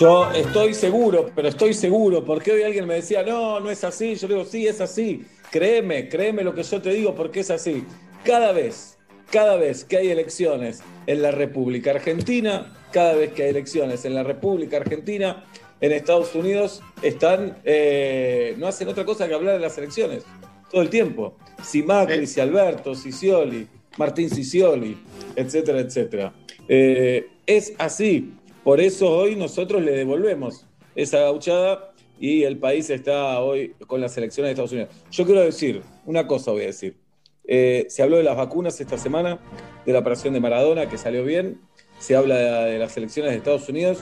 [0.00, 4.14] Yo estoy seguro, pero estoy seguro, porque hoy alguien me decía, no, no es así.
[4.14, 5.26] Yo le digo, sí, es así.
[5.50, 7.84] Créeme, créeme lo que yo te digo, porque es así.
[8.24, 8.96] Cada vez,
[9.30, 14.14] cada vez que hay elecciones en la República Argentina, cada vez que hay elecciones en
[14.14, 15.44] la República Argentina,
[15.82, 20.24] en Estados Unidos, están, eh, no hacen otra cosa que hablar de las elecciones,
[20.70, 21.36] todo el tiempo.
[21.62, 24.96] Si Macri, si Alberto, si Scioli, Martín Sicioli,
[25.36, 26.32] etcétera, etcétera.
[26.66, 28.32] Eh, es así.
[28.64, 34.16] Por eso hoy nosotros le devolvemos esa gauchada y el país está hoy con las
[34.18, 34.90] elecciones de Estados Unidos.
[35.10, 36.96] Yo quiero decir, una cosa voy a decir.
[37.44, 39.40] Eh, se habló de las vacunas esta semana,
[39.86, 41.60] de la operación de Maradona, que salió bien.
[41.98, 44.00] Se habla de, las elecciones de Estados Unidos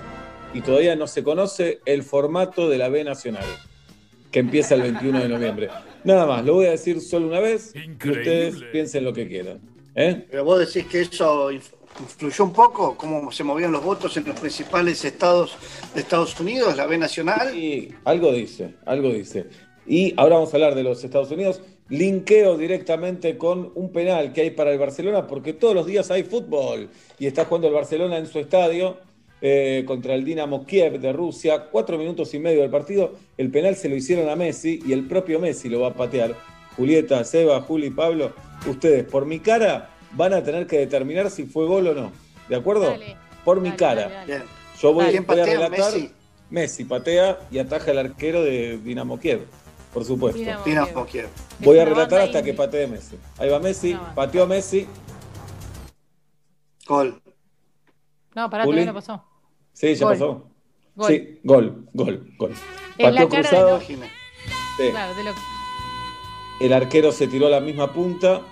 [0.53, 3.45] y todavía no se conoce el formato de la B Nacional,
[4.33, 5.69] que empieza el 21 de noviembre.
[6.03, 9.61] Nada más, lo voy a decir solo una vez y ustedes piensen lo que quieran.
[9.95, 10.27] ¿eh?
[10.29, 11.51] Pero vos decís que eso
[12.01, 15.57] influyó un poco cómo se movían los votos en los principales estados
[15.95, 17.51] de Estados Unidos, la B nacional.
[17.53, 19.47] Sí, algo dice, algo dice.
[19.87, 21.63] Y ahora vamos a hablar de los Estados Unidos.
[21.89, 26.25] Linkeo directamente con un penal que hay para el Barcelona, porque todos los días hay
[26.25, 26.91] fútbol.
[27.19, 28.99] Y está jugando el Barcelona en su estadio
[29.41, 31.69] eh, contra el Dinamo Kiev de Rusia.
[31.71, 33.15] Cuatro minutos y medio del partido.
[33.39, 36.37] El penal se lo hicieron a Messi y el propio Messi lo va a patear.
[36.77, 38.33] Julieta, Seba, Juli, Pablo,
[38.69, 42.13] ustedes, por mi cara, van a tener que determinar si fue gol o no.
[42.49, 42.95] ¿De acuerdo?
[43.45, 44.25] Por mi cara.
[44.81, 45.93] Yo voy, a relatar.
[46.51, 46.85] Messi?
[46.85, 49.47] patea y ataja el arquero de Dinamo Kiev,
[49.93, 50.41] por supuesto.
[50.65, 51.29] Dinamo, Kiev.
[51.59, 53.17] Voy a relatar hasta que patee Messi.
[53.39, 54.87] Ahí va Messi, pateó Messi.
[56.87, 57.21] Gol.
[58.35, 59.25] No, pará, todavía no pasó.
[59.73, 60.49] Sí, ya pasó.
[60.95, 61.09] Gol.
[61.09, 62.55] Sí, gol, gol, gol.
[62.99, 63.81] Pateó cruzado.
[63.81, 63.97] Sí.
[64.91, 65.33] Claro, de lo...
[66.61, 68.43] El arquero se tiró a la misma punta.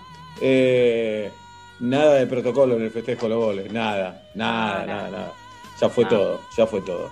[0.40, 1.30] Eh,
[1.80, 5.32] Nada de protocolo en el festejo de los goles, nada, nada, nada, nada.
[5.80, 7.10] Ya fue todo, ya fue todo.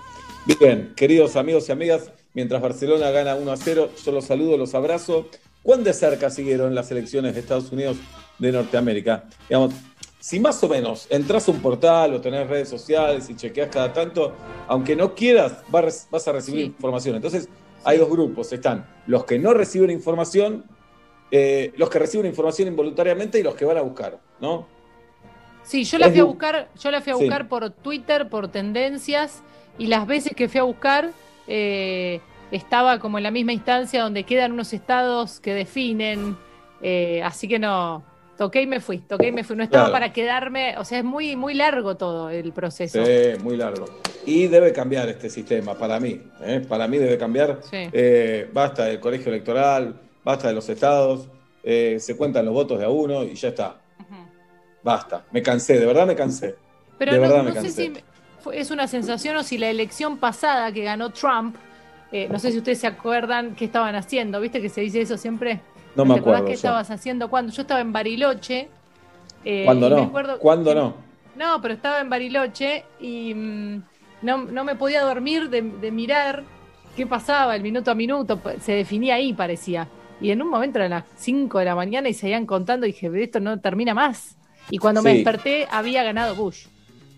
[0.58, 4.74] Bien, queridos amigos y amigas, mientras Barcelona gana 1 a 0, yo los saludo, los
[4.74, 5.28] abrazo.
[5.62, 7.96] ¿Cuán de cerca siguieron las elecciones de Estados Unidos
[8.38, 9.24] de Norteamérica?
[9.48, 9.74] Digamos,
[10.18, 13.92] si más o menos entras a un portal o tenés redes sociales y chequeas cada
[13.92, 14.34] tanto,
[14.66, 17.16] aunque no quieras, vas a recibir información.
[17.16, 17.48] Entonces,
[17.84, 18.50] hay dos grupos.
[18.50, 20.64] Están los que no reciben información
[21.36, 24.68] eh, los que reciben información involuntariamente y los que van a buscar, ¿no?
[25.64, 29.42] Sí, yo la fui a buscar, yo la fui a buscar por Twitter, por tendencias,
[29.76, 31.10] y las veces que fui a buscar
[31.48, 32.20] eh,
[32.52, 36.36] estaba como en la misma instancia donde quedan unos estados que definen,
[36.80, 38.04] eh, así que no,
[38.36, 41.04] toqué y me fui, toqué y me fui, no estaba para quedarme, o sea, es
[41.04, 43.04] muy, muy largo todo el proceso.
[43.04, 43.86] Sí, muy largo.
[44.24, 46.20] Y debe cambiar este sistema, para mí,
[46.68, 47.58] para mí debe cambiar.
[48.52, 51.28] basta el colegio electoral, basta de los estados,
[51.62, 53.80] eh, se cuentan los votos de a uno y ya está.
[54.82, 56.56] Basta, me cansé, de verdad me cansé.
[56.98, 57.70] Pero de verdad me cansé.
[57.70, 58.04] sé si
[58.52, 61.56] es una sensación o si la elección pasada que ganó Trump,
[62.12, 65.16] eh, no sé si ustedes se acuerdan qué estaban haciendo, ¿viste que se dice eso
[65.16, 65.60] siempre?
[65.96, 66.44] No me acuerdo.
[66.44, 67.52] ¿Qué estabas haciendo cuando?
[67.52, 68.68] Yo estaba en Bariloche.
[69.44, 70.12] Eh, ¿Cuándo no?
[70.38, 70.94] ¿Cuándo no?
[71.36, 73.82] No, pero estaba en Bariloche y mm,
[74.22, 76.44] no, me podía dormir de, de mirar
[76.96, 78.40] qué pasaba el minuto a minuto.
[78.60, 79.88] Se definía ahí, parecía.
[80.20, 83.10] Y en un momento eran las 5 de la mañana y seguían contando y dije,
[83.22, 84.36] esto no termina más.
[84.70, 86.66] Y cuando me desperté había ganado Bush.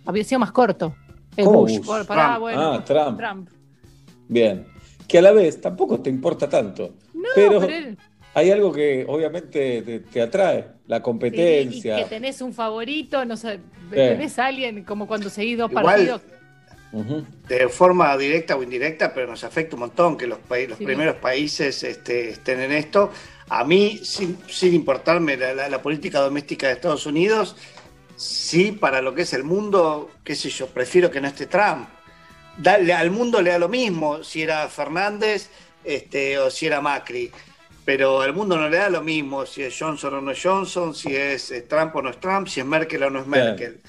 [0.05, 0.95] Había sido más corto.
[1.37, 1.81] El Bush.
[2.09, 3.49] ah, Trump.
[4.29, 4.67] Bien.
[5.06, 6.95] Que a la vez tampoco te importa tanto.
[7.15, 7.61] No, pero,
[8.35, 12.01] hay algo que obviamente te, atrae, la competencia.
[12.01, 16.21] y que tenés un favorito, no sé, tenés a alguien como cuando seguís dos partidos
[16.93, 21.83] de forma directa o indirecta, pero nos afecta un montón que los, los primeros países
[21.83, 23.11] este, estén en esto.
[23.49, 24.39] A mí, sin,
[24.75, 27.57] importarme la, política doméstica de Estados Unidos,
[28.17, 31.89] sí, para lo que es el mundo, qué sé yo, prefiero que no esté Trump.
[32.57, 35.50] Dale, al mundo le da lo mismo si era Fernández
[35.85, 37.31] este, o si era Macri.
[37.85, 40.93] Pero al mundo no le da lo mismo si es Johnson o no es Johnson,
[40.93, 43.81] si es Trump o no es Trump, si es Merkel o no es Merkel.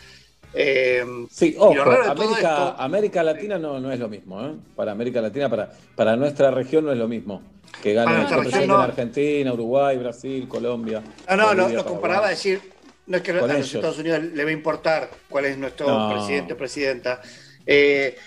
[0.59, 4.55] Eh, sí, ojo, América, América Latina no, no es lo mismo, ¿eh?
[4.75, 7.43] Para América Latina, para, para nuestra región no es lo mismo.
[7.83, 11.03] Que gane en Argentina, Uruguay, Brasil, Colombia.
[11.29, 12.59] No, no, lo, comparaba a decir,
[13.05, 16.53] no es que a los Estados Unidos le va a importar cuál es nuestro presidente
[16.53, 17.21] o presidenta.
[17.63, 18.17] Eh,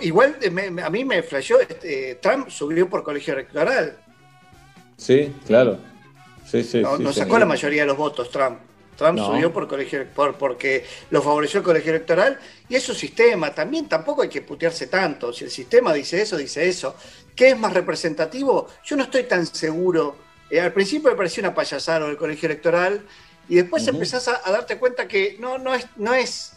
[0.00, 0.38] igual
[0.82, 3.96] a mí me flashó, este, Trump subió por colegio electoral.
[4.96, 5.78] Sí, claro.
[6.44, 8.58] Sí, sí, no, sacó la mayoría de los votos Trump.
[8.96, 12.38] Trump subió por colegio, por, porque lo favoreció el colegio electoral
[12.68, 13.54] y es su sistema.
[13.54, 15.32] También tampoco hay que putearse tanto.
[15.32, 16.96] Si el sistema dice eso, dice eso.
[17.34, 18.68] ¿Qué es más representativo?
[18.84, 20.16] Yo no estoy tan seguro.
[20.50, 23.04] Eh, al principio me pareció una payasada del colegio electoral
[23.48, 26.52] y después empezás a, darte cuenta que no, no es, no es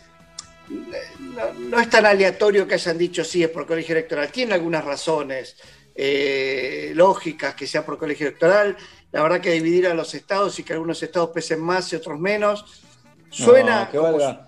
[0.69, 4.31] no, es tan aleatorio que hayan dicho sí es por colegio electoral.
[4.31, 5.57] Tiene algunas razones
[5.95, 8.77] eh, lógicas que sea por colegio electoral.
[9.11, 12.19] La verdad que dividir a los estados y que algunos estados pesen más y otros
[12.19, 12.83] menos,
[13.29, 13.89] suena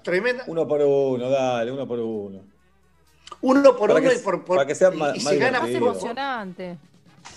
[0.03, 0.43] tremenda.
[0.47, 2.41] Uno por uno, dale, uno por uno.
[3.41, 6.77] Uno por uno y por, Para que sea más, más emocionante.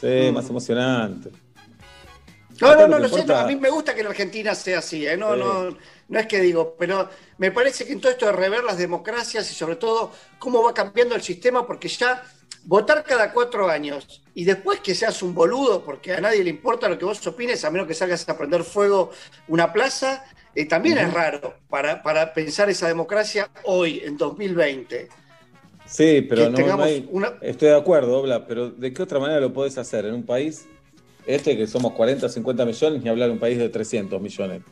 [0.01, 1.31] Sí, más emocionante.
[2.61, 3.37] No, no, no, lo siento.
[3.37, 5.17] A mí me gusta que en Argentina sea así, ¿eh?
[5.17, 5.77] no, no,
[6.09, 7.09] no es que digo, pero
[7.39, 10.73] me parece que en todo esto de rever las democracias y sobre todo cómo va
[10.73, 12.23] cambiando el sistema, porque ya
[12.65, 16.89] votar cada cuatro años y después que seas un boludo, porque a nadie le importa
[16.89, 19.11] lo que vos opines, a menos que salgas a prender fuego
[19.49, 20.25] una plaza,
[20.55, 25.09] eh, también es raro para, para, pensar esa democracia hoy, en 2020.
[25.87, 27.09] Sí, pero no, hay,
[27.43, 30.67] estoy de acuerdo, Obla, pero ¿de qué otra manera lo podés hacer en un país
[31.27, 34.63] este que somos 40, 50 millones, ni hablar de un país de 300 millones?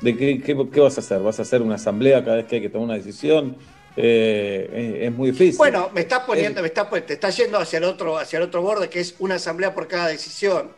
[0.00, 1.20] ¿De qué, qué, vas a hacer?
[1.20, 3.56] ¿Vas a hacer una asamblea cada vez que hay que tomar una decisión?
[3.96, 5.58] Eh, es, muy difícil.
[5.58, 8.62] Bueno, me estás poniendo, me está, te estás yendo hacia el otro, hacia el otro
[8.62, 10.72] borde, que es una asamblea por cada decisión.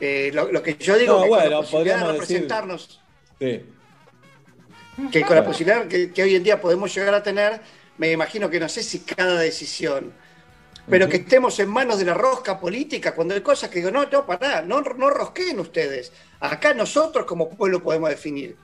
[0.00, 3.00] Eh, lo, que yo digo es que bueno, podríamos representarnos,
[3.40, 3.64] sí.
[5.10, 7.60] que con la posibilidad que hoy en día podemos llegar a tener,
[7.96, 10.12] me imagino que no sé si cada decisión
[10.90, 14.06] pero que estemos en manos de la rosca política, cuando hay cosas que digo, no,
[14.06, 16.12] no, pará, no, no rosqueen ustedes.
[16.40, 18.56] Acá nosotros como pueblo podemos definir.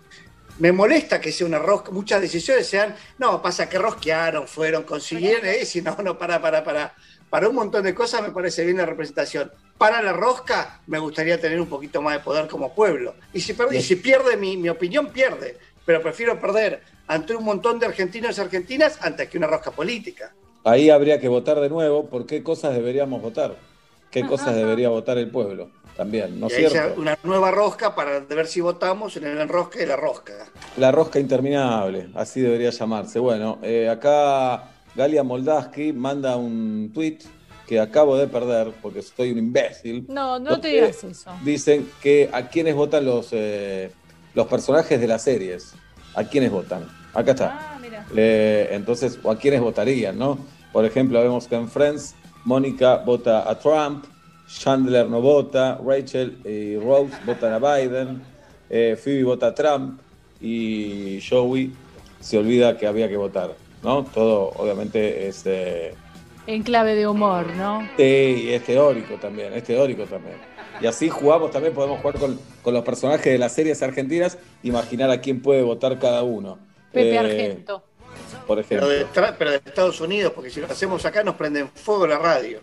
[0.59, 5.45] Me molesta que sea una rosca, muchas decisiones sean, no, pasa que rosquearon, fueron, consiguieron,
[5.47, 6.95] eh, si no, no, para, para, para.
[7.31, 9.51] Para un montón de cosas me parece bien la representación.
[9.77, 13.17] Para la rosca me gustaría tener un poquito más de poder como pueblo.
[13.33, 15.59] Y si, si pierde mi, mi opinión, pierde.
[15.85, 20.33] Pero prefiero perder ante un montón de argentinos y argentinas antes que una rosca política
[20.65, 23.57] ahí habría que votar de nuevo por qué cosas deberíamos votar,
[24.11, 27.01] qué cosas debería votar el pueblo también, ¿no es cierto?
[27.01, 30.33] Una nueva rosca para ver si votamos en el enrosque de la rosca.
[30.77, 33.19] La rosca interminable, así debería llamarse.
[33.21, 37.19] Bueno, eh, acá Galia Moldaski manda un tweet
[37.67, 40.07] que acabo de perder porque estoy un imbécil.
[40.09, 41.31] No, no te digas eso.
[41.45, 43.91] Dicen que a quiénes votan los, eh,
[44.35, 45.75] los personajes de las series.
[46.15, 46.87] ¿A quiénes votan?
[47.13, 47.59] Acá está.
[47.59, 48.07] Ah, mira.
[48.75, 50.39] entonces, o a quiénes votarían, ¿no?
[50.75, 54.07] Por ejemplo, vemos que en Friends, Mónica vota a Trump,
[54.49, 58.21] Chandler no vota, Rachel y Rose votan a Biden,
[58.69, 60.01] eh, Phoebe vota a Trump
[60.41, 61.73] y Joey
[62.19, 63.55] se olvida que había que votar,
[63.85, 64.03] ¿no?
[64.03, 65.45] Todo obviamente es...
[65.47, 65.95] Eh,
[66.49, 67.89] en clave de humor, ¿no?
[67.97, 70.39] Sí, es teórico también, es teórico también.
[70.81, 75.21] Y así jugamos también, podemos jugar con, los personajes de las series argentinas, imaginar a
[75.21, 76.59] quién puede votar cada uno.
[76.91, 77.94] Pepe eh, Argento
[78.47, 78.89] por ejemplo.
[79.13, 82.61] Pero de, Estados Unidos, porque si lo hacemos acá nos prenden fuego la radio.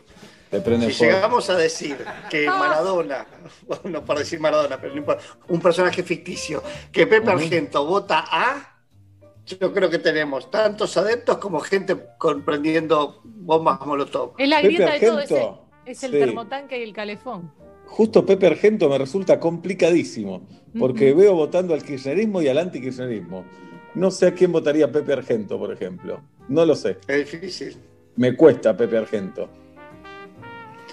[0.52, 1.98] si llegamos a decir
[2.30, 2.58] que ah.
[2.58, 3.26] Maradona,
[3.84, 4.94] no para decir Maradona, pero
[5.48, 8.80] un personaje ficticio, que Pepe Argento vota a,
[9.46, 14.34] yo creo que tenemos tantos adeptos como gente comprendiendo bombas molotov.
[14.38, 17.52] Es la grieta de todo, es el termotanque y el calefón.
[17.92, 20.48] Justo Pepe Argento me resulta complicadísimo,
[20.80, 23.44] porque veo votando al kirchnerismo y al antikirchnerismo.
[23.96, 26.22] No sé a quién votaría Pepe Argento, por ejemplo.
[26.48, 26.98] No lo sé.
[27.08, 27.78] Es difícil.
[28.16, 29.50] Me cuesta Pepe Argento.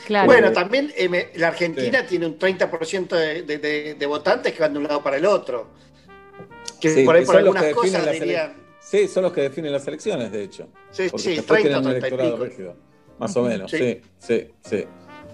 [0.07, 0.27] Claro.
[0.27, 5.03] Bueno, también eh, la Argentina tiene un 30% de, votantes que van de un lado
[5.03, 5.69] para el otro.
[6.81, 8.69] Que por ahí por algunas cosas dirían.
[8.81, 10.69] Sí, son los que definen las elecciones, de hecho.
[10.91, 12.49] Sí, sí, 30 un electorado
[13.19, 14.85] Más o menos, sí, sí, sí.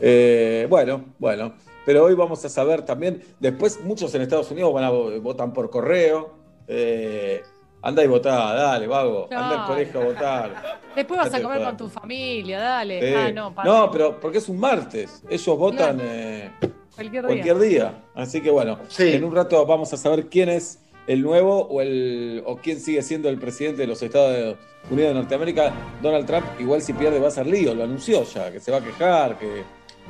[0.01, 1.55] Eh, bueno, bueno.
[1.87, 5.71] Pero hoy vamos a saber también, después muchos en Estados Unidos van a votan por
[5.71, 6.35] correo.
[6.67, 7.43] Eh,
[7.85, 9.29] Anda y votá, dale, vago.
[9.31, 10.81] Anda al colegio a votar.
[10.97, 13.15] Después vas a comer con tu familia, dale.
[13.15, 15.23] Ah, no, no, pero porque es un martes.
[15.29, 16.51] Ellos votan eh,
[16.97, 18.05] cualquier, día.
[18.15, 22.43] Así que bueno, en un rato vamos a saber quién es el nuevo o, el,
[22.47, 24.57] o quién sigue siendo el presidente de los Estados
[24.91, 25.75] Unidos de Norteamérica.
[26.01, 28.79] Donald Trump, igual si pierde va a ser lío, lo anunció ya, que se va
[28.79, 29.63] a quejar, que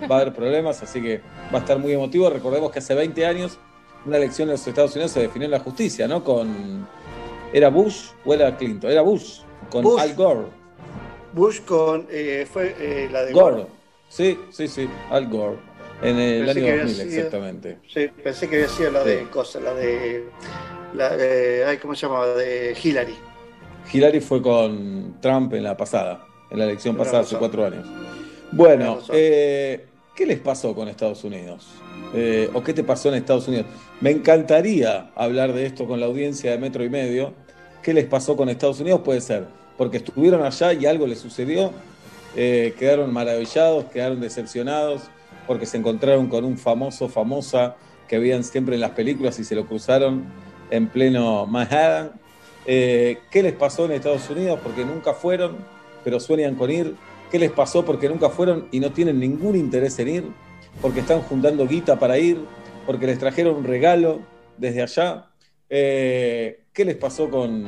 [0.09, 2.31] va a haber problemas, así que va a estar muy emotivo.
[2.31, 3.59] Recordemos que hace 20 años
[4.07, 6.23] una elección en los Estados Unidos se definió en la justicia, ¿no?
[6.23, 6.87] Con
[7.55, 8.91] ¿Era Bush o era Clinton?
[8.91, 9.39] Era Bush,
[9.71, 10.47] con Al Gore.
[11.33, 12.05] Bush con.
[12.11, 13.67] Eh, fue eh, la de Gore.
[14.09, 15.59] Sí, sí, sí, Al Gore.
[16.03, 17.79] En el año 2000, exactamente.
[17.89, 20.25] Sí, pensé que había sido la de cosa, la de.
[20.95, 22.27] La de ¿Cómo se llamaba?
[22.35, 23.15] De Hillary.
[23.93, 27.87] Hillary fue con Trump en la pasada, en la elección pasada hace cuatro años.
[28.51, 31.69] Bueno, eh, ¿qué les pasó con Estados Unidos?
[32.53, 33.67] ¿O qué te pasó en Estados Unidos?
[34.01, 37.44] Me encantaría hablar de esto con la audiencia de Metro y Medio,
[37.85, 39.03] ¿Qué les pasó con Estados Unidos?
[39.05, 41.71] Puede ser porque estuvieron allá y algo les sucedió,
[42.35, 45.03] eh, quedaron maravillados, quedaron decepcionados,
[45.47, 47.77] porque se encontraron con un famoso, famosa
[48.09, 50.25] que veían siempre en las películas y se lo cruzaron
[50.71, 52.13] en pleno Manhattan,
[52.67, 54.59] Eh, ¿Qué les pasó en Estados Unidos?
[54.63, 55.59] Porque nunca fueron,
[56.03, 56.95] pero sueñan con ir.
[57.31, 60.25] ¿Qué les pasó porque nunca fueron y no tienen ningún interés en ir?
[60.81, 62.39] Porque están juntando guita para ir,
[62.87, 64.21] porque les trajeron un regalo
[64.57, 65.27] desde allá.
[65.77, 67.65] Eh, ¿Qué les pasó con,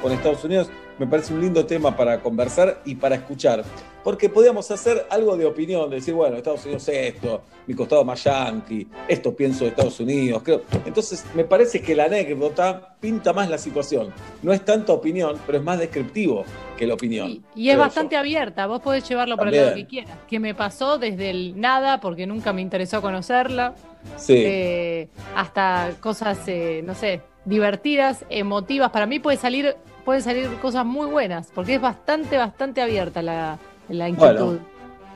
[0.00, 0.70] con Estados Unidos?
[0.96, 3.64] Me parece un lindo tema para conversar y para escuchar.
[4.04, 8.22] Porque podíamos hacer algo de opinión, decir, bueno, Estados Unidos es esto, mi costado más
[8.22, 10.40] yankee, esto pienso de Estados Unidos.
[10.44, 10.62] Creo.
[10.86, 14.12] Entonces, me parece que la anécdota pinta más la situación.
[14.40, 16.44] No es tanta opinión, pero es más descriptivo
[16.76, 17.44] que la opinión.
[17.56, 20.16] Y, es bastante abierta, vos podés llevarlo para el lado que quieras.
[20.28, 23.74] Que me pasó desde el nada, porque nunca me interesó conocerla,
[24.16, 24.34] sí.
[24.36, 28.90] Eh, hasta cosas, eh, no sé, divertidas, emotivas.
[28.90, 33.58] Para mí puede salir, pueden salir cosas muy buenas, porque es bastante, bastante abierta la,
[33.88, 34.58] inquietud.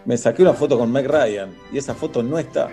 [0.05, 2.71] me saqué una foto con Meg Ryan y esa foto no está.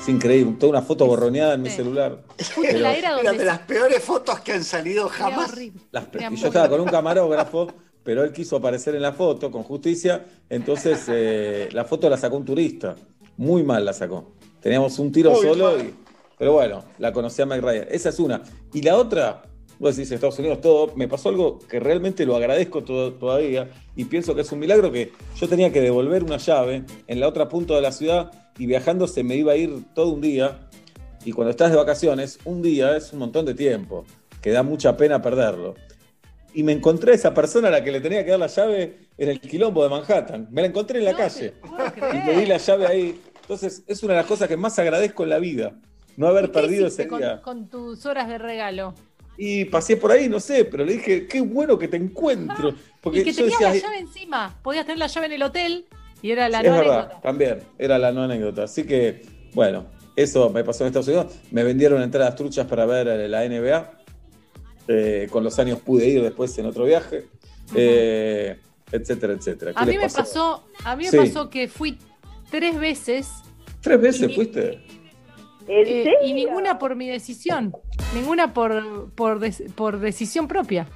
[0.00, 2.22] Es increíble, toda una foto borroneada en mi celular.
[2.56, 5.54] Una de las peores fotos que han salido jamás.
[5.56, 7.68] yo estaba con un camarógrafo,
[8.04, 12.36] pero él quiso aparecer en la foto con justicia, entonces eh, la foto la sacó
[12.36, 12.94] un turista.
[13.36, 14.32] Muy mal la sacó.
[14.60, 15.94] Teníamos un tiro solo y
[16.38, 17.86] pero bueno, la conocí a Mike Ryan.
[17.90, 18.42] Esa es una.
[18.72, 19.42] Y la otra,
[19.78, 24.34] vos decís Estados Unidos todo, me pasó algo que realmente lo agradezco todavía y pienso
[24.34, 27.74] que es un milagro que yo tenía que devolver una llave en la otra punta
[27.74, 30.68] de la ciudad y viajando se me iba a ir todo un día.
[31.24, 34.04] Y cuando estás de vacaciones, un día es un montón de tiempo,
[34.40, 35.74] que da mucha pena perderlo.
[36.54, 39.08] Y me encontré a esa persona a la que le tenía que dar la llave
[39.18, 40.48] en el quilombo de Manhattan.
[40.50, 41.54] Me la encontré en la calle.
[42.14, 43.20] Y le di la llave ahí.
[43.42, 45.74] Entonces, es una de las cosas que más agradezco en la vida
[46.16, 47.40] no haber perdido ese día.
[47.42, 48.94] Con, tus horas de regalo.
[49.38, 52.74] Y pasé por ahí, no sé, pero le dije, qué bueno que te encuentro.
[53.00, 54.58] Porque y que tenías la llave encima.
[54.62, 55.86] Podías tener la llave en el hotel
[56.22, 57.20] y era la no anécdota.
[57.20, 58.64] También, era la no anécdota.
[58.64, 61.34] Así que, bueno, eso me pasó en Estados Unidos.
[61.50, 63.92] Me vendieron entradas truchas para ver la NBA.
[64.88, 67.26] Eh, con los años pude ir después en otro viaje.
[67.74, 68.56] Eh,
[68.90, 69.72] etcétera, etcétera.
[69.74, 71.98] A mí me pasó, a mí me pasó que fui
[72.50, 73.28] tres veces.
[73.80, 74.80] ¿Tres veces fuiste?
[75.68, 77.74] Eh, y ninguna por mi decisión,
[78.14, 79.40] ninguna por, por,
[79.74, 80.86] por decisión propia.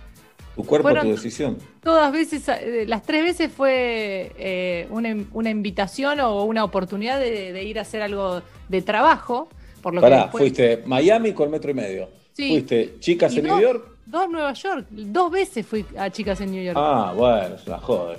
[0.54, 1.58] Tu cuerpo, tu decisión.
[1.82, 7.78] Todas veces, eh, las tres veces fue eh, una, invitación o una oportunidad de, ir
[7.78, 9.48] a hacer algo de trabajo.
[9.80, 12.08] Por lo Pará, fuiste Miami con metro y medio.
[12.34, 13.88] Fuiste Chicas en New York.
[14.06, 14.86] Dos Nueva York.
[14.90, 16.76] Dos veces fui a Chicas en New York.
[16.78, 18.16] Ah, bueno, es una joda.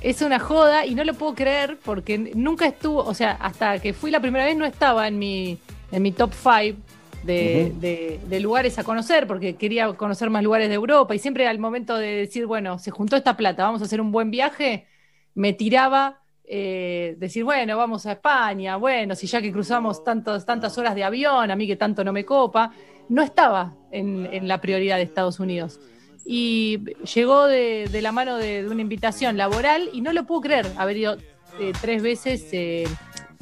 [0.00, 3.92] Es una joda y no lo puedo creer porque nunca estuvo, o sea, hasta que
[3.92, 5.58] fui la primera vez no estaba en mi,
[5.92, 6.78] en mi top 5
[7.24, 11.96] de, lugares a conocer, porque quería conocer más lugares de Europa y siempre al momento
[11.96, 14.86] de decir, bueno, se juntó esta plata, vamos a hacer un buen viaje,
[15.34, 20.76] me tiraba eh, decir, bueno, vamos a España, bueno, si ya que cruzamos tantos, tantas
[20.78, 22.72] horas de avión, a mí que tanto no me copa,
[23.08, 25.80] no estaba en, la prioridad de Estados Unidos.
[26.24, 26.78] Y
[27.14, 31.16] llegó de, la mano de, una invitación laboral y no lo puedo creer, haber ido
[31.58, 32.48] eh, tres veces.
[32.52, 32.84] Eh,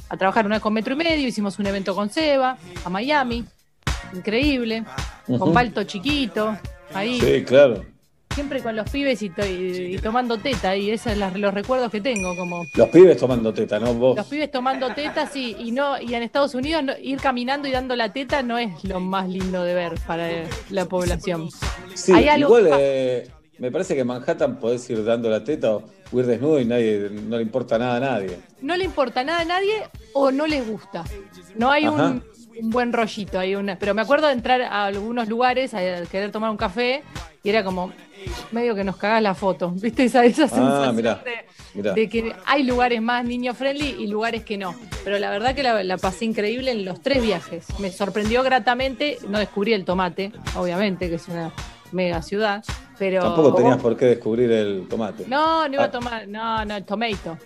[0.09, 3.45] a trabajar una vez con Metro y Medio, hicimos un evento con Seba, a Miami,
[4.15, 4.85] increíble,
[5.27, 6.57] con Balto chiquito,
[6.95, 7.21] ahí.
[7.21, 7.85] Sí, claro.
[8.35, 12.37] Siempre con los pibes y, tomando teta, y esos son los recuerdos que tengo.
[12.37, 13.95] como Los pibes tomando teta, ¿no?
[13.95, 14.17] Vos.
[14.17, 17.97] Los pibes tomando teta, sí, y, no, y en Estados Unidos ir caminando y dando
[17.97, 20.29] la teta no es lo más lindo de ver para
[20.71, 21.49] la población.
[21.95, 26.61] Sí, igual eh, me parece que en Manhattan podés ir dando la teta o desnudo
[26.61, 28.39] y nadie, no le importa nada a nadie.
[28.61, 29.75] No le importa nada a nadie
[30.15, 31.05] o no les gusta.
[31.57, 32.23] No hay un,
[32.63, 33.39] buen rollito.
[33.39, 37.03] Hay una, pero me acuerdo de entrar a algunos lugares a querer tomar un café
[37.43, 37.93] y era como
[38.51, 39.71] medio que nos cagás la foto.
[39.77, 40.97] ¿Viste esa, esa ah, sensación
[41.95, 44.75] de, que hay lugares más niño friendly y lugares que no?
[45.05, 47.67] Pero la verdad que la, la pasé increíble en los tres viajes.
[47.79, 49.19] Me sorprendió gratamente.
[49.29, 51.53] No descubrí el tomate, obviamente, que es una
[51.93, 52.65] mega ciudad.
[52.99, 55.25] Pero, Tampoco tenías por qué descubrir el tomate.
[55.29, 55.91] No, no iba a ah.
[55.91, 57.39] tomar, no, no, el tomato.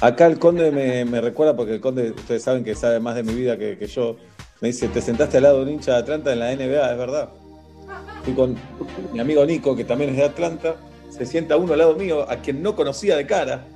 [0.00, 3.34] Acá el conde me, recuerda, porque el conde, ustedes saben que sabe más de mi
[3.34, 4.16] vida que, yo,
[4.60, 6.98] me dice, te sentaste al lado de un hincha de Atlanta en la NBA, es
[6.98, 7.30] verdad.
[8.24, 8.56] Fui con
[9.12, 10.76] mi amigo Nico, que también es de Atlanta,
[11.10, 13.66] se sienta uno al lado mío, a quien no conocía de cara,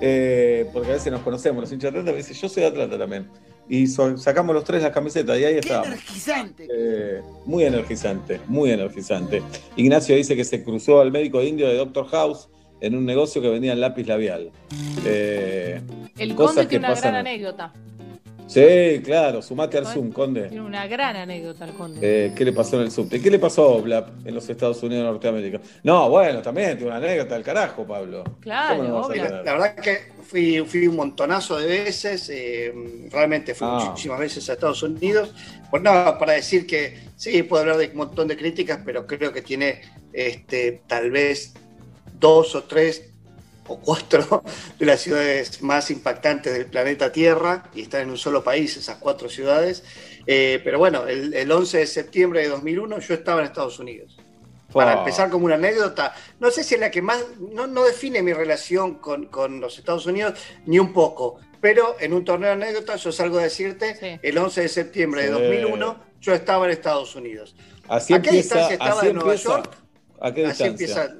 [0.00, 2.68] eh, porque a veces nos conocemos los hinchas de Atlanta, me dice, yo soy de
[2.68, 3.28] Atlanta también
[3.68, 5.84] y sacamos los tres las camisetas y ahí está.
[5.84, 6.68] energizante.
[6.70, 9.42] Eh, muy energizante, muy energizante.
[9.76, 12.48] Ignacio dice que se cruzó al médico indio de Doctor House
[12.80, 14.50] en un negocio que vendía lápiz labial.
[15.06, 15.80] Eh,
[16.18, 17.72] el conde tiene una gran anécdota.
[18.46, 20.48] Sí, claro, sumate al Zoom, Conde.
[20.48, 21.98] Tiene una gran anécdota el Conde.
[22.02, 23.20] Eh, ¿Qué le pasó en el subte?
[23.20, 25.60] ¿Qué le pasó a en los Estados Unidos de Norteamérica?
[25.82, 28.22] No, bueno, también tiene una anécdota del carajo, Pablo.
[28.40, 29.98] Claro, La, verdad que
[30.34, 32.74] fui, fui un montonazo de veces, eh,
[33.08, 33.86] realmente fui ah.
[33.88, 35.32] muchísimas veces a Estados Unidos.
[35.70, 39.32] Pues nada, para decir que sí, puedo hablar de un montón de críticas, pero creo
[39.32, 41.54] que tiene este, tal vez
[42.18, 43.10] dos o tres
[43.68, 44.42] o cuatro
[44.78, 48.96] de las ciudades más impactantes del planeta Tierra y están en un solo país esas
[48.96, 49.84] cuatro ciudades.
[50.26, 54.18] Eh, pero bueno, el, 11 de septiembre de 2001 yo estaba en Estados Unidos.
[54.74, 58.22] Para empezar como una anécdota, no sé si es la que más, no, no define
[58.22, 60.34] mi relación con, con, los Estados Unidos
[60.66, 64.62] ni un poco, pero en un torneo de anécdotas yo salgo a decirte, el 11
[64.62, 67.54] de septiembre de 2001 yo estaba en Estados Unidos.
[67.88, 69.70] Así ¿A qué distancia estaba de Nueva York?
[70.20, 70.66] ¿A qué distancia?
[70.66, 71.14] Así empieza,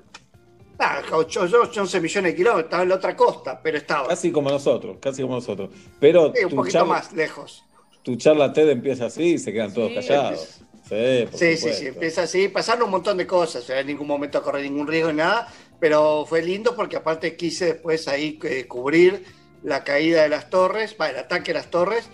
[0.78, 4.08] Ah, 11 millones de kilómetros, estaba en la otra costa, pero estaba.
[4.08, 5.70] Casi como nosotros, casi como nosotros.
[6.00, 7.64] Pero un poquito más lejos.
[8.02, 10.60] Tu charla TED empieza así y se quedan todos callados.
[10.88, 11.26] Sí,
[11.56, 12.48] sí, sí, empieza así.
[12.48, 15.48] Pasaron un montón de cosas, en ningún momento corrí ningún riesgo ni nada,
[15.80, 19.24] pero fue lindo porque aparte quise después ahí eh, cubrir
[19.62, 22.08] la caída de las torres, para el ataque a las torres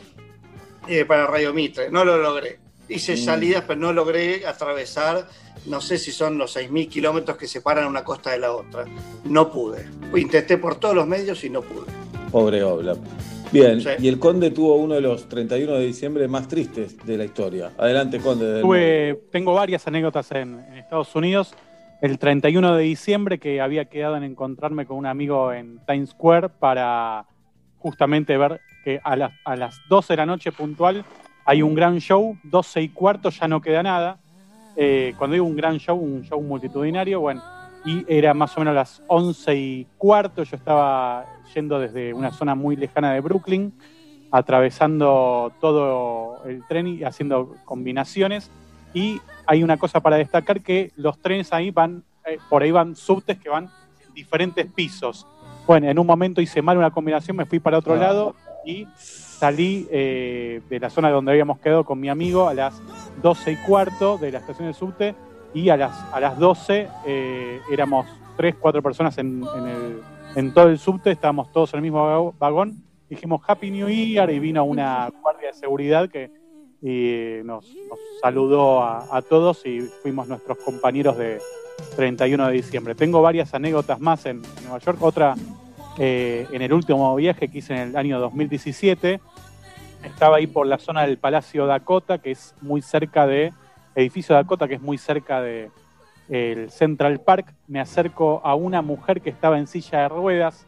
[0.87, 1.91] eh, para Radio Mitre.
[1.91, 2.61] No lo logré.
[2.89, 3.19] Hice mm.
[3.19, 5.27] salidas, pero no logré atravesar
[5.67, 8.87] no sé si son los 6.000 kilómetros que separan una costa de la otra.
[9.25, 9.87] No pude.
[10.15, 11.87] Intenté por todos los medios y no pude.
[12.31, 12.97] Pobre Obla.
[13.53, 17.25] Bien, y el Conde tuvo uno de los 31 de diciembre más tristes de la
[17.25, 17.73] historia.
[17.79, 19.19] Adelante, Conde.
[19.31, 21.55] tengo varias anécdotas en, Estados Unidos.
[22.01, 26.49] El 31 de diciembre que había quedado en encontrarme con un amigo en Times Square
[26.49, 27.27] para
[27.79, 31.05] justamente ver que a, a las 12 de la noche puntual
[31.45, 34.19] hay un gran show, 12 y cuarto ya no queda nada
[34.77, 37.43] eh, cuando digo un gran show, un show multitudinario, bueno,
[37.85, 42.55] y era más o menos las once y cuarto, yo estaba yendo desde una zona
[42.55, 43.73] muy lejana de Brooklyn,
[44.31, 48.51] atravesando todo el tren y haciendo combinaciones,
[48.95, 52.97] y hay una cosa para destacar que los trenes ahí van, eh, por ahí van
[52.97, 53.71] subtes que van
[54.07, 55.27] en diferentes pisos.
[55.67, 57.99] Bueno, en un momento hice mal una combinación, me fui para otro ah.
[57.99, 62.81] lado y salí eh, de la zona donde habíamos quedado con mi amigo a las
[63.23, 65.15] 12 y cuarto de la estación de subte
[65.55, 69.43] y a las, a las 12 eh, éramos 3, 4 personas en,
[70.55, 72.83] todo el subte, estábamos todos en el mismo vagón.
[73.09, 76.31] Dijimos Happy New Year y vino una guardia de seguridad que
[77.45, 77.67] nos,
[78.23, 81.41] saludó a, todos y fuimos nuestros compañeros de
[81.97, 82.95] 31 de diciembre.
[82.95, 84.99] Tengo varias anécdotas más en Nueva York.
[85.03, 85.35] Otra
[85.99, 89.21] eh, en el último viaje que hice en el año 2017.
[90.05, 93.53] Estaba ahí por la zona del Palacio Dakota, que es muy cerca de,
[93.95, 95.71] edificio Dakota, que es muy cerca de
[96.31, 97.55] el Central Park.
[97.67, 100.67] Me acerco a una mujer que estaba en silla de ruedas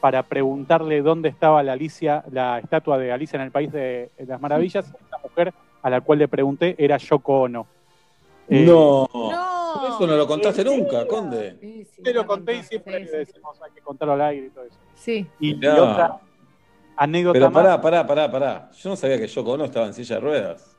[0.00, 4.40] para preguntarle dónde estaba la Alicia, la estatua de Alicia en el País de, las
[4.40, 4.86] Maravillas.
[4.86, 7.66] Esta mujer a la cual le pregunté era Yoko Ono.
[8.48, 9.08] Eh, no.
[9.88, 11.56] Eso no lo contaste nunca, Conde.
[11.60, 14.64] Sí, Te lo conté y siempre le decimos hay que contarlo al aire y todo
[14.64, 14.78] eso.
[14.94, 15.26] Sí.
[15.40, 16.20] Y, otra
[16.96, 18.70] anécdota Pero pará, pará, pará, pará.
[18.72, 20.76] Yo no sabía que Yoko Ono estaba en silla de ruedas.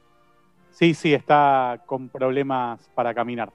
[0.72, 3.52] Sí, sí, está con problemas para caminar.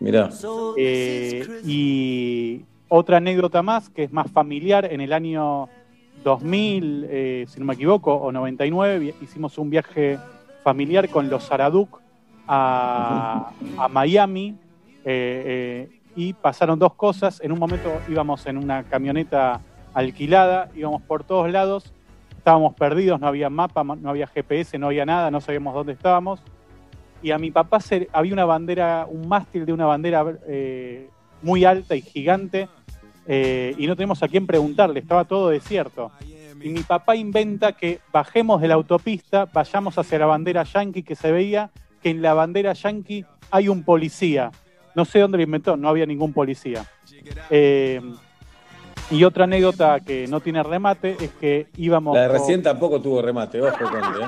[0.00, 0.30] Mirá.
[0.76, 5.68] Eh, y otra anécdota más, que es más familiar, en el año
[6.22, 10.18] 2000, eh, si no me equivoco, o 99, hicimos un viaje
[10.62, 12.00] familiar con los Araduc
[12.46, 13.52] a,
[13.90, 14.56] Miami
[15.04, 17.40] eh, eh, y pasaron dos cosas.
[17.42, 19.60] En un momento íbamos en una camioneta
[19.92, 21.92] alquilada, íbamos por todos lados,
[22.36, 26.40] estábamos perdidos, no había mapa, no había GPS, no había nada, no sabíamos dónde estábamos.
[27.24, 31.08] Y a mi papá se, había una bandera, un mástil de una bandera eh,
[31.42, 32.68] muy alta y gigante,
[33.26, 36.12] y no tenemos a quién preguntarle, estaba todo desierto.
[36.60, 41.14] Y mi papá inventa que bajemos de la autopista, vayamos hacia la bandera yankee que
[41.14, 41.70] se veía
[42.04, 44.50] que en la bandera yankee hay un policía.
[44.94, 46.84] No sé dónde lo inventó, no había ningún policía.
[47.48, 48.00] Eh,
[49.10, 52.14] y otra anécdota que no tiene remate es que íbamos.
[52.14, 54.24] La de recién tampoco tuvo remate, ojo, Conde.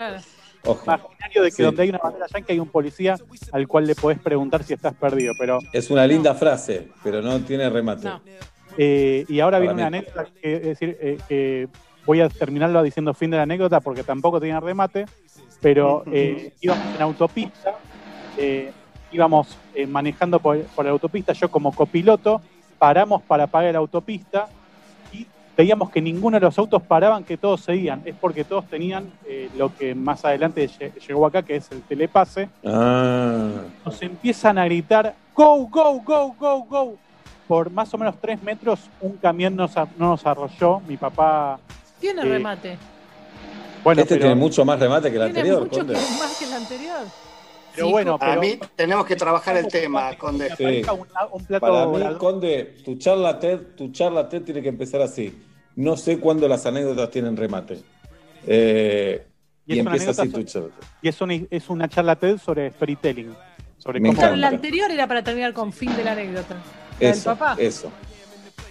[0.00, 0.16] ¿eh?
[0.66, 0.82] Ojo.
[0.84, 3.16] Imaginario de que donde hay una bandera yankee hay un policía
[3.52, 5.32] al cual le podés preguntar si estás perdido.
[5.38, 8.10] pero Es una linda frase, pero no tiene remate.
[8.76, 10.98] Eh, y ahora viene una anécdota que, es decir,
[11.28, 11.68] que
[12.04, 15.06] voy a terminarlo diciendo fin de la anécdota porque tampoco tiene remate
[15.60, 17.74] pero eh, íbamos en autopista,
[18.36, 18.70] eh,
[19.12, 22.40] íbamos eh, manejando por, la autopista, yo como copiloto,
[22.78, 24.48] paramos para pagar la autopista
[25.56, 28.02] veíamos que ninguno de los autos paraban, que todos seguían.
[28.04, 29.10] Es porque todos tenían
[29.56, 30.68] lo que más adelante
[31.06, 32.48] llegó acá, que es el telepase.
[32.64, 33.50] Ah.
[33.84, 36.96] Nos empiezan a gritar, go, go, go, go, go.
[37.48, 40.80] Por más o menos tres metros un camión no nos arrolló.
[40.86, 41.58] Mi papá...
[42.00, 42.76] Tiene remate
[43.92, 45.60] este tiene mucho más remate que el anterior.
[45.60, 45.84] Mucho
[46.18, 47.00] más que el anterior.
[47.76, 50.50] Pero bueno, a mí tenemos que trabajar el tema, Conde.
[51.60, 55.42] Para mí, Conde, tu charla, TED, tu charla TED tiene que empezar así.
[55.76, 57.78] No sé cuándo las anécdotas tienen remate.
[58.46, 59.26] Eh,
[59.66, 60.70] y, empieza así tu charla.
[61.02, 63.34] Y es una, es una charla TED sobre storytelling.
[63.76, 64.20] sobre Me cómo...
[64.20, 66.54] Claro, la anterior era para terminar con fin de la anécdota.
[66.54, 67.56] La del Eso, papá.
[67.58, 67.92] eso.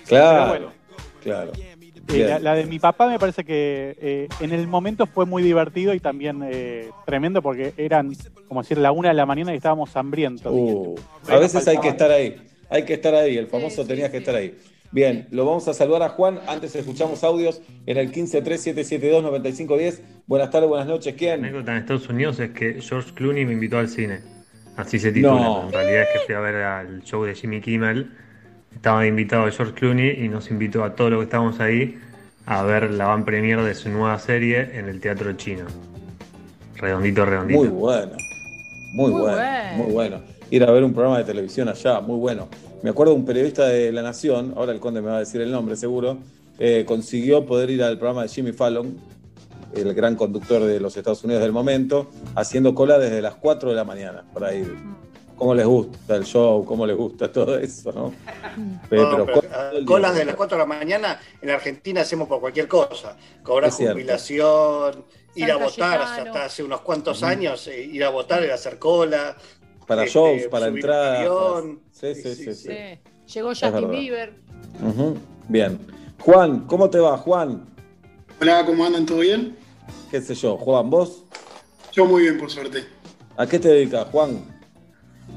[0.08, 0.74] Claro, Pero bueno.
[1.22, 1.52] claro.
[2.08, 5.42] Eh, la, la de mi papá me parece que eh, en el momento fue muy
[5.42, 8.14] divertido y también eh, tremendo porque eran,
[8.48, 10.52] como decir, la una de la mañana y estábamos hambrientos.
[10.54, 10.96] Uh,
[11.28, 12.36] a veces hay que estar ahí,
[12.70, 14.56] hay que estar ahí, el famoso Sí, sí, tenías que estar ahí.
[14.92, 20.00] Bien, lo vamos a saludar a Juan, antes escuchamos audios en el 1537729510.
[20.28, 21.44] Buenas tardes, buenas noches, La ¿quién?
[21.44, 24.22] anécdota en Estados Unidos es que George Clooney me invitó al cine.
[24.78, 25.34] Así se titula.
[25.34, 25.64] No.
[25.64, 28.12] En realidad es que fui a ver al show de Jimmy Kimmel.
[28.76, 31.98] Estaba invitado George Clooney y nos invitó a todos los que estábamos ahí
[32.46, 35.66] a ver la van premier de su nueva serie en el Teatro Chino.
[36.76, 37.60] Redondito, redondito.
[37.60, 38.12] Muy bueno,
[38.94, 39.78] muy, Muy bueno, bueno.
[39.84, 40.22] muy bueno.
[40.52, 42.48] Ir a ver un programa de televisión allá, muy bueno.
[42.84, 45.42] Me acuerdo de un periodista de La Nación, ahora el conde me va a decir
[45.42, 46.20] el nombre seguro,
[46.60, 48.96] eh, consiguió poder ir al programa de Jimmy Fallon,
[49.74, 53.76] el gran conductor de los Estados Unidos del momento, haciendo cola desde las 4 de
[53.76, 54.76] la mañana para ir.
[55.38, 56.64] ¿Cómo les gusta el show?
[56.66, 57.92] ¿Cómo les gusta todo eso?
[57.92, 58.14] ¿no?
[58.58, 62.28] No, pero pero, cola ah, colas de las 4 de la mañana en Argentina hacemos
[62.28, 63.18] por cualquier cosa.
[63.44, 63.96] Cobrar Es cierto.
[63.96, 65.04] jubilación,
[65.36, 69.36] ir a votar, hasta hace unos cuantos años, eh, ir a votar era hacer cola.
[69.86, 71.20] Para este, shows, para entradas.
[71.20, 71.80] avión.
[71.80, 72.44] para- Sí, sí, Sí, sí.
[72.46, 72.70] sí, sí.
[72.70, 73.34] Sí.
[73.34, 73.50] Llegó.
[73.50, 74.34] Justin Bieber.
[75.50, 75.80] Bien.
[76.22, 77.66] Juan, ¿cómo te va, Juan?
[78.42, 79.06] Hola, ¿cómo andan?
[79.06, 79.56] ¿Todo bien?
[80.10, 80.58] ¿Qué sé yo?
[80.58, 81.24] Juan, ¿vos?
[81.92, 82.86] Yo muy bien, por suerte.
[83.38, 84.55] ¿A qué te dedicas, Juan?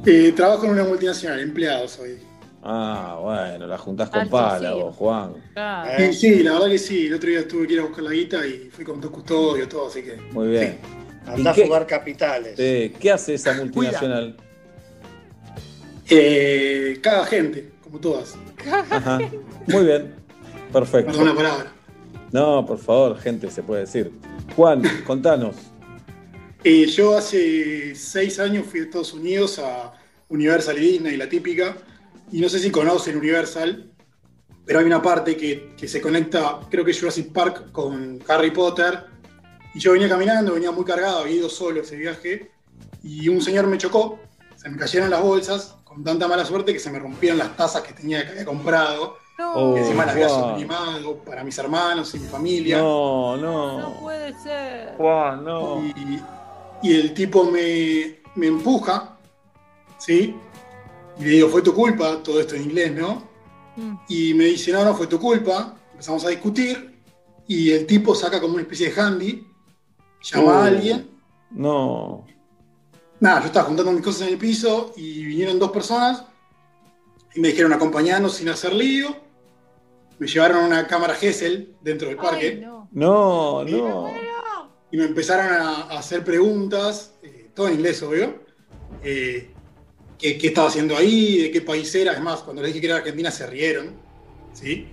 [0.06, 2.18] Eh, trabajo en una multinacional, empleado soy.
[2.62, 4.78] Ah, bueno, la juntás con Alto pala sí.
[4.78, 5.34] vos, Juan.
[5.54, 6.02] Claro.
[6.02, 6.12] Eh.
[6.12, 7.06] Sí, la verdad que sí.
[7.06, 9.68] El otro día tuve que ir a buscar la guita y fui con dos custodios,
[9.68, 10.16] todo, así que.
[10.32, 10.78] Muy bien.
[11.26, 12.54] Andá a jugar capitales.
[12.58, 14.36] Eh, ¿Qué hace esa multinacional?
[16.08, 18.34] Eh, cada gente, como todas.
[18.90, 19.18] Ajá.
[19.66, 20.14] Muy bien.
[20.72, 21.12] Perfecto.
[21.12, 21.72] Perdón la palabra.
[22.32, 24.12] No, por favor, gente, se puede decir.
[24.56, 25.54] Juan, contanos.
[26.64, 29.92] Eh, yo hace seis años fui a Estados Unidos a
[30.28, 31.76] Universal y Disney, la típica.
[32.32, 33.90] Y no sé si conocen Universal,
[34.66, 39.06] pero hay una parte que, que se conecta, creo que Jurassic Park con Harry Potter.
[39.74, 42.50] Y yo venía caminando, venía muy cargado, había ido solo ese viaje.
[43.02, 44.18] Y un señor me chocó,
[44.56, 47.82] se me cayeron las bolsas, con tanta mala suerte que se me rompieron las tazas
[47.82, 49.16] que tenía que había comprado.
[49.38, 52.78] No, Oh, que encima las había sublimado para mis hermanos y mi familia.
[52.78, 54.00] No, no no.
[54.00, 54.94] puede ser.
[54.96, 55.80] Juan, no.
[55.86, 56.20] Y,
[56.82, 59.18] y el tipo me, me empuja,
[59.98, 60.34] ¿sí?
[61.18, 63.26] Y le digo, fue tu culpa, todo esto en inglés, ¿no?
[63.76, 63.94] Mm.
[64.08, 65.76] Y me dice, no, no fue tu culpa.
[65.92, 66.96] Empezamos a discutir
[67.48, 69.46] y el tipo saca como una especie de handy,
[70.22, 70.50] llama Oh.
[70.50, 71.10] a alguien.
[71.50, 72.26] No.
[73.20, 76.24] Nada, yo estaba juntando mis cosas en el piso y vinieron dos personas
[77.34, 79.16] y me dijeron acompañarnos sin hacer lío.
[80.20, 82.46] Me llevaron a una cámara Gesell dentro del parque.
[82.48, 82.88] Ay, no.
[82.92, 84.10] No, no.
[84.90, 88.42] Y me empezaron a, a hacer preguntas, eh, todo en inglés, obvio.
[89.04, 89.50] eh,
[90.18, 91.42] ¿qué, qué estaba haciendo ahí?
[91.42, 92.12] ¿De qué país era?
[92.12, 93.92] Es más, cuando les dije que era Argentina se rieron.
[94.52, 94.86] ¿sí?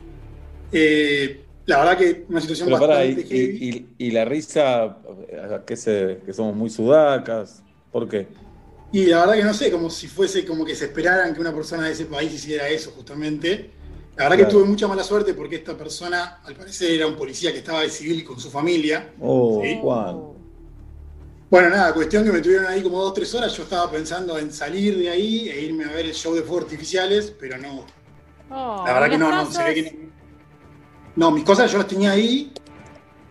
[0.72, 3.58] Eh, la verdad que una situación Pero bastante heavy.
[3.62, 6.22] y- y- y la risa, ¿a qué se?
[6.26, 7.64] ¿Que somos muy sudacas?
[7.92, 8.28] ¿Por qué?
[8.92, 11.54] Y la verdad que no sé, como si fuese como que se esperaran que una
[11.54, 13.72] persona de ese país hiciera eso, justamente.
[14.18, 14.50] La verdad Claro.
[14.50, 17.82] que tuve mucha mala suerte porque esta persona, al parecer, era un policía que estaba
[17.82, 19.14] de civil con su familia.
[19.20, 19.78] Oh, Sí.
[19.82, 20.22] Juan.
[21.50, 23.56] Bueno, nada, cuestión que me tuvieron ahí como dos tres horas.
[23.56, 26.64] Yo estaba pensando en salir de ahí e irme a ver el show de fuegos
[26.66, 27.86] artificiales, pero no.
[28.50, 30.06] Oh, La verdad que no, no, se ve que no.
[31.16, 32.52] No, mis cosas yo las tenía ahí.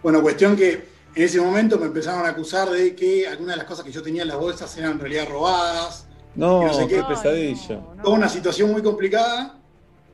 [0.03, 0.73] Bueno, cuestión que
[1.15, 4.03] en ese momento me empezaron a acusar de que algunas de las cosas que yo
[4.03, 6.07] tenía en las bolsas eran en realidad robadas.
[6.35, 7.03] No, no sé qué qué.
[7.05, 7.77] pesadilla.
[7.77, 8.03] no, no.
[8.03, 9.59] Toda una situación muy complicada.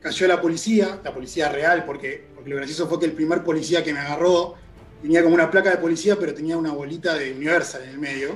[0.01, 3.83] Cayó la policía, la policía real, porque, porque lo gracioso fue que el primer policía
[3.83, 4.55] que me agarró
[5.01, 8.29] tenía como una placa de policía, pero tenía una bolita de Universal en el medio.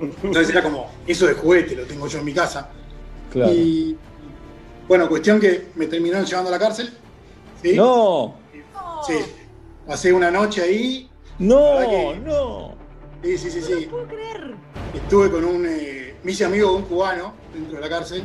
[0.00, 2.70] Entonces era como, eso de juguete, lo tengo yo en mi casa.
[3.32, 3.52] Claro.
[3.52, 3.96] Y
[4.88, 6.90] bueno, cuestión que me terminaron llevando a la cárcel.
[7.62, 7.74] ¿sí?
[7.76, 8.38] No,
[9.06, 9.14] Sí.
[9.86, 11.10] Pasé una noche ahí.
[11.38, 12.74] no, ¿Verdad que- no.
[13.22, 13.84] Sí, sí, sí, sí.
[13.86, 14.54] No puedo creer.
[14.94, 15.66] Estuve con un.
[15.66, 18.24] eh, me hice amigo de un cubano dentro de la cárcel.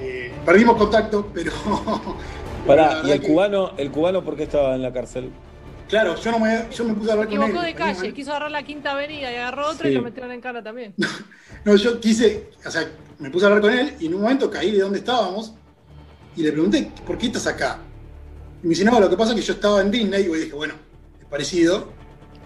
[0.00, 1.52] Eh, perdimos contacto, pero.
[2.66, 5.30] Pará, ¿y el que- cubano, el cubano por qué estaba en la cárcel?
[5.88, 7.42] Claro, yo, no me, yo me puse a hablar con él.
[7.44, 9.92] Equivocó de calle, quiso agarrar la quinta avenida y agarró otra Sí.
[9.92, 10.94] y lo metieron en cara también.
[11.64, 14.48] No, yo quise, o sea, me puse a hablar con él y en un momento
[14.48, 15.52] caí de dónde estábamos
[16.36, 17.78] y le pregunté, ¿por qué estás acá?
[18.62, 20.52] Y me dice, no, lo que pasa es que yo estaba en Disney y dije,
[20.52, 20.74] bueno,
[21.20, 21.88] es parecido.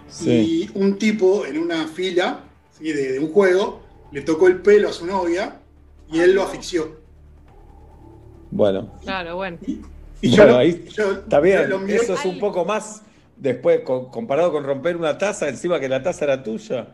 [0.09, 0.69] Sí.
[0.73, 2.39] Y un tipo en una fila
[2.71, 2.91] ¿sí?
[2.91, 5.57] de, de un juego le tocó el pelo a su novia
[6.11, 7.00] y él lo asfixió.
[8.51, 9.57] Bueno, Claro, bueno.
[10.21, 11.69] Y yo, Bueno, lo- ahí yo está bien.
[11.69, 13.01] lo Eso es un poco más
[13.37, 16.87] después, co- comparado con romper una taza, encima que la taza era tuya.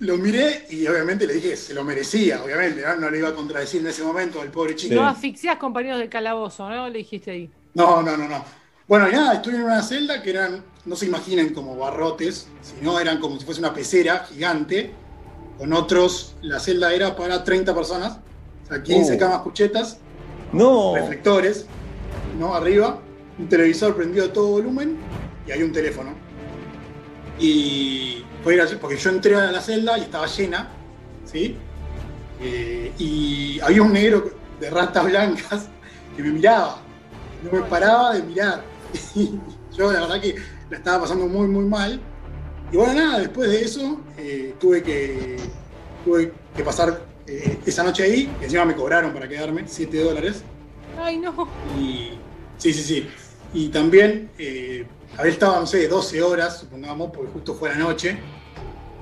[0.00, 2.94] lo miré y obviamente le dije, se lo merecía, obviamente, ¿no?
[2.96, 4.94] No le iba a contradecir en ese momento al pobre chico.
[4.94, 6.88] No asfixiás compañeros de calabozo, ¿no?
[6.88, 7.50] Le dijiste ahí.
[7.74, 8.44] No, no, no, no.
[8.86, 13.00] Bueno, y nada, estuve en una celda que eran, no se imaginen como barrotes, sino
[13.00, 14.92] eran como si fuese una pecera gigante,
[15.58, 18.18] con otros, la celda era para 30 personas,
[18.64, 19.18] o sea, 15 Oh.
[19.18, 19.98] camas cuchetas,
[20.52, 20.94] No.
[20.94, 21.66] reflectores,
[22.38, 22.54] ¿no?
[22.54, 23.00] Arriba,
[23.38, 24.96] un televisor prendido a todo volumen
[25.46, 26.10] y hay un teléfono.
[27.38, 30.68] Y fue gracioso, porque yo entré a la celda y estaba llena,
[31.24, 31.56] ¿sí?
[32.40, 34.30] Eh, y había un negro
[34.60, 35.68] de ratas blancas
[36.16, 36.78] que me miraba,
[37.42, 38.62] no me paraba de mirar.
[39.14, 39.38] Y
[39.76, 40.36] yo la verdad que
[40.70, 42.00] la estaba pasando muy, muy mal.
[42.72, 45.36] Y bueno, nada, después de eso eh, tuve, que,
[46.04, 50.42] tuve que pasar eh, esa noche ahí, que encima me cobraron para quedarme, 7 dólares.
[51.00, 51.48] Ay, no.
[51.78, 52.10] Y
[52.56, 53.08] sí, sí, sí.
[53.54, 54.86] Y también eh,
[55.16, 58.18] haber estado, no sé, 12 horas, supongamos, porque justo fue la noche.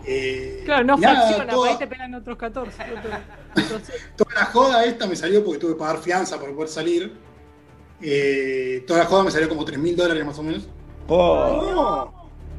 [0.04, 2.82] Eh, Claro, no nada, fracciona, toda, ahí te pegan otros 14.
[2.82, 6.68] otros- otros- toda la joda esta me salió porque tuve que pagar fianza para poder
[6.68, 7.12] salir.
[8.00, 10.68] Eh, toda la joda me salió como 3 mil dólares más o menos.
[11.08, 12.12] Oh.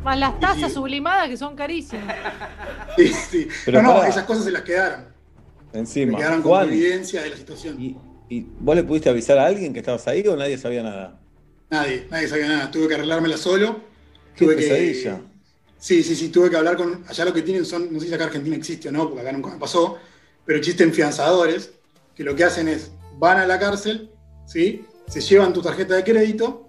[0.04, 0.76] Más las tasas Sí.
[0.76, 2.16] sublimadas que son carísimas.
[2.98, 3.48] Sí, sí.
[3.66, 5.06] Pero no, no, esas cosas se las quedaron.
[5.74, 6.18] Encima.
[6.18, 7.82] quedaron Juan, evidencia de la situación.
[7.82, 7.98] ¿y,
[8.30, 11.20] y vos le pudiste avisar a alguien que estabas ahí o nadie sabía nada?
[11.70, 12.72] Nadie, nadie sabía nada.
[12.72, 13.82] Tuve que arreglármela solo.
[14.36, 15.22] Qué tuve que- pesadilla.
[15.80, 17.04] Sí, sí, sí, tuve que hablar con.
[17.08, 19.32] Allá lo que tienen son, no sé si acá Argentina existe o no, porque acá
[19.32, 19.98] nunca me pasó,
[20.44, 21.72] pero existen fianzadores
[22.16, 24.10] que lo que hacen es van a la cárcel,
[24.48, 24.84] ¿sí?
[25.08, 26.68] Se llevan tu tarjeta de crédito,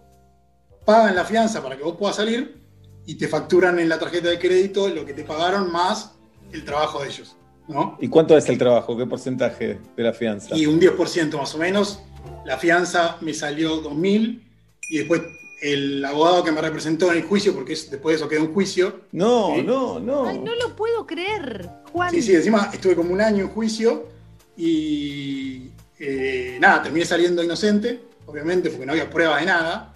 [0.85, 2.59] pagan la fianza para que vos puedas salir
[3.07, 6.13] y te facturan en la tarjeta de crédito lo que te pagaron más
[6.53, 7.35] el trabajo de ellos,
[7.69, 7.97] ¿no?
[8.01, 8.97] ¿Y cuánto es el trabajo?
[8.97, 10.57] ¿Qué porcentaje de la fianza?
[10.57, 12.01] Y un 10% más o menos.
[12.45, 14.43] La fianza me salió 2.000
[14.91, 15.23] y después
[15.61, 18.55] el abogado que me representó en el juicio, porque es- después de eso quedó un
[18.55, 19.63] juicio, No, ¿Sí?
[19.63, 20.27] no, no.
[20.29, 22.11] Ay, no lo puedo creer, Juan.
[22.13, 24.07] Sí, sí, encima estuve como un año en juicio
[24.57, 29.95] y eh, nada, terminé saliendo inocente, obviamente, porque no había prueba de nada.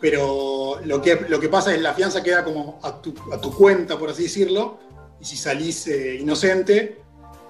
[0.00, 3.52] Pero lo que, lo que pasa es la fianza queda como a tu, a tu
[3.54, 4.78] cuenta, por así decirlo,
[5.24, 7.00] y si salís eh, inocente,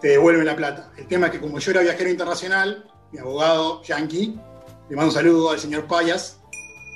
[0.01, 0.93] te devuelven la plata.
[0.97, 4.39] El tema es que como yo era viajero internacional, mi abogado yankee,
[4.89, 6.39] le mando un saludo al señor Payas,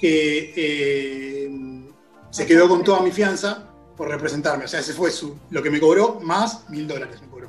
[0.01, 1.51] que eh,
[2.31, 4.67] se quedó con toda mi fianza por representarme.
[4.67, 7.49] O sea, ese fue su, lo que me cobró más mil dólares me cobró.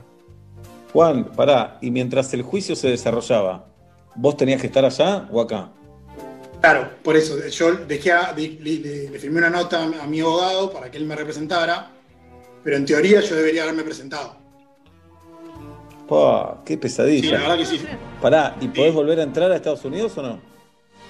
[0.91, 3.67] Juan, pará, y mientras el juicio se desarrollaba,
[4.15, 5.69] ¿vos tenías que estar allá o acá?
[6.61, 10.19] Claro, por eso yo dejé a- de- le, le- le firmé una nota a mi
[10.19, 11.91] abogado para que él me representara,
[12.63, 14.37] pero en teoría yo debería haberme presentado.
[16.65, 17.39] Qué Sí, la pesadilla.
[17.39, 17.81] verdad que sí.
[18.21, 18.95] Pará, ¿y podés Sí.
[18.95, 20.39] volver a entrar a Estados Unidos o no?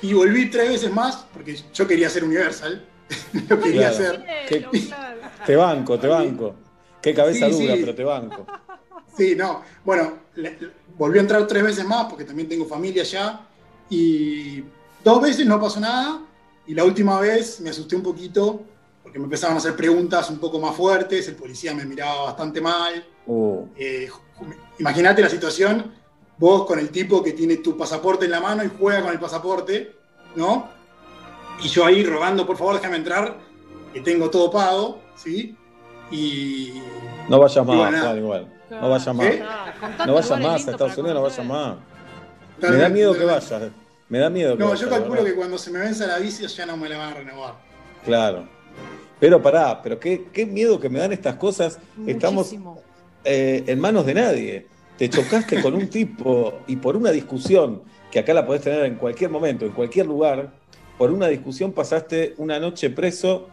[0.02, 2.86] Y volví tres veces más porque yo quería ser Universal.
[3.50, 3.96] Lo quería Claro.
[3.96, 4.26] hacer.
[4.48, 4.82] Cielo, ¿Qué?
[5.46, 6.56] Te banco, te banco.
[7.02, 7.80] Qué cabeza Sí, dura, sí.
[7.82, 8.46] pero te banco.
[9.18, 9.64] Sí, no.
[9.86, 13.42] Bueno, le- le- volví a entrar tres veces más porque también tengo familia allá.
[13.90, 14.64] Y
[15.04, 16.22] dos veces no pasó nada.
[16.68, 18.64] Y la última vez me asusté un poquito
[19.10, 21.28] porque me empezaron a hacer preguntas un poco más fuertes.
[21.28, 23.04] El policía me miraba bastante mal.
[23.26, 24.08] Uh, Eh,
[24.78, 25.92] Imagínate la situación,
[26.38, 29.20] vos con el tipo que tiene tu pasaporte en la mano y juega con el
[29.20, 29.96] pasaporte,
[30.36, 30.70] ¿no?
[31.62, 33.36] Y yo ahí rogando, por favor, déjame entrar,
[33.94, 35.58] que tengo todo pago, ¿sí?
[36.12, 36.82] Y
[37.28, 37.76] no vayas más.
[38.02, 38.48] Juan, igual.
[38.70, 39.26] No vayas más.
[39.28, 39.44] ¿Eh?
[40.06, 41.76] No vayas más a Estados Unidos, no vayas más.
[42.62, 43.54] Me da miedo que vayas.
[44.08, 44.82] Me da miedo que No, vayas.
[44.82, 47.16] yo calculo que cuando se me venza la visa ya no me la van a
[47.16, 47.56] renovar.
[48.06, 48.48] Claro.
[49.20, 51.78] Pero pará, pero qué, qué miedo que me dan estas cosas.
[52.08, 52.54] Estamos
[53.26, 54.68] eh, en manos de nadie.
[54.98, 58.96] Te chocaste con un tipo y por una discusión, que acá la podés tener en
[58.96, 60.52] cualquier momento, en cualquier lugar,
[60.98, 63.48] por una discusión pasaste una noche preso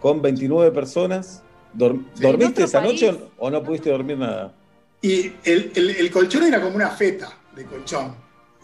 [0.00, 1.42] con 29 personas.
[1.72, 1.78] Sí.
[1.78, 3.02] ¿Dormiste ¿En otro esa país?
[3.02, 4.52] noche o o no pudiste dormir nada?
[5.02, 8.14] Y el, el- el colchón era como una feta de colchón.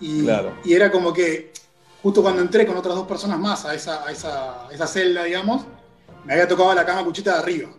[0.00, 0.52] Y, Claro.
[0.64, 1.52] y era como que,
[2.02, 5.24] justo cuando entré con otras dos personas más a esa, a esa, a esa celda,
[5.24, 5.64] digamos,
[6.26, 7.70] me había tocado la cama cuchita de arriba.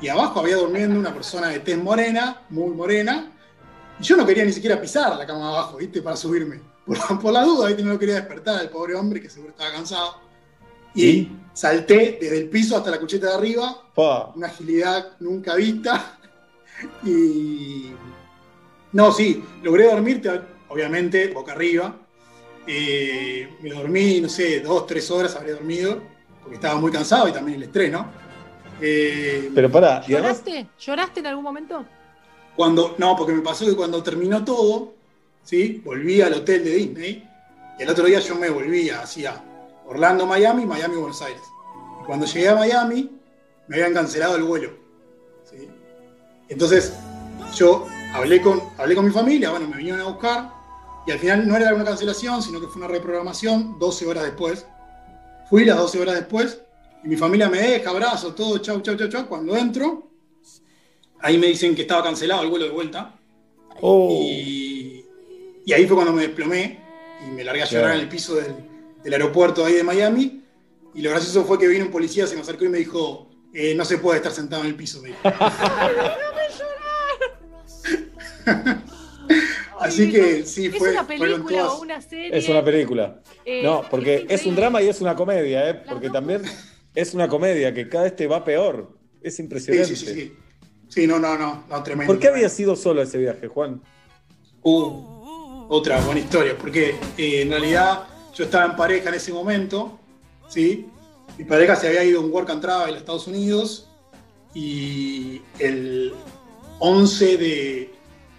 [0.00, 3.32] Y abajo había durmiendo una persona de tez morena, muy morena.
[3.98, 6.02] Y yo no quería ni siquiera pisar la cama abajo, ¿viste?
[6.02, 6.60] Para subirme.
[6.84, 7.82] Por, por la duda, ¿viste?
[7.82, 10.16] No lo quería despertar al pobre hombre que seguro estaba cansado.
[10.94, 13.82] Y salté desde el piso hasta la cucheta de arriba,
[14.34, 16.18] una agilidad nunca vista.
[17.04, 17.92] Y.
[18.92, 21.96] No, sí, logré dormir, te- obviamente, boca arriba.
[22.66, 26.02] Eh, me dormí, no sé, dos, tres horas habré dormido,
[26.42, 28.06] porque estaba muy cansado y también el estrés, ¿no?
[28.80, 30.66] Eh, pero pará, además, ¿Lloraste?
[30.78, 31.84] ¿Lloraste en algún momento?
[32.56, 34.94] cuando, no, porque me pasó que cuando terminó todo,
[35.42, 35.82] ¿sí?
[35.84, 37.28] Volví al hotel de Disney
[37.78, 39.42] y el otro día yo me volví hacia
[39.86, 41.42] Orlando, Miami, Miami, Buenos Aires.
[42.00, 43.10] Y cuando llegué a Miami,
[43.68, 44.70] me habían cancelado el vuelo.
[45.44, 45.68] ¿sí?
[46.48, 46.94] Entonces,
[47.54, 50.50] yo hablé con, hablé con mi familia, bueno, me vinieron a buscar,
[51.06, 54.66] y al final no era una cancelación, sino que fue una reprogramación 12 horas después.
[55.52, 56.62] Fui las 12 horas después,
[57.04, 59.26] y mi familia me deja, abrazo, todo, chau, chau, chau, chau.
[59.28, 60.10] Cuando entro,
[61.20, 63.18] ahí me dicen que estaba cancelado el vuelo de vuelta.
[63.82, 64.08] Oh.
[64.10, 65.04] Y,
[65.66, 66.80] y ahí fue cuando me desplomé
[67.28, 67.98] y me largué a llorar Claro.
[67.98, 68.54] en el piso del,
[69.04, 70.42] del aeropuerto ahí de Miami.
[70.94, 73.74] Y lo gracioso fue que vino un policía, se me acercó y me dijo, eh,
[73.74, 75.02] no se puede estar sentado en el piso.
[75.02, 75.20] me dijo.
[79.82, 80.90] Así que sí, ¿Es fue.
[80.92, 82.36] una fueron película todas- o una serie?
[82.36, 83.20] Es una película.
[83.44, 85.74] Eh, No, porque es un drama y es una comedia, ¿eh?
[85.88, 86.42] Porque dos también
[86.94, 88.96] es una comedia que cada vez te va peor.
[89.22, 89.94] Es Sí, impresionante.
[89.96, 90.32] sí, sí, sí.
[90.88, 92.12] Sí, no, no, no, no, tremendo.
[92.12, 93.80] ¿Por qué había sido solo ese viaje, Juan?
[94.62, 99.98] Uh, otra buena historia, porque eh, en realidad yo estaba en pareja en ese momento,
[100.48, 100.86] ¿sí?
[101.38, 103.88] Mi pareja se había ido a un work and travel a Estados Unidos
[104.54, 106.12] y el
[106.78, 107.90] 11 de,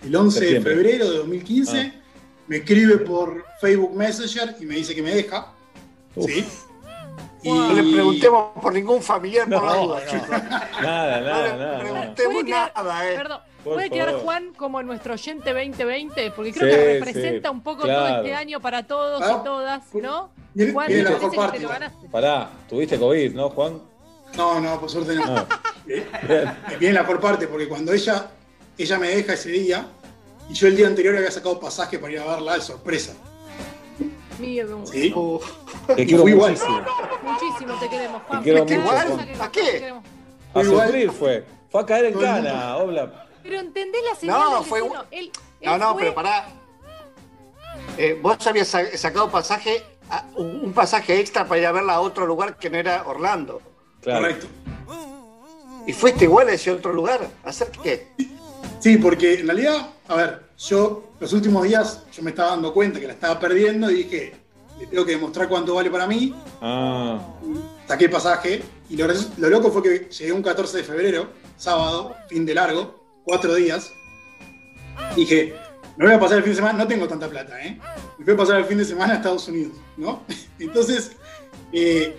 [0.06, 2.02] el 11 de febrero de 2015 Ah.
[2.48, 5.54] me escribe por Facebook Messenger y me dice que me deja,
[6.16, 6.30] Uf.
[6.30, 6.46] ¿sí?
[7.44, 10.12] No le preguntemos por ningún familiar por la No, duda, no.
[10.12, 10.30] chicos.
[10.82, 11.58] Nada, No nada, le nada.
[11.58, 11.80] nada.
[11.80, 13.16] preguntemos Puede quedar- nada, eh.
[13.18, 14.14] Perdón, Por ¿puede quedar.
[14.20, 16.32] Juan como nuestro oyente 2020?
[16.32, 18.00] Porque creo Sí, que representa sí, un poco claro.
[18.08, 20.32] todo este año para todos Ah, y todas, ¿no?
[20.54, 21.52] Viene, Juan, me la parece mejor que parte.
[21.58, 21.80] te lo igual.
[21.82, 22.10] ganaste.
[22.10, 23.82] Pará, tuviste COVID, ¿no, Juan?
[24.38, 25.24] No, no, por suerte no.
[25.28, 25.48] Ah,
[25.86, 26.80] Eh, bien.
[26.80, 28.28] Viene la mejor parte, porque cuando ella,
[28.78, 29.88] ella me deja ese día,
[30.50, 33.14] y yo el día anterior había sacado pasaje para ir a verla de sorpresa.
[34.40, 34.84] Miedo.
[34.86, 35.14] ¿sí?
[35.16, 35.46] Uf.
[35.96, 36.52] Te quiero fue igual.
[36.52, 36.82] muchísimo.
[37.24, 38.40] Muchísimo te queremos, Juan.
[38.40, 39.28] Te quiero Te mucho, queremos, Juan.
[39.38, 39.94] te ¿A qué?
[40.54, 40.86] A Igual.
[40.88, 41.46] sufrir fue.
[41.70, 43.28] Fue a caer en cana, Obla.
[43.44, 45.32] Pero entendés la señal No, fue un- Él,
[45.62, 46.48] No, él no, fue- pero pará.
[47.98, 49.84] Eh, vos habías sa- sacado pasaje,
[50.36, 53.62] un un pasaje extra para ir a verla a otro lugar que no era Orlando.
[54.02, 54.22] Claro.
[54.22, 54.48] Correcto.
[55.86, 57.28] ¿Y fuiste igual a ese otro lugar?
[57.44, 58.08] ¿A hacer qué?
[58.84, 63.00] Sí, porque en realidad, a ver, yo los últimos días yo me estaba dando cuenta
[63.00, 64.34] que la estaba perdiendo y dije,
[64.78, 66.36] le tengo que demostrar cuánto vale para mí.
[66.60, 67.18] Ah,
[67.88, 72.46] Saqué pasaje y lo, lo loco fue que llegué un 14 de febrero, sábado, fin
[72.46, 73.90] de largo, cuatro días.
[75.16, 75.56] Dije,
[75.96, 77.80] me voy a pasar el fin de semana, no tengo tanta plata, ¿eh?
[78.18, 80.24] Me voy a pasar el fin de semana a Estados Unidos, ¿no?
[80.60, 81.14] Entonces,
[81.72, 82.18] eh,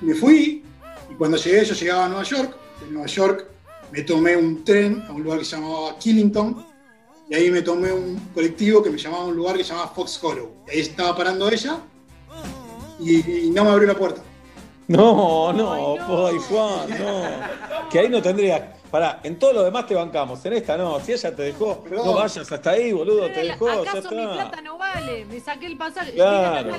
[0.00, 0.64] me fui
[1.10, 2.56] y cuando llegué, yo llegaba a Nueva York.
[2.86, 3.53] En Nueva York
[3.92, 6.66] me tomé un tren a un lugar que se llamaba Killington
[7.28, 9.88] y ahí me tomé un colectivo que me llamaba a un lugar que se llamaba
[9.92, 10.50] Fox Hollow.
[10.68, 11.78] Y ahí estaba parando ella
[12.98, 14.20] y, y no me abrió la puerta.
[14.88, 16.42] no, no, Ay, no.
[16.42, 17.88] Juan, no.
[17.90, 18.72] Que ahí no tendría.
[18.90, 21.00] Pará, en todo lo demás te bancamos, en esta no.
[21.00, 22.06] Si ella te dejó, Perdón.
[22.06, 24.34] no vayas hasta ahí, boludo, te dejó, ya ¿Acaso mi está.
[24.34, 25.24] plata no vale?
[25.24, 26.12] Me saqué el pasaje.
[26.12, 26.70] Claro.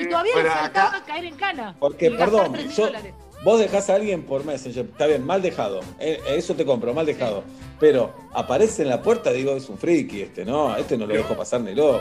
[0.00, 1.76] Y todavía le Pero faltaba acá- caer en cana.
[1.78, 3.14] Porque, perdón, 3.000 yo, dólares.
[3.44, 7.06] Vos dejás a alguien por Messenger, está bien, mal dejado, eh, eso te compro, mal
[7.06, 7.42] dejado.
[7.80, 10.76] Pero aparece en la puerta, digo, es un friki este, ¿no?
[10.76, 12.00] Este no lo dejo pasar ni loco.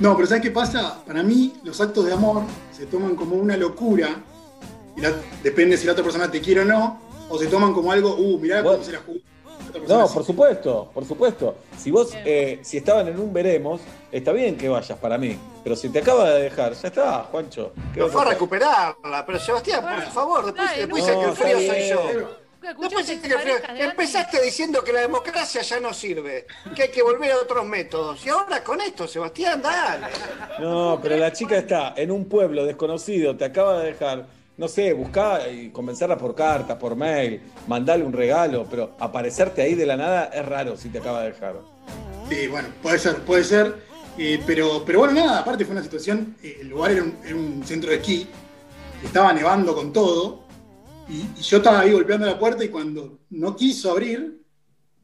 [0.00, 1.02] No, pero ¿sabes qué pasa?
[1.06, 2.42] Para mí, los actos de amor
[2.76, 4.10] se toman como una locura.
[4.94, 5.12] Y la-
[5.42, 7.00] depende si la otra persona te quiere o no.
[7.30, 8.72] O se toman como algo, uh, mirá Bueno.
[8.78, 9.18] cómo se la jugó.
[9.78, 11.54] La otra persona No, por supuesto, por supuesto.
[11.76, 15.38] Si vos, eh, si estaban en un veremos, está bien que vayas para mí.
[15.62, 17.72] Pero si te acaba de dejar, ya está, Juancho.
[17.92, 21.26] ¿Qué No vas fue a recuperarla, pero Sebastián, por favor, después, dale, después no, que
[21.26, 21.70] el frío bien.
[21.70, 22.46] soy yo.
[22.66, 23.56] Después que el frío-.
[23.76, 28.24] Empezaste diciendo que la democracia ya no sirve, que hay que volver a otros métodos.
[28.26, 30.06] Y ahora con esto, Sebastián, dale.
[30.58, 34.26] No, pero la chica está en un pueblo desconocido, te acaba de dejar.
[34.58, 39.74] No sé, buscá y convencerla por carta, por mail, mandale un regalo, pero aparecerte ahí
[39.74, 41.56] de la nada es raro si te acaba de dejar.
[42.30, 43.74] Sí, bueno, puede ser, puede ser.
[44.16, 47.36] eh, pero, pero bueno, nada, aparte fue una situación, eh, el lugar era un, era
[47.36, 48.26] un centro de esquí,
[49.04, 50.40] estaba nevando con todo,
[51.08, 54.40] y, y yo estaba ahí golpeando la puerta y cuando no quiso abrir,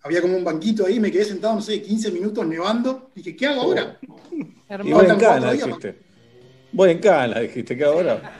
[0.03, 3.47] había como un banquito ahí, me quedé sentado, no sé, 15 minutos nevando, dije, ¿qué
[3.49, 3.99] hago ahora?
[4.33, 4.97] Y Hermoso.
[4.97, 5.99] voy en cana, dijiste.
[6.73, 8.33] Voy en cana, dijiste, ¿qué ahora?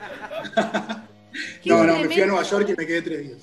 [1.65, 2.27] No, no, me fui a.
[2.27, 3.39] Nueva York y me quedé tres días.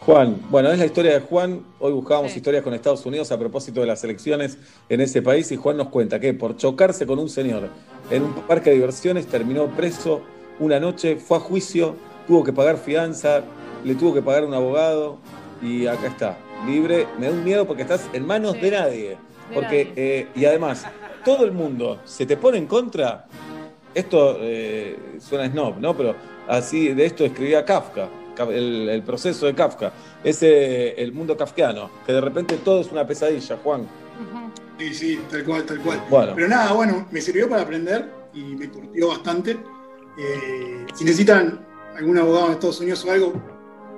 [0.00, 1.62] Juan, bueno, es la historia de Juan.
[1.78, 2.38] Hoy buscábamos Sí.
[2.38, 5.88] historias con Estados Unidos a propósito de las elecciones en ese país y Juan nos
[5.88, 7.68] cuenta que por chocarse con un señor
[8.10, 10.22] en un parque de diversiones terminó preso
[10.58, 13.42] una noche, fue a juicio, tuvo que pagar fianza,
[13.84, 15.18] le tuvo que pagar un abogado
[15.60, 17.06] y acá está, libre.
[17.18, 18.60] Me da un miedo porque estás en manos Sí.
[18.60, 19.08] de nadie.
[19.10, 19.16] De
[19.54, 19.92] Porque, nadie.
[19.96, 20.84] eh, y además,
[21.24, 23.26] todo el mundo se te pone en contra.
[23.94, 25.96] Esto eh, suena snob, ¿no?
[25.96, 26.14] Pero
[26.48, 29.92] así de esto escribía Kafka, Ka- el, el proceso de Kafka.
[30.24, 33.86] Ese el mundo kafkiano, que de repente todo es una pesadilla, Juan.
[34.78, 36.02] Sí, sí, tal cual, tal cual.
[36.10, 39.52] Bueno, Pero nada, bueno, me sirvió para aprender y me curtió bastante.
[40.18, 41.64] Eh, si necesitan
[41.96, 43.32] algún abogado en Estados Unidos o algo,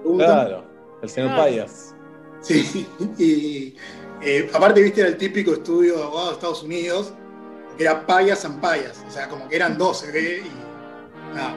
[0.02, 0.26] preguntan.
[0.26, 0.64] claro,
[1.02, 1.36] el señor.
[1.36, 1.94] Payas.
[2.40, 2.86] Sí,
[3.18, 3.76] y
[4.22, 7.14] eh, aparte, viste, era el típico estudio de abogados de Estados Unidos,
[7.78, 11.54] era payas and payas, o sea, como que eran dos, se ve, y nada,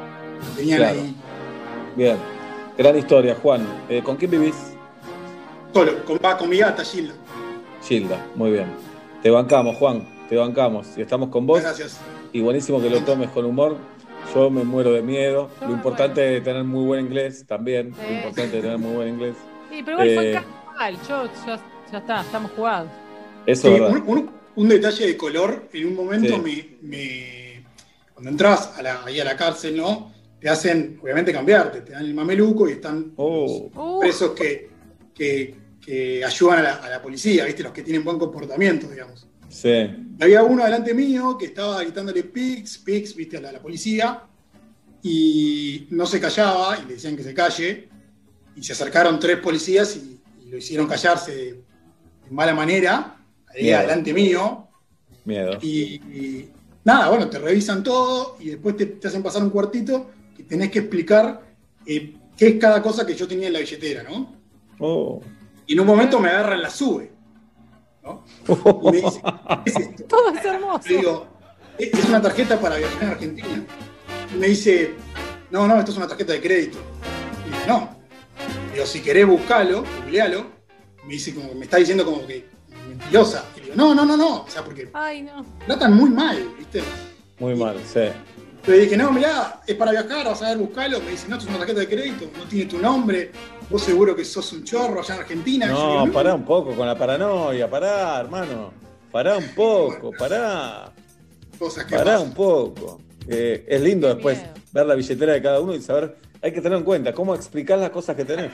[0.55, 0.99] tenían Claro.
[0.99, 1.15] ahí
[1.95, 2.17] Bien.
[2.77, 3.65] Gran historia, Juan.
[3.89, 4.55] Eh, ¿Con quién vivís?
[5.73, 7.13] solo, con, va con mi gata, Gilda.
[7.83, 8.23] Gilda.
[8.35, 8.67] Muy bien.
[9.23, 10.07] Te bancamos, Juan.
[10.29, 10.95] Te bancamos.
[10.97, 11.61] Y estamos con vos.
[11.61, 11.99] Gracias.
[12.33, 13.77] Y buenísimo que lo tomes con humor.
[14.33, 15.49] Yo me muero de miedo.
[15.61, 17.93] Yo Lo importante es tener muy buen inglés también.
[17.95, 18.01] Sí.
[18.07, 19.35] Lo importante es tener muy buen inglés.
[19.71, 20.97] Sí, pero igual fue Eh, casual.
[21.07, 21.59] Yo, ya,
[21.91, 22.89] ya está, estamos jugados.
[23.45, 23.97] Eso Sí, es verdad.
[24.05, 26.41] un, un- un detalle de color, en un momento Sí.
[26.81, 27.65] me, me-
[28.13, 30.11] cuando entras a la, ahí a la cárcel, ¿no?
[30.39, 34.69] Te hacen, obviamente, cambiarte, te dan el mameluco y están Oh, los Uh, presos que,
[35.13, 37.63] que- que ayudan a la, a la policía, ¿viste?
[37.63, 39.27] Los que tienen buen comportamiento, digamos.
[39.47, 39.69] sí.
[40.19, 43.61] Y había uno delante mío que estaba gritándole pics, pics, viste, a la, a la
[43.61, 44.23] policía,
[45.03, 47.87] y no se callaba, y le decían que se calle,
[48.55, 53.16] y se acercaron tres policías y, y lo hicieron callarse de, de mala manera,
[53.47, 54.67] ahí adelante mío,
[55.25, 55.57] Miedo.
[55.61, 56.51] y, y
[56.83, 60.71] nada, bueno, te revisan todo, y después te, te hacen pasar un cuartito, que tenés
[60.71, 61.41] que explicar
[61.85, 64.35] eh, qué es cada cosa que yo tenía en la billetera, ¿no?
[64.79, 65.21] Oh.
[65.65, 67.11] Y en un momento me agarran la sube,
[68.03, 68.23] ¿no?
[68.83, 69.21] Y me dice,
[69.65, 70.03] ¿qué es esto?
[70.07, 70.87] todo es hermoso.
[70.89, 71.27] Le digo,
[71.77, 73.65] "Es es una tarjeta para viajar a Argentina.
[74.33, 74.93] Y me dice,
[75.51, 76.77] no, no, esto es una tarjeta de crédito.
[77.45, 77.97] Y digo, no.
[78.73, 80.45] Digo, si querés buscalo, googlealo.
[81.05, 82.45] Me dice como, me está diciendo como que
[82.87, 83.45] mentirosa.
[83.57, 84.41] Y digo, no, no, no, no.
[84.43, 85.45] O sea, porque Ay, no.
[85.65, 86.81] tratan muy mal, ¿viste?
[87.39, 88.01] Muy mal, sí.
[88.65, 90.99] Le dije, no, mirá, es para viajar, vas a ver, buscalo.
[90.99, 93.31] Me dice, no, esto es una tarjeta de crédito, no tiene tu nombre.
[93.69, 95.65] Vos seguro que sos un chorro allá en Argentina.
[95.67, 97.69] No, digo, pará un poco con la paranoia.
[97.69, 98.71] Pará, hermano.
[99.11, 100.91] Pará un poco, pará.
[101.57, 102.27] Cosas que Pará pasan.
[102.27, 102.99] un poco.
[103.27, 104.53] Eh, es lindo Qué después miedo.
[104.73, 106.17] ver la billetera de cada uno y saber.
[106.41, 108.51] Hay que tener en cuenta cómo explicar las cosas que tenés.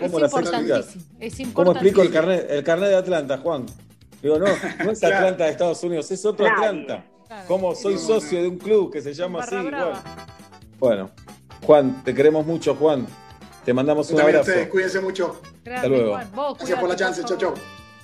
[0.00, 0.60] Es ¿Cómo las explicas?
[0.60, 1.04] importantísimo.
[1.20, 2.12] Es ¿Cómo explico el importantísimo.
[2.12, 3.66] carnet, el carnet de Atlanta, Juan?
[4.22, 4.46] Digo, no,
[4.84, 5.02] no es.
[5.02, 6.46] Atlanta de Estados Unidos, es otro.
[6.46, 7.04] Atlanta.
[7.26, 7.44] Claro.
[7.48, 8.42] ¿Cómo soy No, socio no.
[8.44, 9.56] de un club que se llama así?
[9.56, 10.02] Brava.
[10.78, 11.10] Bueno.
[11.10, 11.10] bueno,
[11.64, 13.06] Juan, te queremos mucho, Juan.
[13.64, 14.40] Te mandamos un abrazo.
[14.50, 15.40] ustedes, cuídense mucho.
[15.64, 16.10] Grande, luego.
[16.12, 16.30] Juan.
[16.34, 17.54] Vos, Gracias por la chance, chau, chau.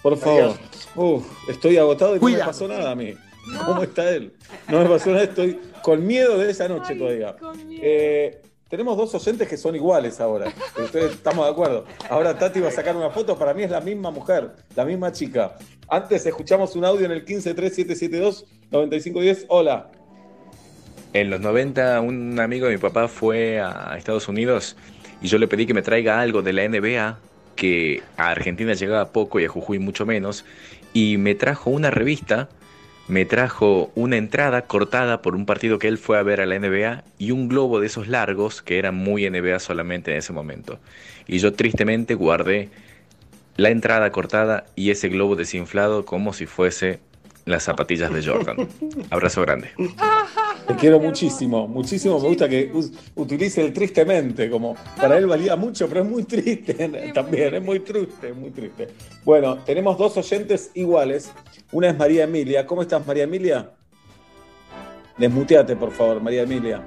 [0.03, 0.55] Por favor.
[0.95, 3.15] Uf, estoy agotado y no me pasó nada a mí.
[3.53, 3.65] No.
[3.67, 4.33] ¿Cómo está él?
[4.69, 7.37] No me pasó nada, estoy con miedo de esa noche Ay, todavía.
[7.37, 7.83] con miedo.
[7.85, 10.53] Eh, tenemos dos oyentes que son iguales ahora.
[10.83, 11.87] Ustedes estamos de acuerdo.
[12.11, 13.39] Ahora Tati va a sacar una foto.
[13.39, 15.57] Para mí es la misma mujer, la misma chica.
[15.89, 19.47] Antes escuchamos un audio en el 153772-9510.
[19.49, 19.91] Hola.
[21.15, 24.77] En los 90 un amigo de mi papá fue a Estados Unidos
[25.23, 27.19] y yo le pedí que me traiga algo de la NBA,
[27.57, 30.45] que a Argentina llegaba poco y a Jujuy mucho menos,
[30.93, 32.49] y me trajo una revista,
[33.09, 36.59] me trajo una entrada cortada por un partido que él fue a ver a la
[36.59, 40.79] NBA y un globo de esos largos que eran muy NBA solamente en ese momento.
[41.27, 42.69] Y yo tristemente guardé
[43.57, 47.01] la entrada cortada y ese globo desinflado como si fuese
[47.47, 48.69] las zapatillas de Jordan.
[49.11, 49.71] Abrazo grande.
[50.69, 52.21] Te quiero muchísimo, muchísimo.
[52.21, 52.71] Me gusta que
[53.17, 56.75] utilice el tristemente, como para él valía mucho, pero es muy triste
[57.15, 58.89] también, es muy triste, es muy triste.
[59.25, 61.33] Bueno, tenemos dos oyentes iguales.
[61.73, 62.67] Una es María Emilia.
[62.67, 63.71] ¿Cómo estás, María Emilia?
[65.17, 66.83] Desmuteate, por favor, María Emilia.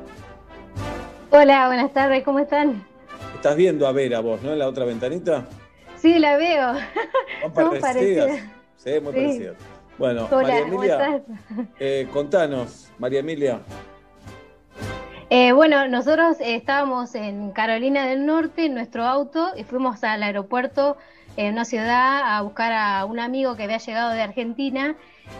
[1.31, 2.85] Hola, buenas tardes, ¿cómo están?
[3.35, 4.51] Estás viendo a Vera vos, ¿no?
[4.53, 5.47] En la otra ventanita.
[5.97, 6.73] Sí, la veo.
[7.55, 8.39] Son parecidas.
[8.77, 9.19] Sí, muy Sí.
[9.19, 9.55] parecidas.
[9.97, 11.21] Bueno, Hola, María ¿cómo Emilia, estás?
[11.79, 13.61] eh, contanos, María Emilia.
[15.29, 20.23] Eh, bueno, nosotros eh, estábamos en Carolina del Norte en nuestro auto y fuimos al
[20.23, 20.97] aeropuerto
[21.37, 24.95] en una ciudad a buscar a un amigo que había llegado de Argentina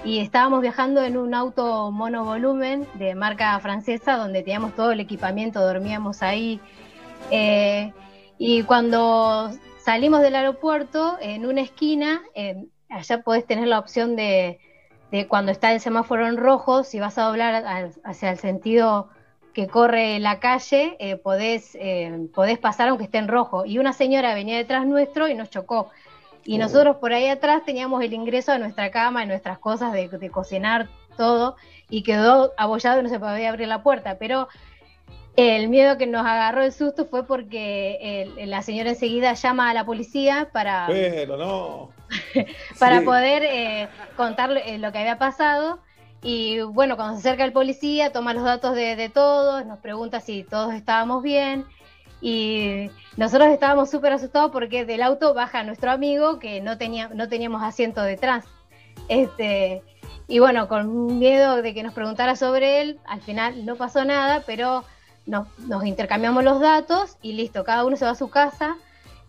[0.05, 5.59] y estábamos viajando en un auto monovolumen de marca francesa donde teníamos todo el equipamiento,
[5.65, 6.61] dormíamos ahí.
[7.29, 7.91] Eh,
[8.37, 9.51] y cuando
[9.83, 14.59] salimos del aeropuerto, en una esquina, eh, allá podés tener la opción de,
[15.11, 19.09] de cuando está el semáforo en rojo, si vas a doblar al- hacia el sentido
[19.53, 23.65] que corre la calle, eh, podés, eh, podés pasar aunque esté en rojo.
[23.65, 25.89] Y una señora venía detrás nuestro y nos chocó.
[26.45, 26.59] Y Oh.
[26.59, 30.29] nosotros por ahí atrás teníamos el ingreso a nuestra cama, a nuestras cosas de, de
[30.29, 30.87] cocinar,
[31.17, 31.57] todo,
[31.89, 34.15] y quedó abollado y no se podía abrir la puerta.
[34.17, 34.47] Pero
[35.35, 39.73] el miedo que nos agarró el susto fue porque el- la señora enseguida llama a
[39.73, 41.89] la policía para, Pero no.
[42.79, 43.05] para Sí.
[43.05, 45.79] poder eh, contar eh, lo que había pasado.
[46.23, 50.19] Y bueno, cuando se acerca el policía, toma los datos de, de todos, nos pregunta
[50.19, 51.65] si todos estábamos bien.
[52.21, 57.27] Y nosotros estábamos súper asustados porque del auto baja nuestro amigo que no, tenía, no
[57.27, 58.45] teníamos asiento detrás.
[59.07, 59.81] Este,
[60.27, 64.43] y bueno, con miedo de que nos preguntara sobre él, al final no pasó nada,
[64.45, 64.83] pero
[65.31, 68.75] nos, nos intercambiamos los datos y listo, cada uno se va a su casa.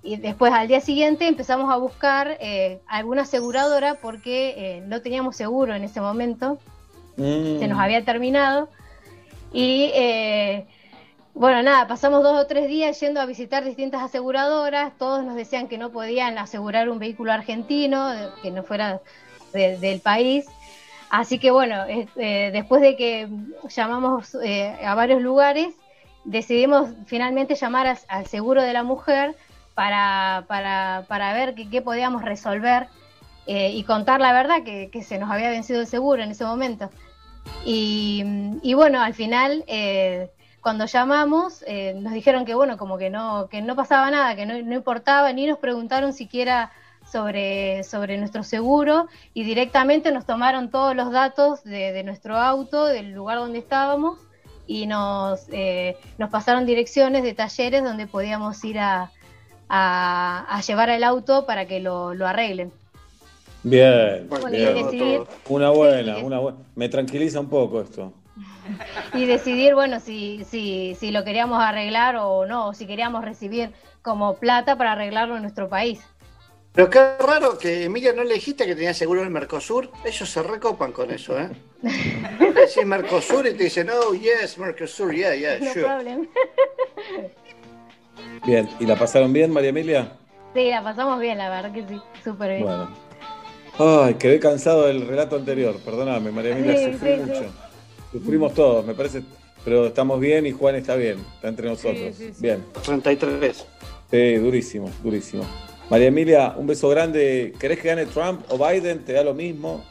[0.05, 5.37] y después al día siguiente empezamos a buscar eh, alguna aseguradora porque eh, no teníamos
[5.37, 6.59] seguro en ese momento,
[7.17, 7.59] Mm.
[7.61, 8.69] se nos había terminado.
[9.53, 10.67] Y eh,
[11.35, 15.69] bueno, nada, pasamos dos o tres días yendo a visitar distintas aseguradoras, todos nos decían
[15.69, 18.09] que no podían asegurar un vehículo argentino,
[18.43, 19.01] que no fuera
[19.53, 20.47] de- del país.
[21.11, 23.29] Así que bueno, eh, después de que
[23.69, 25.75] llamamos eh, a varios lugares,
[26.25, 29.37] decidimos finalmente llamar al seguro de la mujer
[29.75, 32.89] para, para, para ver qué podíamos resolver
[33.47, 36.45] eh, y contar la verdad que, que se nos había vencido el seguro en ese
[36.45, 36.91] momento.
[37.65, 38.23] Y,
[38.63, 43.49] y bueno, al final, eh, cuando llamamos, eh, nos dijeron que bueno, como que no,
[43.49, 46.71] que no pasaba nada, que no, no importaba, ni nos preguntaron siquiera
[47.11, 52.87] sobre, sobre nuestro seguro y directamente nos tomaron todos los datos de, de nuestro auto,
[52.87, 54.19] del lugar donde estábamos
[54.67, 59.11] y nos, eh, nos pasaron direcciones de talleres donde podíamos ir a,
[59.69, 62.73] a- a llevar el auto para que lo, lo arreglen.
[63.65, 64.75] Bien, Bueno, y bien.
[64.75, 66.23] decidir, Una buena, sí.
[66.23, 66.59] una buena.
[66.75, 68.13] Me tranquiliza un poco esto.
[69.15, 73.73] y decidir, bueno, si, si, si lo queríamos arreglar o no, o si queríamos recibir
[74.03, 76.01] como plata para arreglarlo en nuestro país.
[76.75, 79.91] Pero qué raro que Emilia no le dijiste que tenía seguro en el Mercosur.
[80.07, 81.51] Ellos se recopan con eso, ¿eh?
[81.83, 85.85] Decís Mercosur y te dicen, oh, yes, Mercosur, yeah, yeah, No sure.
[85.85, 86.29] problem.
[88.47, 90.13] Bien, ¿y la pasaron bien, María Emilia?
[90.55, 92.65] Sí, la pasamos bien, la verdad que sí, súper bien.
[92.65, 92.91] Bueno.
[93.79, 97.41] Ay, quedé cansado del relato anterior, perdóname, María Emilia, Sí, sufrí sí, mucho.
[97.41, 97.47] sí.
[98.13, 99.23] Sufrimos todos, me parece,
[99.65, 102.15] pero estamos bien y Juan está bien, está entre nosotros.
[102.17, 102.41] sí, sí.
[102.41, 103.65] Bien, 33.
[104.11, 105.45] sí, durísimo, durísimo.
[105.91, 107.53] María Emilia, un beso grande.
[107.59, 109.01] ¿Querés que gane Trump o Biden?
[109.05, 109.85] ¿Te da lo mismo?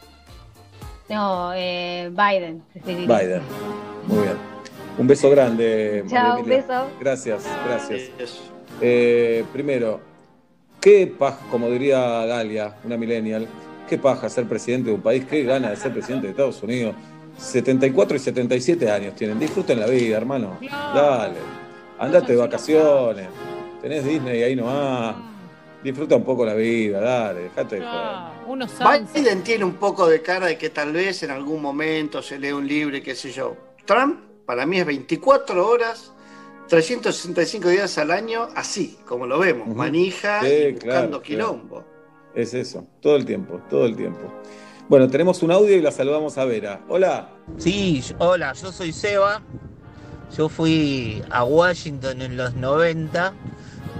[1.09, 2.63] No, eh, Biden.
[2.85, 3.41] Biden.
[4.07, 4.51] Muy bien.
[4.97, 6.57] Un beso grande, María Chao, un Emilia.
[6.57, 6.87] beso.
[6.99, 8.01] Gracias, gracias.
[8.17, 8.41] Eso.
[8.81, 9.99] Eh, primero,
[10.79, 13.47] ¿qué paja, como diría Galia, una millennial,
[13.87, 15.25] qué paja ser presidente de un país?
[15.29, 16.95] ¿Qué gana de ser presidente de Estados Unidos?
[17.37, 19.39] 74 y 77 años tienen.
[19.39, 20.57] Disfruten la vida, hermano.
[20.93, 21.37] Dale.
[21.99, 23.27] Andate de vacaciones.
[23.81, 25.15] Tenés Disney ahí nomás.
[25.83, 27.95] Disfruta un poco la vida, dale, dejate de joder.
[27.95, 29.13] Ah, unos sunset.
[29.13, 32.51] Biden tiene un poco de cara de que tal vez en algún momento se lee
[32.51, 33.55] un libro y qué sé yo.
[33.85, 36.13] Trump, para mí, es 24 horas,
[36.67, 41.21] 365 días al año, así, como lo vemos, manija Sí, y buscando claro, claro.
[41.21, 41.83] quilombo.
[42.35, 44.31] Es eso, todo el tiempo, todo el tiempo.
[44.87, 46.81] Bueno, tenemos un audio y la saludamos a Vera.
[46.89, 47.29] Hola.
[47.57, 49.41] Sí, hola, yo soy Seba.
[50.37, 53.33] Yo fui a Washington en los 90.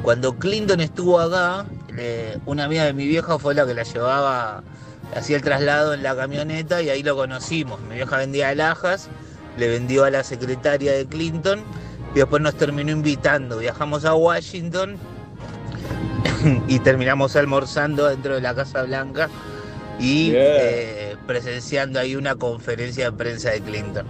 [0.03, 1.65] Cuando Clinton estuvo acá,
[1.97, 4.63] eh, una amiga de mi vieja fue la que la llevaba,
[5.15, 7.79] hacía el traslado en la camioneta y ahí lo conocimos.
[7.81, 9.09] Mi vieja vendía alhajas,
[9.57, 11.61] le vendió a la secretaria de Clinton
[12.15, 13.59] y después nos terminó invitando.
[13.59, 14.97] Viajamos a Washington
[16.67, 19.29] y terminamos almorzando dentro de la Casa Blanca
[19.99, 24.05] y eh, presenciando ahí una conferencia de prensa de Clinton.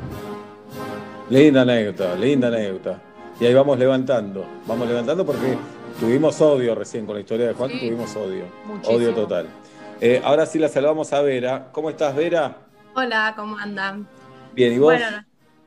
[1.30, 3.02] Linda anécdota, linda anécdota.
[3.39, 5.58] Y ahí vamos levantando, vamos levantando porque
[6.02, 7.80] tuvimos odio recién con la historia de Juan, Sí.
[7.80, 8.97] tuvimos odio, Muchísimo.
[8.97, 9.47] odio total.
[10.02, 11.70] Eh, ahora sí la saludamos a Vera.
[11.72, 12.58] ¿Cómo estás, Vera?
[12.95, 14.08] Hola, ¿cómo andan?
[14.54, 14.93] Bien, ¿y vos?
[14.93, 15.24] Bueno,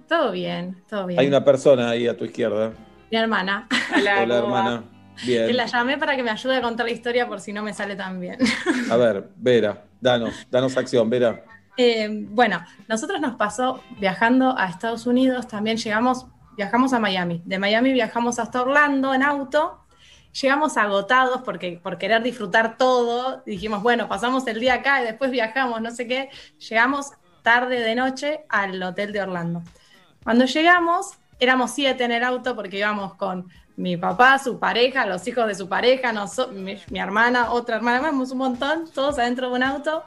[0.08, 1.20] todo bien, todo bien.
[1.20, 2.72] Hay una persona ahí a tu izquierda.
[3.10, 3.68] Mi hermana.
[3.96, 4.84] Hola, hermana.
[5.24, 5.56] Que Bien.
[5.56, 7.94] la llamé para que me ayude a contar la historia por si no me sale
[7.94, 8.38] tan bien.
[8.90, 11.44] A ver, Vera, danos, danos acción, Vera.
[11.76, 16.26] Eh, bueno, nosotros nos pasó viajando a Estados Unidos, también llegamos,
[16.56, 17.42] viajamos a Miami.
[17.44, 19.83] De Miami viajamos hasta Orlando en auto.
[20.40, 25.30] Llegamos agotados porque por querer disfrutar todo, dijimos, bueno, pasamos el día acá y después
[25.30, 26.28] viajamos, no sé qué.
[26.68, 27.12] Llegamos
[27.42, 29.62] tarde de noche al hotel de Orlando.
[30.24, 35.26] Cuando llegamos, éramos siete en el auto porque íbamos con mi papá, su pareja, los
[35.28, 36.12] hijos de su pareja,
[36.52, 40.04] mi, mi hermana, otra hermana, éramos un montón, todos adentro de un auto.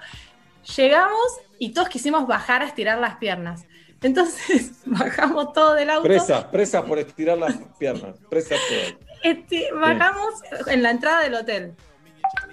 [0.76, 3.66] Llegamos y todos quisimos bajar a estirar las piernas.
[4.02, 6.04] Entonces bajamos todo del auto.
[6.04, 8.18] Presas, presas por estirar las piernas.
[8.30, 9.07] Presas todas.
[9.24, 10.34] Este, bajamos
[10.68, 11.74] en la entrada del hotel.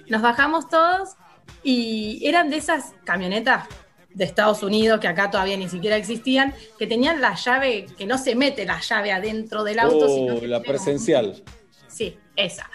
[0.07, 1.15] Nos bajamos todos
[1.63, 3.65] y eran de esas camionetas
[4.09, 8.17] de Estados Unidos que acá todavía ni siquiera existían, que tenían la llave, que no
[8.17, 11.43] se mete la llave adentro del auto, sino Oh, que la presencial.
[11.87, 12.69] Sí, esa.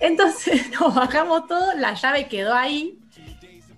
[0.00, 2.98] Entonces nos bajamos todos, la llave quedó ahí,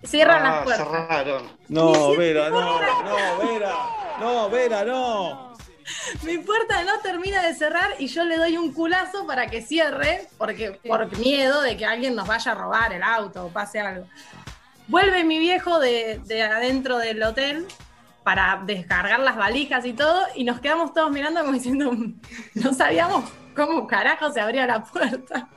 [0.05, 0.89] cierran Ah, las puertas.
[0.89, 1.43] cerraron.
[1.69, 3.75] No, Vera, no, no, Vera,
[4.21, 5.48] no, Vera, no.
[6.23, 10.29] Mi puerta no termina de cerrar y yo le doy un culazo para que cierre,
[10.37, 14.07] porque por miedo de que alguien nos vaya a robar el auto o pase algo.
[14.87, 17.67] Vuelve mi viejo de, de adentro del hotel
[18.25, 21.93] para descargar las valijas y todo, y nos quedamos todos mirando como diciendo,
[22.55, 23.25] no sabíamos
[23.67, 25.49] cómo carajo se abría la puerta.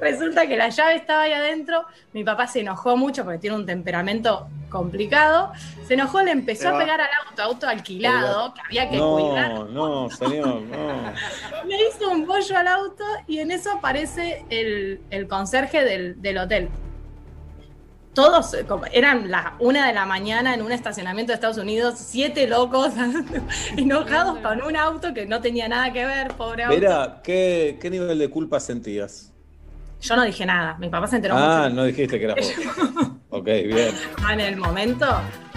[0.00, 1.84] Resulta que la llave estaba ahí adentro.
[2.12, 5.52] Mi papá se enojó mucho porque tiene un temperamento complicado.
[5.86, 9.52] Se enojó, le empezó a pegar al auto, auto alquilado, que había que no, cuidar.
[9.70, 11.12] No, señor, no.
[11.66, 16.38] Le hizo un bollo al auto y en eso aparece el, el conserje del, del
[16.38, 16.70] hotel
[18.14, 22.46] todos, como, eran las una de la mañana en un estacionamiento de Estados Unidos, siete
[22.48, 22.92] locos
[23.76, 26.74] enojados con un auto que no tenía nada que ver, pobre auto.
[26.76, 29.32] Mira, ¿qué, ¿qué nivel de culpa sentías?
[30.00, 31.74] Yo no dije nada, mi papá se enteró Ah, mucho.
[31.76, 32.34] no dijiste que era.
[33.30, 33.94] ok, bien.
[34.24, 35.06] Ah, En el momento.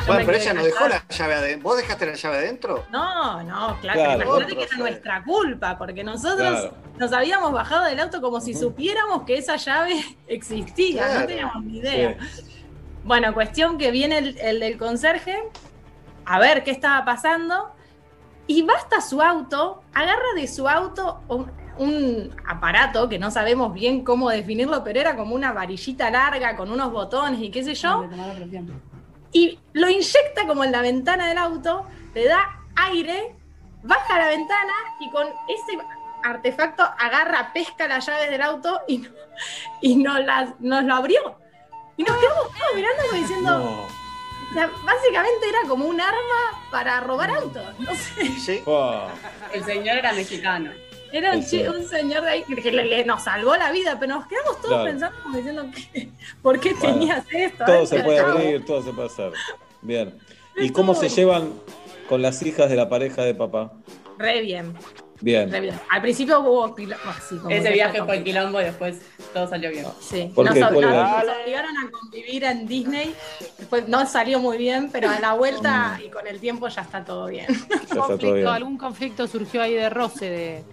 [0.05, 1.69] Bueno, pero ella no dejó la llave adentro.
[1.69, 2.86] ¿Vos dejaste la llave adentro?
[2.91, 4.21] No, no, claro, Claro.
[4.24, 4.80] imagínate que Otro, era sí.
[4.80, 6.74] nuestra culpa, porque nosotros Claro.
[6.97, 9.93] nos habíamos bajado del auto como si supiéramos que esa llave
[10.28, 11.19] existía, Claro.
[11.21, 12.17] no teníamos ni idea.
[13.05, 15.41] Bueno, cuestión que viene el, el del conserje
[16.26, 17.71] a ver qué estaba pasando
[18.47, 21.21] y va hasta su auto, agarra de su auto
[21.78, 26.71] un, aparato que no sabemos bien cómo definirlo, pero era como una varillita larga con
[26.71, 28.05] unos botones y qué sé yo,
[29.32, 33.36] y lo inyecta como en la ventana del auto, le da aire,
[33.82, 35.78] baja la ventana y con ese
[36.24, 39.09] artefacto agarra, pesca las llaves del auto y, no-
[39.82, 41.36] y nos, las, nos lo abrió.
[41.97, 43.84] Y nos quedamos todos mirando como diciendo, No.
[43.84, 47.63] o sea, básicamente era como un arma para robar autos.
[47.80, 48.26] No sé.
[48.39, 48.63] Sí.
[49.51, 50.71] El señor era mexicano.
[51.14, 51.59] Era un, Sí.
[51.59, 54.57] chi- un señor de ahí que le- le- nos salvó la vida, pero nos quedamos
[54.57, 54.84] todos Claro.
[54.86, 56.09] pensando como diciendo, ¿qué?
[56.41, 57.64] ¿por qué Bueno, tenías esto?
[57.66, 58.32] Todo se puede cabo.
[58.32, 59.32] abrir, todo se puede hacer.
[59.84, 60.18] Bien.
[60.57, 61.53] ¿Y cómo se llevan
[62.09, 63.72] con las hijas de la pareja de papá?
[64.18, 64.74] Re bien,
[65.22, 65.51] Bien.
[65.51, 65.80] re bien.
[65.91, 67.03] Al principio hubo quilombo,
[67.41, 68.99] como Ese viaje fue fue quilombo y después
[69.34, 69.86] todo salió bien.
[69.99, 70.61] Sí, ¿Por nos, qué?
[70.64, 70.82] ob- ¿Cuál
[71.28, 73.14] nos- obligaron a convivir en Disney.
[73.59, 77.03] Después no salió muy bien, pero a la vuelta y con el tiempo ya está
[77.05, 77.45] todo bien.
[77.49, 78.47] Está todo bien.
[78.47, 80.64] algún conflicto surgió ahí de roce de.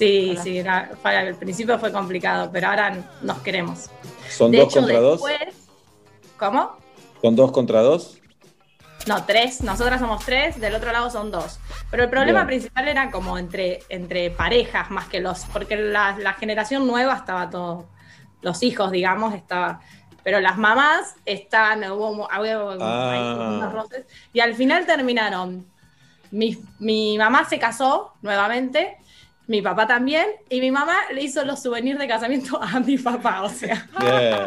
[0.00, 3.90] Sí, sí, era- fue- al principio fue complicado, pero ahora nos queremos.
[4.30, 5.22] ¿Son de dos hecho, contra dos?
[5.22, 5.54] después,
[6.38, 6.76] ¿Cómo?
[7.20, 8.18] ¿Son dos contra dos?
[9.06, 9.60] No, tres.
[9.62, 11.58] Nosotras somos tres, del otro lado son dos.
[11.90, 12.46] Pero el problema Bien.
[12.46, 15.40] principal era como entre, entre parejas más que los.
[15.52, 17.86] Porque la, la generación nueva estaba todo.
[18.40, 19.80] Los hijos, digamos, estaba.
[20.24, 21.84] Pero las mamás estaban.
[21.90, 23.10] Hubo, había Ah.
[23.12, 24.06] ahí unos roces.
[24.32, 25.66] Y al final terminaron.
[26.30, 28.96] Mi, mi mamá se casó nuevamente.
[29.50, 30.28] Mi papá también.
[30.48, 33.42] Y mi mamá le hizo los souvenirs de casamiento a mi papá.
[33.42, 34.46] O sea, Bien,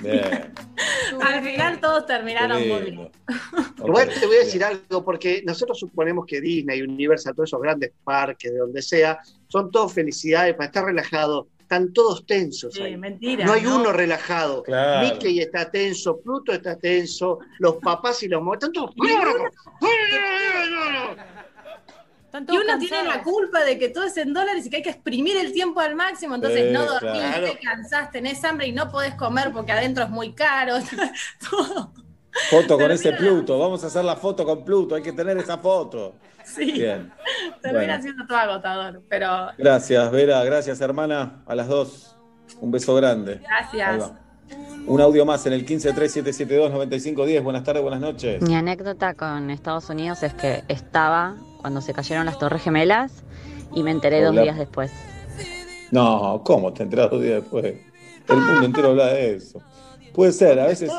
[0.00, 0.54] bien.
[1.20, 3.10] al final todos terminaron muy bien.
[3.84, 7.90] Igual te voy a decir algo, porque nosotros suponemos que Disney, Universal, todos esos grandes
[8.04, 11.48] parques, de donde sea, son todos felicidades para estar relajado.
[11.58, 12.96] Están todos tensos Sí, ahí.
[12.96, 13.46] mentira.
[13.46, 14.62] No hay uno relajado.
[14.62, 15.08] Claro.
[15.14, 18.94] Mickey está tenso, Pluto está tenso, los papás y los mamás están todos.
[22.34, 24.82] Están Y uno tiene la culpa de que todo es en dólares y que hay
[24.82, 26.34] que exprimir el tiempo al máximo.
[26.34, 27.46] Entonces Sí, no dormís, claro.
[27.46, 30.74] te cansás, tenés hambre y no podés comer porque adentro es muy caro.
[31.50, 31.92] Todo.
[32.50, 33.56] Foto con ese Pluto.
[33.60, 34.96] Vamos a hacer la foto con Pluto.
[34.96, 36.16] Hay que tener esa foto.
[36.44, 37.12] Sí, Bien.
[37.62, 38.02] termina Bueno.
[38.02, 39.02] siendo todo agotador.
[39.08, 40.42] Pero Gracias, Vera.
[40.42, 41.44] Gracias, hermana.
[41.46, 42.16] A las dos.
[42.60, 43.40] Un beso grande.
[43.40, 44.10] Gracias.
[44.86, 47.42] Un audio más en el 1537729510.
[47.42, 48.42] Buenas tardes, buenas noches.
[48.42, 53.22] Mi anécdota con Estados Unidos es que estaba cuando se cayeron las Torres Gemelas
[53.72, 54.92] y me enteré dos días después.
[55.92, 57.64] No, ¿cómo te enteras dos días después?
[58.28, 59.62] El mundo entero habla de eso.
[60.12, 60.90] Puede ser, a veces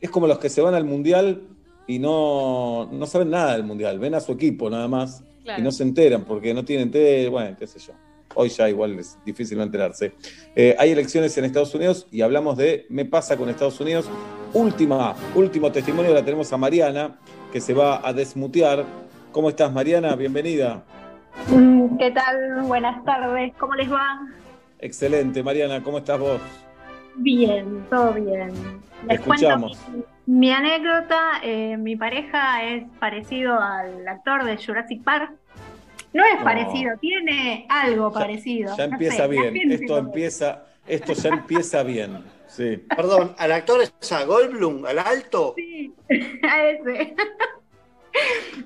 [0.00, 1.42] es como los que se van al mundial
[1.86, 5.60] y no, no saben nada del mundial, ven a su equipo nada más Claro.
[5.60, 7.92] y no se enteran porque no tienen tele, bueno, qué sé yo.
[8.34, 10.12] Hoy ya igual es difícil no enterarse.
[10.56, 14.06] Eh, hay elecciones en Estados Unidos y hablamos de Me pasa con Estados Unidos.
[14.54, 17.20] Última, último testimonio la tenemos a Mariana,
[17.52, 18.84] que se va a desmutear.
[19.32, 20.14] ¿Cómo estás, Mariana?
[20.16, 20.82] Bienvenida.
[21.48, 22.62] Mm, ¿Qué tal?
[22.62, 24.20] Buenas tardes, ¿cómo les va?
[24.80, 26.40] Excelente, Mariana, ¿cómo estás vos?
[27.16, 28.50] Bien, todo bien.
[29.06, 29.78] Les cuento escuchamos.
[30.26, 31.40] mi, mi anécdota.
[31.42, 35.32] eh, mi pareja es parecido al actor de Jurassic Park.
[36.12, 36.44] No es No.
[36.44, 38.76] parecido, tiene algo parecido.
[38.76, 42.24] Ya no empieza sé, bien, esto empieza, esto ya empieza bien.
[42.48, 42.78] Sí.
[42.96, 45.54] Perdón, al actor es a Goldblum, al alto.
[45.56, 45.94] Sí,
[46.42, 47.14] a ese.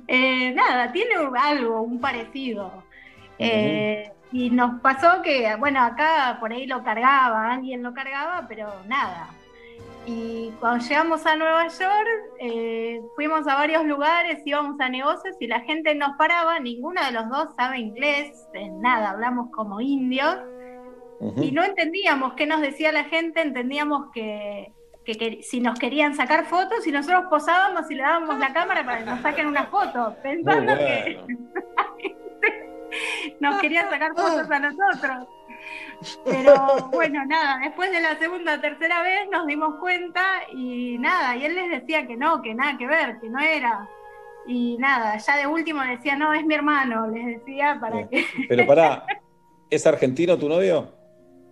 [0.07, 2.85] Eh, nada, tiene algo, un parecido.
[3.39, 8.69] Eh, y nos pasó que, bueno, acá por ahí lo cargaba, alguien lo cargaba, pero
[8.87, 9.29] nada.
[10.07, 15.47] Y cuando llegamos a Nueva York, eh, fuimos a varios lugares, íbamos a negocios y
[15.47, 18.47] la gente nos paraba, ninguno de los dos sabe inglés,
[18.81, 20.37] nada, hablamos como indios.
[21.37, 24.73] Y no entendíamos qué nos decía la gente, entendíamos que,
[25.05, 28.85] que- que si nos querían sacar fotos y nosotros posábamos y le dábamos la cámara
[28.85, 31.21] para que nos saquen una foto, pensando que
[33.41, 35.29] nos quería sacar fotos a nosotros.
[36.25, 40.21] Pero bueno, nada, después de la segunda o tercera vez nos dimos cuenta
[40.53, 43.89] y nada, y él les decía que no, que nada que ver, que no era.
[44.47, 48.27] Y nada, ya de último decía, no, es mi hermano, les decía para que...
[48.47, 49.07] Pero pará,
[49.71, 50.93] ¿es argentino tu novio?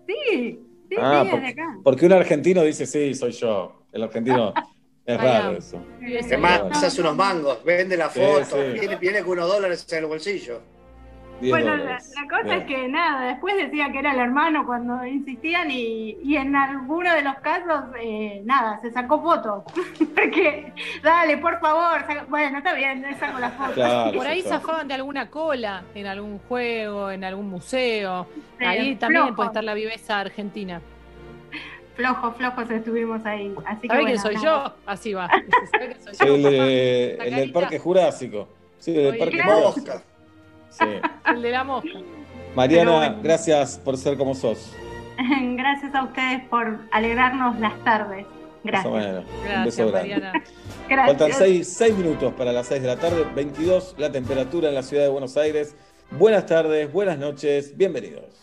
[0.07, 0.61] Sí,
[0.95, 1.79] sí, Ah, sí, porque, acá.
[1.83, 3.85] porque un argentino dice, sí, soy yo.
[3.93, 4.53] El argentino
[5.07, 5.85] es raro eso.
[6.01, 8.79] Es más, hace unos mangos, vende la Sí, foto, sí.
[8.79, 10.61] Viene, viene con unos dólares en el bolsillo.
[11.43, 12.15] 10 Bueno, la, dólares.
[12.15, 12.59] la cosa Bien.
[12.61, 17.13] es que nada, después decía que era el hermano cuando insistían y, y en alguno
[17.15, 19.65] de los casos, eh, nada, se sacó fotos.
[20.15, 20.73] Porque,
[21.03, 23.75] dale, por favor, saca- bueno, está bien, le saco las fotos.
[23.75, 28.27] Claro, Por ahí zafaban de alguna cola, en algún juego, en algún museo.
[28.59, 29.37] Sí, Ahí también flojo.
[29.37, 30.81] puede estar la viveza argentina.
[31.97, 33.53] Flojos, flojos estuvimos ahí.
[33.67, 34.65] Así que ¿Sabe bueno, quién soy nada.
[34.69, 34.75] yo?
[34.87, 35.29] Así va.
[35.73, 36.35] ¿Sabe quién soy yo?
[36.35, 37.61] El, el del carita.
[37.61, 38.49] Parque Jurásico.
[38.79, 39.57] Sí, el del Oye, Parque claro.
[39.73, 40.03] Jurásico.
[40.73, 40.85] Sí.
[41.27, 41.99] El de la mosca.
[42.55, 43.17] Mariana, bueno.
[43.23, 44.75] gracias por ser como sos.
[45.57, 48.27] Gracias a ustedes por alegrarnos las tardes.
[48.65, 49.25] Más o Gracias.
[49.25, 50.09] Un Gracias, beso grande.
[50.15, 50.33] Mariana.
[50.89, 51.19] Gracias.
[51.19, 55.05] Faltan 6 minutos para las 6 de la tarde, 22 la temperatura en la ciudad
[55.05, 55.77] de Buenos Aires.
[56.11, 58.42] Buenas tardes, buenas noches, bienvenidos.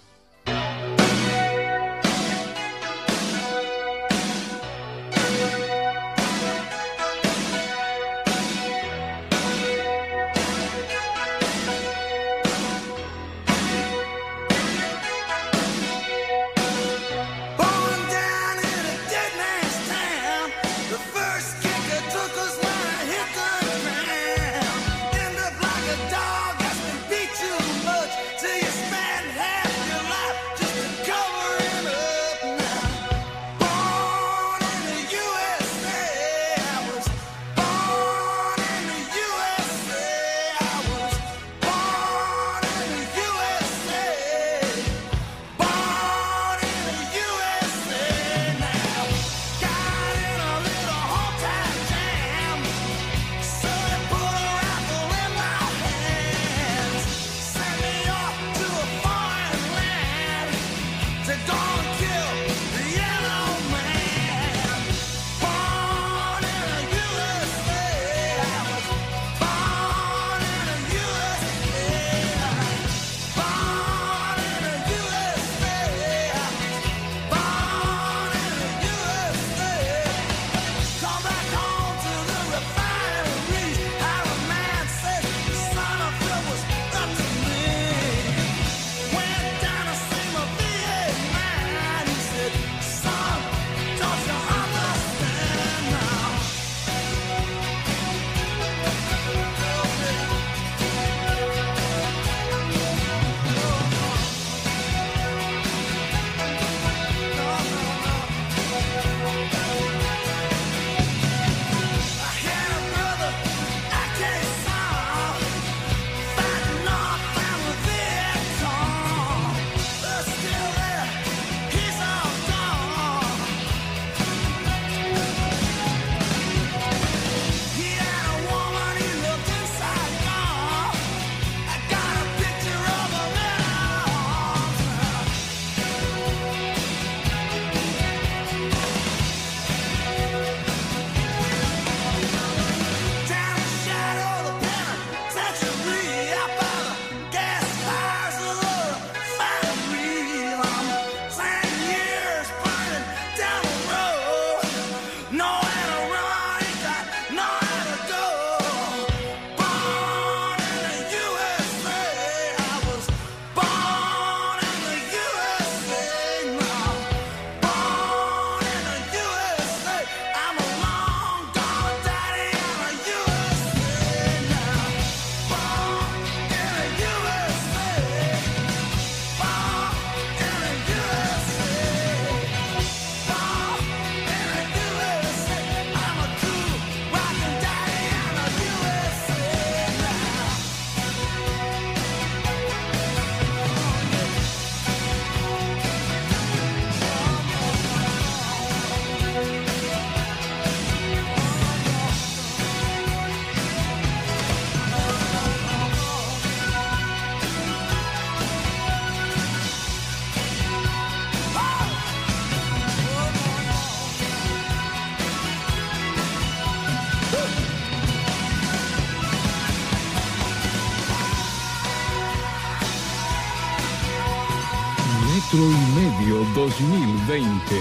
[226.70, 227.76] 2020.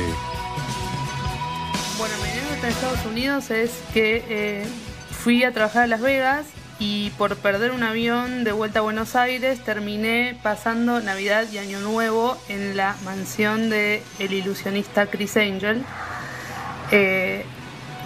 [1.99, 4.66] Bueno, mi anécdota en Estados Unidos es que eh,
[5.11, 6.47] fui a trabajar a Las Vegas
[6.78, 11.80] y por perder un avión de vuelta a Buenos Aires terminé pasando Navidad y Año
[11.80, 15.84] Nuevo en la mansión de ilusionista Chris Angel.
[16.91, 17.45] Eh,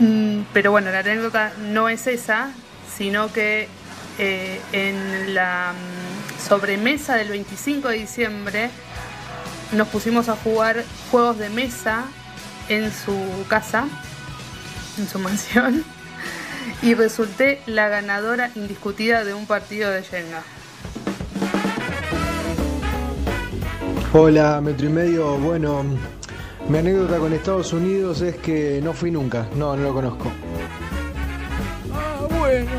[0.01, 2.51] mm, pero bueno, la anécdota no es esa,
[2.97, 3.69] sino que
[4.19, 8.71] eh, en la mm, sobremesa del 25 de diciembre
[9.73, 12.05] nos pusimos a jugar juegos de mesa
[12.69, 13.17] en su
[13.49, 13.89] casa,
[14.99, 15.85] en su mansión,
[16.83, 20.43] y resulté la ganadora indiscutida de un partido de Jenga.
[24.13, 25.39] Hola, Metro y Medio.
[25.39, 25.85] Bueno,
[26.69, 29.47] mi anécdota con Estados Unidos es que no fui nunca.
[29.57, 30.31] No, no lo conozco.
[31.95, 32.71] Ah, bueno.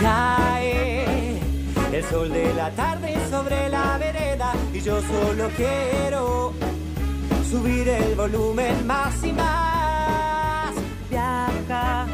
[0.00, 1.40] Cae
[1.92, 3.81] el sol de la tarde sobre la
[4.84, 6.52] yo solo quiero
[7.48, 10.74] subir el volumen más y más.
[11.08, 12.06] Viaja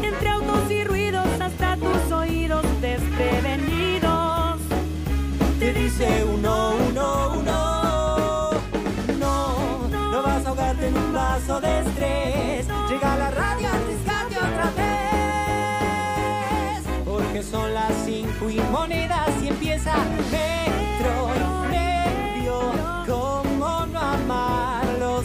[0.00, 4.60] entre autos y ruidos hasta tus oídos desprevenidos.
[5.58, 8.50] Te dice uno, uno, uno.
[9.18, 12.68] No, no vas a ahogarte en un vaso de estrés.
[12.90, 14.92] Llega la radio, arriesgate otra vez.
[17.04, 19.96] Porque son las cinco y monedas y empieza
[20.30, 20.81] metro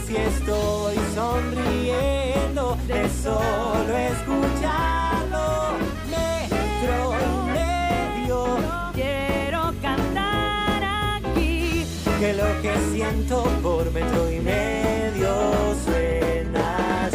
[0.05, 5.77] si estoy sonriendo de solo escucharlo?
[6.09, 8.45] Metro y medio.
[8.93, 10.83] Quiero cantar
[11.17, 11.85] aquí
[12.19, 17.06] que lo que siento por metro y medio suena.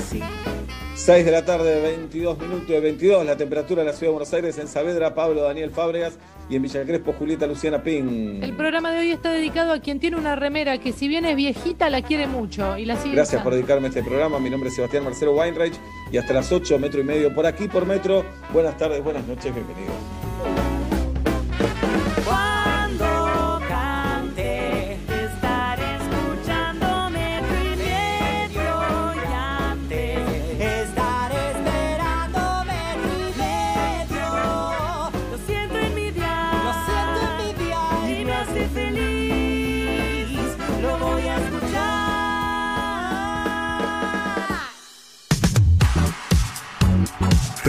[1.04, 4.32] 6 de la tarde, 22 minutos de 22, la temperatura en la ciudad de Buenos
[4.34, 6.16] Aires, en Saavedra, Pablo Daniel Fábregas
[6.48, 8.40] y en Villa Crespo, Julieta Luciana Ping.
[8.40, 11.34] El programa de hoy está dedicado a quien tiene una remera que si bien es
[11.34, 13.42] viejita la quiere mucho y la sigue Gracias usando.
[13.42, 14.38] por dedicarme a este programa.
[14.38, 15.74] Mi nombre es Sebastián Marcelo Weinreich
[16.12, 18.24] y hasta las 8, metro y medio por aquí, por metro.
[18.52, 19.96] Buenas tardes, buenas noches, bienvenidos.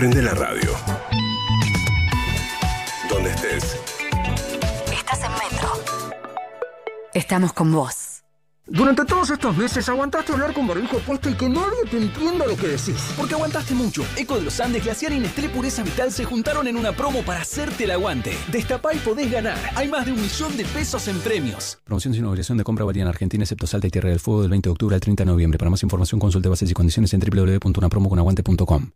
[0.03, 0.69] Prende la radio.
[3.09, 3.77] Donde estés.
[4.91, 5.69] Estás en Metro.
[7.13, 8.21] Estamos con vos.
[8.67, 12.57] Durante todos estos meses aguantaste hablar con barbijo puesto y que nadie te entienda lo
[12.57, 13.13] que decís.
[13.15, 14.03] Porque aguantaste mucho.
[14.17, 17.39] Eco de los Andes, Glaciar y Nestlé Pureza Vital se juntaron en una promo para
[17.39, 18.35] hacerte el aguante.
[18.51, 19.57] Destapá y podés ganar.
[19.73, 21.79] Hay más de un millón de pesos en premios.
[21.85, 24.51] Promoción sin obligación de compra valía en Argentina, excepto Salta y Tierra del Fuego del
[24.51, 25.57] 20 de octubre al 30 de noviembre.
[25.57, 28.91] Para más información consulte bases y condiciones en www.unapromoconaguante.com.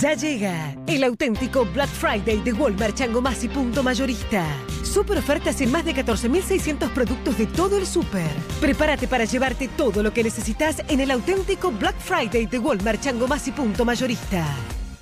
[0.00, 4.46] Ya llega el auténtico Black Friday de Walmart Changomás y Punto Mayorista.
[4.84, 8.30] Super ofertas en más de 14.600 productos de todo el super.
[8.60, 13.48] Prepárate para llevarte todo lo que necesitas en el auténtico Black Friday de Walmart Changomás
[13.48, 14.46] y Punto Mayorista.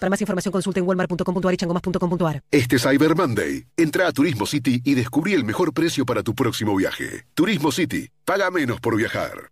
[0.00, 2.40] Para más información consulta en walmart.com.ar y changomás.com.ar.
[2.50, 3.66] Este Cyber Monday.
[3.76, 7.26] Entra a Turismo City y descubrí el mejor precio para tu próximo viaje.
[7.34, 8.08] Turismo City.
[8.24, 9.50] Paga menos por viajar.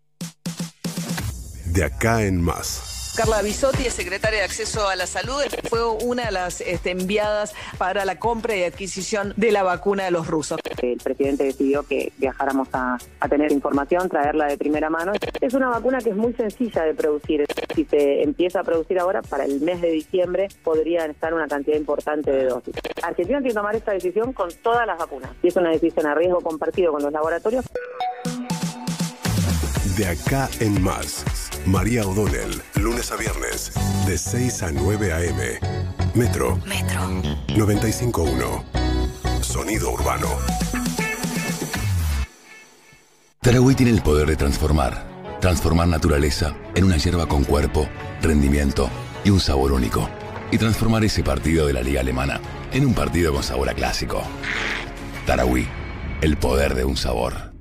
[1.67, 2.94] De acá en más.
[3.17, 5.41] Carla Bisotti es secretaria de Acceso a la Salud.
[5.71, 10.11] Fue una de las este, enviadas para la compra y adquisición de la vacuna de
[10.11, 10.59] los rusos.
[10.83, 15.13] El presidente decidió que viajáramos a, a tener información, traerla de primera mano.
[15.41, 17.45] Es una vacuna que es muy sencilla de producir.
[17.73, 21.77] Si se empieza a producir ahora, para el mes de diciembre podrían estar una cantidad
[21.77, 22.75] importante de dosis.
[23.01, 25.31] Argentina tiene que tomar esta decisión con todas las vacunas.
[25.41, 27.65] Y es una decisión a riesgo compartido con los laboratorios.
[29.97, 31.44] De acá en más.
[31.67, 33.73] María O'Donnell, lunes a viernes,
[34.07, 35.59] de 6 a 9 a.m.
[36.15, 36.59] Metro.
[36.67, 37.23] Metro.
[37.49, 39.43] 95.1.
[39.43, 40.29] Sonido urbano.
[43.41, 45.07] Tarahui tiene el poder de transformar.
[45.41, 47.89] Transformar naturaleza en una hierba con cuerpo,
[48.21, 48.91] rendimiento
[49.25, 50.09] y un sabor único.
[50.51, 52.41] Y transformar ese partido de la liga alemana
[52.73, 54.23] en un partido con sabor a clásico.
[55.27, 55.67] Tarahui,
[56.21, 57.54] el poder de un sabor.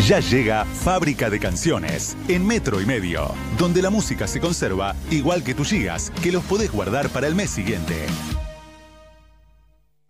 [0.00, 5.44] Ya llega Fábrica de Canciones en Metro y Medio, donde la música se conserva igual
[5.44, 8.06] que tus gigas, que los podés guardar para el mes siguiente.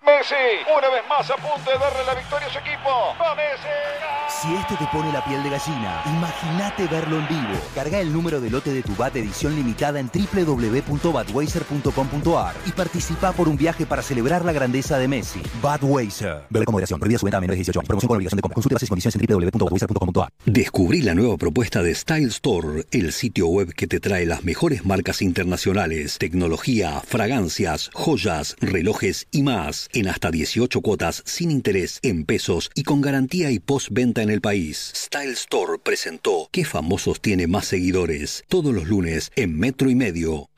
[0.05, 0.35] Messi,
[0.77, 3.15] una vez más a punto de darle la victoria a su equipo.
[3.21, 3.69] ¡Va Messi!
[4.43, 7.55] Si este te pone la piel de gallina, imagínate verlo en vivo.
[7.77, 13.49] Carga el número de lote de tu BAT edición limitada en www.badweiser.com.ar y participa por
[13.49, 15.41] un viaje para celebrar la grandeza de Messi.
[15.63, 16.47] Badweiser.
[16.51, 16.99] Bebe con moderación.
[16.99, 17.87] Prohibida su venta a menores de 18 años.
[17.87, 18.55] Promoción con obligación de compra.
[18.55, 20.33] Consulte bases y condiciones en www.badweiser.com.ar.
[20.47, 24.85] Descubrí la nueva propuesta de Style Store, el sitio web que te trae las mejores
[24.85, 32.25] marcas internacionales, tecnología, fragancias, joyas, relojes y más, en hasta 18 cuotas sin interés, en
[32.25, 34.93] pesos y con garantía y postventa en el país.
[34.95, 38.45] Style Store presentó ¿Qué famosos tiene más seguidores?
[38.49, 40.49] Todos los lunes en Metro y Medio.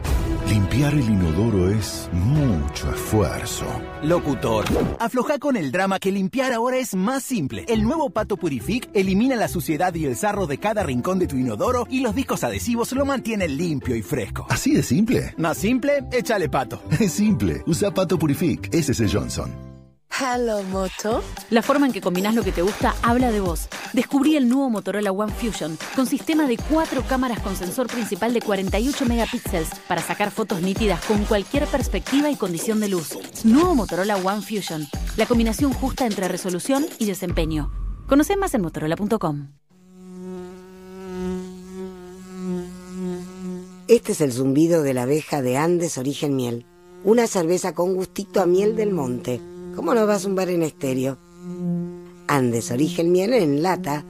[0.55, 3.67] Limpiar el inodoro es mucho esfuerzo.
[4.05, 4.65] Locutor,
[5.01, 7.65] afloja con el drama que limpiar ahora es más simple.
[7.67, 11.37] El nuevo Pato Purific elimina la suciedad y el sarro de cada rincón de tu
[11.37, 14.47] inodoro y los discos adhesivos lo mantienen limpio y fresco.
[14.49, 15.35] ¿Así de simple?
[15.39, 16.81] Más simple, échale pato.
[17.01, 17.65] Es simple.
[17.67, 18.73] Usa Pato Purific.
[18.73, 19.74] Ese es el Johnson.
[20.17, 21.25] Hello Moto.
[21.51, 23.69] La forma en que combinas lo que te gusta habla de vos.
[23.93, 28.41] Descubrí el nuevo Motorola One Fusion con sistema de cuatro cámaras con sensor principal de
[28.41, 33.19] 48 megapíxeles para sacar fotos nítidas con cualquier perspectiva y condición de luz.
[33.45, 34.87] Nuevo Motorola One Fusion.
[35.17, 37.73] La combinación justa entre resolución y desempeño.
[38.07, 39.49] Conoce más en motorola.com.
[43.89, 46.67] Este es el zumbido de la abeja de Andes Origen Miel.
[47.03, 49.41] Una cerveza con gustito a miel del monte
[49.75, 51.19] ¿Cómo no va a zumbar en estéreo?
[52.29, 54.05] Andes Origen Miel en lata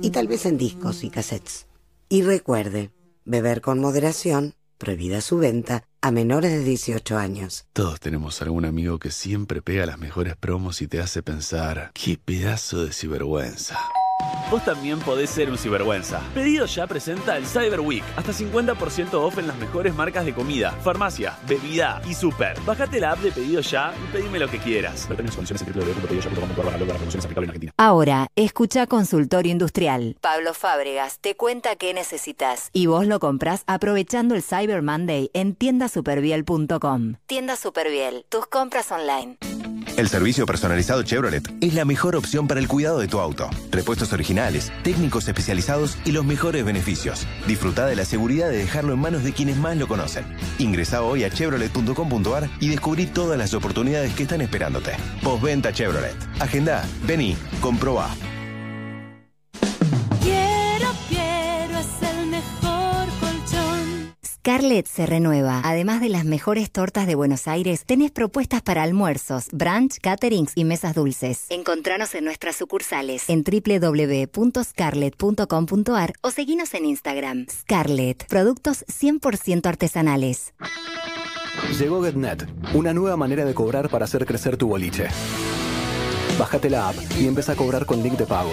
[0.00, 1.66] y tal vez en discos y cassettes.
[2.08, 2.90] Y recuerde,
[3.24, 7.66] beber con moderación, prohibida su venta a menores de 18 años.
[7.74, 12.16] Todos tenemos algún amigo que siempre pega las mejores promos y te hace pensar, qué
[12.16, 13.78] pedazo de cibergüenza.
[14.50, 16.20] Vos también podés ser un cibergüenza.
[16.34, 18.02] Pedido ya presenta el Cyber Week.
[18.16, 22.58] Hasta 50% off en las mejores marcas de comida, farmacia, bebida y super.
[22.66, 25.08] Bájate la app de Pedido Ya y pedime lo que quieras.
[27.76, 30.16] Ahora, escucha Consultorio Industrial.
[30.20, 35.54] Pablo Fábregas te cuenta qué necesitas y vos lo compras aprovechando el Cyber Monday en
[35.54, 37.14] tiendasuperviel.com.
[37.26, 39.38] Tienda Superviel, tus compras online.
[40.00, 43.50] El servicio personalizado Chevrolet es la mejor opción para el cuidado de tu auto.
[43.70, 47.26] Repuestos originales, técnicos especializados y los mejores beneficios.
[47.46, 50.24] Disfruta de la seguridad de dejarlo en manos de quienes más lo conocen.
[50.58, 54.92] Ingresa hoy a chevrolet.com.ar y descubrí todas las oportunidades que están esperándote.
[55.22, 56.16] Postventa Chevrolet.
[56.40, 58.08] Agenda, vení, comproba.
[64.40, 65.60] Scarlett se renueva.
[65.64, 70.64] Además de las mejores tortas de Buenos Aires, tenés propuestas para almuerzos, brunch, caterings y
[70.64, 71.44] mesas dulces.
[71.50, 77.48] Encontranos en nuestras sucursales en www.scarlett.com.ar o seguinos en Instagram.
[77.50, 80.54] Scarlett, productos 100% artesanales.
[81.78, 85.08] Llegó GetNet, una nueva manera de cobrar para hacer crecer tu boliche.
[86.38, 88.52] Bájate la app y empieza a cobrar con link de pago.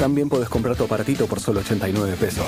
[0.00, 2.46] También puedes comprar tu aparatito por solo 89 pesos.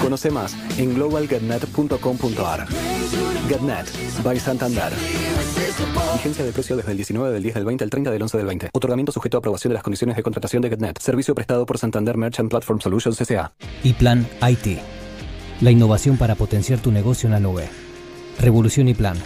[0.00, 2.66] Conoce más en globalgetnet.com.ar.
[3.46, 4.90] GetNet, by Santander.
[6.14, 8.46] Vigencia de precio desde el 19 del 10 del 20 al 30 del 11 del
[8.46, 8.70] 20.
[8.72, 10.98] Otorgamiento sujeto a aprobación de las condiciones de contratación de GetNet.
[10.98, 13.52] Servicio prestado por Santander Merchant Platform Solutions S.A.
[13.82, 14.78] Y Plan IT.
[15.60, 17.68] La innovación para potenciar tu negocio en la nube.
[18.40, 19.18] Revolución y Plan.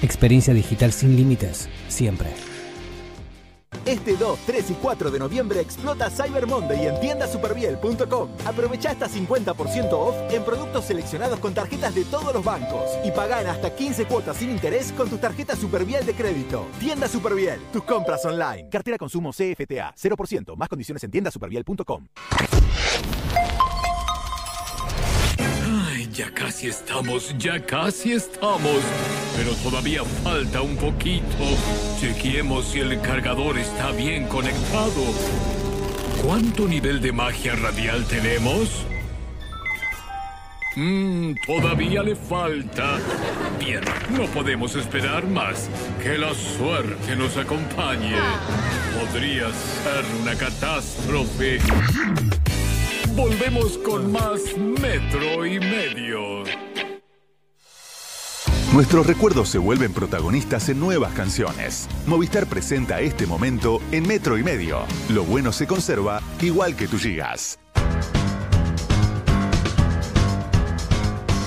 [0.00, 2.28] Experiencia digital sin límites, siempre.
[3.88, 8.30] Este 2, 3 y 4 de noviembre explota Cyber Monday en tiendasuperviel.com.
[8.44, 13.40] Aprovecha hasta 50% off en productos seleccionados con tarjetas de todos los bancos y paga
[13.40, 16.66] en hasta 15 cuotas sin interés con tu tarjeta Superviel de crédito.
[16.78, 18.68] Tienda Superviel, tus compras online.
[18.68, 22.08] Cartera consumo CFTA, 0%, más condiciones en tiendasuperviel.com.
[26.18, 28.80] Ya casi estamos, ya casi estamos.
[29.36, 31.44] Pero todavía falta un poquito.
[32.00, 35.00] Chequeemos si el cargador está bien conectado.
[36.20, 38.84] ¿Cuánto nivel de magia radial tenemos?
[40.74, 42.98] Mmm, todavía le falta.
[43.60, 45.70] Bien, no podemos esperar más.
[46.02, 48.16] Que la suerte nos acompañe.
[48.98, 51.60] Podría ser una catástrofe.
[53.18, 56.44] Volvemos con más Metro y Medio.
[58.72, 61.88] Nuestros recuerdos se vuelven protagonistas en nuevas canciones.
[62.06, 64.82] Movistar presenta este momento en Metro y Medio.
[65.08, 67.58] Lo bueno se conserva igual que tú gigas.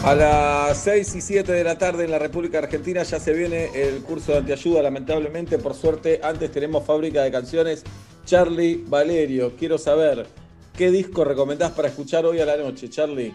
[0.03, 3.69] A las 6 y 7 de la tarde en la República Argentina ya se viene
[3.73, 5.57] el curso de antiayuda, lamentablemente.
[5.57, 7.85] Por suerte, antes tenemos fábrica de canciones.
[8.25, 10.27] Charlie Valerio, quiero saber,
[10.75, 13.33] ¿qué disco recomendás para escuchar hoy a la noche, Charlie?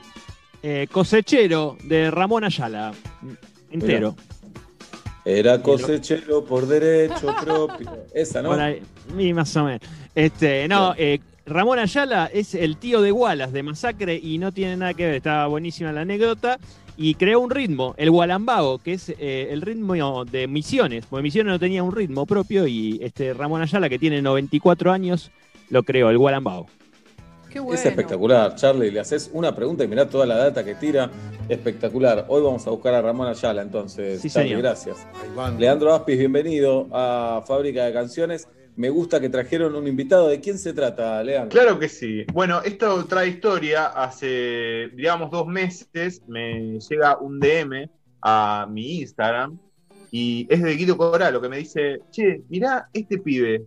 [0.63, 2.93] Eh, cosechero de Ramón Ayala.
[3.71, 4.17] Entero.
[5.25, 8.05] Era cosechero por derecho propio.
[8.15, 8.51] Esa, ¿no?
[8.51, 9.81] Más o menos.
[10.15, 14.77] Este, no, eh, Ramón Ayala es el tío de Wallace de Masacre y no tiene
[14.77, 16.59] nada que ver, está buenísima la anécdota.
[16.97, 21.53] Y creó un ritmo, el Gualambao, que es eh, el ritmo de Misiones, porque Misiones
[21.53, 25.31] no tenía un ritmo propio y este Ramón Ayala, que tiene 94 años,
[25.69, 26.67] lo creó, el Gualambao.
[27.57, 27.81] Qué bueno.
[27.81, 28.91] Es espectacular, Charlie.
[28.91, 31.11] Le haces una pregunta y mirá toda la data que tira.
[31.49, 32.27] Espectacular.
[32.29, 34.21] Hoy vamos a buscar a Ramón Ayala, entonces.
[34.21, 34.63] Sí, Charlie, señor.
[34.63, 35.07] gracias.
[35.59, 38.47] Leandro Aspis, bienvenido a Fábrica de Canciones.
[38.77, 40.29] Me gusta que trajeron un invitado.
[40.29, 41.49] ¿De quién se trata, Leandro?
[41.49, 42.27] Claro que sí.
[42.31, 43.87] Bueno, esto trae historia.
[43.87, 47.89] Hace, digamos, dos meses me llega un DM
[48.21, 49.59] a mi Instagram
[50.11, 53.65] y es de Guido Coralo que me dice, che, mirá este pibe,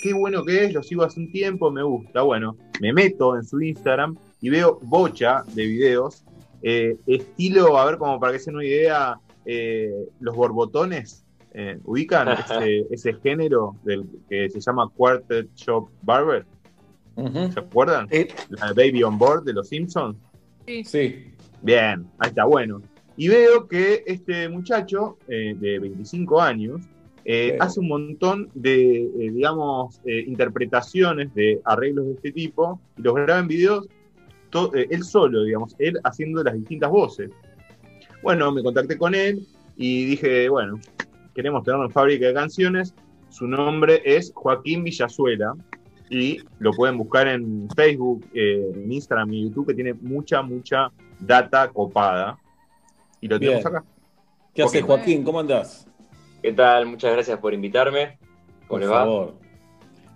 [0.00, 2.22] qué bueno que es, lo sigo hace un tiempo, me gusta.
[2.22, 6.24] Bueno, me meto en su Instagram y veo bocha de videos,
[6.62, 11.24] eh, estilo, a ver, como para que se den una idea, eh, los borbotones.
[11.52, 16.46] eh, ¿Ubican ese, ese género del que se llama Quartet Shop Barber?
[17.52, 18.08] ¿Se acuerdan?
[18.48, 20.16] La Baby on Board de los Simpsons.
[20.84, 21.34] Sí.
[21.60, 22.80] Bien, ahí está, bueno.
[23.16, 26.80] Y veo que este muchacho eh, de 25 años
[27.24, 27.56] eh, Sí.
[27.60, 33.14] hace un montón de, eh, digamos, eh, interpretaciones de arreglos de este tipo y los
[33.14, 33.88] graba en videos
[34.50, 37.30] to- eh, él solo, digamos, él haciendo las distintas voces.
[38.22, 39.46] Bueno, me contacté con él
[39.76, 40.78] y dije, bueno,
[41.34, 42.94] queremos tenerlo en fábrica de canciones.
[43.28, 45.54] Su nombre es Joaquín Villazuela
[46.10, 50.90] y lo pueden buscar en Facebook, eh, en Instagram y YouTube, que tiene mucha, mucha
[51.20, 52.36] data copada.
[53.20, 53.76] Y lo tenemos Bien.
[53.76, 53.84] acá.
[54.52, 55.04] ¿Qué haces, Joaquín.
[55.04, 55.24] Joaquín?
[55.24, 55.86] ¿Cómo andás?
[56.42, 56.86] ¿Qué tal?
[56.86, 58.18] Muchas gracias por invitarme.
[58.66, 59.00] ¿Cómo Por le va?
[59.00, 59.34] favor.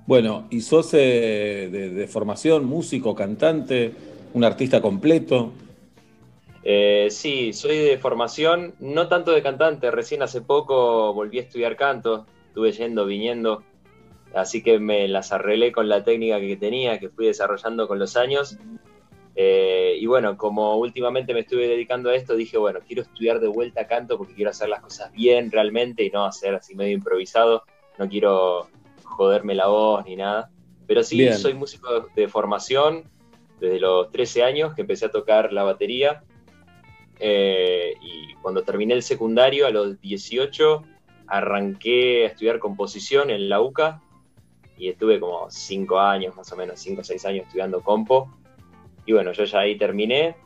[0.07, 3.93] Bueno, ¿y sos eh, de, de formación, músico, cantante,
[4.35, 5.53] un artista completo?
[6.63, 9.91] Eh, sí, soy de formación, no tanto de cantante.
[9.91, 12.27] Recién hace poco volví a estudiar canto.
[12.49, 13.63] Estuve yendo, viniendo.
[14.35, 18.17] Así que me las arreglé con la técnica que tenía, que fui desarrollando con los
[18.17, 18.59] años.
[19.37, 23.49] Eh, y bueno, como últimamente me estuve dedicando a esto, dije, bueno, quiero estudiar de
[23.49, 27.65] vuelta canto porque quiero hacer las cosas bien realmente y no hacer así medio improvisado.
[27.99, 28.69] No quiero
[29.03, 30.51] joderme la voz ni nada.
[30.87, 31.39] Pero sí, Bien.
[31.39, 33.05] soy músico de formación
[33.61, 36.23] desde los 13 años que empecé a tocar la batería.
[37.19, 40.83] Eh, y cuando terminé el secundario, a los 18,
[41.27, 44.03] arranqué a estudiar composición en la UCA
[44.77, 48.31] y estuve como 5 años, más o menos, 5 o 6 años estudiando compo.
[49.07, 50.37] Y bueno, yo ya ahí terminé.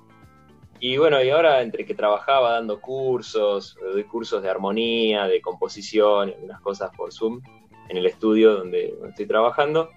[0.81, 6.31] Y bueno, y ahora entre que trabajaba dando cursos, doy cursos de armonía, de composición,
[6.31, 7.41] algunas cosas por Zoom
[7.89, 9.91] en el estudio donde estoy trabajando.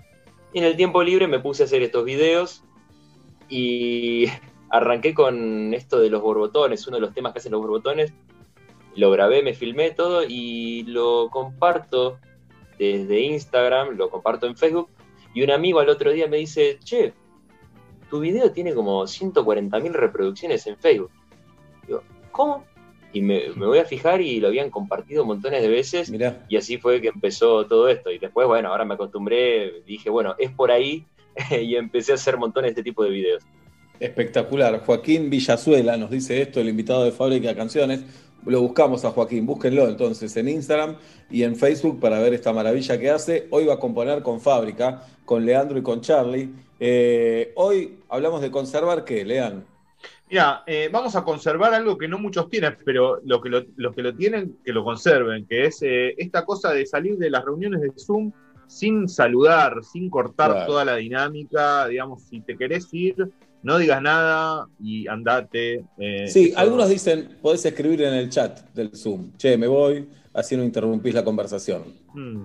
[0.53, 2.63] Y en el tiempo libre me puse a hacer estos videos
[3.47, 4.25] y
[4.69, 8.13] arranqué con esto de los borbotones, uno de los temas que hacen los borbotones.
[8.95, 12.19] Lo grabé, me filmé todo y lo comparto
[12.77, 14.89] desde Instagram, lo comparto en Facebook.
[15.33, 17.13] Y un amigo al otro día me dice, che,
[18.11, 21.09] tu video tiene como 140.000 reproducciones en Facebook.
[21.87, 22.65] Digo, ¿cómo?
[23.13, 26.11] Y me, me voy a fijar y lo habían compartido montones de veces.
[26.49, 28.11] Y así fue que empezó todo esto.
[28.11, 31.05] Y después, bueno, ahora me acostumbré, dije, bueno, es por ahí.
[31.51, 33.43] y empecé a hacer montones de este tipo de videos.
[33.99, 34.83] Espectacular.
[34.85, 38.03] Joaquín Villazuela nos dice esto, el invitado de Fábrica de Canciones.
[38.45, 40.97] Lo buscamos a Joaquín, búsquenlo entonces en Instagram
[41.29, 43.47] y en Facebook para ver esta maravilla que hace.
[43.51, 46.49] Hoy va a componer con Fábrica, con Leandro y con Charlie.
[46.83, 49.63] Eh, hoy hablamos de conservar qué, Lean.
[50.31, 53.93] Mira, eh, vamos a conservar algo que no muchos tienen, pero lo que lo- los
[53.93, 57.45] que lo tienen, que lo conserven, que es eh, esta cosa de salir de las
[57.45, 58.31] reuniones de Zoom
[58.65, 60.65] sin saludar, sin cortar Claro.
[60.65, 63.15] toda la dinámica, digamos, si te querés ir,
[63.61, 65.83] no digas nada y andate.
[65.99, 69.37] eh, Sí, algunos dicen, podés escribir en el chat del Zoom.
[69.37, 71.83] Che, me voy, así no interrumpís la conversación.
[72.15, 72.37] Mm.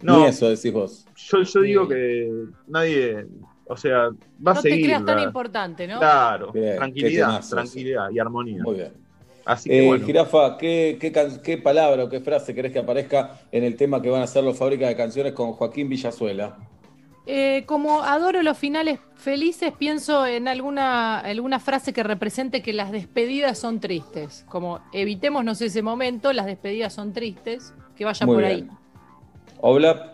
[0.00, 1.06] Ni No, eso decís vos.
[1.14, 2.28] yo, yo digo que
[2.66, 3.26] nadie,
[3.66, 4.08] o sea,
[4.46, 4.86] va a No te seguir.
[4.86, 5.98] creas tan importante, ¿no?
[5.98, 8.62] Claro, Bien, tranquilidad, tranquilidad y armonía.
[8.62, 8.92] Muy bien.
[9.46, 10.06] Así que Eh, bueno.
[10.06, 14.00] Jirafa, ¿qué, qué, can- qué palabra o qué frase querés que aparezca en el tema
[14.00, 16.56] que van a hacer los Fábrica de Canciones con Joaquín Villazuela?
[17.26, 22.92] Eh, como adoro los finales felices, pienso en alguna, alguna frase que represente que las
[22.92, 24.44] despedidas son tristes.
[24.48, 28.54] Como evitémonos ese momento, las despedidas son tristes, que vaya Muy por bien.
[28.54, 28.68] ahí.
[29.60, 30.13] Obla,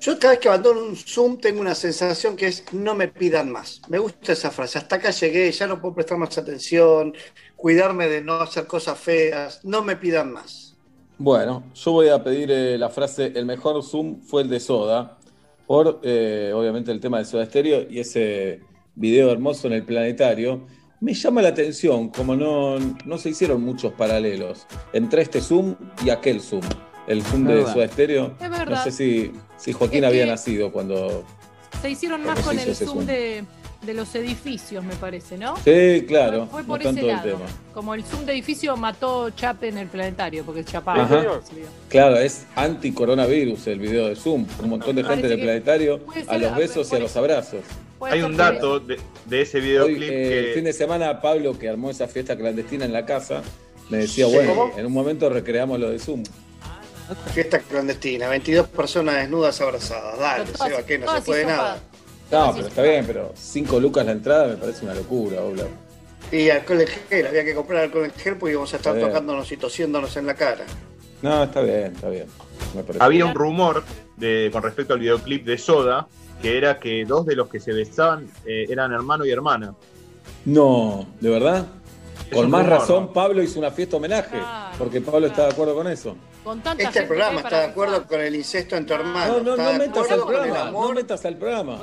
[0.00, 3.50] Yo cada vez que abandono un Zoom tengo una sensación que es no me pidan
[3.50, 3.80] más.
[3.88, 4.78] Me gusta esa frase.
[4.78, 7.14] Hasta acá llegué, ya no puedo prestar más atención,
[7.56, 9.64] cuidarme de no hacer cosas feas.
[9.64, 10.76] No me pidan más.
[11.18, 15.18] bueno, yo voy a pedir eh, la frase, el mejor Zoom fue el de Soda,
[15.66, 18.60] por eh, obviamente el tema de Soda Stereo y ese
[18.94, 20.66] video hermoso en el planetario.
[21.00, 26.10] Me llama la atención, como no, no se hicieron muchos paralelos entre este Zoom y
[26.10, 26.62] aquel Zoom.
[27.06, 27.72] El Zoom Es de verdad.
[27.72, 28.36] Soda Stereo.
[28.40, 28.66] Es verdad.
[28.66, 31.24] No sé si, si Joaquín Es había que- nacido cuando,
[31.82, 33.44] Se hicieron más con el Zoom de,
[33.82, 35.56] de los edificios, me parece, ¿no?
[35.58, 36.46] Sí, claro.
[36.50, 37.28] Fue no por tanto ese el lado.
[37.28, 37.44] tema.
[37.74, 41.04] Como el Zoom de edificio mató Chape en el planetario, porque chapaba.
[41.04, 41.24] Ajá.
[41.88, 44.46] Claro, es anti-coronavirus el video de Zoom.
[44.62, 47.60] Un montón de gente del que planetario a los besos y a los abrazos.
[48.00, 51.58] Hay un dato de, de ese Hoy, videoclip eh, el que fin de semana, Pablo,
[51.58, 53.42] que armó esa fiesta clandestina en la casa,
[53.90, 54.34] me decía, Sí.
[54.34, 54.72] bueno, ¿Cómo?
[54.78, 56.22] en un momento recreamos lo de Zoom.
[57.32, 60.18] Fiesta clandestina, 22 personas desnudas abrazadas.
[60.18, 61.78] Dale, todas- Seba, que no se puede nada.
[62.30, 65.68] No, pero está bien, pero 5 lucas la entrada me parece una locura, boludo.
[66.30, 69.50] Y alcohol en gel, había que comprar alcohol en gel porque íbamos a estar tocándonos
[69.50, 70.64] y tosiéndonos en la cara.
[71.22, 72.26] No, está bien, está bien.
[72.74, 73.02] Me parece.
[73.02, 73.82] había un rumor
[74.16, 76.06] de, con respecto al videoclip de Soda
[76.42, 79.74] que era que dos de los que se besaban eh, eran hermano y hermana.
[80.44, 81.66] No, ¿de verdad?
[82.32, 83.12] Con más razón, ¿no?
[83.12, 86.16] Pablo hizo una fiesta homenaje, Claro, porque Pablo está de acuerdo con eso.
[86.44, 89.42] Con tanta Este gente programa está para de acuerdo con el incesto entre hermanos.
[89.42, 90.94] No, no, está no de metas al acuerdo con el programa, no amor.
[90.94, 91.80] metas al programa.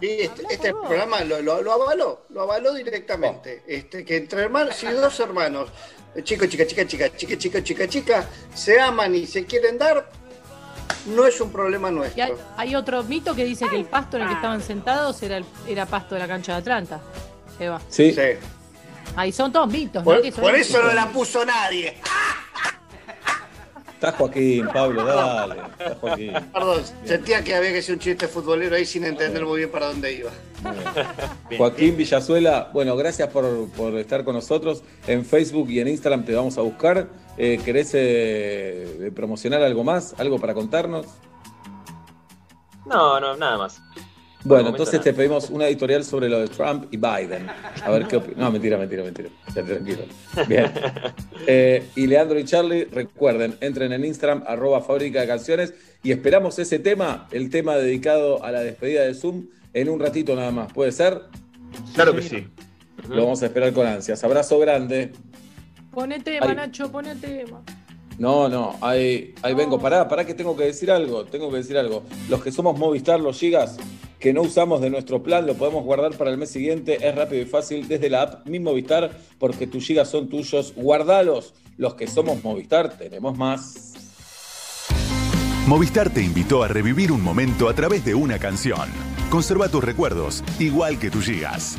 [0.00, 3.62] Sí, este, este programa lo, lo- lo avaló, lo avaló directamente.
[3.66, 5.68] Este, que entre hermanos, si dos hermanos,
[6.14, 10.08] eh, chico, chica, chica, chica, chica, chica, chica, chica, se aman y se quieren dar,
[11.06, 12.24] no es un problema Y nuestro.
[12.24, 15.38] hay, hay otro mito que dice que el pasto en el que estaban sentados era,
[15.38, 17.00] el, era pasto de la cancha de Atlanta.
[17.58, 17.80] Eva.
[17.88, 18.14] Sí.
[19.16, 20.22] Ahí son todos mitos, Por, ¿no?
[20.22, 21.96] Que son por eso no la puso nadie.
[23.94, 25.56] Está Joaquín, Pablo, dale.
[25.76, 26.32] Está Joaquín.
[26.52, 29.86] Perdón, sentía que había que hacer un chiste futbolero ahí sin entender muy bien para
[29.86, 30.30] dónde iba.
[31.56, 34.84] Joaquín Villazuela, bueno, gracias por, por estar con nosotros.
[35.08, 37.08] En Facebook y en Instagram te vamos a buscar.
[37.36, 40.14] Eh, ¿Querés eh, promocionar algo más?
[40.18, 41.06] ¿Algo para contarnos?
[42.86, 43.80] No, no, nada más.
[44.44, 47.46] Bueno, entonces te pedimos una editorial sobre lo de Trump y Biden.
[47.82, 48.38] A ver qué opinas.
[48.38, 49.28] No, mentira, mentira, mentira.
[49.54, 50.02] Ya, tranquilo.
[50.46, 50.70] Bien.
[51.46, 56.58] Eh, y Leandro y Charlie, recuerden, entren en Instagram, arroba fábrica de canciones, y esperamos
[56.58, 60.72] ese tema, el tema dedicado a la despedida de Zoom, en un ratito nada más.
[60.72, 61.22] ¿Puede ser?
[61.94, 62.46] Claro que sí.
[63.08, 64.22] Lo vamos a esperar con ansias.
[64.24, 65.12] Abrazo grande.
[65.90, 66.54] Poné tema.
[66.54, 67.62] Nacho, poné tema.
[68.18, 69.78] No, no, ahí, ahí vengo.
[69.78, 71.24] Pará, pará que tengo que decir algo.
[71.24, 72.02] Tengo que decir algo.
[72.28, 73.76] Los que somos Movistar, los gigas
[74.18, 77.06] que no usamos de nuestro plan, lo podemos guardar para el mes siguiente.
[77.06, 80.72] Es rápido y fácil desde la app Mi Movistar, porque tus gigas son tuyos.
[80.74, 81.54] Guardalos.
[81.76, 83.94] Los que somos Movistar, tenemos más.
[85.68, 88.88] Movistar te invitó a revivir un momento a través de una canción.
[89.30, 91.78] Conserva tus recuerdos, igual que tus gigas.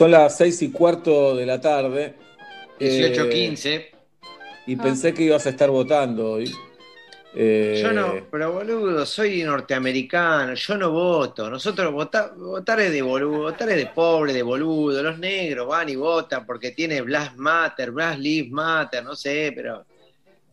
[0.00, 2.14] Son las seis y cuarto de la tarde.
[2.78, 3.66] 18.15.
[3.66, 3.90] Eh,
[4.66, 6.50] y pensé que ibas a estar votando hoy.
[7.34, 11.50] Eh, Yo no, pero boludo, soy norteamericano, yo no voto.
[11.50, 15.02] Nosotros vota- votar es de boludo, votar es de pobre, de boludo.
[15.02, 19.84] Los negros van y votan porque tiene Black Matter, Black Lives Matter, no sé, pero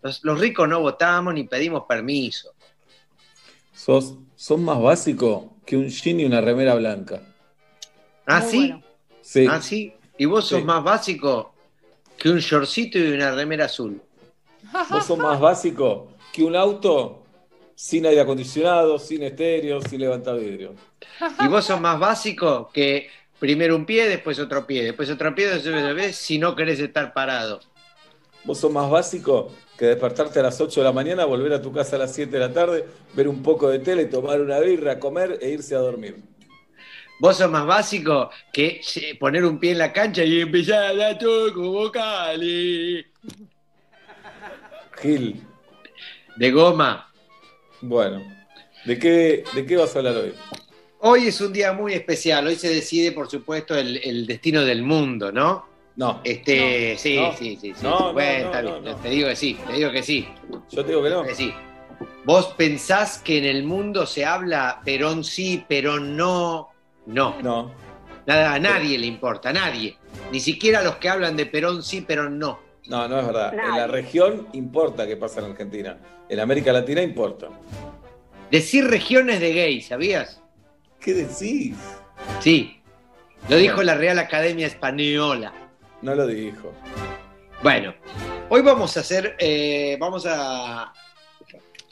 [0.02, 2.52] los, los ricos no votamos ni pedimos permiso.
[3.74, 7.22] Sos, sos más básico que un jean y una remera blanca.
[8.26, 8.58] ¿Ah, Muy sí?
[8.58, 8.87] bueno.
[9.28, 9.46] Sí.
[9.50, 9.94] ¿Ah, sí?
[10.18, 10.66] ¿Y vos sos Sí.
[10.66, 11.54] más básico
[12.18, 14.02] que un shortcito y una remera azul?
[14.90, 17.24] Vos sos más básico que un auto
[17.76, 20.76] sin aire acondicionado, sin estéreo, sin levantavidrio.
[21.42, 25.48] Y vos sos más básico que primero un pie, después otro pie, después otro pie,
[25.50, 27.60] después otro pie, si no querés estar parado.
[28.46, 31.74] Vos sos más básico que despertarte a las 8 de la mañana, volver a tu
[31.74, 35.00] casa a las 7 de la tarde, ver un poco de tele, tomar una birra,
[35.00, 36.16] comer e irse a dormir.
[37.20, 40.94] Vos sos más básico que eh, poner un pie en la cancha y empezar a
[40.94, 43.06] dar todo como Cali.
[45.02, 45.42] Gil,
[46.36, 47.12] De goma.
[47.82, 48.24] bueno,
[48.86, 50.34] ¿de qué, ¿de qué vas a hablar hoy?
[51.00, 52.48] Hoy es un día muy especial.
[52.48, 55.66] Hoy se decide, por supuesto, el, el destino del mundo, ¿no?
[55.96, 56.22] No.
[56.24, 57.32] Este, sí, No.
[57.34, 57.84] sí, sí, sí.
[57.84, 58.04] No, sí.
[58.06, 58.96] no, Bueno, está bien.
[59.02, 60.28] Te digo que sí, te digo que sí.
[60.72, 61.24] Yo te digo que no.
[61.24, 61.54] Que sí.
[62.26, 66.70] ¿Vos pensás que en el mundo se habla Perón sí, Perón no?
[67.08, 67.42] No.
[67.42, 67.72] No.
[68.26, 69.98] Nada, a nadie le importa, a nadie.
[70.32, 72.60] Ni siquiera a los que hablan de Perón sí, Perón no.
[72.88, 73.54] No, no es verdad.
[73.54, 75.98] En la región importa qué pasa en Argentina.
[76.28, 77.48] En América Latina importa.
[78.52, 80.42] Decir regiones de gay, ¿sabías?
[81.00, 81.76] ¿Qué decís?
[82.42, 82.82] Sí.
[83.48, 85.54] Lo dijo la Real Academia Española.
[86.02, 86.74] No lo dijo.
[87.64, 87.94] Bueno,
[88.50, 90.94] hoy vamos a hacer, eh, vamos a,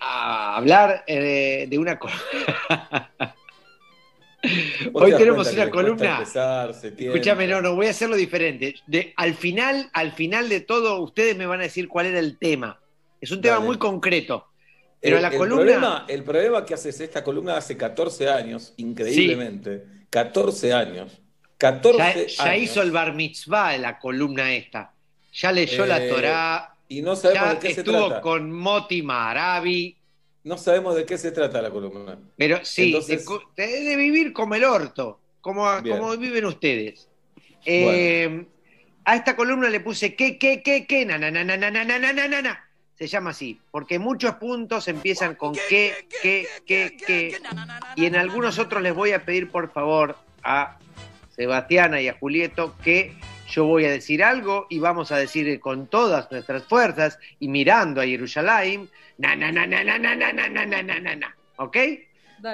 [0.02, 2.18] a hablar eh, de una cosa.
[4.92, 6.24] ¿Vos Hoy tenemos una columna.
[6.24, 8.76] Escúchame, no, no, voy a hacerlo diferente.
[8.88, 12.38] De, al final, al final de todo, ustedes me van a decir cuál era el
[12.38, 12.80] tema.
[13.22, 13.66] Es un tema Dale.
[13.68, 14.48] muy concreto.
[15.02, 15.56] Pero el, la el columna.
[15.64, 19.84] Problema, el problema que haces esta columna hace 14 años, increíblemente.
[20.10, 21.12] 14 años.
[21.58, 22.38] 14 Ya, años.
[22.38, 24.92] ya hizo el bar mitzvah la columna esta.
[25.34, 26.76] Ya leyó la Eh, Torá.
[26.88, 29.96] Y no sabemos Ya de qué se estuvo con Moti Maravi.
[30.46, 32.18] No sabemos de qué se trata la columna.
[32.38, 33.26] Pero sí, Entonces-
[33.58, 37.10] de, de- vivir como el orto, como, como viven ustedes.
[37.66, 38.46] Eh,
[39.08, 41.84] A esta columna le puse que, que, que, que, na, na, na, na, na, na,
[42.00, 42.70] na, na, na.
[42.98, 47.38] Se llama así, porque muchos puntos empiezan con que, que, que, que.
[47.96, 50.78] Y en algunos otros les voy a pedir, por favor, a
[51.36, 53.14] Sebastiana y a Julieto que
[53.50, 58.02] yo voy a decir algo y vamos a decir con todas nuestras fuerzas y mirando
[58.02, 61.36] a Jerusalén, na, na, na, na, na, na, na, na, na, na, na, na, na.
[61.58, 61.78] ¿Ok?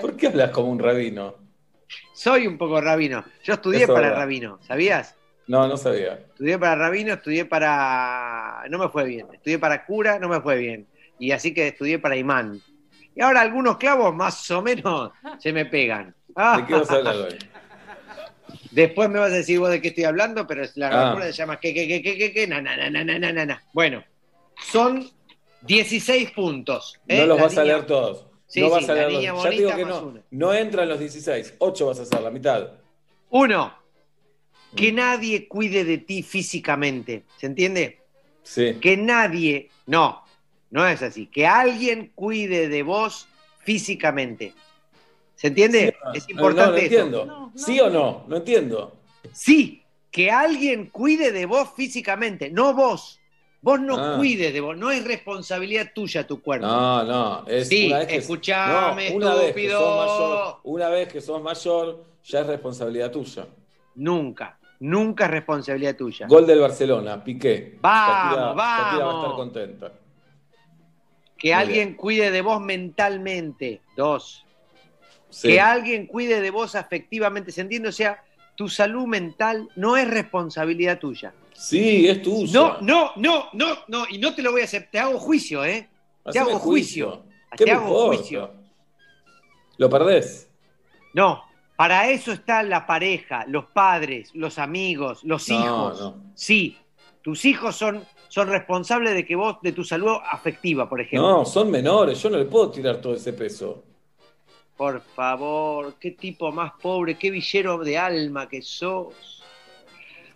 [0.01, 1.35] ¿Por qué hablas como un rabino?
[2.13, 3.23] Soy un poco rabino.
[3.43, 4.21] Yo estudié Eso es para verdad.
[4.21, 5.15] rabino, ¿sabías?
[5.47, 6.13] No, no sabía.
[6.13, 8.63] Estudié para rabino, estudié para...
[8.69, 9.27] No me fue bien.
[9.33, 10.87] Estudié para cura, no me fue bien.
[11.19, 12.61] Y así que estudié para imán.
[13.15, 16.15] Y ahora algunos clavos más o menos se me pegan.
[16.29, 17.37] ¿De qué vas a hablar hoy?
[18.71, 21.21] Después me vas a decir vos de qué estoy hablando, pero la Ah.
[21.23, 23.45] se llama que, que, que, que, que, que, na, na, na, na, na, na, na,
[23.45, 23.63] na.
[23.73, 24.01] Bueno,
[24.71, 25.09] son
[25.61, 26.99] 16 puntos.
[27.07, 27.19] ¿eh?
[27.19, 28.25] No los La vas a leer todos.
[28.47, 29.23] Sí, no sí, vas a leer los...
[29.23, 30.07] Ya te digo bonita que más no.
[30.07, 30.21] una.
[30.31, 31.55] No entran los 16.
[31.59, 32.71] 8 vas a hacer, la mitad.
[33.29, 33.73] Uno,
[34.71, 34.75] Mm.
[34.75, 37.23] que nadie cuide de ti físicamente.
[37.37, 37.99] ¿Se entiende?
[38.43, 38.75] Sí.
[38.81, 40.23] Que nadie, no,
[40.69, 41.27] no es así.
[41.27, 43.27] Que alguien cuide de vos
[43.59, 44.53] físicamente.
[45.35, 45.95] ¿Se entiende?
[46.13, 47.51] es No, importante no, no entiendo.
[47.55, 48.25] ¿Sí o no?
[48.27, 48.95] No entiendo.
[49.33, 53.19] Sí, que alguien cuide de vos físicamente, no vos.
[53.63, 54.15] Vos no Ah.
[54.17, 56.65] cuides de vos, no es responsabilidad tuya tu cuerpo.
[56.65, 57.45] No, no.
[57.47, 59.79] Es Sí, una vez que, escuchame, no, una vez que estúpido.
[59.79, 63.45] sos mayor, una vez que sos mayor, ya es responsabilidad tuya.
[63.95, 66.25] Nunca, nunca es responsabilidad tuya.
[66.27, 67.77] Gol del Barcelona, Piqué.
[67.81, 69.23] Vamos, Shakira- Shakira va a vamos.
[69.23, 69.91] estar contenta.
[71.37, 73.81] Que Muy alguien cuide de vos mentalmente.
[73.95, 74.45] Dos.
[75.29, 75.49] Sí.
[75.49, 77.51] Que alguien cuide de vos afectivamente.
[77.51, 77.89] ¿Se entiende?
[77.89, 78.23] O sea,
[78.55, 81.33] tu salud mental no es responsabilidad tuya.
[81.61, 82.51] Sí, es tuya.
[82.59, 84.05] No, no, no, no, no.
[84.09, 84.89] Y no te lo voy a hacer.
[84.91, 85.89] Te hago juicio, ¿eh?
[86.31, 87.23] Te hago juicio.
[87.55, 88.17] ¿Qué Te hago importa?
[88.17, 88.51] juicio.
[89.77, 90.49] Lo perdés.
[91.13, 91.43] No,
[91.75, 95.99] para eso está la pareja, los padres, los amigos, los No, hijos.
[95.99, 96.15] no.
[96.35, 96.77] Sí,
[97.21, 101.27] tus hijos son, son responsables de que vos, de tu salud afectiva, por ejemplo.
[101.29, 102.21] No, son menores.
[102.21, 103.83] Yo no le puedo tirar todo ese peso.
[104.77, 109.40] Por favor, qué tipo más pobre, qué villero de alma que sos.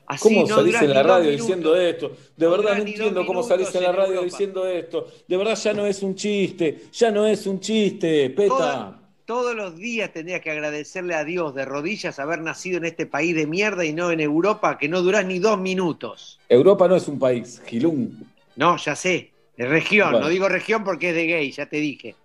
[0.07, 1.47] Así ¿Cómo no salís en la radio minutos.
[1.47, 2.11] diciendo esto?
[2.37, 4.25] De No verdad no entiendo cómo salís en la radio Europa.
[4.25, 5.07] diciendo esto.
[5.27, 6.83] De verdad ya no es un chiste.
[6.93, 8.47] Ya no es un chiste, Peta.
[8.49, 13.07] Toda- todos los días tendrías que agradecerle a Dios de rodillas haber nacido en este
[13.07, 16.39] país de mierda y no en Europa, que no durás ni dos minutos.
[16.47, 18.27] Europa no es un país, Gilún.
[18.55, 20.25] No, ya sé, es región, Bueno.
[20.27, 22.15] no digo región porque es de gay, ya te dije.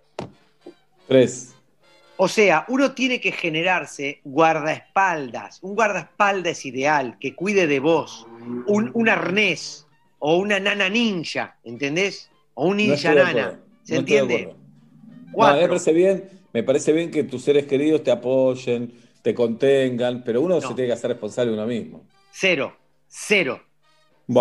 [1.07, 1.55] Tres.
[2.23, 5.57] O sea, uno tiene que generarse guardaespaldas.
[5.63, 8.27] Un guardaespaldas es ideal, que cuide de vos.
[8.67, 9.87] Un, un arnés
[10.19, 12.29] o una nana ninja, ¿entendés?
[12.53, 13.59] O un ninja nana.
[13.81, 14.53] ¿Se No entiende?
[15.35, 18.93] No, me parece bien, me parece bien que tus seres queridos te apoyen,
[19.23, 20.61] te contengan, pero uno No.
[20.61, 22.05] se tiene que hacer responsable de uno mismo.
[22.29, 22.77] Cero,
[23.07, 23.63] cero.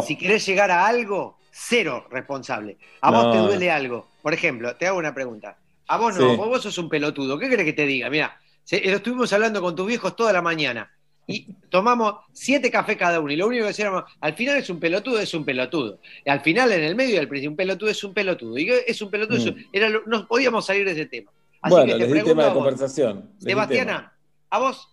[0.07, 2.77] Si querés llegar a algo, cero responsable.
[3.01, 4.07] A vos te duele algo.
[4.21, 5.57] Por ejemplo, te hago una pregunta.
[5.93, 6.37] A vos no, Sí.
[6.37, 7.37] vos, vos sos un pelotudo.
[7.39, 8.09] ¿Qué querés que te diga?
[8.09, 8.39] Mira,
[8.71, 10.89] lo estuvimos hablando con tus viejos toda la mañana.
[11.27, 13.33] Y tomamos siete cafés cada uno.
[13.33, 15.99] Y lo único que decíamos, al final es un pelotudo, es un pelotudo.
[16.25, 18.57] Y al final, en el medio del principio, un pelotudo es un pelotudo.
[18.59, 19.65] Y es un pelotudo, es un- Mm.
[19.73, 21.31] era lo- no podíamos salir de ese tema.
[21.63, 23.31] Así bueno, que te pregunto tema a de vos, conversación.
[23.39, 24.13] Sebastiana,
[24.49, 24.89] a vos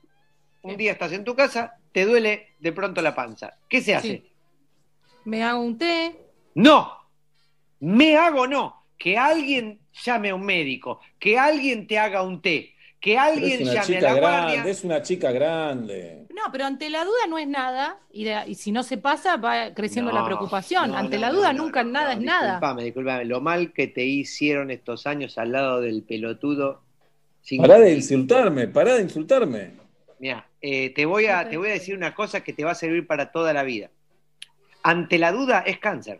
[0.63, 3.53] un día estás en tu casa, te duele de pronto la panza.
[3.69, 4.07] ¿Qué se hace?
[4.07, 4.31] Sí.
[5.25, 6.15] Me hago un té.
[6.55, 6.91] No,
[7.79, 8.83] me hago no.
[8.97, 13.69] Que alguien llame a un médico, que alguien te haga un té, que alguien es
[13.69, 14.21] una llame a la grande,
[14.55, 14.71] guardia.
[14.71, 16.25] es una chica grande.
[16.35, 17.99] No, pero ante la duda no es nada.
[18.11, 20.91] Y, de- y si no se pasa, va creciendo No, la preocupación.
[20.91, 22.47] no, ante no, la duda no, nunca no, nada no, es nada.
[22.53, 23.25] Disculpame, disculpame.
[23.25, 26.81] Lo mal que te hicieron estos años al lado del pelotudo.
[27.59, 29.71] Pará de insultarme, pará de insultarme.
[30.19, 32.75] Mira, eh, te, voy a, te voy a decir una cosa que te va a
[32.75, 33.89] servir para toda la vida.
[34.83, 36.19] Ante la duda es cáncer.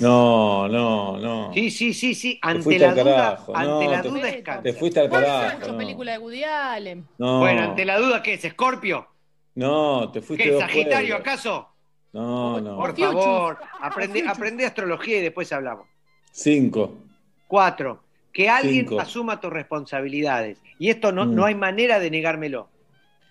[0.00, 1.52] No, no, no.
[1.54, 2.34] Sí, sí, sí, sí.
[2.42, 5.68] Te Ante la duda, ante no, la te, duda es te fuiste al Mucho carajo.
[5.68, 7.06] No, película de Woody Allen.
[7.18, 8.44] no, Bueno, ante la duda, ¿qué es?
[8.44, 9.08] ¿Escorpio?
[9.54, 10.50] no, te fuiste ¿Qué?
[10.50, 11.20] dos ¿Sagitario pueblos.
[11.20, 11.68] acaso?
[12.12, 12.76] No, no.
[12.76, 15.86] Por favor, aprende, aprende astrología y después hablamos.
[16.32, 16.98] Cinco.
[17.46, 18.02] Cuatro,
[18.32, 19.00] que alguien Cinco.
[19.00, 20.58] asuma tus responsabilidades.
[20.78, 21.34] Y esto no, Mm.
[21.34, 22.68] no hay manera de negármelo.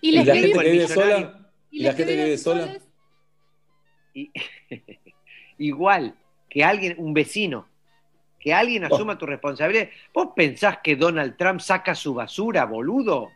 [0.00, 1.50] Y ¿Y les la gente que vive sola?
[1.70, 2.78] ¿Y la gente que vive sola?
[5.58, 6.14] Igual,
[6.54, 7.66] que alguien, un vecino,
[8.38, 8.94] que alguien Oh.
[8.94, 9.88] asuma tu responsabilidad.
[10.14, 13.30] ¿Vos pensás que Donald Trump saca su basura, boludo?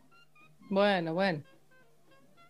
[0.71, 1.43] Bueno, bueno.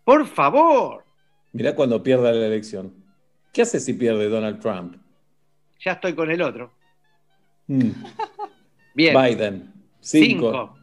[0.05, 1.05] Por favor.
[1.53, 2.93] Mirá cuando pierda la elección.
[3.51, 4.97] ¿Qué hace si pierde Donald Trump?
[5.81, 6.73] ya estoy con el otro.
[7.69, 7.90] Mm.
[8.95, 9.15] Bien.
[9.16, 9.73] Biden.
[10.01, 10.51] Cinco.
[10.51, 10.78] Cinco.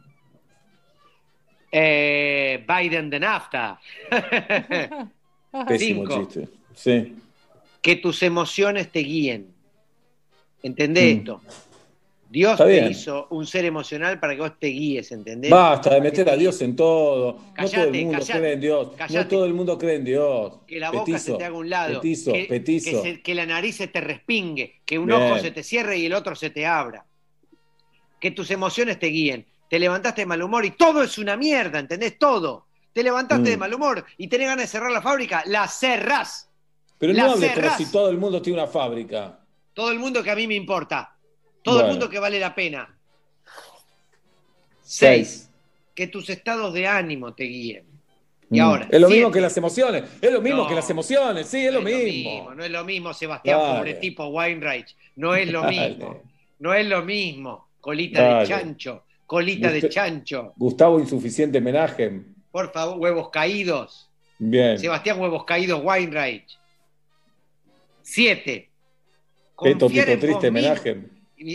[1.70, 3.78] Eh, Biden de nafta.
[5.68, 6.24] Pésimo Cinco.
[6.24, 6.48] chiste.
[6.74, 7.16] Sí.
[7.82, 9.54] Que tus emociones te guíen.
[10.66, 11.18] ¿Entendés Mm.
[11.18, 11.40] esto?
[12.28, 12.90] Dios Está te bien.
[12.90, 15.48] hizo un ser emocional para que vos te guíes, ¿entendés?
[15.48, 17.38] Basta de meter a Dios en todo.
[17.56, 18.88] no todo el mundo callate, cree en Dios.
[19.10, 20.52] No todo el mundo cree en Dios.
[20.66, 22.00] Que la boca petizo, se te haga un lado.
[22.00, 22.90] Petizo, que, petizo.
[22.90, 24.80] Que, se- que la nariz se te respingue.
[24.84, 25.22] Que un Bien.
[25.22, 27.06] ojo se te cierre y el otro se te abra.
[28.20, 29.46] Que tus emociones te guíen.
[29.70, 32.18] Te levantaste de mal humor y todo es una mierda, ¿entendés?
[32.18, 32.66] Todo.
[32.92, 33.52] Te levantaste Mm.
[33.52, 36.50] de mal humor y tenés ganas de cerrar la fábrica, la cerrás.
[36.98, 39.38] Pero la no hables como si todo el mundo tiene una fábrica.
[39.76, 41.14] Todo el mundo que a mí me importa.
[41.62, 42.96] Todo el mundo que vale la pena.
[44.80, 45.50] Seis.
[45.94, 47.84] Que tus estados de ánimo te guíen.
[48.50, 48.62] Y Mm.
[48.62, 48.88] ahora.
[48.90, 49.20] Es lo siete.
[49.20, 50.04] mismo que las emociones.
[50.22, 50.68] Es lo mismo No.
[50.68, 51.46] que las emociones.
[51.46, 52.54] Sí, es lo es mismo.
[52.54, 53.78] No es lo mismo, Sebastián, Dale.
[53.78, 54.96] pobre tipo Weinreich.
[55.16, 55.88] No es lo Dale.
[55.90, 56.22] mismo.
[56.60, 57.68] No es lo mismo.
[57.78, 59.04] Colita de chancho.
[59.26, 60.54] Colita de chancho.
[60.56, 62.22] Gustavo insuficiente homenaje.
[62.50, 64.08] Por favor, huevos caídos.
[64.38, 64.78] Bien.
[64.78, 66.46] Sebastián, huevos caídos, Weinreich.
[68.00, 68.70] Siete.
[69.62, 70.98] Peto, Pico Triste, homenaje.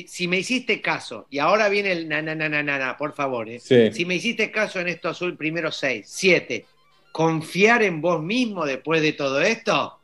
[0.08, 3.14] Si me hiciste caso, y ahora viene el na, na, na, na, na, na por
[3.14, 3.48] favor.
[3.60, 6.66] Si me hiciste caso en estos primeros seis, siete,
[7.12, 10.00] confiar en vos mismo después de todo esto.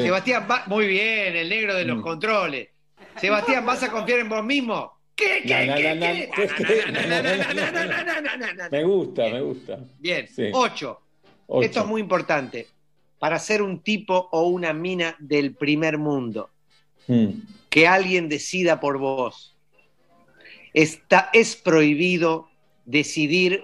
[0.00, 2.68] Sebastián, muy bien, el negro de los controles.
[3.20, 4.92] Sebastián, ¿vas a confiar en vos mismo?
[5.16, 5.66] ¿Qué, qué.
[8.70, 9.78] Me gusta, me gusta.
[9.98, 11.00] Bien, 8.
[11.46, 11.54] Sí.
[11.62, 12.66] Esto es muy importante.
[13.18, 16.50] Para ser un tipo o una mina del primer mundo,
[17.06, 17.28] Mm.
[17.70, 19.56] que alguien decida por vos.
[20.72, 22.48] Está, es prohibido
[22.84, 23.62] decidir,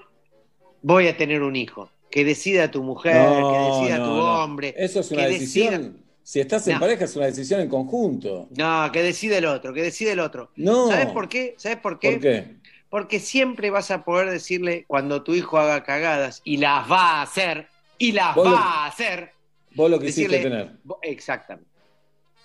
[0.82, 1.90] voy a tener un hijo.
[2.10, 4.44] Que decida tu mujer, No, que decida no, tu no.
[4.44, 4.74] hombre.
[4.77, 5.70] Eso es una que decisión.
[5.82, 8.48] decida- Si estás en pareja, es una decisión en conjunto.
[8.56, 10.51] No, que decida el otro, que decida el otro.
[10.56, 10.89] No.
[10.89, 11.55] ¿Sabes por qué?
[11.56, 12.12] ¿Sabes por qué?
[12.12, 12.56] ¿Por qué?
[12.89, 17.22] Porque siempre vas a poder decirle cuando tu hijo haga cagadas y las va a
[17.22, 17.68] hacer,
[17.98, 19.32] y las va lo- a hacer.
[19.81, 20.70] Vos lo quisiste decirle- tener.
[21.02, 21.69] Exactamente.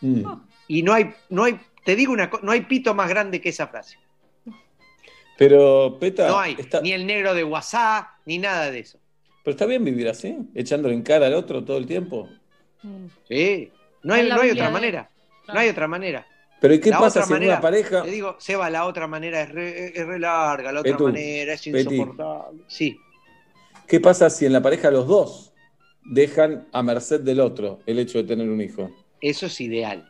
[0.02, 0.24] Mm.
[0.68, 3.50] Y no hay, no hay, te digo una cosa, no hay pito más grande que
[3.50, 3.98] esa frase.
[5.38, 9.00] Pero, Peta, No hay, está, ni el negro de WhatsApp, ni nada de eso.
[9.44, 12.30] pero está bien vivir así, echándole en cara al otro todo el tiempo.
[13.28, 13.72] Sí.
[14.04, 15.10] No hay, no hay otra de- manera.
[15.48, 16.26] No hay otra manera.
[16.62, 18.04] Pero ¿y qué La pasa si en manera- una pareja...
[18.04, 21.54] Te digo, Seba, la otra manera es re, es re larga, la otra Petu, manera
[21.54, 21.96] es Peti.
[21.96, 22.64] insoportable.
[22.68, 22.98] Sí.
[23.88, 25.45] ¿Qué pasa si en la pareja los dos
[26.06, 28.90] dejan a merced del otro el hecho de tener un hijo?
[29.22, 30.10] Eso es ideal.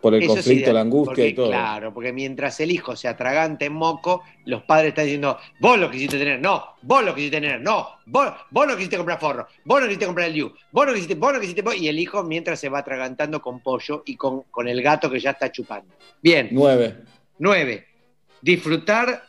[0.00, 1.48] Por el Eso conflicto, ideal, la angustia porque, y todo.
[1.48, 5.88] Claro, porque mientras el hijo se atragante en moco, los padres están diciendo, vos lo
[5.88, 9.80] quisiste tener, no, vos lo quisiste tener, no, vos, vos no quisiste comprar forro, vos
[9.80, 12.24] no quisiste comprar el Liu, vos no quisiste, vos no quisiste, vos", y el hijo
[12.24, 15.94] mientras se va atragantando con pollo y con, con el gato que ya está chupando.
[16.20, 16.96] Bien, Nueve.
[17.38, 17.86] nueve,
[18.40, 19.22] disfrutar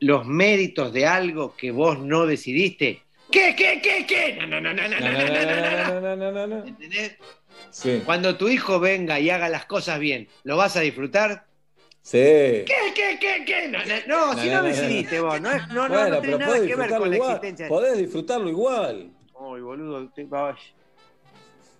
[0.00, 3.02] los méritos de algo que vos no decidiste.
[3.30, 4.38] ¿Qué, qué, qué, qué?
[4.40, 6.64] No, no, no, no, no, no, no, no, no, no.
[6.66, 7.16] ¿Entendés?
[7.70, 8.02] Sí.
[8.04, 11.44] Cuando tu hijo venga y haga las cosas bien, ¿lo vas a disfrutar?
[12.02, 12.16] Sí.
[12.18, 12.64] ¿Qué,
[12.94, 13.68] qué, qué, qué?
[13.68, 16.74] No, no, no, si No, decidiste vos, no, no, no, bueno, no tiene nada que
[16.74, 17.30] ver con la igual.
[17.32, 17.68] existencia.
[17.68, 19.10] Podés disfrutarlo igual.
[19.38, 20.54] Ay, boludo, te- ay.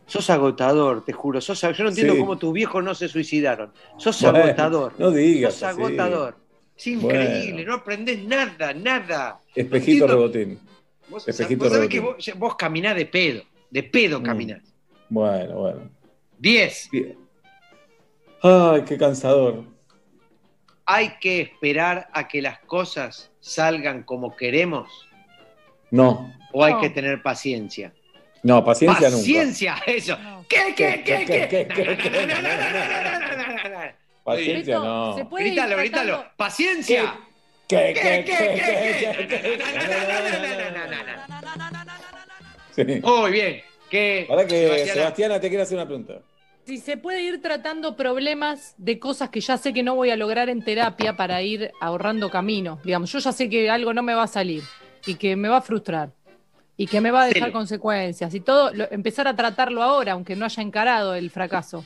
[0.07, 1.41] Sos agotador, te juro.
[1.41, 2.21] Sos, yo no entiendo Sí.
[2.21, 3.73] cómo tus viejos no se suicidaron.
[3.99, 4.93] Sos Bueno, agotador.
[4.99, 6.37] no digas Sos agotador.
[6.77, 7.71] Es increíble, Bueno.
[7.71, 9.41] no aprendés nada, nada.
[9.55, 10.59] Espejito rebotín.
[11.09, 14.63] Vos, caminás de pedo, de pedo caminás.
[15.09, 15.91] Bueno, bueno.
[16.39, 16.91] 10.
[18.43, 19.65] Ay, qué cansador.
[20.87, 25.07] ¿Hay que esperar a que las cosas salgan como queremos?
[25.91, 26.35] No.
[26.53, 27.93] ¿O hay que tener paciencia?
[28.43, 29.19] No, paciencia, nunca.
[29.19, 30.19] Paciencia, eso.
[30.19, 30.45] No.
[30.49, 31.69] ¿Qué, qué, qué, qué?
[34.25, 35.29] Paciencia, no.
[35.31, 36.25] Grítalo, grítalo.
[36.37, 37.19] ¡Paciencia!
[37.69, 38.45] ¿Qué, qué, qué,
[42.75, 43.01] qué?
[43.05, 43.61] Muy bien.
[43.91, 45.39] Que Para que Sebastiana...
[45.39, 46.21] Te quiera hacer una pregunta.
[46.65, 50.17] Si se puede ir tratando problemas de cosas que ya sé que no voy a
[50.17, 52.81] lograr en terapia para ir ahorrando camino.
[52.85, 54.63] Digamos, yo ya sé que algo no me va a salir
[55.07, 56.11] y que me va a frustrar
[56.77, 60.37] y que me va a dejar consecuencias y todo, lo, empezar a tratarlo ahora, aunque
[60.37, 61.85] no haya encarado el fracaso.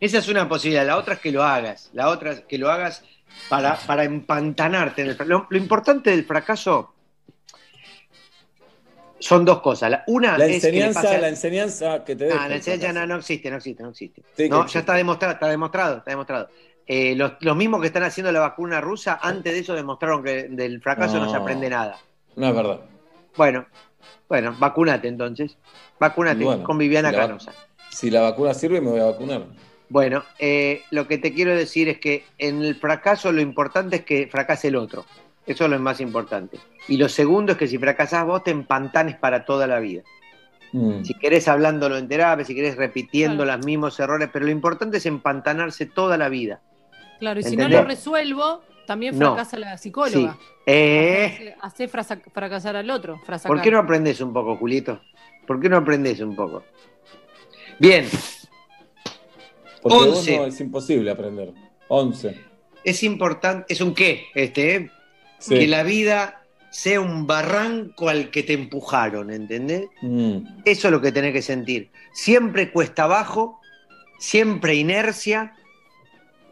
[0.00, 2.70] Esa es una posibilidad, la otra es que lo hagas, la otra es que lo
[2.70, 3.04] hagas
[3.48, 5.30] para, para empantanarte en el fracaso.
[5.38, 6.94] Lo, lo importante del fracaso
[9.18, 9.90] son dos cosas.
[9.90, 12.44] La- Una La es que enseñanza, a- la enseñanza que te deja.
[12.44, 14.22] Ah, la enseñanza no, no existe, no existe, no existe.
[14.36, 16.48] Sí que no, ya está demostrado, está demostrado, está demostrado.
[16.86, 20.48] Eh, los, los mismos que están haciendo la vacuna rusa, antes de eso demostraron que
[20.48, 21.98] del fracaso no, se aprende nada.
[22.34, 22.80] No es verdad.
[23.36, 23.66] Bueno,
[24.28, 25.56] bueno, vacunate entonces.
[26.00, 27.52] Vacunate Bueno, con Viviana si la Canosa.
[27.90, 29.44] Si la vacuna sirve, me voy a vacunar.
[29.92, 34.04] Bueno, eh, lo que te quiero decir es que en el fracaso lo importante es
[34.06, 35.04] que fracase el otro.
[35.46, 36.58] Eso es lo más importante.
[36.88, 40.02] Y lo segundo es que si fracasás vos te empantanes para toda la vida.
[40.72, 41.04] Mm.
[41.04, 45.04] Si querés hablándolo en terapia, si querés repitiendo los mismos errores, pero lo importante es
[45.04, 46.62] empantanarse toda la vida.
[47.18, 49.34] Claro, y si no lo resuelvo, también No.
[49.34, 50.38] fracasa la psicóloga.
[50.40, 50.46] Sí.
[50.64, 53.18] Eh, Hace fracasar al otro.
[53.26, 53.54] frasacar.
[53.54, 55.02] ¿Por qué no aprendes un poco, Julito?
[55.46, 56.64] ¿Por qué no aprendes un poco?
[57.78, 58.06] Bien,
[59.82, 60.36] Porque Once.
[60.36, 61.52] no es imposible aprender.
[61.88, 62.36] 11.
[62.84, 64.90] es importante, es un qué, este, ¿eh?
[65.38, 65.56] Sí.
[65.56, 69.88] que la vida sea un barranco al que te empujaron, ¿entendés?
[70.00, 70.38] Mm.
[70.64, 71.90] Eso es lo que tenés que sentir.
[72.12, 73.60] Siempre cuesta abajo,
[74.18, 75.54] siempre inercia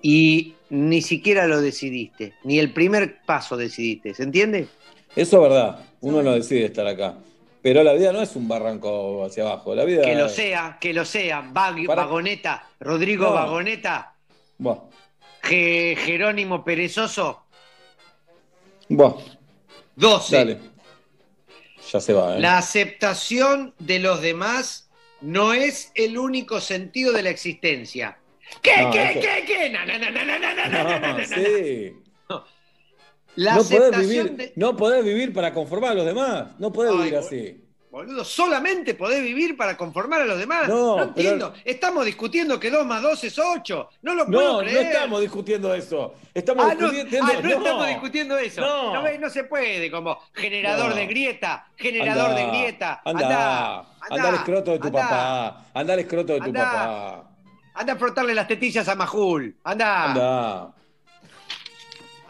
[0.03, 4.69] y ni siquiera lo decidiste, ni el primer paso decidiste, ¿se entiende?
[5.17, 5.87] Eso es verdad.
[6.01, 7.17] Uno no decide estar acá.
[7.63, 9.75] Pero la vida no es un barranco hacia abajo.
[9.75, 11.51] La vida Que lo sea, que lo sea.
[11.53, 13.33] Para- Vagoneta, Rodrigo No.
[13.35, 14.15] Vagoneta,
[14.59, 14.79] Buah,
[15.43, 17.45] Ge- Jerónimo Perezoso,
[18.89, 19.15] buah,
[19.97, 20.37] 12.
[20.37, 20.59] dale.
[21.93, 22.41] Ya se va, ¿eh?
[22.41, 28.19] La aceptación de los demás no es el único sentido de la existencia.
[28.63, 29.71] ¿Qué, No, qué, eso- qué, qué?
[29.71, 31.25] No, no, no, no, no, no, no, no, no, no, No, no.
[31.27, 31.93] sí.
[33.37, 34.53] La no podés vivir, de...
[34.57, 36.49] no podés vivir para conformar a los demás.
[36.59, 37.65] No podés Ay, vivir así.
[37.91, 40.69] Boludo, solamente podés vivir para conformar a los demás.
[40.69, 41.55] No, No, pero- entiendo.
[41.65, 43.89] Estamos discutiendo que 2 más 2 es 8.
[44.03, 44.87] No lo puedo No, no creer.
[44.93, 46.15] estamos discutiendo eso.
[46.33, 47.27] Estamos Ah, no, discutiendo.
[47.33, 48.61] ah, no estamos discutiendo eso.
[48.61, 48.95] No.
[49.03, 50.95] No, no se puede, como generador No.
[50.95, 53.01] de grieta, generador Andá, de grieta.
[53.05, 53.79] Anda, Andá,
[54.09, 55.01] anda, al escroto de tu andá.
[55.01, 55.65] papá.
[55.75, 56.61] Anda al escroto de tu Andá.
[56.63, 57.31] papá.
[57.75, 59.57] Anda a frotarle las tetillas a Majul.
[59.65, 60.05] Anda.
[60.13, 60.75] Anda.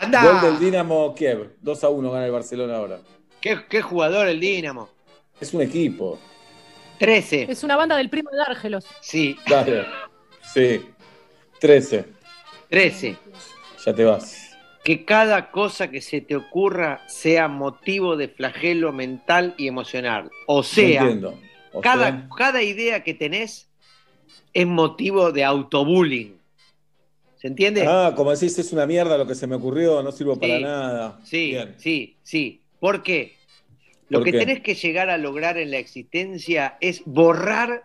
[0.00, 0.24] Anda.
[0.24, 1.56] Gol del Dinamo Kiev.
[1.60, 3.00] 2 a 1 gana el Barcelona ahora.
[3.40, 4.88] ¿Qué, qué jugador el Dinamo?
[5.40, 6.18] Es un equipo.
[6.98, 7.46] 13.
[7.50, 8.86] Es una banda del primo de Árgelos.
[9.00, 9.86] Sí, Dale.
[10.42, 10.84] Sí.
[11.58, 12.04] 13.
[12.68, 13.16] 13.
[13.86, 14.50] Ya te vas.
[14.84, 20.30] Que cada cosa que se te ocurra sea motivo de flagelo mental y emocional.
[20.46, 21.38] O sea, no entiendo.
[21.72, 23.68] O cada, sea, cada idea que tenés
[24.52, 26.39] es motivo de autobullying.
[27.40, 27.86] ¿Se entiende?
[27.86, 31.20] Ah, como decís, es una mierda lo que se me ocurrió, no sirvo para nada.
[31.24, 31.74] Sí, Bien.
[31.78, 32.60] sí, sí.
[32.78, 33.34] ¿Por qué?
[34.10, 34.38] Lo ¿Por que qué?
[34.40, 37.84] tenés que llegar a lograr en la existencia es borrar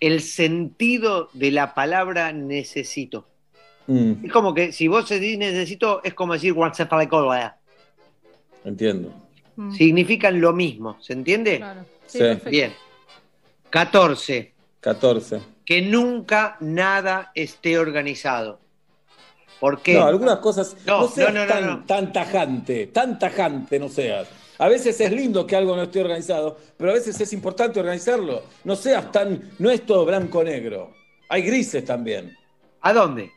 [0.00, 3.28] el sentido de la palabra necesito.
[3.86, 7.32] Mm, Es como que si vos decís necesito, es como decir "What's up, like, oh,
[7.32, 7.56] yeah".
[8.64, 9.12] entiendo.
[9.76, 11.58] Significan lo mismo, ¿se entiende?
[11.58, 11.84] Claro.
[12.06, 12.20] Sí.
[12.50, 12.72] Bien.
[13.70, 14.54] 14.
[14.80, 15.40] 14.
[15.64, 18.61] Que nunca nada esté organizado.
[19.62, 19.94] ¿Por qué?
[19.94, 20.76] No, algunas cosas.
[20.84, 21.84] No, No, seas no, no, no, tan, no.
[21.84, 24.26] tan tajante, tan tajante no seas.
[24.58, 28.42] A veces es lindo que algo no esté organizado, pero a veces es importante organizarlo.
[28.64, 29.50] No seas tan.
[29.60, 30.90] No es todo blanco-negro.
[31.28, 32.36] Hay grises también.
[32.80, 33.30] ¿A dónde?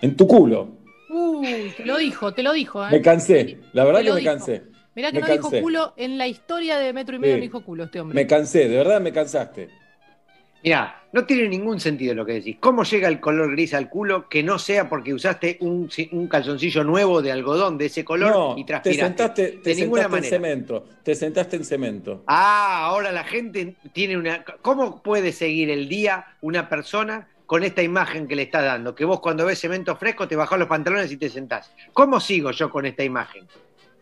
[0.00, 0.68] En tu culo.
[1.10, 2.82] Uy, te lo dijo, te lo dijo.
[2.86, 2.90] ¿eh?
[2.92, 3.58] Me cansé.
[3.74, 4.32] La verdad Te que me dijo.
[4.32, 4.62] cansé.
[4.94, 5.56] Mirá que me no cansé.
[5.56, 7.40] dijo culo en la historia de metro y medio, Sí.
[7.40, 8.14] no dijo culo este hombre.
[8.14, 9.68] Me cansé, de verdad me cansaste.
[10.64, 12.56] Mirá, no tiene ningún sentido lo que decís.
[12.58, 16.84] ¿Cómo llega el color gris al culo que no sea porque usaste un, un calzoncillo
[16.84, 19.06] nuevo de algodón de ese color no, y te transpiraste?
[19.06, 20.84] sentaste, te de ninguna sentaste en cemento.
[21.02, 22.22] Te sentaste en cemento.
[22.26, 24.42] Ah, ahora la gente tiene una...
[24.62, 28.94] ¿Cómo puede seguir el día una persona con esta imagen que le está dando?
[28.94, 31.72] Que vos cuando ves cemento fresco te bajás los pantalones y te sentás.
[31.92, 33.46] ¿Cómo sigo yo con esta imagen?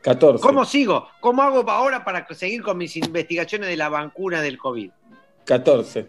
[0.03, 0.43] 14.
[0.43, 1.09] ¿Cómo sigo?
[1.19, 4.91] ¿Cómo hago ahora para seguir con mis investigaciones de la vacuna del COVID?
[5.45, 6.07] 14.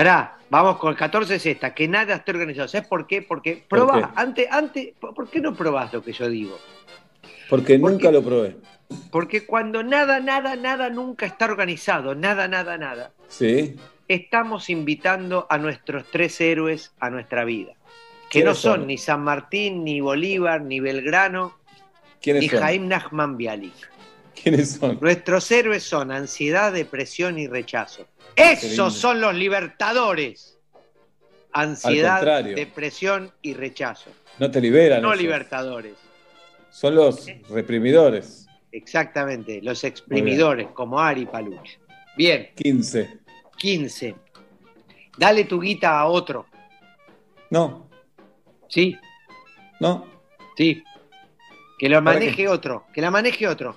[0.00, 2.68] Verá, vamos con el 14 es esta, que nada esté organizado.
[2.68, 3.20] ¿Sabes por qué?
[3.20, 4.12] Porque probás, qué?
[4.16, 6.58] antes, antes, ¿por por qué no probás lo que yo digo?
[7.50, 8.56] Porque nunca lo probé.
[9.10, 13.76] Porque cuando nada, nada, nada nunca está organizado, nada, nada, nada, ¿Sí?
[14.08, 17.74] estamos invitando a nuestros tres héroes a nuestra vida.
[18.30, 18.86] Que ¿Quiénes no son, son?
[18.86, 21.58] ni San Martín, ni Bolívar, ni Belgrano,
[22.22, 22.60] ¿Quiénes ni son?
[22.60, 23.74] Jaime Nachman Bialik.
[24.42, 24.96] ¿Quiénes son?
[24.98, 28.06] Nuestros héroes son ansiedad, depresión y rechazo.
[28.36, 30.58] Esos son los libertadores.
[31.52, 34.10] Ansiedad, depresión y rechazo.
[34.38, 35.02] No te liberan.
[35.02, 35.22] No esos.
[35.22, 35.94] libertadores.
[36.70, 38.46] Son los reprimidores.
[38.72, 41.70] Exactamente, los exprimidores, como Ari Paluch.
[42.16, 43.18] Bien, 15.
[43.56, 44.14] 15.
[45.18, 46.46] Dale tu guita a otro.
[47.50, 47.88] No,
[48.68, 48.96] ¿Sí?
[49.80, 50.06] no.
[50.56, 50.84] Sí.
[51.78, 52.84] Que lo ¿Para maneje otro.
[52.92, 53.76] Que la maneje otro.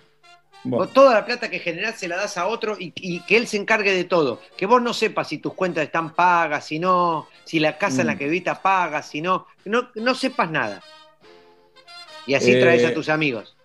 [0.65, 3.47] Bueno, toda la plata que generás se la das a otro y, y que él
[3.47, 4.39] se encargue de todo.
[4.55, 8.07] Que vos no sepas si tus cuentas están pagas, si no, si la casa en
[8.07, 8.17] la Mm.
[8.17, 10.81] que vivís paga, si no, no, no sepas nada.
[12.25, 13.57] Y así Eh, traes a tus amigos.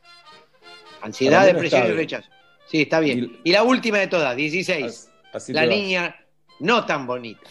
[1.00, 2.28] Ansiedad, depresión y rechazo.
[2.66, 3.38] Sí, está bien.
[3.44, 5.08] Y la última de todas, 16.
[5.32, 6.16] Así la niña
[6.58, 7.48] no tan bonita.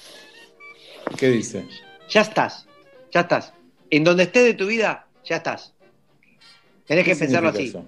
[1.18, 1.66] ¿Qué dice?
[2.10, 2.68] Ya estás,
[3.14, 3.54] ya estás.
[3.90, 5.74] En donde estés de tu vida, ya estás.
[6.86, 7.68] Tenés que ¿Qué pensarlo así.
[7.70, 7.86] eso?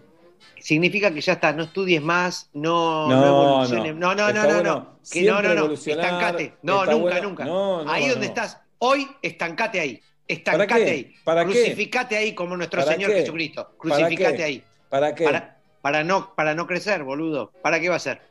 [0.61, 3.95] Significa que ya estás, no estudies más, no, no, No, evoluciones.
[3.95, 4.15] no.
[4.15, 4.99] No, no, no, Está no, bueno no.
[5.11, 5.73] Que no, no, no.
[5.73, 6.53] Estancate.
[6.61, 7.29] No, está nunca, bueno.
[7.29, 7.45] nunca.
[7.45, 10.01] No, no, ahí donde estás hoy, estancate ahí.
[10.27, 10.91] Estancate ¿Para qué?
[10.91, 11.13] ahí.
[11.23, 11.51] ¿Para qué?
[11.51, 13.17] Crucificate ahí como nuestro ¿Para Señor qué?
[13.21, 13.63] Jesucristo.
[13.65, 14.63] ¿Para Crucificate ahí.
[14.89, 15.23] ¿Para qué?
[15.23, 17.51] Para, para no, para no crecer, boludo.
[17.63, 18.21] ¿Para qué va a ser?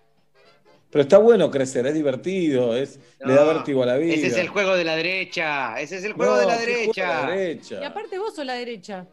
[0.90, 4.14] Pero está bueno crecer, es divertido, es, le da vértigo a la vida.
[4.14, 5.78] Ese es el juego de la derecha.
[5.78, 7.22] Ese es el juego No, de la ¿qué juego de derecha.
[7.26, 7.78] la derecha?
[7.82, 9.06] Y aparte vos sos la derecha.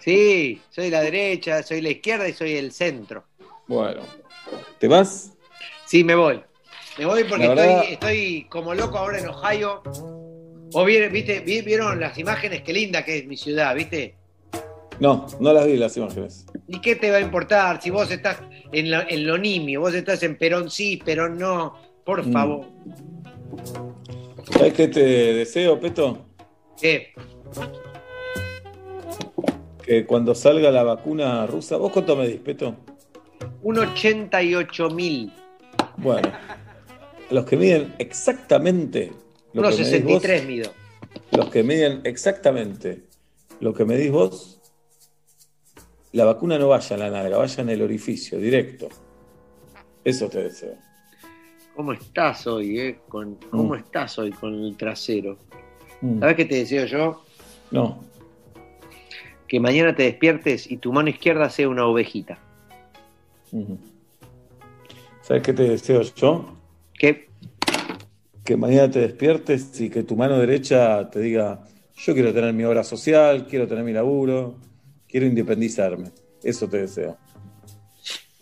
[0.00, 3.24] Sí, soy la derecha, soy la izquierda y soy el centro.
[3.66, 4.00] Bueno,
[4.78, 5.32] ¿te vas?
[5.86, 6.40] Sí, me voy.
[6.98, 9.82] Me voy porque verdad- estoy, estoy como loco ahora en Ohio.
[10.72, 12.62] ¿Vos vieron, viste, vi- vieron las imágenes?
[12.62, 14.14] Qué linda que es mi ciudad, ¿viste?
[15.00, 16.44] No, no las vi las imágenes.
[16.66, 18.38] ¿Y qué te va a importar si vos estás
[18.72, 19.80] en, la- en lo nimio?
[19.80, 21.74] Vos estás en Perón sí, Perón no.
[22.04, 22.32] Por Mm.
[22.32, 22.66] favor.
[24.50, 25.00] ¿Sabes qué te
[25.34, 26.26] deseo, Peto?
[26.80, 27.12] ¿Qué?
[29.88, 32.74] Que cuando salga la vacuna rusa, ¿vos cuánto medís, Peto?
[33.62, 35.32] Un 88 mil.
[35.96, 36.30] Bueno,
[37.30, 39.10] los que miden exactamente
[39.54, 40.70] lo Unos que medís 63 vos, mido.
[41.32, 43.04] los que miden exactamente
[43.60, 44.60] lo que medís vos,
[46.12, 48.90] la vacuna no vaya en la nalga, vaya en el orificio, directo.
[50.04, 50.74] Eso te deseo.
[51.74, 52.98] ¿Cómo estás hoy, eh?
[53.08, 53.78] Con, ¿Cómo Mm.
[53.78, 55.38] estás hoy con el trasero?
[56.02, 56.20] Mm.
[56.20, 57.24] ¿Sabes qué te deseo yo?
[57.70, 58.04] No,
[59.48, 62.38] Que mañana te despiertes y tu mano izquierda sea una ovejita.
[65.22, 66.56] ¿sabes qué te deseo yo?
[66.98, 67.28] ¿Qué?
[68.44, 71.64] Que mañana te despiertes y que tu mano derecha te diga,
[71.96, 74.56] yo quiero tener mi obra social, quiero tener mi laburo,
[75.08, 76.10] quiero independizarme.
[76.42, 77.16] Eso te deseo.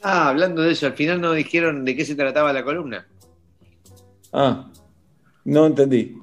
[0.03, 3.07] Ah, hablando de eso, al final no dijeron de qué se trataba la columna.
[4.33, 4.71] Ah,
[5.45, 6.17] no entendí.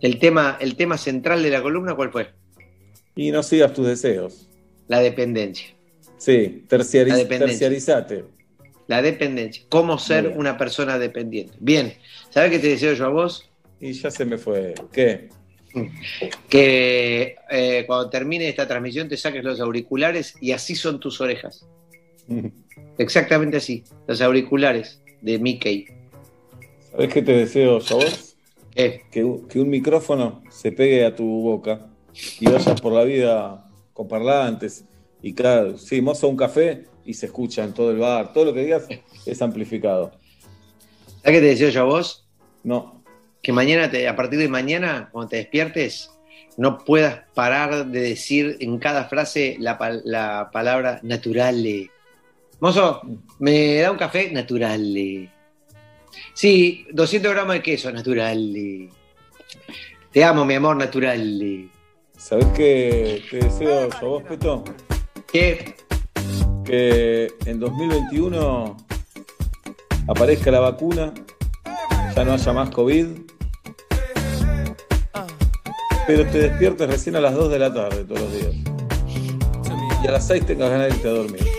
[0.00, 2.37] El tema, el tema central de la columna, ¿cuál fue?
[3.18, 4.48] Y no sigas tus deseos.
[4.86, 5.66] La dependencia.
[6.18, 7.68] Sí, terciariz- La dependencia.
[7.68, 8.24] terciarizate.
[8.86, 9.64] La dependencia.
[9.68, 11.52] Cómo ser una persona dependiente.
[11.58, 11.94] Bien.
[12.30, 13.50] ¿Sabes qué te deseo yo a vos?
[13.80, 14.72] Y ya se me fue.
[14.92, 15.30] ¿Qué?
[16.48, 21.66] Que eh, cuando termine esta transmisión te saques los auriculares y así son tus orejas.
[22.98, 23.82] Exactamente así.
[24.06, 25.86] Los auriculares de Mickey.
[26.92, 28.36] ¿Sabes qué te deseo yo a vos?
[28.76, 29.02] ¿Qué?
[29.10, 31.87] Que, que un micrófono se pegue a tu boca
[32.40, 34.84] y vayas por la vida con parlantes
[35.22, 38.32] y cada, sí, mozo un café y se escucha en todo el bar.
[38.32, 38.86] Todo lo que digas
[39.26, 40.12] es amplificado.
[41.22, 42.28] ¿Sabes qué te deseo yo a vos?
[42.62, 43.02] No.
[43.42, 46.10] Que mañana, te, a partir de mañana, cuando te despiertes,
[46.56, 51.90] no puedas parar de decir en cada frase la, la palabra naturale.
[52.60, 53.00] Mozo,
[53.38, 54.30] ¿me da un café?
[54.30, 55.30] Naturale.
[56.34, 58.88] Sí, 200 gramos de queso, naturale.
[60.12, 61.68] Te amo, mi amor, naturale.
[62.18, 64.64] ¿Sabes qué te deseo a vos, Peto?
[65.32, 65.76] ¿Qué?
[66.64, 68.76] Que en 2021
[70.08, 71.14] aparezca la vacuna,
[72.16, 73.06] ya no haya más COVID,
[76.08, 78.54] pero te despiertes recién a las 2 de la tarde todos los días.
[80.02, 81.57] Y a las 6 tengas ganas de irte a dormir.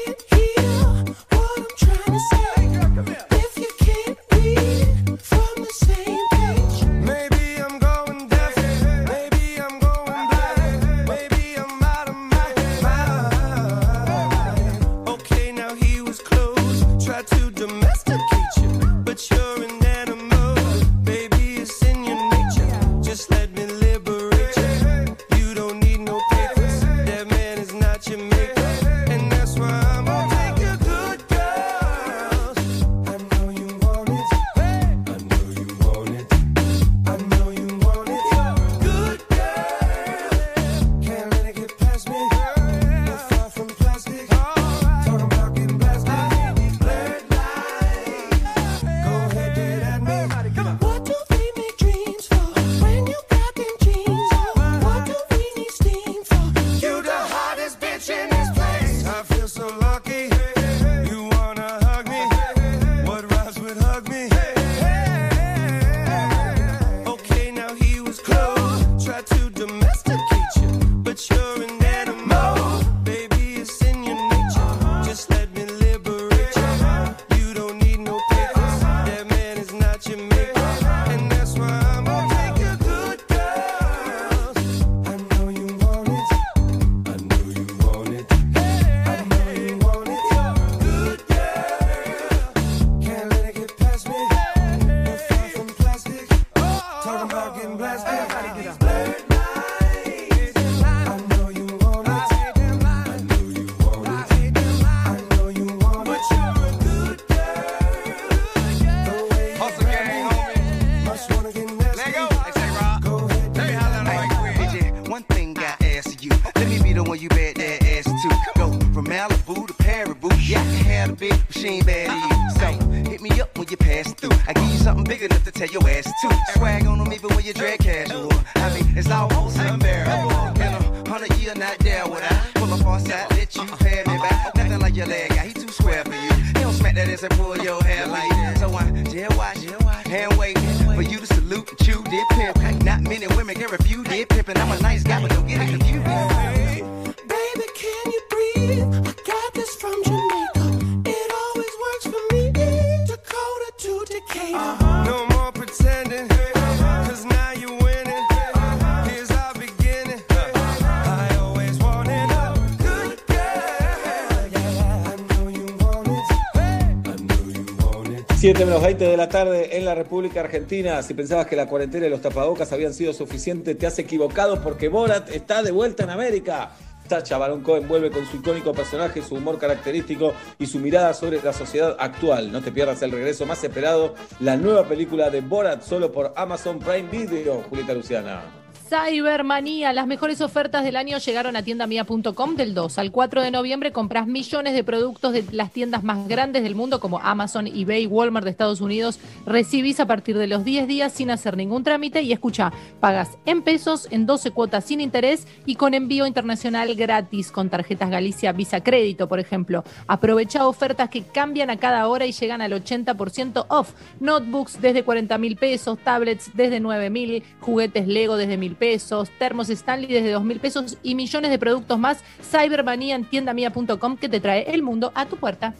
[169.20, 171.04] La tarde en la República Argentina.
[171.04, 174.88] Si pensabas que la cuarentena y los tapabocas habían sido suficientes, te has equivocado porque
[174.88, 176.72] Borat está de vuelta en América.
[177.10, 181.42] Sacha Baron Cohen vuelve con su icónico personaje, su humor característico y su mirada sobre
[181.42, 182.50] la sociedad actual.
[182.50, 186.80] No te pierdas el regreso más esperado, la nueva película de Borat solo por Amazon
[186.80, 188.59] Prime Video, Julieta Luciana.
[188.90, 193.92] Cybermanía, las mejores ofertas del año llegaron a tiendamia.com del 2 al 4 de noviembre.
[193.92, 198.46] Compras millones de productos de las tiendas más grandes del mundo como Amazon, eBay, Walmart
[198.46, 199.20] de Estados Unidos.
[199.46, 203.62] Recibís a partir de los 10 días sin hacer ningún trámite y escucha, pagas en
[203.62, 208.82] pesos en 12 cuotas sin interés y con envío internacional gratis con tarjetas Galicia Visa
[208.82, 209.84] Crédito, por ejemplo.
[210.08, 213.94] Aprovecha ofertas que cambian a cada hora y llegan al 80% off.
[214.20, 219.70] Notebooks desde 40 mil pesos, tablets desde 9 mil, juguetes Lego desde mil pesos, termos
[219.70, 222.24] Stanley desde 2 mil pesos y millones de productos más.
[222.42, 225.76] Cybermanía en tiendamia.com que te trae el mundo a tu puerta.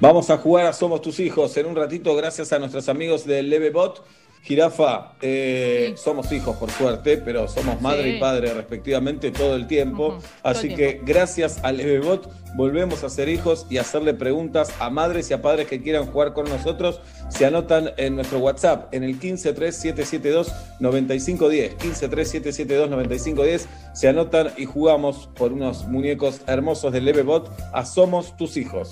[0.00, 3.42] Vamos a jugar a Somos tus hijos en un ratito gracias a nuestros amigos de
[3.42, 4.04] Levebot.
[4.42, 8.16] Jirafa, eh, somos hijos por suerte, pero somos madre Sí.
[8.16, 10.18] y padre respectivamente todo el tiempo.
[10.42, 15.30] Así el que gracias a Levebot volvemos a ser hijos y hacerle preguntas a madres
[15.30, 17.00] y a padres que quieran jugar con nosotros.
[17.28, 21.76] Se anotan en nuestro WhatsApp en el 153772-9510.
[21.78, 23.66] 153772-9510.
[23.94, 28.90] Se anotan y jugamos por unos muñecos hermosos de Levebot a Somos tus hijos.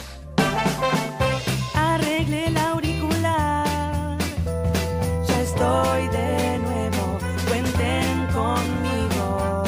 [5.61, 7.19] Estoy de nuevo.
[7.49, 9.62] Cuenten conmigo.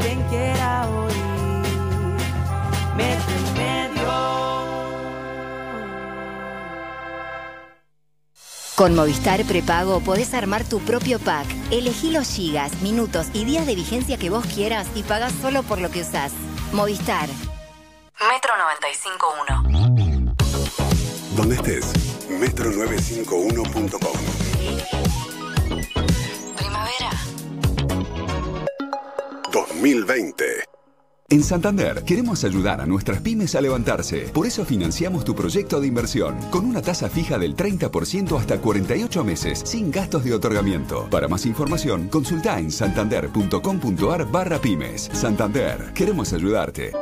[0.00, 1.66] Quien quiera oír.
[2.96, 4.08] Metro y medio.
[8.76, 11.46] Con Movistar Prepago podés armar tu propio pack.
[11.70, 15.80] Elegí los gigas, minutos y días de vigencia que vos quieras y pagás solo por
[15.80, 16.30] lo que usás.
[16.72, 17.28] Movistar.
[18.18, 18.52] Metro
[19.34, 20.34] 95.1.
[21.36, 21.92] Donde estés,
[22.30, 24.45] metro951.com.
[26.56, 27.10] Primavera.
[29.52, 30.44] 2020.
[31.28, 34.28] En Santander queremos ayudar a nuestras pymes a levantarse.
[34.32, 39.24] Por eso financiamos tu proyecto de inversión con una tasa fija del 30% hasta 48
[39.24, 41.08] meses sin gastos de otorgamiento.
[41.10, 45.10] Para más información, consulta en santander.com.ar barra pymes.
[45.12, 46.92] Santander, queremos ayudarte.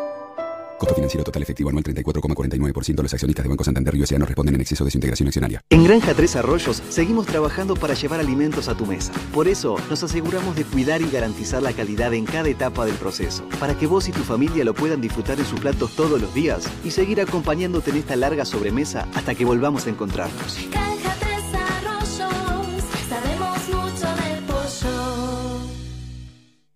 [0.79, 3.03] Costo financiero total efectivo anual 34,49%.
[3.03, 5.61] Los accionistas de Banco Santander y USA no responden en exceso de su integración accionaria.
[5.71, 9.13] En Granja Tres Arroyos seguimos trabajando para llevar alimentos a tu mesa.
[9.33, 13.45] Por eso nos aseguramos de cuidar y garantizar la calidad en cada etapa del proceso,
[13.61, 16.65] para que vos y tu familia lo puedan disfrutar en sus platos todos los días
[16.85, 20.59] y seguir acompañándote en esta larga sobremesa hasta que volvamos a encontrarnos.
[20.71, 21.24] Granja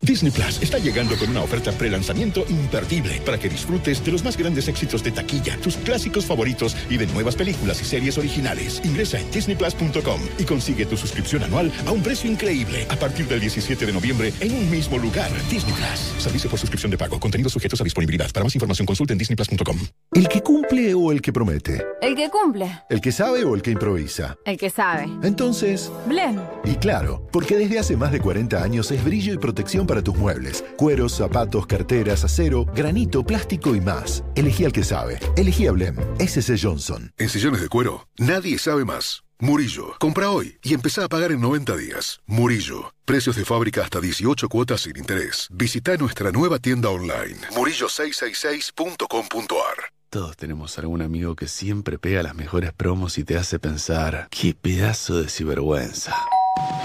[0.09, 4.39] Disney Plus está llegando con una oferta pre-lanzamiento imperdible para que disfrutes de los más
[4.39, 8.81] grandes éxitos de taquilla, tus clásicos favoritos y de nuevas películas y series originales.
[8.85, 13.41] Ingresa en disneyplus.com y consigue tu suscripción anual a un precio increíble a partir del
[13.41, 15.31] 17 de noviembre en un mismo lugar.
[15.51, 16.23] Disney Plus.
[16.23, 17.21] Servicio por suscripción de pago.
[17.21, 18.31] Contenidos sujetos a disponibilidad.
[18.33, 19.77] Para más información consulta en disneyplus.com.
[20.13, 21.85] ¿El que cumple o el que promete?
[22.01, 22.81] El que cumple.
[22.89, 24.39] ¿El que sabe o el que improvisa?
[24.47, 25.07] El que sabe.
[25.23, 26.41] Entonces, Blen.
[26.65, 30.17] y claro, porque desde hace más de 40 años es brillo y protección para tus
[30.17, 30.65] muebles.
[30.77, 34.25] Cueros, zapatos, carteras, acero, granito, plástico y más.
[34.35, 35.19] Elegí al que sabe.
[35.37, 35.97] Elegí a Blem.
[36.19, 37.13] SC Johnson.
[37.17, 39.23] En sillones de cuero, nadie sabe más.
[39.41, 42.19] Murillo, compra hoy y empezá a pagar en 90 días.
[42.27, 45.47] Murillo, precios de fábrica hasta 18 cuotas sin interés.
[45.53, 49.93] Visita nuestra nueva tienda online, murillo666.com.ar.
[50.11, 54.55] Todos tenemos algún amigo que siempre pega las mejores promos y te hace pensar, qué
[54.55, 56.17] pedazo de sinvergüenza.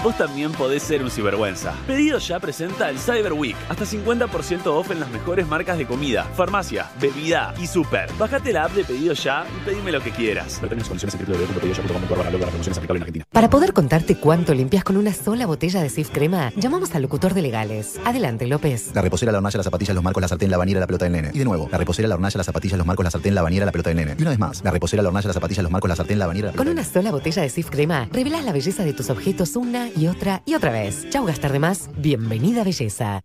[0.04, 1.72] Vos también podés ser un cibergüenza.
[1.86, 3.56] Pedido ya presenta el Cyber Week.
[3.70, 8.10] Hasta 50% off en las mejores marcas de comida, farmacia, bebida y super.
[8.18, 10.58] Bájate la app de Pedido Ya y pedime lo que quieras.
[10.60, 13.24] condiciones en www.pedidoya.com.ar para promociones aplicables en Argentina.
[13.32, 17.32] Para poder contarte cuánto limpias con una sola botella de Sif Crema, llamamos al locutor
[17.32, 17.98] de legales.
[18.04, 18.90] Adelante, López.
[18.94, 21.12] La reposera, la hornalla, las zapatillas, los marcos, la sartén, la bañera, la pelota del
[21.12, 21.30] nene.
[21.32, 23.64] Y de nuevo, la reposera, la hornalla, las zapatillas, los marcos, la sartén, la bañera,
[23.64, 24.16] la pelota del nene.
[24.18, 26.26] Y una vez más, la reposera, la hornalla, las zapatillas, los marcos, la sartén, la
[26.26, 29.56] bañera, la Con una sola botella de Sif Crema, revelas la belleza de tus objetos
[29.64, 31.08] una y otra y otra vez.
[31.10, 31.88] Chau, gastar de más.
[31.96, 33.22] Bienvenida, belleza.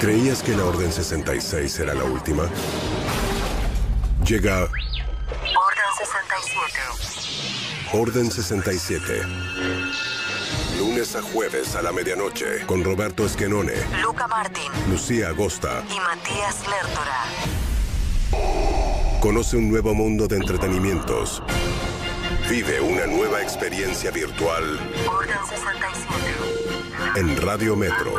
[0.00, 2.44] ¿Creías que la Orden 66 era la última?
[4.26, 6.72] Llega Orden 67.
[7.92, 9.22] Orden 67.
[10.78, 13.72] Lunes a jueves a la medianoche con Roberto Esquenone,
[14.02, 15.82] Luca Martín Lucía Agosta.
[15.88, 17.24] y Matías Lertora.
[19.20, 21.42] Conoce un nuevo mundo de entretenimientos.
[22.48, 24.78] Vive una nueva experiencia virtual
[25.08, 26.06] Orden 67.
[27.16, 28.14] en Radio Metro.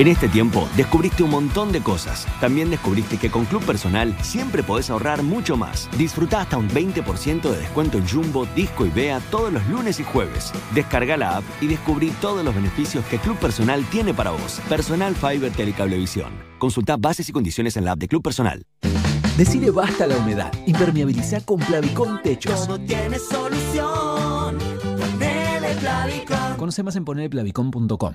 [0.00, 2.26] En este tiempo descubriste un montón de cosas.
[2.40, 5.90] También descubriste que con Club Personal siempre podés ahorrar mucho más.
[5.98, 10.04] Disfruta hasta un 20% de descuento en Jumbo, Disco y Bea todos los lunes y
[10.04, 10.54] jueves.
[10.74, 14.62] Descarga la app y descubrí todos los beneficios que Club Personal tiene para vos.
[14.70, 16.32] Personal Fiber Telecablevisión.
[16.58, 18.64] Consulta bases y condiciones en la app de Club Personal.
[19.36, 20.50] Decide basta a la humedad.
[20.64, 22.66] Impermeabiliza con Plavicón Techos.
[22.66, 24.56] Todo tiene solución.
[24.98, 26.56] Ponele Plavicón.
[26.56, 28.14] Conoce más en ponerplavicón.com.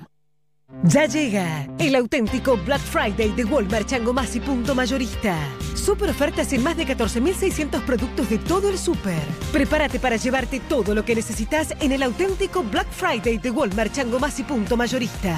[0.84, 4.14] Ya llega el auténtico Black Friday de Walmart Chango
[4.46, 5.36] Punto Mayorista.
[5.76, 9.22] Super ofertas en más de 14.600 productos de todo el super.
[9.52, 14.20] Prepárate para llevarte todo lo que necesitas en el auténtico Black Friday de Walmart Chango
[14.48, 15.36] Punto Mayorista.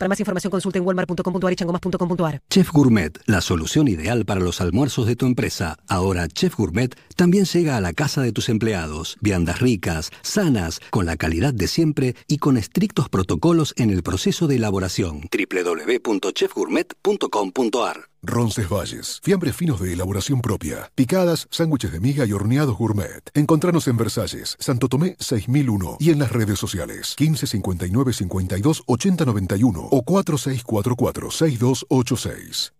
[0.00, 2.40] Para más información consulta en walmart.com.ar y changomas.com.ar.
[2.48, 5.76] Chef Gourmet, la solución ideal para los almuerzos de tu empresa.
[5.86, 9.18] Ahora Chef Gourmet también llega a la casa de tus empleados.
[9.20, 14.46] Viandas ricas, sanas, con la calidad de siempre y con estrictos protocolos en el proceso
[14.46, 15.28] de elaboración.
[15.30, 23.30] www.chefgourmet.com.ar Roncesvalles, fiambres finos de elaboración propia, picadas, sándwiches de miga y horneados gourmet.
[23.32, 29.24] Encontranos en Versalles, Santo Tomé 6001 y en las redes sociales 15 59 52 80
[29.24, 32.72] 91 o 4644 6286.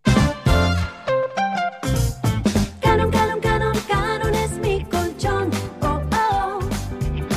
[2.83, 5.51] Canon, canon, canon, canon es mi colchón.
[5.81, 6.59] Oh, oh.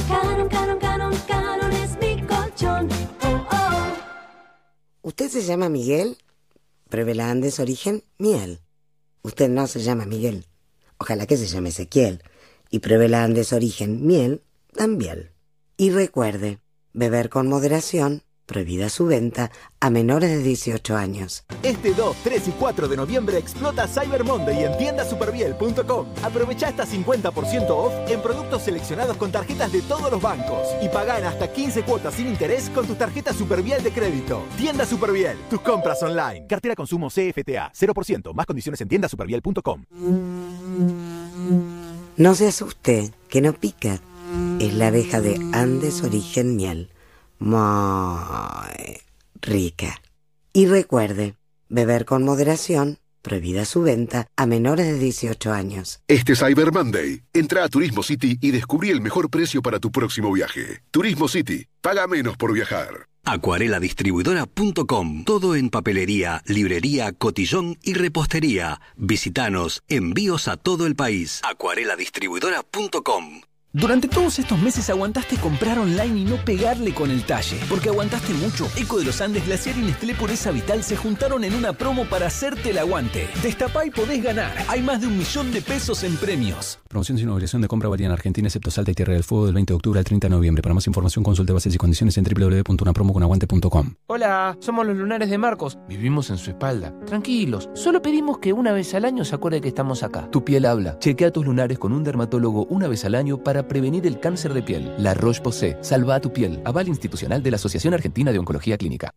[0.09, 2.89] Canon, canon, canon, canon es mi colchón.
[3.21, 3.93] Oh, oh.
[5.03, 6.17] ¿Usted se llama Miguel?
[6.93, 8.59] Pruebe Andes origen miel.
[9.23, 10.45] Usted no se llama Miguel.
[10.99, 12.21] Ojalá que se llame Ezequiel.
[12.69, 14.43] Y pruebe Andes origen miel
[14.73, 15.31] también.
[15.75, 16.59] Y recuerde,
[16.93, 21.45] beber con moderación, prohibida su venta a menores de 18 años.
[21.63, 26.07] Este 2, 3 y 4 de noviembre explota Cyber Monday en tiendasuperbiel.com.
[26.23, 31.19] Aprovecha hasta 50% off en productos seleccionados con tarjetas de todos los bancos y paga
[31.19, 34.43] en hasta 15 cuotas sin interés con tu tarjeta Superbiel de crédito.
[34.57, 36.47] Tienda Superbiel, tus compras online.
[36.47, 39.83] Cartera consumo CFTA, 0%, más condiciones en tiendasuperbiel.com.
[42.15, 43.99] No se asuste, que no pica.
[44.59, 46.92] Es la abeja de Andes origen miel.
[47.43, 49.01] Muy
[49.41, 50.01] rica.
[50.53, 51.35] Y recuerde,
[51.67, 55.99] beber con moderación, prohibida su venta a menores de 18 años.
[56.07, 60.31] Este Cyber Monday, entra a Turismo City y descubrí el mejor precio para tu próximo
[60.31, 60.83] viaje.
[60.89, 63.07] Turismo City, paga menos por viajar.
[63.25, 65.25] Acuareladistribuidora.com.
[65.25, 68.79] Todo en papelería, librería, cotillón y repostería.
[68.95, 69.83] Visítanos.
[69.89, 71.41] Envíos a todo el país.
[71.43, 73.41] Acuareladistribuidora.com.
[73.75, 77.59] Durante todos estos meses aguantaste comprar online y no pegarle con el talle.
[77.67, 78.67] Porque aguantaste mucho.
[78.77, 82.27] Eco de los Andes, Glaciar y Nestlé Pureza Vital se juntaron en una promo para
[82.27, 83.27] hacerte el aguante.
[83.41, 84.51] Destapá y podés ganar.
[84.67, 86.77] Hay más de un millón de pesos en premios.
[86.87, 89.55] Promoción sin obligación de compra varía en Argentina, excepto Salta y Tierra del Fuego del
[89.55, 90.61] 20 de octubre al 30 de noviembre.
[90.61, 93.95] Para más información consulte bases y condiciones en www.unapromoconaguante.com.
[94.05, 95.79] Hola, somos los lunares de Marcos.
[95.89, 96.93] Vivimos en su espalda.
[97.07, 100.29] Tranquilos, solo pedimos que una vez al año se acuerde que estamos acá.
[100.29, 100.99] Tu piel habla.
[100.99, 104.63] Chequea tus lunares con un dermatólogo una vez al año para prevenir el cáncer de
[104.63, 104.93] piel.
[104.97, 105.77] La Roche-Posay.
[105.81, 106.61] Salva a tu piel.
[106.65, 109.11] Aval institucional de la Asociación Argentina de Oncología Clínica.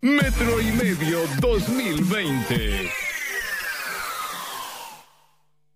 [0.00, 3.03] Metro y medio 2020.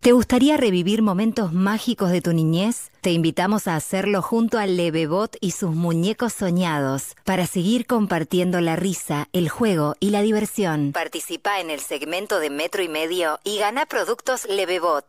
[0.00, 2.92] ¿Te gustaría revivir momentos mágicos de tu niñez?
[3.00, 8.76] Te invitamos a hacerlo junto al Levebot y sus muñecos soñados para seguir compartiendo la
[8.76, 10.92] risa, el juego y la diversión.
[10.92, 15.04] Participa en el segmento de Metro y Medio y gana productos Levebot.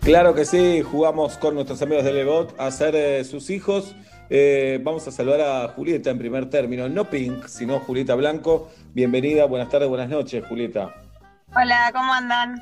[0.00, 3.94] Claro que sí, jugamos con nuestros amigos de Lebot a ser eh, sus hijos
[4.28, 8.70] Eh, vamos a saludar a Julieta en primer término, no Pink, sino Julieta Blanco.
[8.92, 10.92] Bienvenida, buenas tardes, buenas noches, Julieta.
[11.54, 12.56] Hola, ¿cómo andan?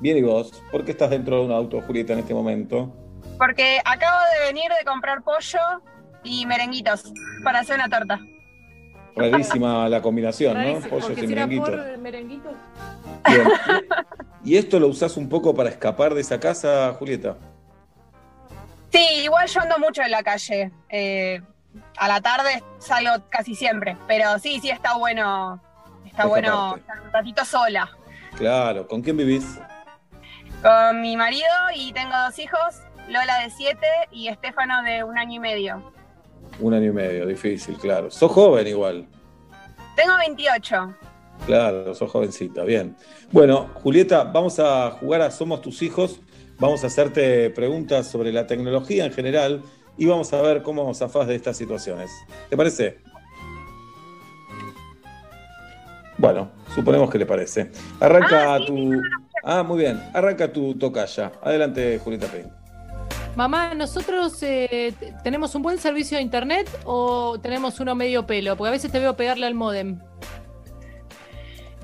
[0.00, 0.62] Bien, ¿y vos?
[0.70, 2.94] ¿Por qué estás dentro de un auto, Julieta, en este momento?
[3.38, 5.82] Porque acabo de venir de comprar pollo
[6.22, 7.12] y merenguitos
[7.42, 8.20] para hacer una torta.
[9.16, 10.80] Rarísima la combinación, ¿no?
[10.88, 11.70] Pollos y si era merenguitos.
[11.70, 12.52] por merenguitos.
[13.26, 13.48] Bien.
[14.44, 17.36] ¿Y esto lo usás un poco para escapar de esa casa, Julieta?
[18.92, 20.70] Sí, igual yo ando mucho en la calle.
[20.88, 21.40] Eh,
[21.96, 25.60] a la tarde salgo casi siempre, pero sí, sí está bueno.
[26.04, 27.88] Está bueno estar un ratito sola.
[28.36, 29.58] Claro, ¿con quién vivís?
[30.62, 33.78] Con mi marido y tengo dos hijos, Lola de 7
[34.10, 35.92] y Estefano de un año y medio.
[36.58, 38.10] Un año y medio, difícil, claro.
[38.10, 39.06] Sos joven igual.
[39.94, 40.94] Tengo 28.
[41.46, 42.96] Claro, sos jovencita, bien.
[43.30, 46.20] Bueno, Julieta, vamos a jugar a Somos tus hijos.
[46.60, 49.62] Vamos a hacerte preguntas sobre la tecnología en general
[49.96, 52.10] y vamos a ver cómo zafás de estas situaciones.
[52.50, 52.98] ¿Te parece?
[56.18, 57.70] Bueno, suponemos que le parece.
[57.98, 59.00] Arranca tu.
[59.42, 60.02] Ah, muy bien.
[60.12, 61.32] Arranca tu tocaya.
[61.42, 62.50] Adelante, Julieta Payne.
[63.36, 64.92] Mamá, ¿nosotros eh,
[65.24, 68.54] tenemos un buen servicio de internet o tenemos uno medio pelo?
[68.56, 69.98] Porque a veces te veo pegarle al modem.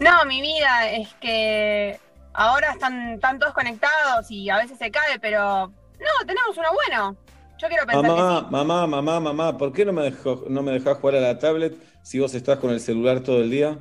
[0.00, 1.98] No, mi vida es que
[2.36, 7.16] ahora están, están todos conectados y a veces se cae, pero no, tenemos uno bueno.
[7.58, 8.46] Yo quiero pensar que Mamá, sí.
[8.50, 11.74] mamá, mamá, mamá, ¿por qué no me, dejó, no me dejás jugar a la tablet
[12.02, 13.78] si vos estás con el celular todo el día?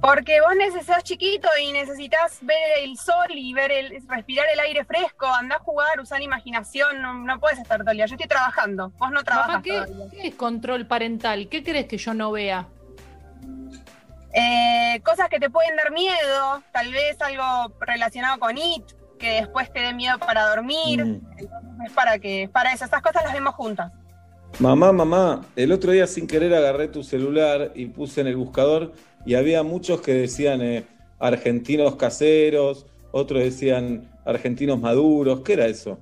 [0.00, 4.84] Porque vos necesitas chiquito y necesitas ver el sol y ver el, respirar el aire
[4.84, 8.06] fresco, andar a jugar, usar la imaginación, no, no puedes estar todo el día.
[8.06, 10.22] Yo estoy trabajando, vos no trabajas Mamá, ¿qué, todo el día.
[10.22, 11.48] qué es control parental?
[11.48, 12.66] ¿Qué crees que yo no vea?
[14.34, 18.84] Eh, cosas que te pueden dar miedo, tal vez algo relacionado con IT,
[19.18, 21.04] que después te dé miedo para dormir.
[21.04, 21.20] Mm.
[21.38, 23.92] Entonces es para que, para eso, esas cosas las vemos juntas.
[24.58, 28.92] Mamá, mamá, el otro día sin querer agarré tu celular y puse en el buscador
[29.24, 30.84] y había muchos que decían eh,
[31.18, 35.40] argentinos caseros, otros decían argentinos maduros.
[35.40, 35.98] ¿Qué era eso?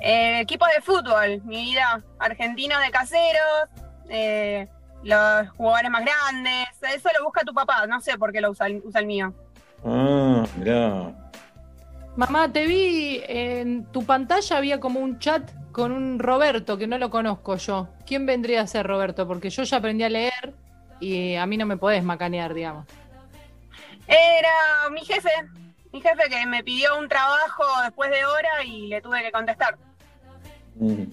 [0.00, 3.68] Eh, equipos de fútbol, mi vida, argentinos de caseros,
[4.08, 4.66] eh,
[5.02, 8.66] los jugadores más grandes, eso lo busca tu papá, no sé por qué lo usa,
[8.66, 9.32] el- usa el mío.
[9.84, 11.12] Ah, mirá.
[12.16, 16.98] Mamá, te vi en tu pantalla, había como un chat con un Roberto que no
[16.98, 17.88] lo conozco yo.
[18.04, 19.26] ¿Quién vendría a ser Roberto?
[19.26, 20.52] Porque yo ya aprendí a leer
[20.98, 22.86] y a mí no me podés macanear, digamos.
[24.06, 25.30] Era mi jefe,
[25.92, 29.76] mi jefe que me pidió un trabajo después de hora y le tuve que contestar.
[30.74, 31.04] Mm.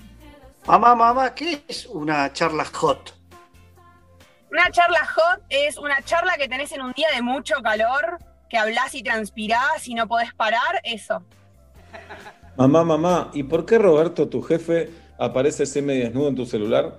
[0.66, 3.14] Mamá, mamá, ¿qué es una charla hot?
[4.52, 8.18] Una charla hot es una charla que tenés en un día de mucho calor,
[8.50, 11.24] que hablás y transpirás y no podés parar, eso.
[12.56, 16.96] Mamá, mamá, ¿y por qué Roberto, tu jefe, aparece semidesnudo en tu celular?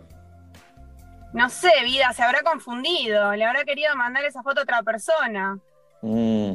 [1.33, 5.59] No sé, vida, se habrá confundido, le habrá querido mandar esa foto a otra persona.
[6.03, 6.53] Mm.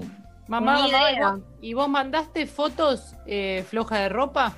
[0.47, 1.31] Mamá, Ni mamá, ¿y idea.
[1.31, 4.53] vos, y vos mandaste fotos eh, floja de ropa?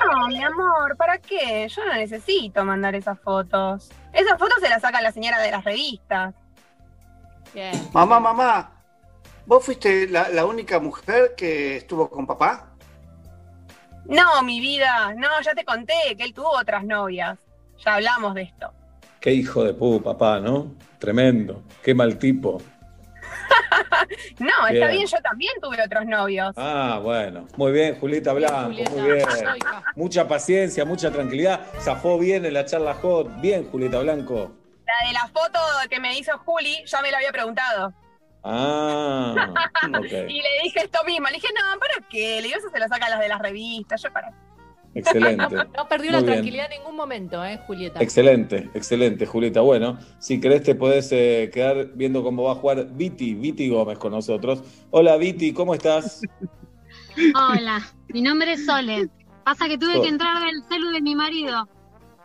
[0.00, 1.68] No, mi amor, ¿para qué?
[1.68, 3.90] Yo no necesito mandar esas fotos.
[4.12, 6.34] Esas fotos se las saca la señora de las revistas.
[7.52, 7.88] Bien.
[7.92, 8.72] Mamá, mamá,
[9.46, 12.70] ¿vos fuiste la, la única mujer que estuvo con papá?
[14.06, 17.38] No, mi vida, no, ya te conté que él tuvo otras novias.
[17.84, 18.72] Ya hablamos de esto.
[19.20, 20.74] Qué hijo de pu, papá, ¿no?
[20.98, 21.62] Tremendo.
[21.82, 22.60] Qué mal tipo.
[24.38, 25.06] No, está Bien.
[25.06, 26.54] yo también tuve otros novios.
[26.56, 27.46] Ah, bueno.
[27.56, 29.26] Muy bien, Julieta Blanco, Julieta, muy bien.
[29.96, 31.60] Mucha paciencia, mucha tranquilidad.
[31.80, 33.40] Zafó bien en la charla hot.
[33.40, 34.52] Bien, Julieta Blanco.
[34.86, 35.58] La de la foto
[35.88, 37.92] que me hizo Juli, ya me la había preguntado.
[38.42, 39.34] Ah.
[40.28, 41.26] Y le dije esto mismo.
[41.28, 42.36] Le dije, no, ¿para qué?
[42.40, 44.02] Le digo, eso se lo sacan las de las revistas.
[44.02, 44.32] Yo para.
[44.94, 45.56] Excelente.
[45.76, 46.32] No perdió Muy la bien.
[46.32, 48.00] tranquilidad en ningún momento, ¿eh, Julieta?
[48.00, 49.60] Excelente, excelente, Julieta.
[49.60, 53.98] Bueno, si querés te podés eh, quedar viendo cómo va a jugar Viti, Viti Gómez
[53.98, 54.62] con nosotros.
[54.90, 56.20] Hola Viti, ¿cómo estás?
[57.34, 59.08] Hola, mi nombre es Sole.
[59.44, 61.68] Pasa que tuve que entrar del celu de mi marido.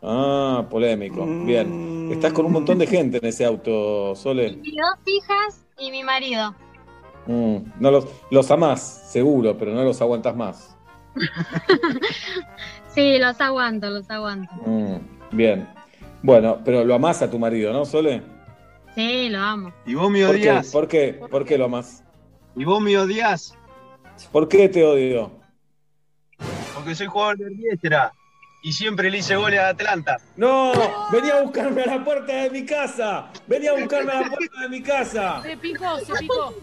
[0.02, 1.26] Ah, polémico.
[1.26, 2.10] Bien.
[2.12, 4.56] Estás con un montón de gente en ese auto, Sole.
[4.62, 6.56] Mis dos hijas y mi marido.
[7.28, 10.76] Mm, no los, los amás, seguro, pero no los aguantas más.
[12.94, 14.52] Sí, los aguanto, los aguanto.
[14.66, 14.98] Mm,
[15.32, 15.70] bien.
[16.24, 18.22] Bueno, pero lo amás a tu marido, ¿no, Sole?
[18.96, 19.72] Sí, lo amo.
[19.86, 20.42] ¿Y vos me ¿Por qué?
[20.42, 20.72] odias?
[20.72, 21.20] ¿Por qué?
[21.30, 22.04] ¿Por qué lo amás?
[22.56, 23.56] ¿Y vos me odias?
[24.32, 25.32] ¿Por qué te odio?
[26.74, 28.12] Porque soy jugador de Riestra
[28.64, 30.18] y siempre le hice goles a Atlanta.
[30.36, 30.74] No,
[31.12, 33.30] venía a buscarme a la puerta de mi casa.
[33.48, 35.42] Venía a buscarme a la puerta de mi casa.
[35.42, 36.54] Se picó, se picó.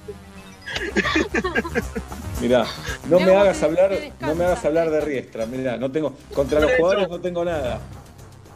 [2.41, 2.67] Mirá,
[3.09, 6.71] no me hagas hablar, no me hagas hablar de Riestra, mirá, no tengo, contra los
[6.73, 7.81] jugadores no tengo nada.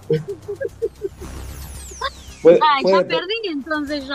[2.43, 4.15] Fue- Ay, fue ya de- perdí entonces yo.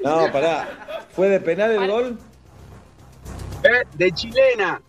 [0.00, 1.06] No, pará.
[1.14, 2.18] ¿Fue de penal el gol?
[3.62, 4.82] Eh, de chilena.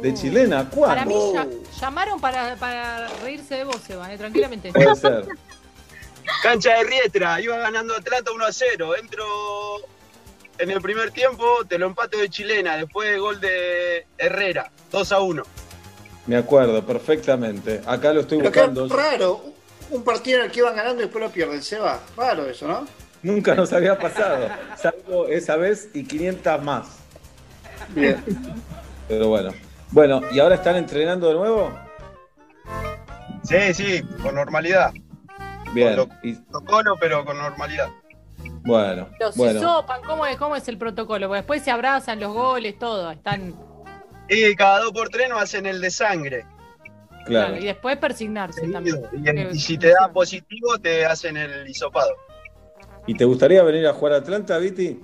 [0.00, 0.70] ¿De chilena?
[0.70, 1.50] Para mí ¿Cuándo?
[1.72, 4.72] ya- llamaron para, para reírse de vos, Seba, eh, tranquilamente.
[4.72, 5.26] Puede ser.
[6.44, 8.96] Cancha de Riestra, iba ganando Atlanta 1 a 0.
[8.96, 9.24] Entro
[10.58, 12.76] en el primer tiempo, te lo empato de chilena.
[12.76, 15.42] Después gol de Herrera, 2 a 1.
[16.26, 17.80] Me acuerdo perfectamente.
[17.86, 18.96] Acá lo estoy Pero qué buscando.
[18.96, 19.40] raro.
[19.90, 21.62] Un partido en el que iban ganando y después lo pierden.
[21.62, 22.00] Se va.
[22.16, 22.86] Raro eso, ¿no?
[23.22, 24.48] Nunca nos había pasado.
[24.76, 26.86] Salvo esa vez y 500 más.
[27.90, 28.22] Bien.
[29.08, 29.52] Pero bueno.
[29.90, 31.72] Bueno, ¿y ahora están entrenando de nuevo?
[33.44, 34.92] Sí, sí, con normalidad.
[35.74, 36.08] Bien.
[36.22, 37.90] Y, Protocolo, pero con normalidad.
[38.64, 39.58] Bueno, Los bueno.
[39.58, 41.26] hisopan, ¿cómo es, ¿cómo es el protocolo?
[41.28, 43.54] Porque después se abrazan los goles, todo, están...
[44.28, 46.46] Y cada dos por tres no hacen el de sangre.
[47.26, 47.56] Claro.
[47.56, 49.02] Y después persignarse también.
[49.12, 52.10] Y, en- y si te da positivo, te hacen el hisopado.
[53.06, 55.00] ¿Y te gustaría venir a jugar a Atlanta, Viti?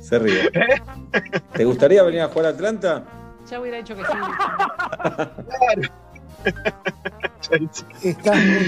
[0.00, 0.50] Se ríe.
[1.52, 3.04] ¿Te gustaría venir a jugar a Atlanta?
[3.48, 4.12] Ya hubiera dicho que sí.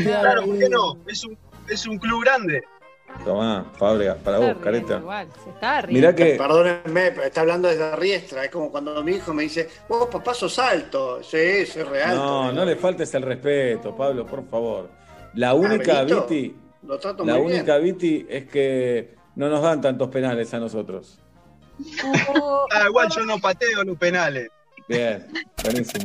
[0.05, 0.97] Claro, ¿por qué no?
[1.07, 1.39] Es un,
[1.69, 2.62] es un club grande.
[3.24, 4.99] Tomá, Fábregas, para vos, careta.
[4.99, 5.82] Igual, se está.
[5.89, 6.35] Mirá que.
[6.36, 8.45] Perdónenme, pero está hablando desde Riestra.
[8.45, 11.23] Es como cuando mi hijo me dice, vos papá sos alto.
[11.23, 12.16] Sí, soy real.
[12.16, 14.91] No, no le faltes el respeto, Pablo, por favor.
[15.35, 17.57] La única, Benito, Viti, Lo trato la muy bien.
[17.59, 21.19] única, Viti, es que no nos dan tantos penales a nosotros.
[22.70, 24.49] Ah, igual yo no pateo los penales.
[24.86, 25.27] Bien,
[25.62, 26.05] buenísimo.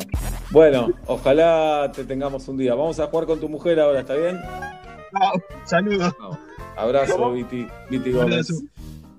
[0.51, 2.73] Bueno, ojalá te tengamos un día.
[2.75, 4.39] Vamos a jugar con tu mujer ahora, ¿está bien?
[5.65, 6.13] Saludos.
[6.79, 8.47] Abrazo, Viti, Viti Gómez.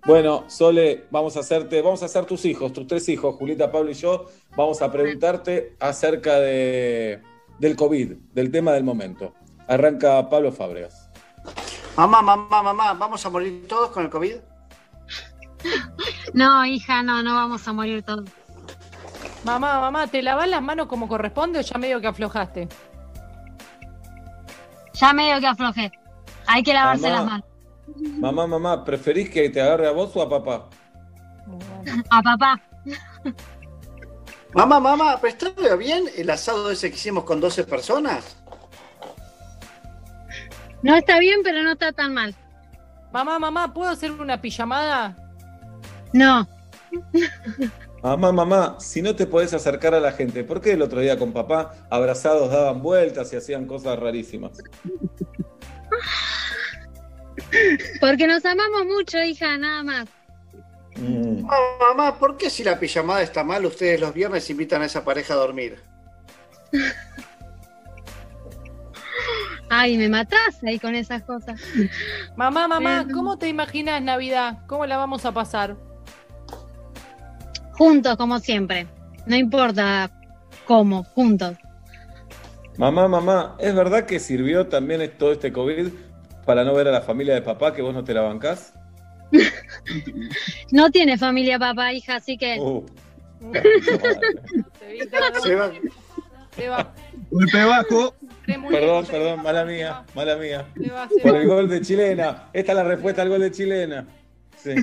[0.07, 3.91] Bueno, Sole, vamos a hacerte, vamos a hacer tus hijos, tus tres hijos, Julieta, Pablo
[3.91, 4.27] y yo,
[4.57, 7.21] vamos a preguntarte acerca de,
[7.59, 9.35] del COVID, del tema del momento.
[9.69, 11.11] Arranca Pablo Fábregas.
[11.97, 14.37] Mamá, mamá, mamá, ¿vamos a morir todos con el COVID?
[16.33, 18.25] No, hija, no, no vamos a morir todos.
[19.45, 22.69] Mamá, mamá, ¿te lavas las manos como corresponde o ya medio que aflojaste?
[24.95, 25.93] Ya medio que aflojé.
[26.47, 27.17] Hay que lavarse Mamá.
[27.17, 27.50] las manos.
[27.97, 30.69] Mamá, mamá, ¿preferís que te agarre a vos o a papá?
[32.11, 32.61] A papá.
[34.55, 38.37] Mamá, mamá, ¿pero está bien el asado ese que hicimos con 12 personas?
[40.83, 42.35] No está bien, pero no está tan mal.
[43.13, 45.17] Mamá, mamá, ¿puedo hacer una pijamada?
[46.13, 46.49] No.
[48.03, 51.19] Mamá, mamá, si no te podés acercar a la gente, ¿por qué el otro día
[51.19, 54.59] con papá abrazados daban vueltas y hacían cosas rarísimas?
[58.01, 60.07] Porque nos amamos mucho, hija, nada más.
[60.97, 61.43] Mm.
[61.43, 65.05] Mamá, mamá, ¿por qué si la pijamada está mal, ustedes los viernes invitan a esa
[65.05, 65.79] pareja a dormir?
[69.73, 71.61] Ay, me matás ahí con esas cosas.
[72.37, 74.59] Mamá, mamá, ¿cómo te imaginas Navidad?
[74.67, 75.77] ¿Cómo la vamos a pasar?
[77.73, 78.89] Juntos, como siempre.
[79.27, 80.11] No importa
[80.67, 81.57] cómo, juntos.
[82.79, 85.89] Mamá, mamá, ¿es verdad que sirvió también todo este COVID
[86.51, 88.73] para no ver a la familia de papá que vos no te la bancás?
[90.73, 92.85] No tiene familia papá, hija, así que Uh,
[95.45, 95.73] Se va.
[96.57, 96.93] Seba,
[97.31, 98.15] Golpe bajo.
[98.69, 100.67] perdón, perdón, mala mía, mala mía.
[101.23, 102.49] Por el gol de chilena.
[102.53, 104.09] Esta es la respuesta al gol de chilena.
[104.57, 104.75] Sí.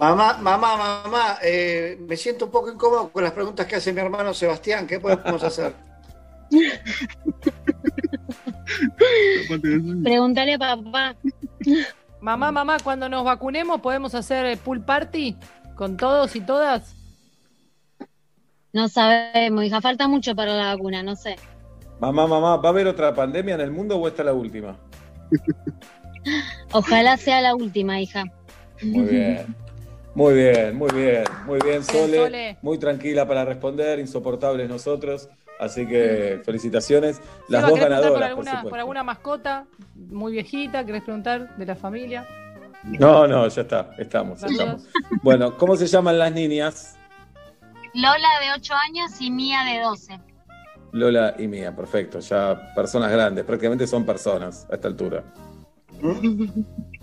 [0.00, 4.00] Mamá, mamá, mamá, eh, me siento un poco incómodo con las preguntas que hace mi
[4.00, 4.88] hermano Sebastián.
[4.88, 5.72] ¿Qué podemos hacer?
[10.02, 11.16] pregúntale a papá.
[12.20, 15.36] Mamá, mamá, cuando nos vacunemos podemos hacer el pool party
[15.74, 16.94] con todos y todas.
[18.72, 21.36] No sabemos, hija, falta mucho para la vacuna, no sé.
[22.00, 24.76] Mamá, mamá, ¿va a haber otra pandemia en el mundo o esta es la última?
[26.72, 28.24] Ojalá sea la última, hija.
[28.82, 29.54] Muy bien.
[30.14, 32.16] Muy bien, muy bien, muy bien, Sole.
[32.18, 32.58] Sole.
[32.60, 35.28] Muy tranquila para responder, insoportables nosotros.
[35.62, 37.20] Así que felicitaciones.
[37.48, 38.68] Las Seba, dos ¿querés preguntar ganadoras, por alguna, supuesto.
[38.68, 40.84] por alguna mascota muy viejita?
[40.84, 42.26] ¿Querés preguntar de la familia?
[42.82, 44.82] No, no, ya está, estamos, estamos.
[45.22, 46.96] Bueno, ¿cómo se llaman las niñas?
[47.94, 50.20] Lola de 8 años y Mía de 12.
[50.90, 52.18] Lola y Mía, perfecto.
[52.18, 55.22] Ya personas grandes, prácticamente son personas a esta altura.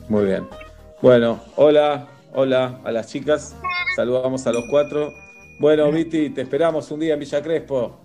[0.10, 0.46] Muy bien.
[1.02, 3.56] Bueno, hola, hola a las chicas.
[3.96, 5.14] Saludamos a los cuatro.
[5.62, 8.02] Bueno, Viti, te esperamos un día en Villa Crespo.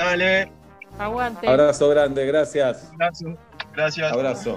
[0.00, 0.50] Dale.
[0.98, 1.46] Aguante.
[1.46, 2.90] Abrazo grande, gracias.
[2.92, 3.36] Abrazo.
[3.74, 4.12] Gracias.
[4.12, 4.56] Abrazo.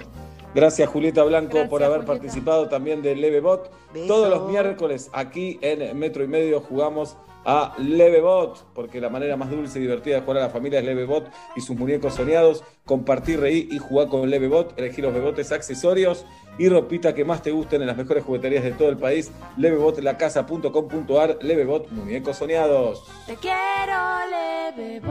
[0.55, 2.13] Gracias Julieta Blanco Gracias, por haber Julieta.
[2.13, 3.69] participado también de Levebot.
[3.93, 4.07] Beso.
[4.07, 9.49] Todos los miércoles aquí en Metro y Medio jugamos a Levebot, porque la manera más
[9.49, 12.63] dulce y divertida de jugar a la familia es Levebot y sus muñecos soñados.
[12.85, 16.25] Compartir, reír y jugar con Levebot, elegir los bebotes accesorios
[16.57, 19.31] y ropita que más te gusten en las mejores jugueterías de todo el país.
[19.57, 23.03] Levebotlacasa.com.ar, Levebot, muñecos soñados.
[23.27, 23.97] Te quiero
[24.29, 25.01] leve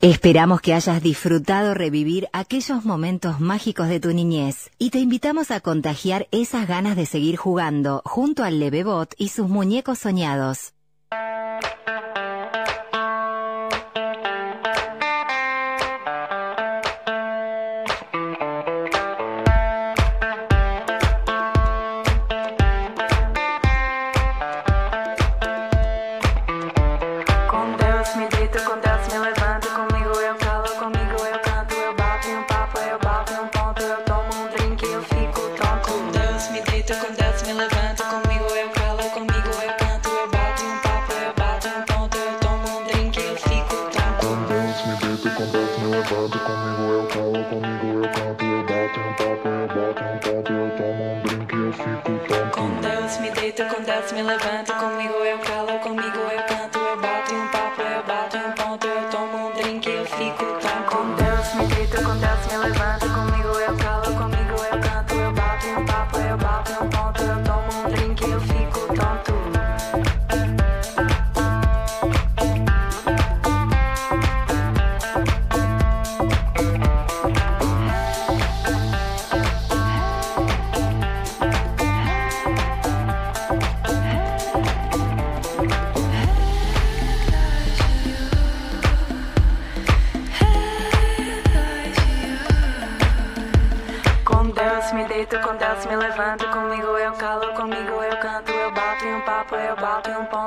[0.00, 5.60] Esperamos que hayas disfrutado revivir aquellos momentos mágicos de tu niñez y te invitamos a
[5.60, 10.72] contagiar esas ganas de seguir jugando junto al Levebot y sus muñecos soñados.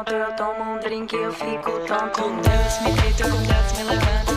[0.06, 2.22] Eu tomo um drink eu fico tonto.
[2.22, 4.33] Com Deus me deito, com Deus me levanto.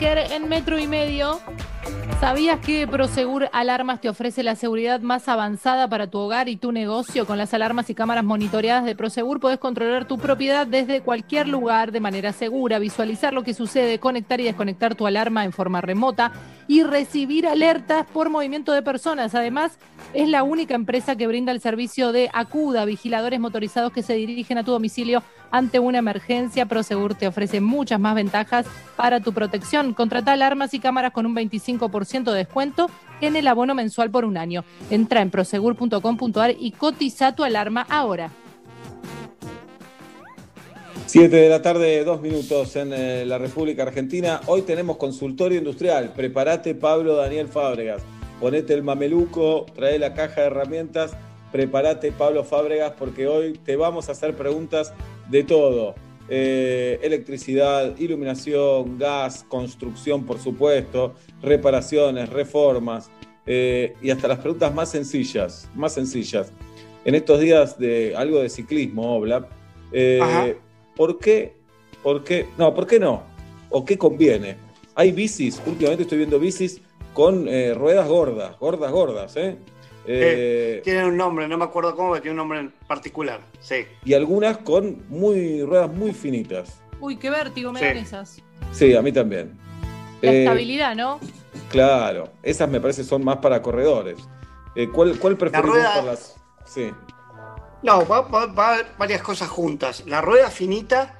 [0.00, 1.38] En Metro y Medio.
[2.18, 6.72] ¿Sabías que Prosegur Alarmas te ofrece la seguridad más avanzada para tu hogar y tu
[6.72, 7.26] negocio?
[7.26, 11.92] Con las alarmas y cámaras monitoreadas de Prosegur podés controlar tu propiedad desde cualquier lugar
[11.92, 16.32] de manera segura, visualizar lo que sucede, conectar y desconectar tu alarma en forma remota
[16.68, 19.34] y recibir alertas por movimiento de personas.
[19.34, 19.78] Además,
[20.14, 24.58] es la única empresa que brinda el servicio de Acuda, vigiladores motorizados que se dirigen
[24.58, 26.66] a tu domicilio ante una emergencia.
[26.66, 28.66] Prosegur te ofrece muchas más ventajas
[28.96, 29.94] para tu protección.
[29.94, 32.90] Contrata alarmas y cámaras con un 25% de descuento
[33.20, 34.64] en el abono mensual por un año.
[34.90, 38.30] Entra en prosegur.com.ar y cotiza tu alarma ahora.
[41.06, 44.40] 7 de la tarde, dos minutos en eh, la República Argentina.
[44.46, 46.12] Hoy tenemos consultorio industrial.
[46.14, 48.02] Prepárate, Pablo Daniel Fábregas.
[48.40, 51.12] Ponete el mameluco, trae la caja de herramientas.
[51.50, 54.94] Prepárate, Pablo Fábregas, porque hoy te vamos a hacer preguntas
[55.28, 55.94] de todo.
[56.28, 63.10] Eh, electricidad, iluminación, gas, construcción, por supuesto, reparaciones, reformas
[63.44, 66.52] eh, y hasta las preguntas más sencillas, más sencillas.
[67.04, 69.46] En estos días de algo de ciclismo, Obla,
[69.92, 70.56] eh.
[70.96, 71.56] ¿Por qué?
[72.02, 72.48] ¿Por qué?
[72.58, 73.22] No, ¿por qué no?
[73.70, 74.56] ¿O qué conviene?
[74.94, 76.80] Hay bicis, últimamente estoy viendo bicis
[77.14, 79.56] con eh, ruedas gordas, gordas, gordas, ¿eh?
[80.06, 83.40] Eh, Tienen un nombre, no me acuerdo cómo, pero tiene un nombre en particular.
[83.60, 83.84] Sí.
[84.04, 86.80] y algunas con muy ruedas muy finitas.
[87.00, 87.84] Uy, qué vértigo me Sí.
[87.86, 88.42] dan esas.
[88.72, 89.56] Sí, a mí también.
[90.20, 91.20] La Eh, estabilidad, ¿no?
[91.70, 94.18] Claro, esas me parece son más para corredores.
[94.74, 96.36] Eh, ¿Cuál, cuál preferís rueda- por las?
[96.64, 96.90] Sí.
[97.82, 100.04] No, va, va- va varias cosas juntas.
[100.06, 101.16] La rueda finita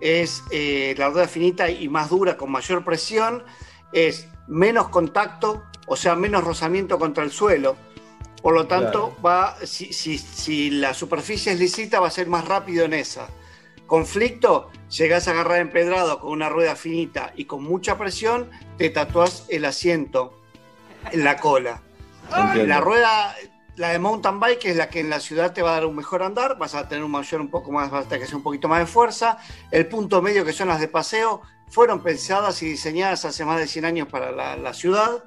[0.00, 3.44] es eh, la rueda finita y más dura, con mayor presión,
[3.92, 7.76] es menos contacto, o sea, menos rozamiento contra el suelo.
[8.42, 12.46] Por lo tanto, va, si, si- si la superficie es lisita, va a ser más
[12.46, 13.28] rápido en esa.
[13.86, 19.44] Conflicto, llegás a agarrar empedrado con una rueda finita y con mucha presión, te tatuás
[19.48, 20.40] el asiento
[21.10, 21.82] en la cola.
[22.36, 22.66] Entiendo.
[22.66, 23.36] La rueda,
[23.76, 25.96] la de mountain bike es la que en la ciudad te va a dar un
[25.96, 28.36] mejor andar, vas a tener un mayor un poco más, vas a tener que hacer
[28.36, 29.38] un poquito más de fuerza.
[29.70, 33.66] El punto medio que son las de paseo fueron pensadas y diseñadas hace más de
[33.66, 35.24] 100 años para la, ciudad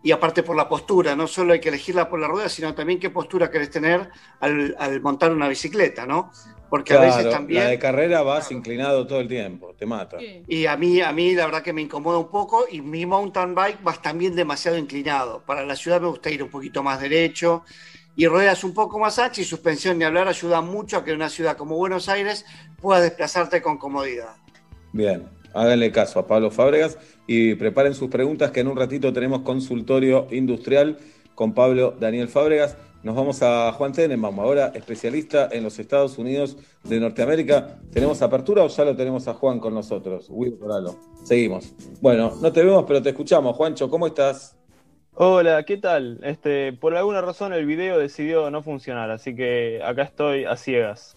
[0.00, 3.00] y aparte por la postura, no solo hay que elegirla por la rueda, sino también
[3.00, 6.30] qué postura querés tener al montar una bicicleta, ¿no?
[6.68, 7.64] Porque a veces también...
[7.64, 10.18] La de carrera vas inclinado todo el tiempo, te mata.
[10.20, 13.54] Y a mí, a mí la verdad que me incomoda un poco y mi mountain
[13.54, 15.42] bike va también demasiado inclinado.
[15.46, 17.64] Para la ciudad me gusta ir un poquito más derecho
[18.16, 21.16] y ruedas un poco más anchas y suspensión ni hablar ayuda mucho a que en
[21.16, 22.44] una ciudad como Buenos Aires
[22.80, 24.34] puedas desplazarte con comodidad.
[24.92, 29.42] Bien, háganle caso a Pablo Fábregas y preparen sus preguntas que en un ratito tenemos
[29.42, 30.98] consultorio industrial
[31.34, 32.76] con Pablo Daniel Fábregas.
[33.00, 37.78] Nos vamos a Juan Tenenbaum, ahora especialista en los Estados Unidos de Norteamérica.
[37.92, 40.26] ¿Tenemos apertura o ya lo tenemos a Juan con nosotros?
[40.28, 40.96] Will Coralo.
[41.22, 41.72] Seguimos.
[42.00, 43.56] Bueno, no te vemos, pero te escuchamos.
[43.56, 44.56] Juancho, ¿cómo estás?
[45.14, 46.18] Hola, ¿qué tal?
[46.24, 51.16] Este, por alguna razón el video decidió no funcionar, así que acá estoy a ciegas.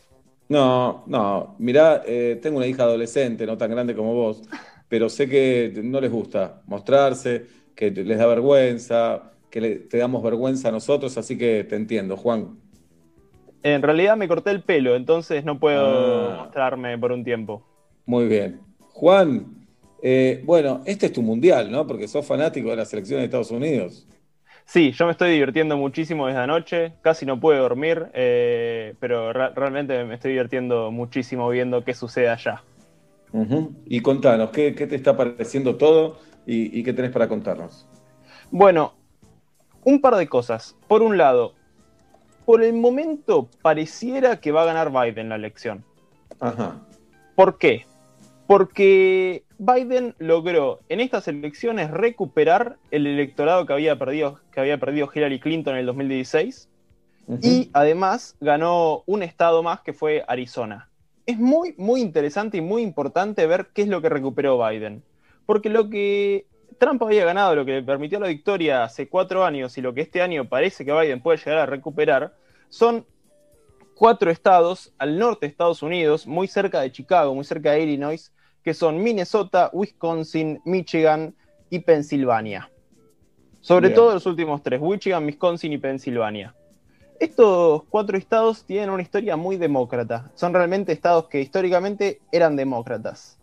[0.50, 4.44] No, no, mirá, eh, tengo una hija adolescente, no tan grande como vos,
[4.88, 10.24] pero sé que no les gusta mostrarse, que les da vergüenza, que le- te damos
[10.24, 12.58] vergüenza a nosotros, así que te entiendo, Juan.
[13.64, 16.36] En realidad me corté el pelo, entonces no puedo Ah.
[16.46, 17.62] mostrarme por un tiempo.
[18.06, 18.62] Muy bien.
[18.94, 19.68] Juan,
[20.02, 21.86] eh, bueno, este es tu mundial, ¿no?
[21.86, 24.08] Porque sos fanático de la selección de Estados Unidos.
[24.66, 30.04] Sí, yo me estoy divirtiendo muchísimo desde anoche, casi no puedo dormir, eh, pero realmente
[30.06, 32.64] me estoy divirtiendo muchísimo viendo qué sucede allá.
[33.86, 37.88] Y contanos, ¿qué, qué te está pareciendo todo y, y qué tenés para contarnos?
[38.50, 38.94] Bueno,
[39.84, 40.76] un par de cosas.
[40.88, 41.54] Por un lado,
[42.46, 45.84] por el momento pareciera que va a ganar Biden la elección.
[46.40, 46.80] Ajá.
[47.36, 47.86] ¿Por qué?
[48.48, 55.10] Porque Biden logró en estas elecciones recuperar el electorado que había perdido, que había perdido
[55.14, 56.68] Hillary Clinton en el 2016
[57.42, 60.90] y además ganó un estado más que fue Arizona.
[61.26, 65.04] Es muy, muy interesante y muy importante ver qué es lo que recuperó Biden.
[65.46, 66.46] Porque lo que
[66.82, 70.02] Trump había ganado, lo que le permitió la victoria hace cuatro años y lo que
[70.02, 72.34] este año parece que Biden puede llegar a recuperar,
[72.70, 73.06] son
[73.94, 78.34] cuatro estados al norte de Estados Unidos, muy cerca de Chicago, muy cerca de Illinois,
[78.64, 81.36] que son Minnesota, Wisconsin, Michigan
[81.70, 82.72] y Pensilvania.
[83.60, 83.96] Sobre Bien.
[83.98, 86.56] todo los últimos tres, Michigan, Wisconsin y Pensilvania.
[87.20, 90.32] Estos cuatro estados tienen una historia muy demócrata.
[90.34, 93.38] Son realmente estados que históricamente eran demócratas.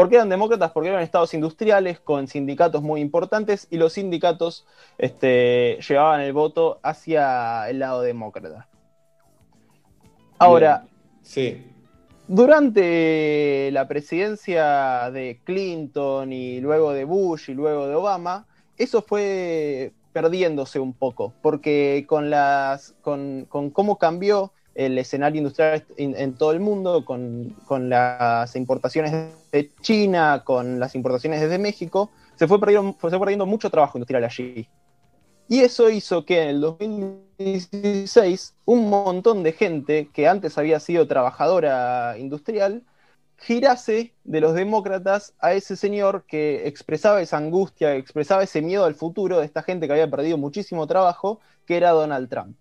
[0.00, 0.72] ¿Por qué eran demócratas?
[0.72, 4.66] Porque eran estados industriales con sindicatos muy importantes y los sindicatos
[4.96, 8.66] este, llevaban el voto hacia el lado demócrata.
[10.38, 10.86] Ahora,
[11.20, 11.66] Sí.
[12.26, 18.46] durante la presidencia de Clinton y luego de Bush y luego de Obama,
[18.78, 24.54] eso fue perdiéndose un poco, porque con, las, con, con cómo cambió
[24.86, 29.12] el escenario industrial en, todo el mundo, con, con las importaciones
[29.52, 33.98] de China, con las importaciones desde México, se fue perdiendo, se fue perdiendo mucho trabajo
[33.98, 34.68] industrial allí.
[35.48, 41.06] Y eso hizo que en el 2016 un montón de gente que antes había sido
[41.06, 42.84] trabajadora industrial
[43.36, 48.94] girase de los demócratas a ese señor que expresaba esa angustia, expresaba ese miedo al
[48.94, 52.56] futuro de esta gente que había perdido muchísimo trabajo, que era Donald Trump.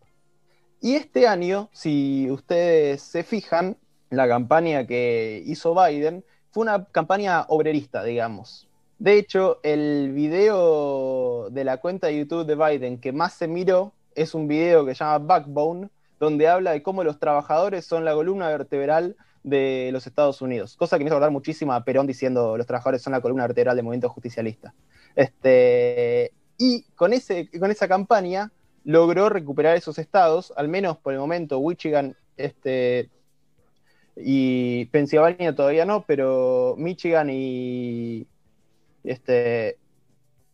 [0.82, 3.78] Y este año, si ustedes se fijan,
[4.10, 8.68] la campaña que hizo Biden fue una campaña obrerista, digamos.
[8.98, 13.94] De hecho, el video de la cuenta de YouTube de Biden que más se miró
[14.16, 15.90] es un video que se llama Backbone,
[16.20, 20.76] donde habla de cómo los trabajadores son la columna vertebral de los Estados Unidos.
[20.76, 23.76] Cosa que me hizo acordar muchísimo a Perón diciendo los trabajadores son la columna vertebral
[23.76, 24.74] del movimiento justicialista.
[25.16, 28.52] Este, y con, ese, con esa campaña
[28.84, 33.10] logró recuperar esos estados, al menos por el momento, Michigan este,
[34.16, 38.28] y Pensilvania todavía no, pero Michigan y
[39.04, 39.78] este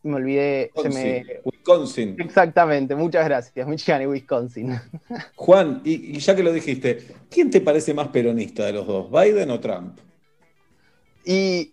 [0.02, 2.16] me olvidé, se me, Wisconsin.
[2.20, 3.66] Exactamente, muchas gracias.
[3.66, 4.78] Michigan y Wisconsin.
[5.34, 9.10] Juan, y, y ya que lo dijiste, ¿quién te parece más peronista de los dos,
[9.10, 9.98] Biden o Trump?
[11.24, 11.72] Y,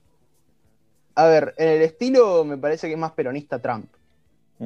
[1.13, 3.85] a ver, en el estilo me parece que es más peronista Trump.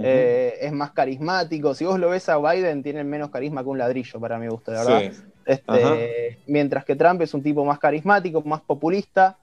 [0.04, 1.74] Eh, es más carismático.
[1.74, 4.72] Si vos lo ves a Biden, tiene menos carisma que un ladrillo, para mi gusto,
[4.72, 5.12] de verdad.
[5.12, 5.22] Sí.
[5.46, 9.38] Este, mientras que Trump es un tipo más carismático, más populista,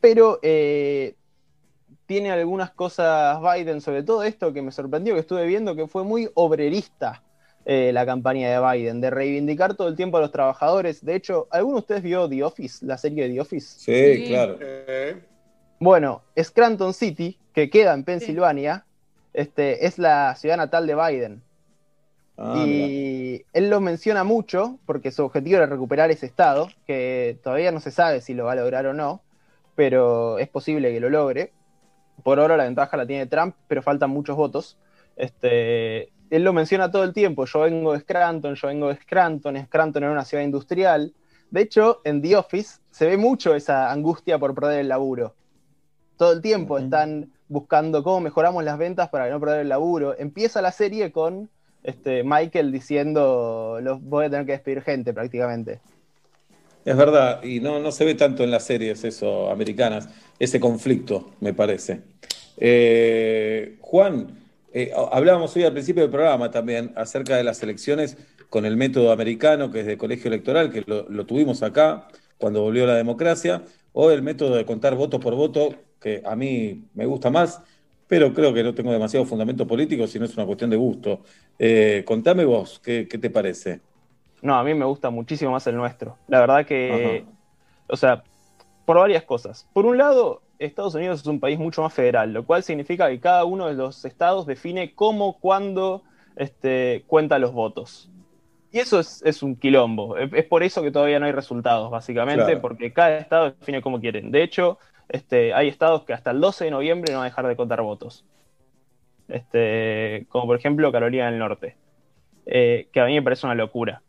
[0.00, 1.14] pero eh,
[2.04, 6.04] tiene algunas cosas Biden, sobre todo esto que me sorprendió, que estuve viendo, que fue
[6.04, 7.22] muy obrerista
[7.64, 11.04] eh, la campaña de Biden, de reivindicar todo el tiempo a los trabajadores.
[11.04, 13.78] De hecho, ¿alguno de ustedes vio The Office, la serie de The Office?
[13.80, 14.58] Sí, claro.
[15.80, 18.86] Bueno, Scranton City, que queda en Pensilvania,
[19.36, 21.42] este, es la ciudad natal de Biden.
[22.38, 27.70] Ah, y él lo menciona mucho porque su objetivo era recuperar ese estado, que todavía
[27.70, 29.20] no se sabe si lo va a lograr o no,
[29.74, 31.52] pero es posible que lo logre.
[32.22, 34.78] Por ahora la ventaja la tiene Trump, pero faltan muchos votos.
[35.16, 39.62] Este, él lo menciona todo el tiempo, yo vengo de Scranton, yo vengo de Scranton,
[39.66, 41.12] Scranton era una ciudad industrial.
[41.50, 45.34] De hecho, en The Office se ve mucho esa angustia por perder el laburo.
[46.16, 50.18] Todo el tiempo están buscando cómo mejoramos las ventas para no perder el laburo.
[50.18, 51.48] Empieza la serie con
[51.82, 55.80] este, Michael diciendo, los voy a tener que despedir gente prácticamente.
[56.84, 60.08] Es verdad, y no, no se ve tanto en las series eso, americanas,
[60.38, 62.00] ese conflicto, me parece.
[62.58, 64.38] Eh, Juan,
[64.72, 68.16] eh, hablábamos hoy al principio del programa también acerca de las elecciones
[68.50, 72.08] con el método americano, que es de colegio electoral, que lo, lo tuvimos acá
[72.38, 73.62] cuando volvió la democracia,
[73.98, 77.62] o el método de contar voto por voto, que a mí me gusta más,
[78.06, 81.20] pero creo que no tengo demasiado fundamento político, sino es una cuestión de gusto.
[81.58, 83.80] Eh, contame vos, ¿qué, qué te parece?
[84.42, 86.18] No, a mí me gusta muchísimo más el nuestro.
[86.28, 87.24] La verdad que,
[87.88, 88.22] o sea,
[88.84, 89.66] por varias cosas.
[89.72, 93.18] Por un lado, Estados Unidos es un país mucho más federal, lo cual significa que
[93.18, 96.02] cada uno de los estados define cómo, cuándo
[96.36, 98.10] este, cuenta los votos.
[98.76, 100.18] Y eso es, es un quilombo.
[100.18, 102.60] Es, es por eso que todavía no hay resultados, básicamente, Claro.
[102.60, 104.30] porque cada estado define cómo quieren.
[104.30, 104.78] De hecho,
[105.08, 107.80] este, hay estados que hasta el 12 de noviembre no van a dejar de contar
[107.80, 108.26] votos.
[109.28, 111.74] Este, como por ejemplo Carolina del Norte,
[112.44, 114.02] eh, que a mí me parece una locura.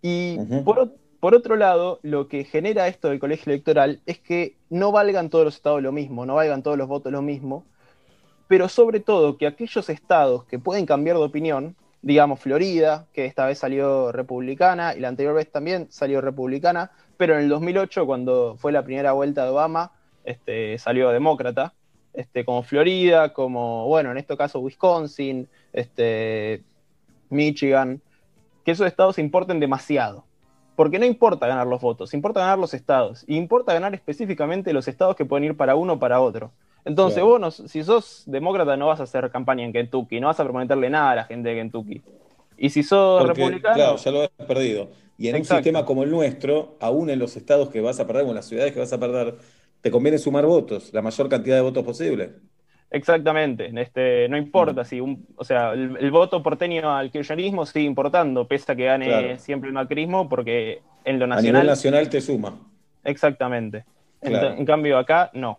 [0.00, 0.38] Y
[1.20, 5.44] por otro lado, lo que genera esto del colegio electoral es que no valgan todos
[5.44, 7.66] los estados lo mismo, no valgan todos los votos lo mismo,
[8.46, 13.46] pero sobre todo que aquellos estados que pueden cambiar de opinión, digamos Florida, que esta
[13.46, 18.56] vez salió republicana y la anterior vez también salió republicana, pero en el 2008, cuando
[18.56, 19.92] fue la primera vuelta de Obama,
[20.24, 21.74] este, salió demócrata,
[22.12, 26.62] este, como Florida, como, bueno, en este caso Wisconsin, este,
[27.30, 28.00] Michigan,
[28.64, 30.24] que esos estados importen demasiado.
[30.76, 33.24] Porque no importa ganar los votos, importa ganar los estados.
[33.26, 36.52] Y importa ganar específicamente los estados que pueden ir para uno o para otro.
[36.88, 40.40] Entonces, vos, no- si sos demócrata, no vas a hacer campaña en Kentucky, no vas
[40.40, 42.02] a prometerle nada a la gente de Kentucky.
[42.56, 44.90] Y si sos Porque, republicano, claro, ya lo has perdido.
[45.16, 45.38] Y en Exacto.
[45.38, 48.34] un sistema como el nuestro, aún en los estados que vas a perder o en
[48.36, 49.36] las ciudades que vas a perder,
[49.80, 52.36] te conviene sumar votos, la mayor cantidad de votos posible.
[52.90, 57.84] Exactamente, este, no importa si un, o sea, el, el voto porteño al kirchnerismo sigue
[57.84, 59.38] importando, pese a que gane Claro.
[59.38, 62.50] siempre el macrismo, porque en lo A nivel nacional, nacional te suma.
[63.04, 63.84] exactamente.
[64.20, 65.58] En cambio acá, no.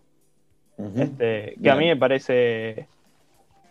[0.96, 2.88] Este, que a mí me parece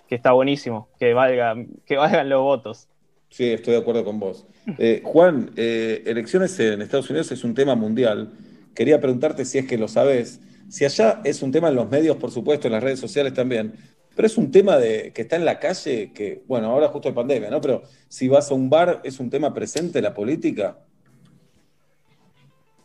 [0.09, 1.55] que está buenísimo, que valga,
[1.86, 2.89] que valgan los votos.
[3.30, 4.47] Sí, estoy de acuerdo con vos.
[4.78, 8.32] Eh, Juan, eh, elecciones en Estados Unidos es un tema mundial.
[8.74, 10.40] Quería preguntarte si es que lo sabés.
[10.68, 13.74] Si allá es un tema en los medios, por supuesto, en las redes sociales también,
[14.14, 17.14] pero es un tema de, que está en la calle, que, bueno, ahora justo hay
[17.14, 17.60] pandemia, ¿no?
[17.60, 20.78] Pero si vas a un bar, ¿es un tema presente la política?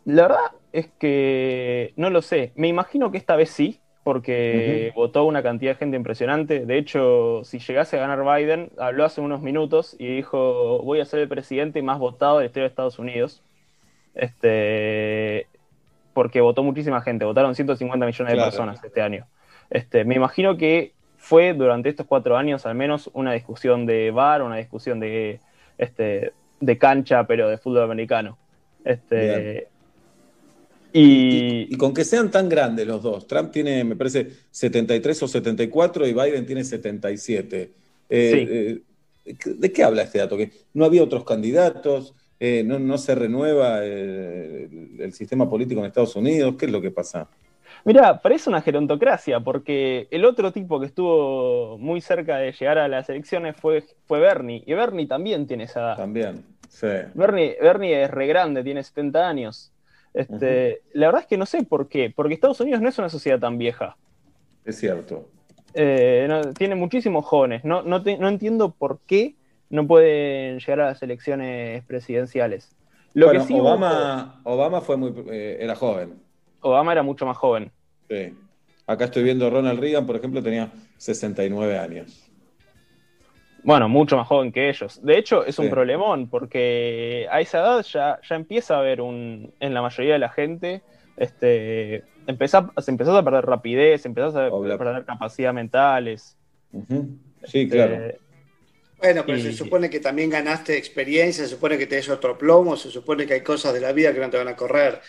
[0.06, 2.52] La verdad es que no lo sé.
[2.56, 6.66] Me imagino que esta vez sí, porque votó una cantidad de gente impresionante.
[6.66, 11.06] De hecho, si llegase a ganar Biden, habló hace unos minutos y dijo, voy a
[11.06, 13.42] ser el presidente más votado de la historia de Estados Unidos.
[14.14, 15.48] Este,
[16.14, 18.52] porque votó muchísima gente, votaron 150 millones de Claro.
[18.52, 19.26] personas este año.
[19.70, 24.42] Este, me imagino que fue durante estos cuatro años al menos una discusión de bar,
[24.44, 25.40] una discusión de,
[25.78, 28.38] este, de cancha, pero de fútbol americano.
[28.84, 29.68] Este,
[30.94, 35.28] y, Y con que sean tan grandes los dos, Trump tiene, me parece, 73 o
[35.28, 37.72] 74 y Biden tiene 77.
[38.10, 38.82] Eh,
[39.26, 40.38] eh, ¿De qué habla este dato?
[40.38, 45.80] Que no había otros candidatos, eh, no, no se renueva eh, el, el sistema político
[45.80, 46.56] en Estados Unidos.
[46.58, 47.28] ¿Qué es lo que pasa?
[47.86, 52.88] Mira, parece una gerontocracia, porque el otro tipo que estuvo muy cerca de llegar a
[52.88, 55.98] las elecciones fue, fue Bernie, y Bernie también tiene esa edad.
[55.98, 56.88] También, sí.
[57.14, 59.73] Bernie, Bernie es re grande, tiene 70 años.
[60.14, 63.10] Este, La verdad es que no sé por qué, porque Estados Unidos no es una
[63.10, 63.98] sociedad tan vieja.
[64.66, 65.30] Es cierto.
[65.74, 67.64] Eh, no, tiene muchísimos jóvenes.
[67.66, 69.36] No, no, te- no entiendo por qué
[69.70, 72.76] no pueden llegar a las elecciones presidenciales.
[73.14, 76.14] Lo bueno, que sí Obama, Obama fue muy, eh, era joven.
[76.62, 77.72] Obama era mucho más joven.
[78.10, 78.34] Sí.
[78.86, 82.30] Acá estoy viendo Ronald Reagan, por ejemplo, tenía 69 años.
[83.64, 85.00] Bueno, mucho más joven que ellos.
[85.04, 85.72] De hecho, es un Sí.
[85.72, 90.20] problemón, porque a esa edad ya, ya empieza a haber un, en la mayoría de
[90.20, 90.82] la gente,
[91.16, 96.38] este, empezá- se empezó a perder rapidez, empezás a perder capacidad mentales.
[97.46, 97.98] Sí, Este, claro.
[99.00, 102.76] Bueno, pero Y- se supone que también ganaste experiencia, se supone que tenés otro plomo,
[102.78, 105.00] se supone que hay cosas de la vida que no te van a correr.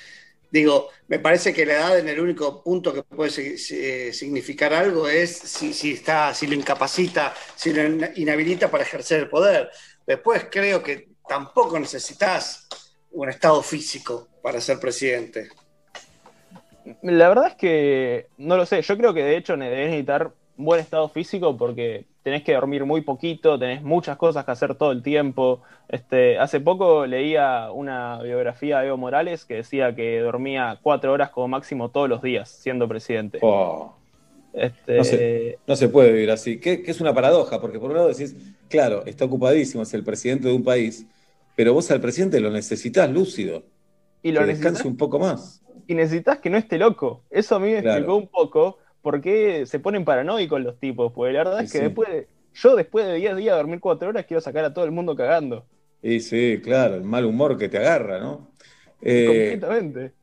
[0.55, 5.09] Digo, me parece que la edad en el único punto que puede si- significar algo
[5.09, 9.69] es si, está, si lo incapacita, si lo in- inhabilita para ejercer el poder.
[10.07, 12.69] Después creo que tampoco necesitas
[13.11, 15.49] un estado físico para ser presidente.
[17.03, 18.81] La verdad es que no lo sé.
[18.81, 23.03] Yo creo que de hecho debes necesitar buen estado físico porque tenés que dormir muy
[23.03, 25.61] poquito, tenés muchas cosas que hacer todo el tiempo.
[25.89, 31.31] Este, hace poco leía una biografía de Evo Morales que decía que dormía cuatro horas
[31.31, 33.39] como máximo todos los días siendo presidente.
[33.43, 33.95] Oh,
[34.53, 36.59] Este, no, se, no se puede vivir así.
[36.59, 38.35] Que, que es una paradoja, porque por un lado decís,
[38.69, 41.07] claro, está ocupadísimo, es el presidente de un país,
[41.55, 43.63] pero vos al presidente lo necesitas lúcido.
[44.23, 45.61] Y lo que necesitas- descanse un poco más.
[45.87, 47.23] y necesitas que no esté loco.
[47.31, 47.99] Eso a mí me Claro.
[47.99, 51.13] explicó un poco por qué se ponen paranoicos los tipos.
[51.13, 51.85] Porque la verdad es que sí.
[51.85, 54.85] después de- yo después de 10 días de dormir 4 horas quiero sacar a todo
[54.87, 55.67] el mundo cagando.
[56.03, 58.53] Y sí, claro, el mal humor que te agarra, ¿no?
[59.01, 60.15] Eh, Completamente.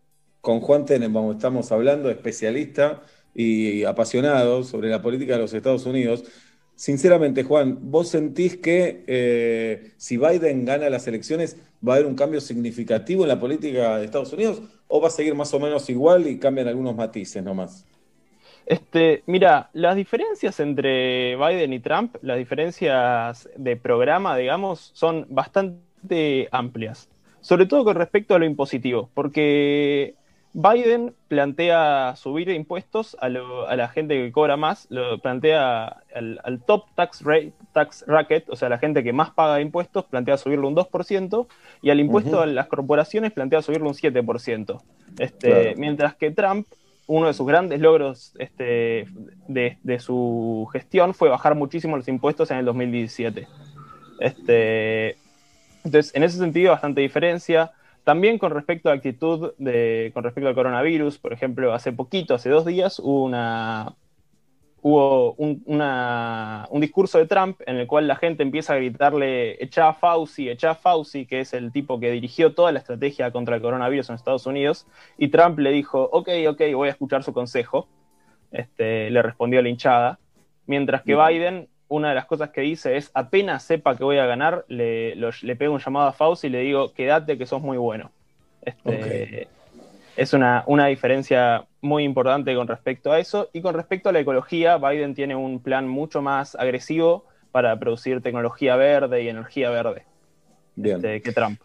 [0.41, 3.03] con Juan Tenenbaum estamos hablando, especialista
[3.33, 6.23] y apasionado sobre la política de los Estados Unidos.
[6.75, 12.15] Sinceramente, Juan, ¿vos sentís que eh, si Biden gana las elecciones va a haber un
[12.15, 15.89] cambio significativo en la política de Estados Unidos o va a seguir más o menos
[15.89, 17.85] igual y cambian algunos matices nomás?
[18.65, 26.47] Este, mira, las diferencias entre Biden y Trump, las diferencias de programa, digamos, son bastante
[26.51, 27.09] amplias.
[27.41, 30.13] Sobre todo con respecto a lo impositivo, porque
[30.53, 36.39] Biden plantea subir impuestos a, lo- a la gente que cobra más, lo plantea al,
[36.43, 40.37] al top tax, rate, tax racket, o sea, la gente que más paga impuestos, plantea
[40.37, 41.47] subirlo un 2%,
[41.81, 44.83] y al impuesto a las corporaciones plantea subirlo un 7%.
[45.17, 45.77] Este, Claro.
[45.77, 46.67] Mientras que Trump,
[47.07, 49.07] uno de sus grandes logros este,
[49.47, 53.47] de, su gestión fue bajar muchísimo los impuestos en el 2017.
[54.19, 55.17] Este,
[55.83, 57.71] entonces, en ese sentido, bastante diferencia.
[58.03, 62.49] También con respecto a actitud de, con respecto al coronavirus, por ejemplo, hace poquito, hace
[62.49, 63.93] dos días, hubo una
[64.83, 69.63] hubo un, una- un discurso de Trump en el cual la gente empieza a gritarle
[69.63, 73.31] echa a Fauci, echa a Fauci, que es el tipo que dirigió toda la estrategia
[73.31, 74.87] contra el coronavirus en Estados Unidos,
[75.17, 77.87] y Trump le dijo, ok, ok, voy a escuchar su consejo,
[78.51, 80.19] este, le respondió la hinchada,
[80.65, 81.15] mientras que.
[81.15, 85.13] Biden, una de las cosas que dice es, apenas sepa que voy a ganar, le,
[85.15, 88.11] lo- le pego un llamado a Fauci y le digo, quédate que sos muy bueno.
[88.63, 89.47] Este,
[90.15, 93.49] Es una, una diferencia muy importante con respecto a eso.
[93.53, 98.21] Y con respecto a la ecología, Biden tiene un plan mucho más agresivo para producir
[98.21, 100.05] tecnología verde y energía verde
[100.75, 100.97] Bien.
[100.97, 101.59] este, que Trump.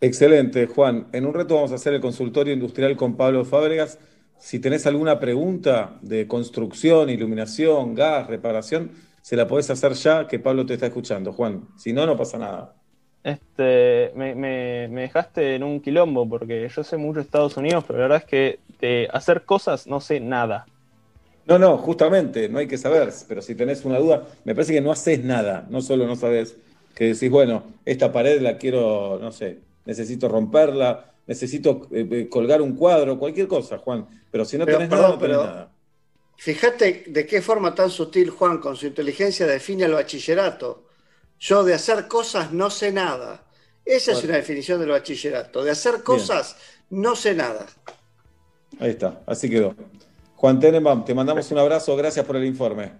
[0.00, 1.08] Excelente, Juan.
[1.12, 3.98] En un reto vamos a hacer el consultorio industrial con Pablo Fábregas.
[4.38, 10.38] Si tenés alguna pregunta de construcción, iluminación, gas, reparación, se la podés hacer ya, que
[10.38, 11.68] Pablo te está escuchando, Juan.
[11.76, 12.77] Si no, no pasa nada.
[13.28, 17.84] Este, me, me- me dejaste en un quilombo porque yo sé mucho de Estados Unidos,
[17.86, 20.66] pero la verdad es que de hacer cosas no sé nada.
[21.46, 24.80] No, no, justamente, no hay que saber, pero si tenés una duda, me parece que
[24.80, 26.56] no haces nada, no solo no sabes,
[26.94, 32.60] que decís, bueno, esta pared la quiero, no sé, necesito romperla, necesito eh, eh, colgar
[32.62, 35.46] un cuadro, cualquier cosa, Juan, pero si no Pero, tenés perdón, nada, no tenés pero-
[35.50, 35.72] nada.
[36.40, 40.84] Fíjate de qué forma tan sutil Juan con su inteligencia define el bachillerato.
[41.38, 43.42] Yo de hacer cosas no sé nada.
[43.84, 45.64] Esa es una definición del bachillerato.
[45.64, 46.56] De hacer cosas
[46.90, 47.66] no sé nada.
[48.80, 49.74] Ahí está, así quedó.
[50.36, 52.92] Juan Tenenbaum, te mandamos un abrazo, gracias por el informe.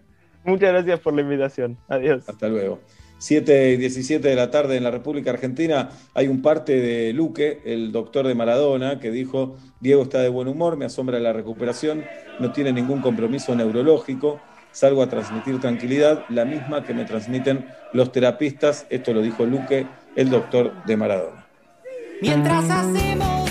[0.44, 1.78] Muchas gracias por la invitación.
[1.89, 2.28] Adiós.
[2.28, 2.81] Hasta luego.
[3.19, 7.60] 7 y 17 de la tarde en la República Argentina hay un parte de Luque,
[7.65, 12.05] el doctor de Maradona, que dijo, Diego está de buen humor, me asombra la recuperación,
[12.39, 14.40] no tiene ningún compromiso neurológico,
[14.79, 19.89] salgo a transmitir tranquilidad, la misma que me transmiten los terapistas, esto lo dijo Luque,
[20.15, 21.47] el doctor de Maradona.
[22.23, 23.51] Mientras hacemos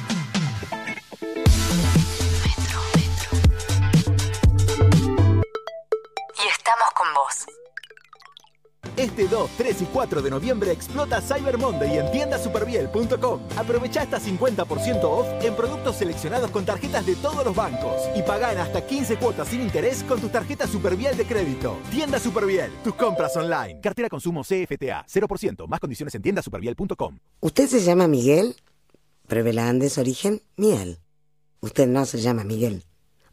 [9.81, 13.41] 3 y 4 de noviembre explota Cyber Monday en tiendasuperbiel.com.
[13.57, 18.51] Aprovecha hasta 50% off en productos seleccionados con tarjetas de todos los bancos y paga
[18.51, 21.77] en hasta 15 cuotas sin interés con tu tarjeta Superbiel de crédito.
[21.89, 23.79] Tienda Superbiel, tus compras online.
[23.81, 27.17] Cartera consumo CFTA, 0%, más condiciones en tiendasuperbiel.com.
[27.39, 28.55] ¿Usted se llama Miguel?
[29.27, 30.99] Pruébela Andes Origen Miel.
[31.61, 32.83] Usted no se llama Miguel.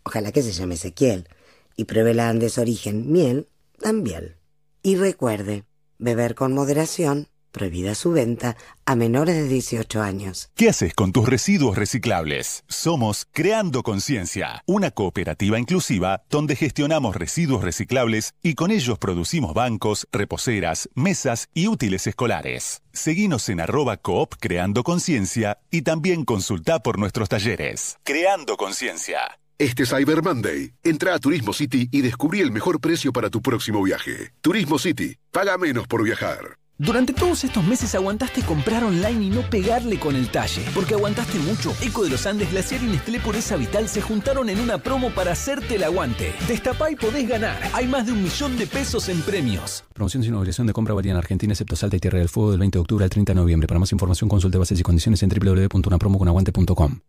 [0.02, 1.28] Ojalá que se llame Ezequiel.
[1.76, 3.48] Y pruébela Andes Origen Miel
[3.80, 4.36] también.
[4.82, 5.64] Y recuerde,
[5.98, 8.56] beber con moderación, prohibida su venta
[8.86, 10.50] a menores de 18 años.
[10.54, 12.64] ¿Qué haces con tus residuos reciclables?
[12.68, 20.06] Somos Creando Conciencia, una cooperativa inclusiva donde gestionamos residuos reciclables y con ellos producimos bancos,
[20.12, 22.82] reposeras, mesas y útiles escolares.
[22.92, 27.98] Seguinos en arroba coop Creando Conciencia y también consulta por nuestros talleres.
[28.04, 29.37] Creando Conciencia.
[29.60, 33.82] Este Cyber Monday, entra a Turismo City y descubrí el mejor precio para tu próximo
[33.82, 34.32] viaje.
[34.40, 36.58] Turismo City, paga menos por viajar.
[36.80, 40.64] Durante todos estos meses aguantaste comprar online y no pegarle con el talle.
[40.72, 41.74] Porque aguantaste mucho.
[41.80, 45.32] Eco de los Andes, Glaciar y Nestlé Pureza Vital se juntaron en una promo para
[45.32, 46.32] hacerte el aguante.
[46.46, 47.60] Destapá y podés ganar.
[47.72, 49.82] Hay más de un millón de pesos en premios.
[49.98, 52.60] Promoción sin obligación de compra varía en Argentina, excepto Salta y Tierra del Fuego del
[52.60, 53.66] 20 de octubre al 30 de noviembre.
[53.66, 57.00] Para más información consulte bases y condiciones en www.unapromoconaguante.com.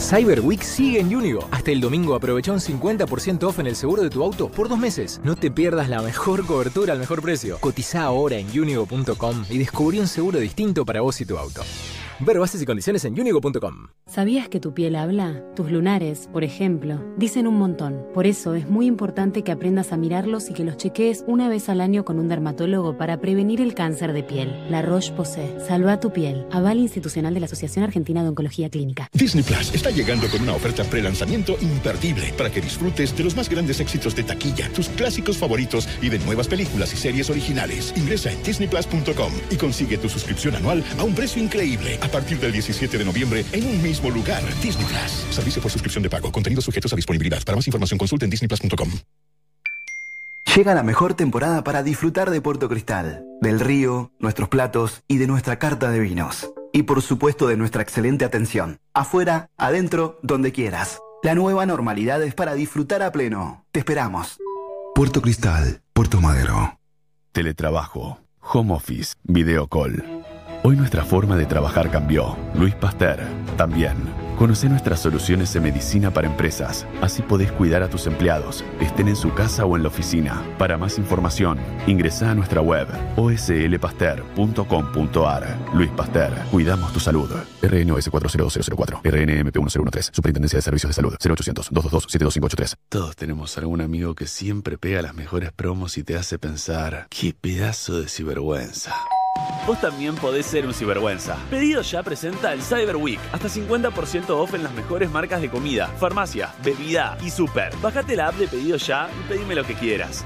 [0.00, 1.46] Cyber Week sigue en Unigo.
[1.50, 4.78] Hasta el domingo aprovecha un 50% off en el seguro de tu auto por dos
[4.78, 5.20] meses.
[5.22, 7.58] No te pierdas la mejor cobertura al mejor precio.
[7.60, 11.60] Cotiza ahora en unigo.com y descubrí un seguro distinto para vos y tu auto.
[12.22, 13.88] Ver bases y condiciones en unigo.com.
[14.06, 15.42] ¿Sabías que tu piel habla?
[15.56, 18.04] Tus lunares, por ejemplo, dicen un montón.
[18.12, 21.70] Por eso es muy importante que aprendas a mirarlos y que los chequees una vez
[21.70, 24.54] al año con un dermatólogo para prevenir el cáncer de piel.
[24.68, 25.60] La Roche-Posay.
[25.66, 26.46] Salva tu piel.
[26.50, 29.08] Aval institucional de la Asociación Argentina de Oncología Clínica.
[29.14, 33.48] Disney Plus está llegando con una oferta pre-lanzamiento imperdible para que disfrutes de los más
[33.48, 37.94] grandes éxitos de taquilla, tus clásicos favoritos y de nuevas películas y series originales.
[37.96, 42.52] Ingresa en disneyplus.com y consigue tu suscripción anual a un precio increíble a partir del
[42.52, 44.42] 17 de noviembre en un mismo lugar.
[44.62, 45.34] Disney Plus.
[45.34, 46.30] Servicio por suscripción de pago.
[46.30, 47.42] Contenidos sujetos a disponibilidad.
[47.44, 48.90] Para más información consulte en disneyplus.com.
[50.56, 55.28] Llega la mejor temporada para disfrutar de Puerto Cristal, del río, nuestros platos y de
[55.28, 56.50] nuestra carta de vinos.
[56.72, 58.78] Y por supuesto de nuestra excelente atención.
[58.92, 60.98] Afuera, adentro, donde quieras.
[61.22, 63.64] La nueva normalidad es para disfrutar a pleno.
[63.70, 64.38] Te esperamos.
[64.94, 66.80] Puerto Cristal, Puerto Madero.
[67.32, 70.19] Teletrabajo, home office, video call.
[70.62, 72.36] Hoy nuestra forma de trabajar cambió.
[72.54, 73.18] Luis Pasteur,
[73.56, 73.96] también.
[74.36, 76.86] Conoce nuestras soluciones en medicina para empresas.
[77.00, 80.42] Así podés cuidar a tus empleados, estén en su casa o en la oficina.
[80.58, 85.58] Para más información, ingresa a nuestra web oslpasteur.com.ar.
[85.72, 87.30] Luis Pasteur, cuidamos tu salud.
[87.62, 92.76] RNOS 402004, RNMP 1013, Superintendencia de Servicios de Salud, 0800 222 72583.
[92.90, 97.32] Todos tenemos algún amigo que siempre pega las mejores promos y te hace pensar, qué
[97.32, 98.92] pedazo de sinvergüenza.
[99.66, 101.36] Vos también podés ser un cibergüenza.
[101.48, 103.20] Pedido ya presenta el Cyber Week.
[103.30, 107.72] Hasta 50% off en las mejores marcas de comida, farmacia, bebida y super.
[107.76, 110.24] Bájate la app de Pedido Ya y pedime lo que quieras.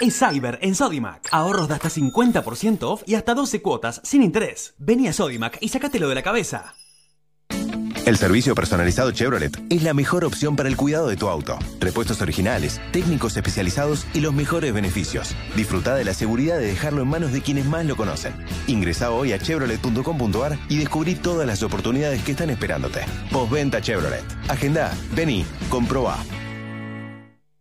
[0.00, 1.28] Es Cyber en Sodimac.
[1.30, 4.74] Ahorros de hasta 50% off y hasta 12 cuotas sin interés.
[4.78, 6.74] Vení a Sodimac y sacátelo de la cabeza.
[8.08, 11.58] El servicio personalizado Chevrolet es la mejor opción para el cuidado de tu auto.
[11.78, 15.36] Repuestos originales, técnicos especializados y los mejores beneficios.
[15.54, 18.32] Disfruta de la seguridad de dejarlo en manos de quienes más lo conocen.
[18.66, 23.00] Ingresa hoy a chevrolet.com.ar y descubrí todas las oportunidades que están esperándote.
[23.30, 24.24] Postventa Chevrolet.
[24.48, 26.16] Agenda, vení, comprobá.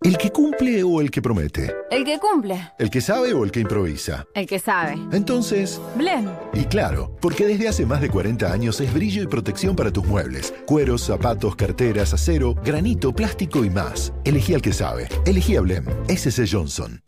[0.03, 1.73] ¿El que cumple o el que promete?
[1.89, 2.71] El que cumple.
[2.77, 4.27] ¿El que sabe o el que improvisa?
[4.35, 4.93] El que sabe.
[5.11, 6.29] Entonces, Blen.
[6.53, 10.05] y claro, porque desde hace más de 40 años es brillo y protección para tus
[10.05, 10.53] muebles.
[10.67, 14.13] Cueros, zapatos, carteras, acero, granito, plástico y más.
[14.23, 15.09] Elegí al que sabe.
[15.25, 15.85] Elegí a Blem.
[16.07, 17.01] SC Johnson.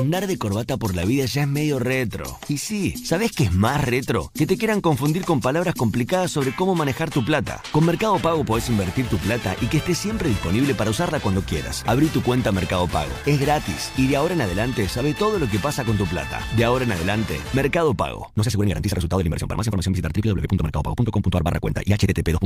[0.00, 2.38] Andar de corbata por la vida ya es medio retro.
[2.48, 4.32] Y sí, ¿sabes qué es más retro?
[4.34, 7.60] Que te quieran confundir con palabras complicadas sobre cómo manejar tu plata.
[7.70, 11.42] Con Mercado Pago podés invertir tu plata y que esté siempre disponible para usarla cuando
[11.42, 11.84] quieras.
[11.86, 13.10] Abrí tu cuenta Mercado Pago.
[13.26, 13.92] Es gratis.
[13.98, 16.40] Y de ahora en adelante sabe todo lo que pasa con tu plata.
[16.56, 18.32] De ahora en adelante, Mercado Pago.
[18.34, 19.48] No se asegura ni garantiza el resultado de la inversión.
[19.48, 22.40] Para más información visitar www.mercadopago.com.ar barra cuenta y http.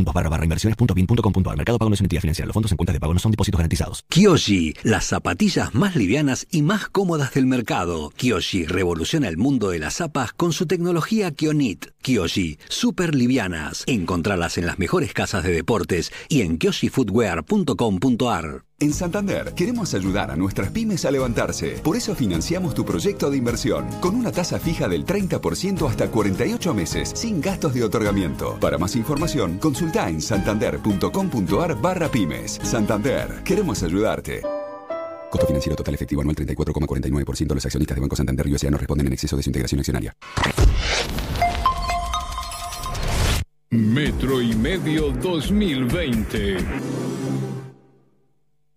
[1.56, 2.46] Mercado Pago no es una entidad financiera.
[2.48, 4.04] Los fondos en cuentas de pago no son depósitos garantizados.
[4.08, 8.10] Kyoshi, las zapatillas más livianas y más cómodas del del mercado.
[8.16, 11.86] Kyoshi revoluciona el mundo de las zapas con su tecnología Kionit.
[12.02, 13.84] Kyoshi, super livianas.
[13.86, 18.64] Encontralas en las mejores casas de deportes y en kyoshifootwear.com.ar.
[18.80, 21.78] En Santander queremos ayudar a nuestras pymes a levantarse.
[21.82, 26.74] Por eso financiamos tu proyecto de inversión con una tasa fija del 30% hasta 48
[26.74, 28.58] meses, sin gastos de otorgamiento.
[28.58, 32.58] Para más información, consulta en santander.com.ar barra pymes.
[32.62, 34.42] Santander, queremos ayudarte.
[35.34, 37.54] Costo financiero total efectivo anual 34,49%.
[37.54, 40.14] Los accionistas de Banco Santander y USA no responden en exceso de su integración accionaria.
[43.70, 46.58] Metro y Medio 2020.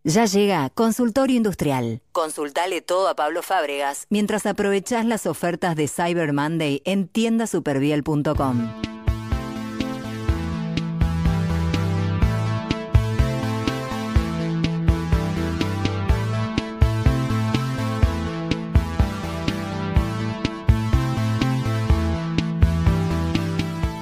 [0.04, 2.02] Ya llega Consultorio Industrial.
[2.12, 8.97] Consultale todo a Pablo Fábregas mientras aprovechás las ofertas de Cyber Monday en tiendasuperviel.com.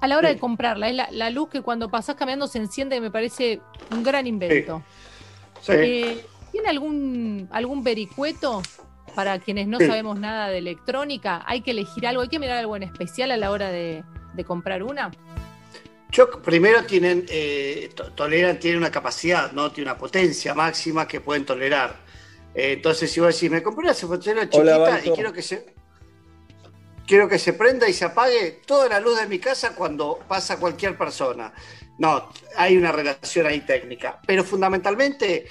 [0.00, 3.00] a la hora de comprarla, es la, la luz que cuando pasás caminando se enciende,
[3.00, 3.60] me parece
[3.90, 4.82] un gran invento.
[5.60, 5.72] Sí.
[5.74, 8.62] Eh, ¿Tiene algún, algún vericueto
[9.14, 9.86] para quienes no Sí.
[9.86, 11.42] sabemos nada de electrónica?
[11.46, 12.22] ¿Hay que elegir algo?
[12.22, 15.10] ¿Hay que mirar algo en especial a la hora de, de comprar una?
[16.12, 19.72] Yo primero tienen, eh, to- toleran, tienen una capacidad, ¿no?
[19.72, 21.96] Tiene una potencia máxima que pueden tolerar.
[22.54, 25.14] Eh, entonces, si vos decís, me compré una Hola, chiquita y Balto.
[25.14, 25.74] quiero que se.
[27.06, 30.58] Quiero que se prenda y se apague toda la luz de mi casa cuando pasa
[30.58, 31.52] cualquier persona.
[31.98, 34.20] No, hay una relación ahí técnica.
[34.26, 35.46] Pero fundamentalmente,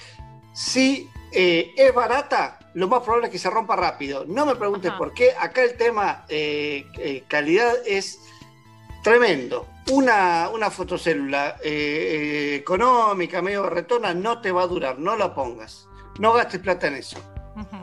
[0.52, 4.24] si eh, es barata, lo más probable es que se rompa rápido.
[4.26, 5.32] No me preguntes por qué.
[5.38, 8.20] Acá el tema eh, eh, calidad es
[9.02, 9.66] tremendo.
[9.90, 14.98] Una, una fotocélula económica, medio retona, no te va a durar.
[14.98, 15.88] No la pongas.
[16.18, 17.18] No gastes plata en eso.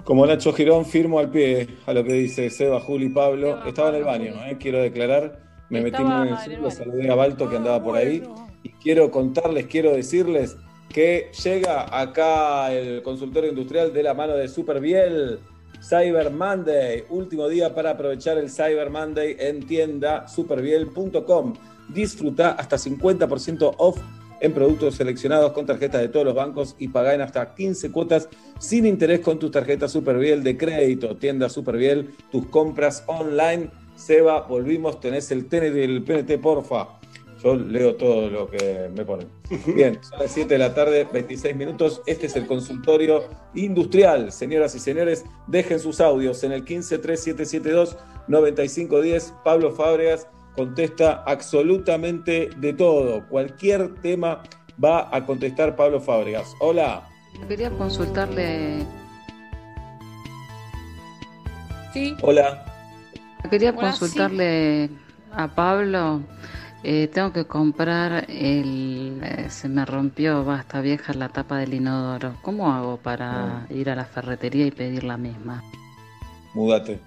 [0.04, 3.66] Como Nacho Girón, firmo al pie a lo que dice Seba, Juli Pablo.
[3.66, 4.58] Estaba en el baño, ¿eh?
[4.60, 5.40] quiero declarar.
[5.70, 8.24] Me metí muy en el el ciclo, saludé a Balto que andaba por ahí.
[8.64, 10.56] Y quiero contarles, quiero decirles
[10.90, 15.40] que llega acá el consultorio industrial de la mano de Superbiel.
[15.82, 21.54] Cyber Monday, último día para aprovechar el Cyber Monday en tienda superbiel.com.
[21.90, 24.00] Disfruta hasta 50% off
[24.44, 28.28] en productos seleccionados con tarjetas de todos los bancos y pagá en hasta 15 cuotas
[28.60, 31.16] sin interés con tu tarjeta Superbiel de crédito.
[31.16, 33.70] Tienda Superbiel, tus compras online.
[33.96, 37.00] Seba, volvimos, tenés el TNT del PNT, porfa.
[37.42, 39.30] Yo leo todo lo que me ponen.
[39.76, 42.02] Bien, son las 7 de la tarde, 26 minutos.
[42.06, 43.24] Este es el consultorio
[43.54, 44.34] industrial.
[44.34, 49.42] Señoras y señores, dejen sus audios en el 153772-9510.
[49.44, 53.28] Pablo Fábregas contesta absolutamente de todo.
[53.28, 54.42] Cualquier tema
[54.84, 56.54] va a contestar Pablo Fábregas.
[56.60, 57.08] Hola.
[57.48, 58.86] Quería consultarle.
[61.94, 62.16] Sí.
[62.22, 62.66] Hola.
[63.50, 64.90] Quería Hola, consultarle
[65.32, 66.22] a Pablo.
[66.84, 69.20] eh, tengo que comprar el.
[69.24, 72.36] eh, se me rompió, va, está vieja la tapa del inodoro.
[72.42, 75.64] ¿Cómo hago para ir a la ferretería y pedir la misma?
[76.54, 77.00] Mudate.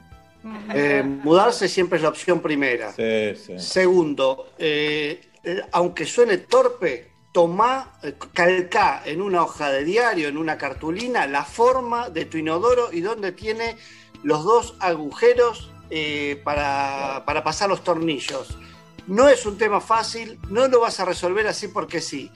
[0.75, 2.93] Eh, mudarse siempre es la opción primera.
[2.93, 3.59] Sí, sí.
[3.59, 7.99] Segundo, eh, eh, aunque suene torpe, tomá,
[8.33, 13.01] calcá en una hoja de diario, en una cartulina, la forma de tu inodoro y
[13.01, 13.77] dónde tiene
[14.23, 18.59] los dos agujeros eh, para, para pasar los tornillos.
[19.07, 22.31] No es un tema fácil, no lo vas a resolver así porque sí.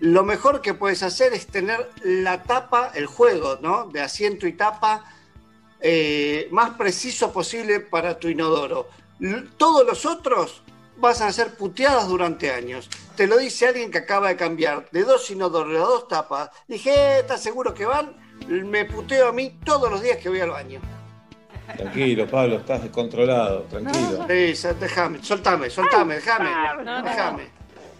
[0.00, 3.88] Lo mejor que puedes hacer es tener la tapa, el juego, ¿no?
[3.88, 5.04] De asiento y tapa
[5.86, 8.88] eh, más preciso posible para tu inodoro.
[9.20, 10.62] L- Todos los otros
[10.96, 12.88] vas a ser puteadas durante años.
[13.16, 16.48] Te lo dice alguien que acaba de cambiar de dos inodoros a dos tapas.
[16.66, 18.16] Dije, "Eh, ¿estás seguro que van?
[18.48, 20.80] Me puteo a mí todos los días que voy al baño.
[21.76, 23.62] Tranquilo, Pablo, estás descontrolado.
[23.70, 24.26] Tranquilo.
[24.28, 26.50] Sí, déjame, soltame, soltame, déjame,
[27.02, 27.42] déjame.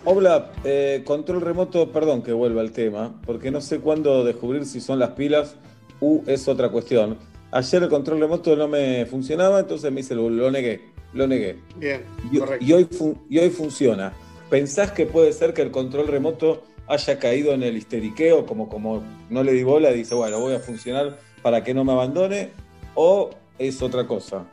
[0.07, 4.81] Obla, eh, control remoto, perdón que vuelva al tema, porque no sé cuándo descubrir si
[4.81, 5.57] son las pilas
[6.01, 7.19] u es otra cuestión.
[7.55, 10.81] Ayer el control remoto no me funcionaba, entonces me hice, lo, lo negué,
[11.13, 11.57] lo negué.
[11.77, 12.03] Bien,
[12.33, 12.65] Y, correcto.
[12.65, 14.13] y hoy fun- y hoy funciona.
[14.51, 19.05] ¿Pensás que puede ser que el control remoto haya caído en el histeriqueo, como, como
[19.31, 22.51] no le di bola, dice, bueno, voy a funcionar para que no me abandone,
[22.97, 24.45] o es otra cosa.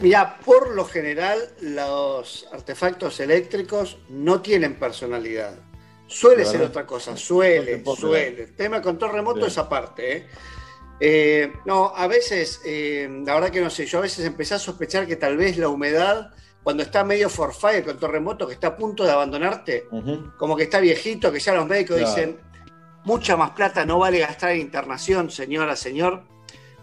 [0.00, 5.54] Mira, por lo general los artefactos eléctricos no tienen personalidad.
[6.06, 8.42] Suele ¿De ser otra cosa, suele, suele.
[8.44, 9.48] El tema control remoto Bien.
[9.48, 10.16] es aparte.
[10.18, 10.26] ¿eh?
[11.00, 14.58] Eh, no, a veces, eh, la verdad que no sé, yo a veces empecé a
[14.58, 16.30] sospechar que tal vez la humedad,
[16.62, 19.86] cuando está medio forfait el control remoto, que está a punto de abandonarte,
[20.38, 22.08] como que está viejito, que ya los médicos Claro.
[22.14, 22.40] dicen,
[23.04, 26.22] mucha más plata no vale gastar en internación, señora, señor.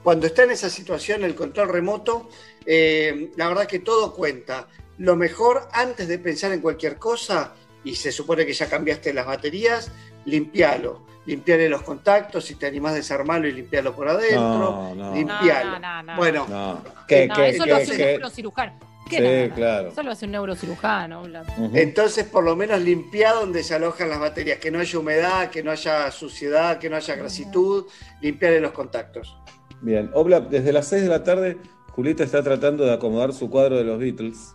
[0.03, 2.29] Cuando está en esa situación el control remoto,
[2.65, 4.67] eh, la verdad que todo cuenta.
[4.97, 9.25] Lo mejor, antes de pensar en cualquier cosa, y se supone que ya cambiaste las
[9.25, 9.91] baterías,
[10.25, 11.01] limpialo.
[11.25, 14.39] Limpiarle los contactos, si te animás a desarmarlo y limpiarlo por adentro.
[14.39, 15.13] No, no.
[15.13, 15.71] Limpialo.
[15.71, 16.17] No, no, no, no.
[16.17, 16.81] Bueno, No.
[17.07, 18.73] ¿Qué, No, qué, eso qué, lo hace un neurocirujano.
[19.07, 19.55] ¿Qué Sí, no, no, no?
[19.55, 19.87] claro.
[19.89, 21.23] Eso lo hace un neurocirujano.
[21.23, 21.43] Bla.
[21.73, 25.61] Entonces, por lo menos limpiá donde se alojan las baterías, que no haya humedad, que
[25.61, 27.85] no haya suciedad, que no haya grasitud,
[28.21, 29.37] limpiarle los contactos.
[29.81, 31.57] Bien, Obla, desde las 6 de la tarde,
[31.91, 34.53] Julieta está tratando de acomodar su cuadro de los Beatles.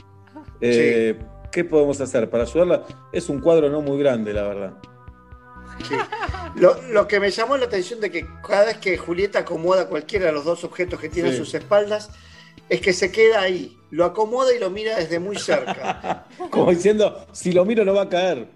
[0.61, 1.19] Eh,
[1.53, 2.85] ¿Qué podemos hacer para ayudarla?
[3.13, 4.73] Es un cuadro no muy grande, la verdad.
[6.55, 10.27] Lo, lo que me llamó la atención de que cada vez que Julieta acomoda cualquiera
[10.27, 11.35] de los dos objetos que tiene Sí.
[11.35, 12.11] a sus espaldas,
[12.69, 16.25] es que se queda ahí, lo acomoda y lo mira desde muy cerca.
[16.51, 18.49] Como diciendo, si lo miro no va a caer.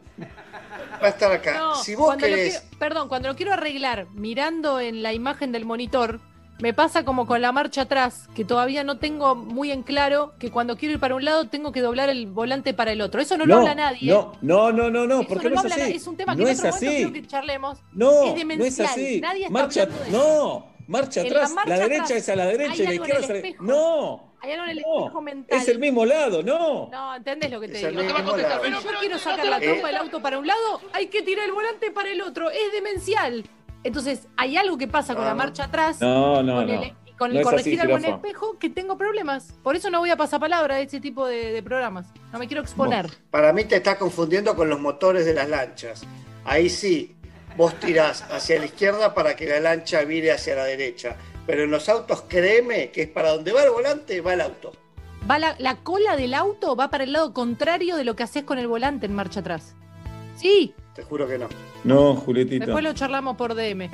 [1.02, 1.58] Va a estar acá.
[1.58, 5.52] No, si vos cuando querés, quiero- perdón, cuando lo quiero arreglar mirando en la imagen
[5.52, 6.20] del monitor,
[6.60, 10.50] me pasa como con la marcha atrás, que todavía no tengo muy en claro que
[10.50, 13.20] cuando quiero ir para un lado tengo que doblar el volante para el otro.
[13.20, 14.10] Eso no, lo habla nadie.
[14.12, 15.94] No, no, no, no, no, porque no no, es habla así.
[15.97, 16.97] Es un tema que no en es otro momento así.
[16.97, 17.78] quiero que charlemos.
[17.92, 18.86] No, es no es demencial.
[18.89, 19.20] así.
[19.20, 20.18] Nadie está marcha, hablando de eso.
[20.18, 21.50] no, marcha la atrás.
[21.50, 23.24] La, marcha derecha atrás es a la derecha hay y la algo en izquierda el
[23.24, 23.64] es a la espejo.
[23.64, 25.58] No, Hay algo en el No, espejo mental.
[25.58, 26.89] es el mismo lado, no.
[26.90, 28.02] No, ¿entendés lo que te Es digo?
[28.02, 28.64] mismo lado.
[28.64, 31.52] Si yo quiero sacar la trompa del auto para un lado, hay que tirar el
[31.52, 32.50] volante para el otro.
[32.50, 33.44] Es demencial.
[33.84, 36.83] Entonces, hay algo que pasa con la marcha atrás No, no, con no.
[36.83, 39.52] el, y con No el es corregir así, algo en el espejo que tengo problemas.
[39.62, 42.07] Por eso no voy a pasar palabra de ese tipo de, de programas.
[42.33, 43.09] No me quiero exponer.
[43.31, 46.02] para mí te estás confundiendo con los motores de las lanchas.
[46.44, 47.17] Ahí sí,
[47.57, 51.17] vos tirás hacia la izquierda para que la lancha vire hacia la derecha.
[51.47, 54.73] Pero en los autos, créeme que es para donde va el volante, va el auto.
[55.28, 58.44] Va la, la cola del auto va para el lado contrario de lo que haces
[58.44, 59.75] con el volante en marcha atrás.
[60.41, 61.47] Sí, Te juro que no.
[61.85, 62.65] No, Julietita.
[62.65, 63.91] después lo charlamos por DM.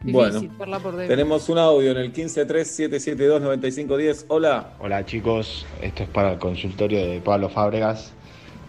[0.00, 1.06] Difícil Bueno, charlar por DM.
[1.08, 4.24] tenemos un audio en el 1537729510.
[4.28, 4.70] Hola.
[4.80, 8.14] Hola chicos, esto es para el consultorio de Pablo Fábregas.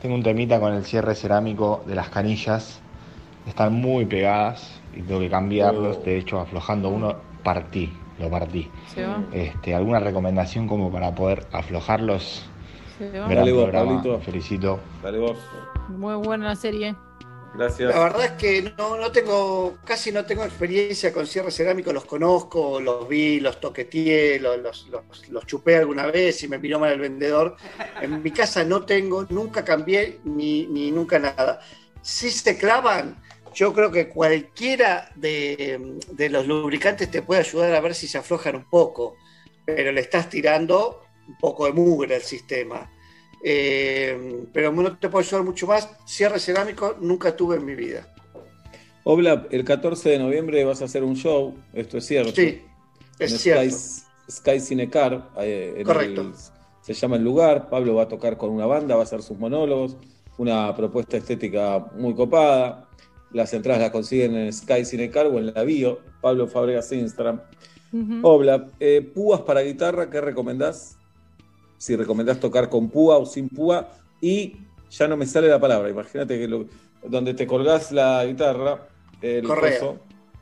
[0.02, 2.82] Tengo un temita con el cierre cerámico de las canillas.
[3.48, 5.98] Están muy pegadas y tengo que cambiarlos.
[6.02, 6.04] Oh.
[6.04, 8.70] De hecho, aflojando uno, partí, lo partí.
[8.94, 9.24] Se va.
[9.32, 12.44] Este, ¿Alguna recomendación como para poder aflojarlos?
[13.00, 14.20] Gran Dale vos, programa, Pablito.
[14.22, 14.80] felicito.
[15.04, 15.38] Dale vos.
[15.90, 16.96] Muy buena la serie.
[17.56, 17.94] Gracias.
[17.96, 22.06] La verdad es que no, no tengo, casi no tengo experiencia con cierre cerámico, los
[22.06, 26.80] conozco, los vi, los toqueteé, los, los, los- los chupé alguna vez y me miró
[26.80, 27.56] mal el vendedor.
[28.02, 31.62] En mi casa no tengo, nunca cambié ni, ni nunca nada.
[32.02, 33.18] Si se clavan,
[33.56, 38.20] yo creo que cualquiera de, de los lubricantes te puede ayudar a ver si se
[38.20, 39.16] aflojan un poco,
[39.66, 42.90] pero le estás tirando un poco de mugre al sistema.
[43.44, 45.90] Eh, pero no te puedo ayudar mucho más.
[46.06, 48.14] Cierre cerámico nunca tuve en mi vida.
[49.04, 52.32] Obla, el 14 de noviembre vas a hacer un show, esto es cierto.
[52.36, 52.62] Sí,
[53.20, 53.76] es en cierto.
[53.78, 55.30] Sky, Sky Cinecar.
[55.40, 56.22] eh, en Correcto.
[56.22, 56.34] el-
[56.82, 57.70] se llama el lugar.
[57.70, 59.98] Pablo va a tocar con una banda, va a hacer sus monólogos.
[60.38, 62.88] Una propuesta estética muy copada.
[63.32, 66.00] Las entradas las consiguen en Sky Cinecar o en la bio.
[66.22, 67.42] Pablo Fabregas Instagram.
[68.24, 70.98] Obla, eh, púas para guitarra, ¿qué recomendás?
[71.78, 73.90] Si recomendás tocar con púa o sin púa.
[74.22, 74.58] Y
[74.90, 75.90] ya no me sale la palabra.
[75.90, 76.66] Imagínate que lo-
[77.04, 78.88] donde te colgás la guitarra,
[79.22, 79.80] el Correa.
[79.80, 80.00] coso,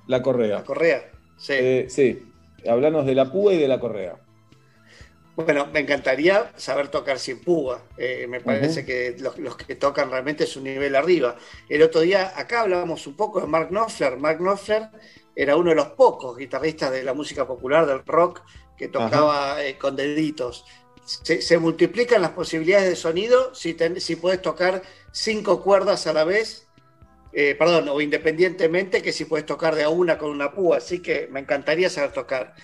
[0.08, 0.58] la correa.
[0.58, 1.12] La correa.
[1.38, 1.54] Sí.
[1.56, 2.32] Eh, sí.
[2.68, 4.16] Hablanos de la púa y de la correa.
[5.36, 7.82] Bueno, me encantaría saber tocar sin púa.
[7.98, 11.36] Eh, me parece que los, los que tocan realmente es un nivel arriba.
[11.68, 14.18] El otro día acá hablábamos un poco de Mark Knopfler.
[14.18, 14.88] Mark Knopfler
[15.36, 18.44] era uno de los pocos guitarristas de la música popular, del rock,
[18.78, 20.66] que tocaba eh, con deditos.
[21.06, 26.14] Se, se multiplican las posibilidades de sonido si, ten- si puedes tocar cinco cuerdas a
[26.14, 26.68] la vez,
[27.32, 30.78] eh, perdón, o independientemente que si puedes tocar de a una con una púa.
[30.78, 32.56] Así que me encantaría saber tocar.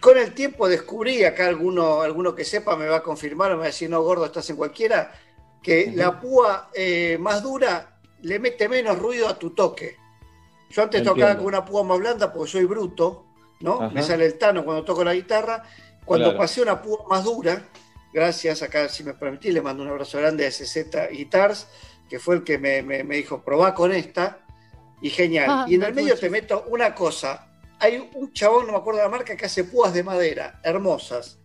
[0.00, 3.60] Con el tiempo descubrí, acá alguno, alguno que sepa me va a confirmar o me
[3.60, 5.12] va a decir, no, gordo, estás en cualquiera,
[5.62, 9.96] que la púa eh, más dura le mete menos ruido a tu toque.
[10.68, 11.14] Yo antes Entiendo.
[11.14, 13.24] tocaba con una púa más blanda porque soy bruto,
[13.60, 13.76] ¿no?
[13.80, 13.88] Ajá.
[13.94, 15.62] Me sale el tano cuando toco la guitarra.
[16.06, 16.38] Cuando Claro.
[16.38, 17.62] pasé a una púa más dura,
[18.14, 21.66] gracias, acá si me permitís, le mando un abrazo grande a SZ Guitars,
[22.08, 24.38] que fue el que me, me- me dijo, probá con esta,
[25.02, 25.46] y genial.
[25.50, 27.48] Ah, y en el me medio te meto una cosa.
[27.80, 31.38] Hay un chabón, no me acuerdo la marca, que hace púas de madera, hermosas.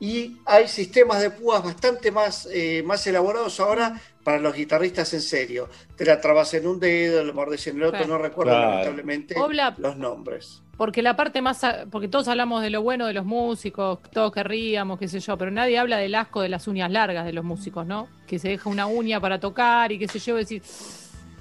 [0.00, 5.20] Y hay sistemas de púas bastante más, eh, más elaborados ahora para los guitarristas en
[5.22, 5.68] serio.
[5.96, 8.12] Te la trabas en un dedo, lo mordes en el otro, Claro.
[8.16, 8.68] no recuerdo Claro.
[8.70, 10.62] lamentablemente Obla- los nombres.
[10.78, 14.96] Porque la parte más, porque todos hablamos de lo bueno de los músicos, todos querríamos,
[14.98, 17.84] qué sé yo, pero nadie habla del asco de las uñas largas de los músicos,
[17.84, 18.08] ¿no?
[18.28, 20.62] Que se deja una uña para tocar y qué sé yo, decir,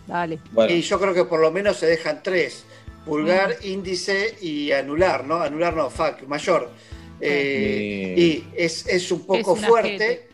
[0.07, 0.39] dale.
[0.69, 2.65] Y yo creo que por lo menos se dejan tres:
[3.05, 5.35] pulgar, índice y anular, ¿no?
[5.35, 6.71] Anular no, fuck, mayor.
[7.21, 8.21] Eh, Sí.
[8.21, 10.26] Y es, es un poco Es fuerte.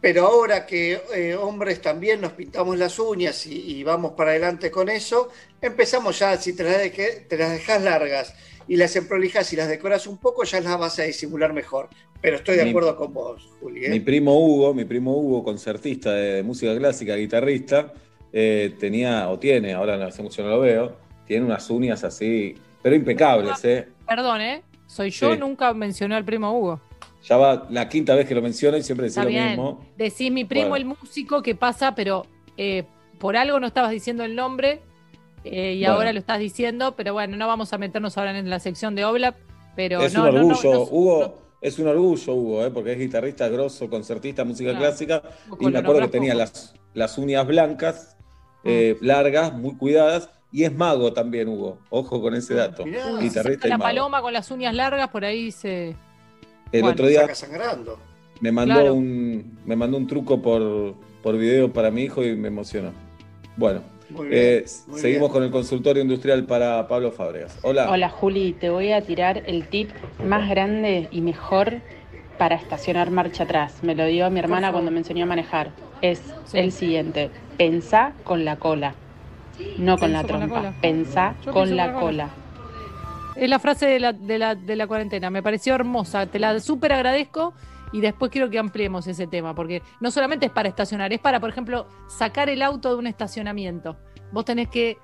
[0.00, 4.70] Pero ahora que eh, hombres también nos pintamos las uñas y, y vamos para adelante
[4.70, 5.28] con eso,
[5.60, 8.34] empezamos ya, si te las, deje- te las dejas largas
[8.66, 11.88] y las emprolijas y las decoras un poco, ya las vas a disimular mejor.
[12.22, 13.86] Pero estoy de Mi- acuerdo con vos, Juli.
[13.86, 13.88] ¿eh?
[13.90, 17.92] Mi primo Hugo, mi primo Hugo, concertista de música clásica, guitarrista,
[18.32, 20.96] eh, tenía, o tiene, ahora no hace mucho no lo veo,
[21.26, 23.88] tiene unas uñas así, pero impecables, ¿eh?
[24.06, 24.62] Perdón, ¿eh?
[24.86, 25.38] Soy yo, Sí.
[25.38, 26.80] nunca mencioné al primo Hugo.
[27.22, 29.86] Ya va la quinta vez que lo menciono y siempre decía Está lo mismo.
[29.96, 30.90] Decís mi primo, Bueno.
[30.92, 32.24] el músico, que pasa, pero
[32.56, 32.84] eh,
[33.18, 34.80] por algo no estabas diciendo el nombre
[35.44, 35.94] eh, y Bueno.
[35.94, 39.04] ahora lo estás diciendo, pero bueno, no vamos a meternos ahora en la sección de
[39.04, 39.36] Oblap,
[39.76, 42.70] pero es no, un no, no, orgullo, no- Hugo, es un orgullo, Hugo, ¿eh?
[42.70, 45.22] porque es guitarrista grosso, concertista, música clásica,
[45.60, 48.16] y me acuerdo que tenía las, las uñas blancas,
[48.64, 51.78] eh, largas, muy cuidadas, y es mago también, Hugo.
[51.90, 52.82] Ojo con ese dato.
[52.84, 53.88] Uy, Guitarrista y la mago.
[53.88, 55.94] paloma con las uñas largas, por ahí se...
[56.72, 56.92] El Bueno.
[56.92, 57.26] otro día
[58.40, 58.94] me mandó Claro.
[58.94, 62.92] un me mandó un truco por, por video para mi hijo y me emocionó.
[63.56, 65.32] Bueno, Muy eh, seguimos bien.
[65.32, 67.58] con el consultorio industrial para Pablo Fábregas.
[67.62, 67.90] Hola.
[67.90, 69.90] Hola Juli, te voy a tirar el tip
[70.24, 71.80] más grande y mejor
[72.38, 73.82] para estacionar marcha atrás.
[73.82, 75.70] Me lo dio mi hermana cuando me enseñó a manejar.
[76.00, 76.22] Es
[76.54, 78.94] el siguiente, pensá con la cola,
[79.76, 80.74] no con la Pienso con la trompa, cola.
[80.80, 82.30] pensá Yo con pienso la con la cola.
[83.36, 86.58] Es la frase de la, de la, de la cuarentena, me pareció hermosa, te la
[86.60, 87.54] súper agradezco
[87.92, 91.40] y después quiero que ampliemos ese tema, porque no solamente es para estacionar, es para,
[91.40, 93.96] por ejemplo, sacar el auto de un estacionamiento.
[94.32, 94.98] Vos tenés que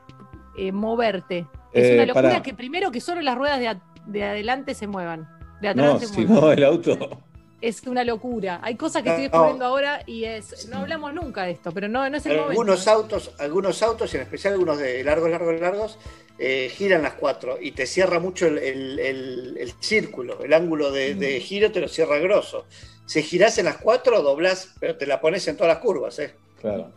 [0.56, 1.46] eh, moverte.
[1.72, 5.28] Es Eh, una locura que primero que solo las ruedas de, de adelante se muevan.
[5.60, 6.40] De atrás No, se si muevan.
[6.44, 7.22] no, el auto.
[7.60, 8.60] Es una locura.
[8.62, 10.68] Hay cosas que No, estoy descubriendo ahora y es.
[10.68, 12.50] No hablamos nunca de esto, pero no, no es el momento.
[12.50, 15.98] Algunos autos, algunos autos, y en especial algunos de largos, largos, largos,
[16.38, 20.92] eh, giran las cuatro y te cierra mucho el, el- el- el círculo, el ángulo
[20.92, 22.66] de, de giro te lo cierra grosso.
[23.06, 26.34] Si girás en las cuatro, doblás, pero te la pones en todas las curvas, ¿eh?
[26.60, 26.90] Claro.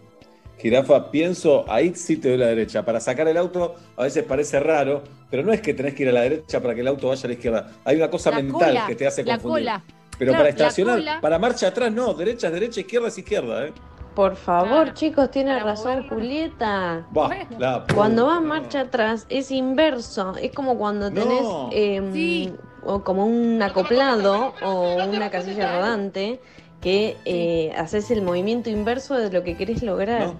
[0.57, 2.83] Jirafa, pienso, ahí sí te doy la derecha.
[2.83, 6.09] Para sacar el auto a veces parece raro, pero no es que tenés que ir
[6.09, 7.71] a la derecha para que el auto vaya a la izquierda.
[7.85, 9.63] Hay una cosa La mental cola, que te hace la confundir.
[9.67, 9.83] cola.
[10.19, 13.65] Pero Claro, para estacionar, cola- para marcha atrás no, derecha es derecha, izquierda es izquierda,
[13.67, 13.73] ¿eh?
[14.14, 17.07] Por favor, chicos, tiene razón Julieta.
[17.11, 18.35] Bah, la Cuando puta.
[18.35, 21.69] va marcha atrás es inverso, es como cuando tenés No.
[21.72, 26.41] em, o como un acoplado o una casilla rodante
[26.81, 30.33] que eh, haces el movimiento inverso de lo que querés lograr.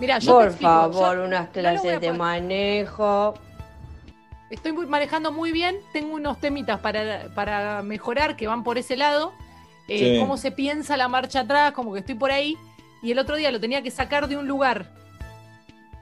[0.00, 3.34] Mira, yo te Por explico, favor, yo unas clases de manejo.
[4.52, 8.96] Estoy muy- manejando muy bien, tengo unos temitas para, para mejorar que van por ese
[8.96, 9.32] lado.
[9.88, 10.20] Eh, Sí.
[10.20, 12.56] Cómo se piensa la marcha atrás, como que estoy por ahí.
[13.02, 14.92] Y el otro día lo tenía que sacar de un lugar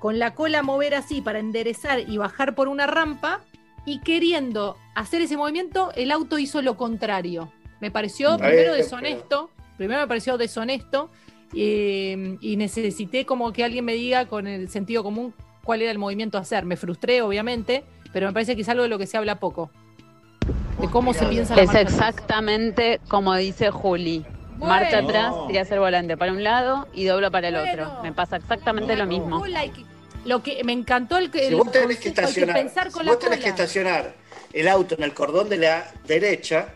[0.01, 3.41] con la cola mover así para enderezar y bajar por una rampa.
[3.87, 7.51] Y queriendo hacer ese movimiento, el auto hizo lo contrario.
[7.81, 9.51] Me pareció Está primero deshonesto.
[9.79, 11.11] Primero me pareció deshonesto.
[11.55, 15.99] eh, y necesité como que alguien me diga con el sentido común cuál era el
[15.99, 16.65] movimiento a hacer.
[16.65, 19.70] Me frustré, obviamente, pero me parece que es algo de lo que se habla poco.
[20.80, 21.94] De cómo se piensa la Es marcha atrás.
[21.94, 24.24] exactamente como dice Juli.
[24.56, 24.74] Bueno.
[24.74, 28.02] Marcha atrás, tirás el volante para un lado y doblo para el otro.
[28.02, 29.47] Me pasa exactamente lo mismo.
[29.47, 29.84] Y que-
[30.26, 33.40] Lo que me encantó el, Si vos tenés que estacionar, pensar si vos la tenés
[33.40, 34.12] que estacionar
[34.52, 36.74] el auto en el cordón de la derecha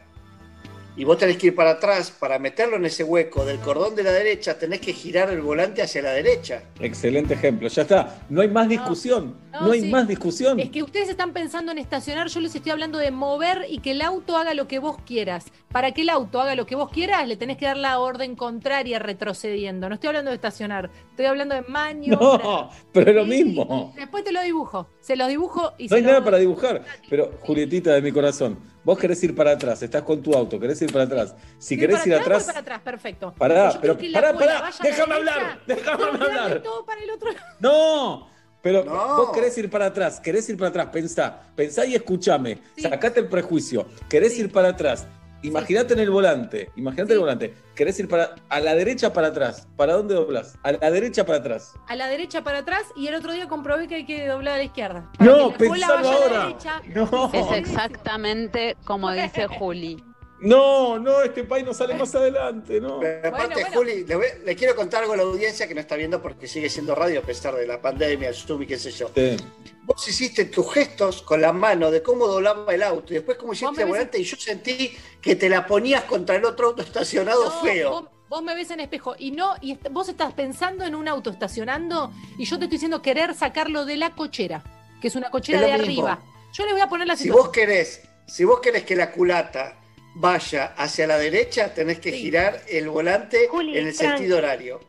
[0.96, 4.04] y vos tenés que ir para atrás para meterlo en ese hueco del cordón de
[4.04, 6.62] la derecha, tenés que girar el volante hacia la derecha.
[6.78, 8.22] Excelente ejemplo, ya está.
[8.28, 9.36] No hay más discusión.
[9.52, 9.90] No, no, hay sí.
[9.90, 10.60] más discusión.
[10.60, 13.92] Es que ustedes están pensando en estacionar, yo les estoy hablando de mover y que
[13.92, 15.46] el auto haga lo que vos quieras.
[15.70, 18.36] Para que el auto haga lo que vos quieras, le tenés que dar la orden
[18.36, 19.88] contraria retrocediendo.
[19.88, 22.42] No estoy hablando de estacionar, estoy hablando de maniobrar.
[22.42, 23.92] No, pero es lo mismo.
[23.96, 26.84] Después te lo dibujo, se los dibujo y No se hay nada para dibujar.
[27.10, 30.80] Pero, Julietita de mi corazón, vos querés ir para atrás, estás con tu auto, querés
[30.82, 31.34] ir para atrás.
[31.58, 33.34] Si querés para ir atrás, voy atrás, para atrás, perfecto.
[33.36, 36.62] pará, Yo pero quiero que la pará, pará, déjame hablar, déjame hablar.
[36.62, 37.30] todo para el otro
[37.60, 38.28] No,
[38.62, 43.20] pero vos querés ir para atrás, querés ir para atrás, pensá, pensá y escúchame, sacate
[43.20, 45.06] el prejuicio, querés ir para atrás
[45.44, 47.54] Imagínate en el volante, imagínate en el volante.
[47.74, 49.68] Querés ir para a la derecha para atrás.
[49.76, 50.56] ¿Para dónde doblas?
[50.62, 51.74] A la derecha para atrás.
[51.86, 54.58] A la derecha para atrás y el otro día comprobé que hay que doblar a
[54.58, 55.10] la izquierda.
[55.18, 56.46] No, pensalo ahora.
[56.46, 56.82] derecha.
[56.94, 57.30] No.
[57.34, 60.02] Es exactamente como dice Juli.
[60.44, 63.00] No, no, este país no sale más adelante, no.
[63.00, 65.96] Pero aparte, Juli, le, voy- le quiero contar algo a la audiencia que no está
[65.96, 68.90] viendo porque sigue siendo radio a pesar de la pandemia, el Zoom y qué sé
[68.90, 69.10] yo.
[69.14, 69.36] Sí.
[69.84, 73.52] Vos hiciste tus gestos con la mano de cómo doblaba el auto y después cómo
[73.52, 76.82] hiciste el ves- volante y yo sentí que te la ponías contra el otro auto
[76.82, 77.90] estacionado No, feo.
[77.90, 81.06] Vos, vos me ves en espejo y no, y est- vos estás pensando en un
[81.08, 84.62] auto estacionando y yo te estoy diciendo querer sacarlo de la cochera,
[85.00, 86.06] que es una cochera Es de mismo.
[86.06, 86.22] arriba.
[86.52, 87.46] Yo le voy a poner la Si situación.
[87.46, 89.78] vos querés, si vos querés que la culata
[90.14, 94.16] vaya hacia la derecha, tenés que girar el volante Juli, en el tranqui.
[94.18, 94.80] sentido horario.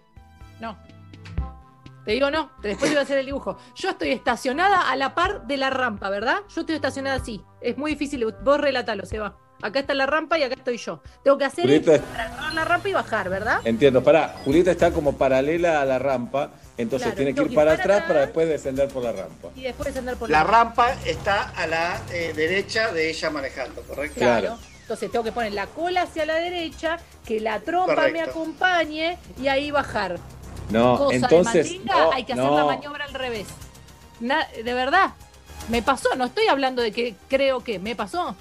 [0.59, 0.77] No.
[2.05, 3.57] Te digo no, después te voy a hacer el dibujo.
[3.75, 6.37] Yo estoy estacionada a la par de la rampa, ¿verdad?
[6.53, 7.41] Yo estoy estacionada así.
[7.61, 9.35] Es muy difícil, vos relatalo, se va.
[9.61, 11.01] Acá está la rampa y acá estoy yo.
[11.23, 13.61] Tengo que hacer Julieta- esto para agarrar la rampa y bajar, ¿verdad?
[13.63, 17.71] Entiendo, pará, Julieta está como paralela a la rampa, entonces Claro, tiene que ir para
[17.71, 18.03] atrás atrás.
[18.07, 19.49] para después descender por la rampa.
[19.55, 24.19] Y después andar por La rampa está a la eh, derecha de ella manejando, ¿correcto?
[24.19, 24.59] Claro.
[24.85, 29.47] Entonces tengo que poner la cola hacia la derecha, que la trompa me acompañe y
[29.47, 30.19] ahí bajar.
[30.69, 31.53] No, Cosa entonces.
[31.53, 32.55] de mandinga, no, hay que hacer no.
[32.55, 33.47] la maniobra al revés.
[34.19, 35.13] Na- de verdad,
[35.69, 38.35] me pasó, no estoy hablando de que creo que, me pasó.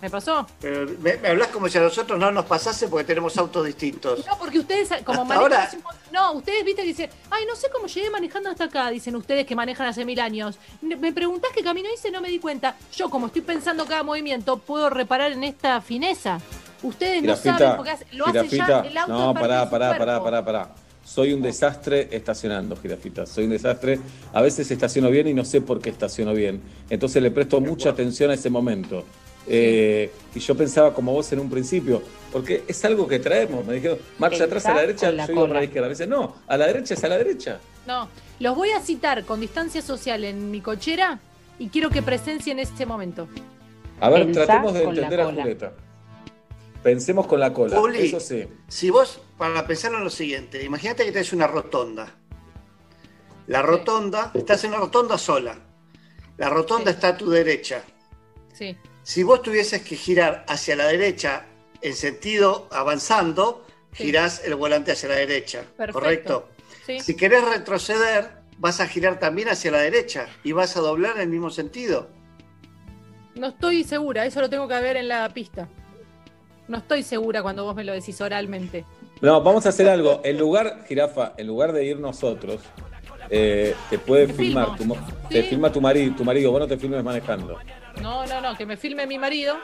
[0.00, 0.46] Me pasó.
[0.60, 4.24] Pero me, me hablas como si a nosotros no nos pasase porque tenemos autos distintos.
[4.26, 7.10] No, porque ustedes, como Hasta manejan ahora- hace un mon- No, ustedes viste que dicen,
[7.30, 10.56] ay, no sé cómo llegué manejando hasta acá, dicen ustedes que manejan hace mil años.
[10.80, 12.76] Me preguntás qué camino hice, no me di cuenta.
[12.96, 16.40] Yo, como estoy pensando cada movimiento, puedo reparar en esta fineza.
[16.82, 19.12] Ustedes no saben porque hace- lo hace ya el auto.
[19.12, 20.68] no, pará, pará, pará, pará, pará.
[21.04, 23.24] Soy un desastre estacionando, jirafita.
[23.24, 23.98] Soy un desastre.
[24.34, 26.60] A veces estaciono bien y no sé por qué estaciono bien.
[26.90, 29.04] Entonces le presto mucha atención a ese momento.
[29.48, 33.64] Eh, y yo pensaba como vos en un principio, porque es algo que traemos.
[33.64, 35.88] Me dijeron, marcha atrás a la derecha, la yo digo para la izquierda.
[35.88, 37.60] Me dicen, no, a la derecha es a la derecha.
[37.86, 38.08] No,
[38.40, 41.18] los voy a citar con distancia social en mi cochera
[41.58, 43.28] y quiero que presencien este momento.
[44.00, 45.24] A ver, Pensá tratemos de la entender a.
[45.26, 45.72] Julieta.
[46.82, 47.76] Pensemos con la cola.
[47.76, 48.46] Juli, Eso sí.
[48.68, 52.14] Si vos, para pensarlo en lo siguiente, imagínate que tenés una rotonda.
[53.46, 55.58] La rotonda, estás en una rotonda sola.
[56.36, 57.82] La rotonda está a tu derecha.
[58.52, 58.76] Sí.
[59.08, 61.46] Si vos tuvieses que girar hacia la derecha
[61.80, 63.64] en sentido avanzando,
[63.94, 65.64] girás el volante hacia la derecha.
[65.78, 65.92] Perfecto.
[65.98, 66.48] ¿Correcto?
[66.84, 67.00] Sí.
[67.00, 68.28] Si querés retroceder,
[68.58, 72.10] vas a girar también hacia la derecha y vas a doblar en el mismo sentido.
[73.34, 75.70] No estoy segura, eso lo tengo que ver en la pista.
[76.68, 78.84] No estoy segura cuando vos me lo decís oralmente.
[79.22, 80.20] No, vamos a hacer algo.
[80.22, 82.60] En lugar, jirafa, en lugar de ir nosotros,
[83.30, 84.76] eh, te puede filmar.
[84.76, 84.96] Tu, mo-
[85.28, 85.48] Te Sí.
[85.50, 87.58] filma tu marido, tu marido, vos no te filmes manejando.
[88.02, 89.56] No, no, no, que me filme mi marido.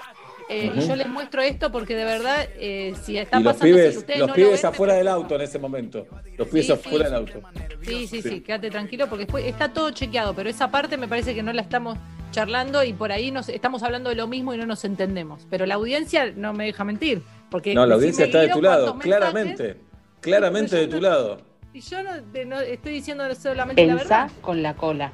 [0.50, 0.70] eh.
[0.76, 3.96] Y yo les muestro esto porque de verdad, eh, si está los pasando, si pibes,
[3.96, 6.06] ustedes los no pibes ven, me afuera del auto en ese momento.
[6.36, 7.04] Los pibes Sí, afuera sí.
[7.04, 7.40] del auto.
[7.82, 8.40] Sí, sí, sí, Sí.
[8.42, 11.62] quédate tranquilo porque después está todo chequeado, pero esa parte me parece que no la
[11.62, 11.96] estamos
[12.30, 15.46] charlando y por ahí nos estamos hablando de lo mismo y no nos entendemos.
[15.48, 17.22] Pero la audiencia no me deja mentir.
[17.50, 19.76] Porque No, la audiencia está de tu lado, mensajes, claramente.
[20.20, 21.38] Claramente de tu lado.
[21.74, 24.30] Y yo no, de- no estoy diciendo solamente la verdad.
[24.40, 25.12] con la cola.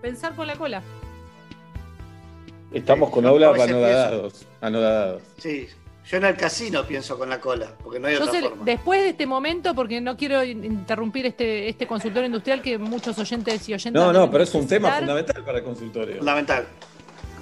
[0.00, 0.80] Pensar con la cola.
[2.72, 4.46] Estamos con Yo aulas a veces anodados.
[4.60, 5.22] anodados.
[5.38, 5.68] Sí.
[6.08, 8.64] Yo en el casino pienso con la cola, porque no hay Yo otra sé, forma.
[8.64, 13.18] después de este momento, porque no quiero in- interrumpir este, este consultorio industrial que muchos
[13.18, 13.92] oyentes y oyentes.
[14.00, 16.18] No, no, pero es un tema fundamental para el consultorio.
[16.18, 16.66] Fundamental.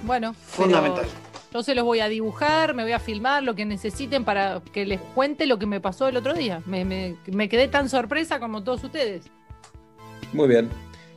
[0.01, 1.05] Bueno, pero Fundamental.
[1.55, 4.85] Yo se los voy a dibujar, me voy a filmar lo que necesiten para que
[4.85, 6.61] les cuente lo que me pasó el otro día.
[6.65, 9.27] Me, me- me quedé tan sorpresa como todos ustedes.
[10.33, 10.69] Muy bien.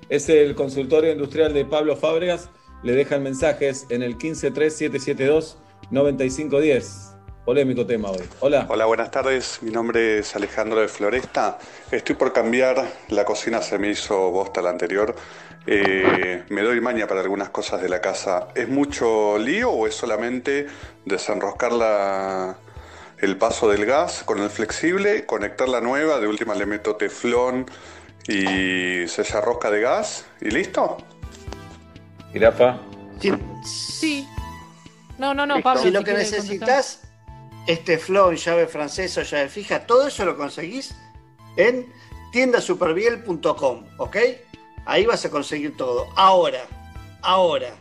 [0.09, 2.51] Es el consultorio industrial de Pablo Fábregas.
[2.85, 7.17] Le dejan mensajes en el 153772-9510.
[7.45, 8.23] Polémico tema hoy.
[8.39, 8.65] Hola.
[8.69, 9.59] Hola, buenas tardes.
[9.63, 11.59] Mi nombre es Alejandro de Floresta.
[11.91, 12.87] Estoy por cambiar.
[13.09, 15.17] La cocina se me hizo bosta la anterior.
[15.71, 18.49] Eh, me doy maña para algunas cosas de la casa.
[18.55, 20.67] ¿Es mucho lío o es solamente
[21.05, 22.57] desenroscar la-
[23.19, 27.67] el paso del gas con el flexible, conectar la nueva, de última le meto teflón
[28.27, 30.97] y sella rosca de gas y listo?
[32.33, 32.79] Jirafa.
[33.65, 34.27] Sí.
[35.19, 35.65] No, no, no, Listo.
[35.69, 35.83] Pablo.
[35.83, 37.03] si lo que necesitas
[37.67, 40.95] es teflón, llave francesa o llave fija, todo eso lo conseguís
[41.57, 41.93] en
[42.33, 44.17] tiendasuperbiel.com, ¿ok?
[44.89, 46.07] Ahí vas a conseguir todo.
[46.17, 46.67] Ahora,
[47.21, 47.75] ahora,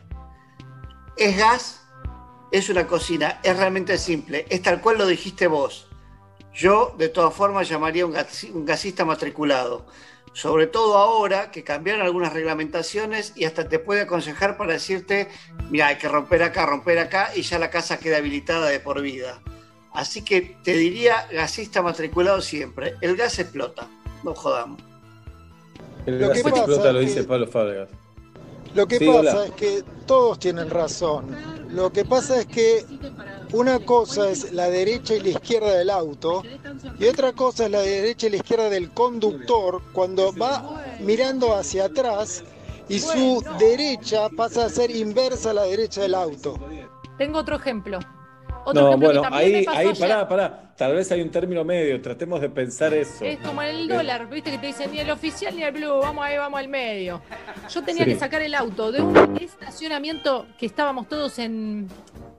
[1.16, 1.82] es gas,
[2.52, 5.88] es una cocina, es realmente simple, es tal cual lo dijiste vos.
[6.54, 8.14] Yo, de todas formas, llamaría un,
[8.54, 9.86] un gasista matriculado.
[10.34, 15.30] sobre todo ahora que cambiaron algunas reglamentaciones y hasta te puede aconsejar para decirte,
[15.72, 19.02] mira, hay que romper acá, romper acá y ya la casa queda habilitada de por
[19.02, 19.42] vida.
[19.94, 23.88] Así que te diría, gasista matriculado siempre, el gas explota,
[24.24, 24.87] no jodamos.
[26.08, 27.90] El Lo que pasa explota, lo dice que- Pablo Fábregas.
[28.74, 29.46] Lo que Sí, pasa hola.
[29.46, 31.36] es que todos tienen razón.
[31.70, 32.86] Lo que pasa es que
[33.52, 36.44] una cosa es la derecha y la izquierda del auto
[36.98, 41.86] y otra cosa es la derecha y la izquierda del conductor cuando va mirando hacia
[41.86, 42.44] atrás
[42.88, 46.58] y su derecha pasa a ser inversa a la derecha del auto.
[47.18, 48.00] Tengo otro ejemplo.
[48.70, 50.10] Otro No, ejemplo bueno, que también me ahí, pasó ahí, ayer.
[50.10, 50.62] pará, pará.
[50.76, 53.24] Tal vez hay un término medio, tratemos de pensar eso.
[53.24, 56.00] Es como en el dólar, viste que te dicen ni el oficial ni el blue,
[56.00, 57.22] vamos ahí, vamos al medio.
[57.70, 58.12] Yo tenía Sí.
[58.12, 61.88] que sacar el auto de un estacionamiento que estábamos todos en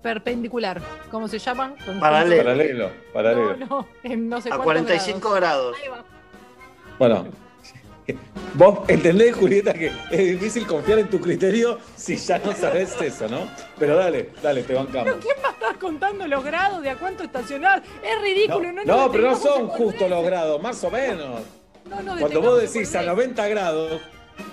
[0.03, 0.83] perpendicular.
[1.11, 1.75] ¿Cómo se llama?
[1.85, 2.43] Con- Paralelo.
[2.45, 3.57] Paralelo, paralelo.
[3.57, 5.77] No, no, en no sé A cuántos 45 grados.
[5.83, 6.05] Ahí va.
[6.99, 7.27] Bueno,
[8.55, 13.29] vos entendés, Julieta, que es difícil confiar en tu criterio si ya no sabes eso,
[13.29, 13.49] ¿no?
[13.79, 15.05] Pero dale, dale, te bancamos.
[15.05, 17.83] Pero ¿quién va a estar contando los grados de a cuánto estacionar?
[18.03, 21.41] Es ridículo, no, No, pero no son en justos los grados, más o menos.
[21.89, 24.01] No, no Cuando vos decís a 90 grados,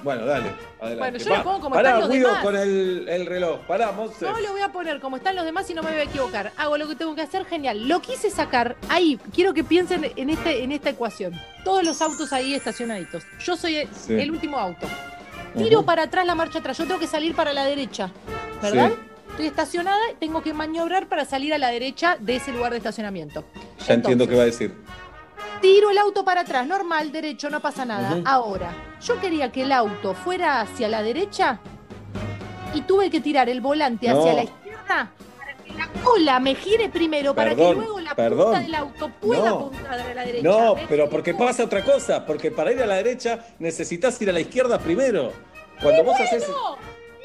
[0.03, 0.49] bueno, dale,
[0.79, 0.97] adelante.
[0.99, 2.43] Bueno, yo lo pongo como pará, están los demás.
[2.43, 3.59] con el, el reloj.
[3.67, 4.25] Pará, Monse.
[4.25, 6.51] No lo voy a poner como están los demás y no me voy a equivocar.
[6.57, 7.87] Hago lo que tengo que hacer, genial.
[7.87, 9.19] Lo quise sacar ahí.
[9.33, 11.33] Quiero que piensen en, este, en esta ecuación.
[11.63, 13.23] Todos los autos ahí estacionaditos.
[13.43, 14.13] Yo soy el, Sí.
[14.13, 14.87] el último auto.
[15.57, 16.77] Tiro para atrás la marcha atrás.
[16.77, 18.11] Yo tengo que salir para la derecha.
[18.61, 18.89] ¿Verdad?
[18.89, 18.95] Sí.
[19.31, 23.43] Estoy estacionada, tengo que maniobrar para salir a la derecha de ese lugar de estacionamiento.
[23.85, 24.73] Ya entiendo qué va a decir.
[25.61, 28.19] Tiro el auto para atrás, normal, derecho, no pasa nada.
[28.25, 31.59] Ahora, yo quería que el auto fuera hacia la derecha
[32.73, 36.89] y tuve que tirar el volante hacia la izquierda para que la cola me gire
[36.89, 38.45] primero, para que luego la perdón.
[38.51, 39.55] punta del auto pueda No.
[39.55, 40.47] apuntar a la derecha.
[40.47, 40.85] No, ¿Ves?
[40.87, 44.41] pero porque pasa otra cosa, porque para ir a la derecha necesitas ir a la
[44.41, 45.31] izquierda primero.
[45.81, 46.45] Cuando vos haces.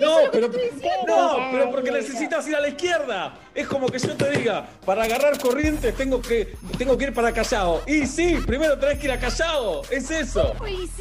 [0.00, 3.34] No, pero, no, pero porque necesitas ir a la izquierda.
[3.54, 7.32] Es como que yo te diga, para agarrar corrientes tengo que, tengo que ir para
[7.32, 7.82] Callao.
[7.86, 9.82] Y sí, primero tenés que ir a Callao.
[9.90, 10.54] Es eso.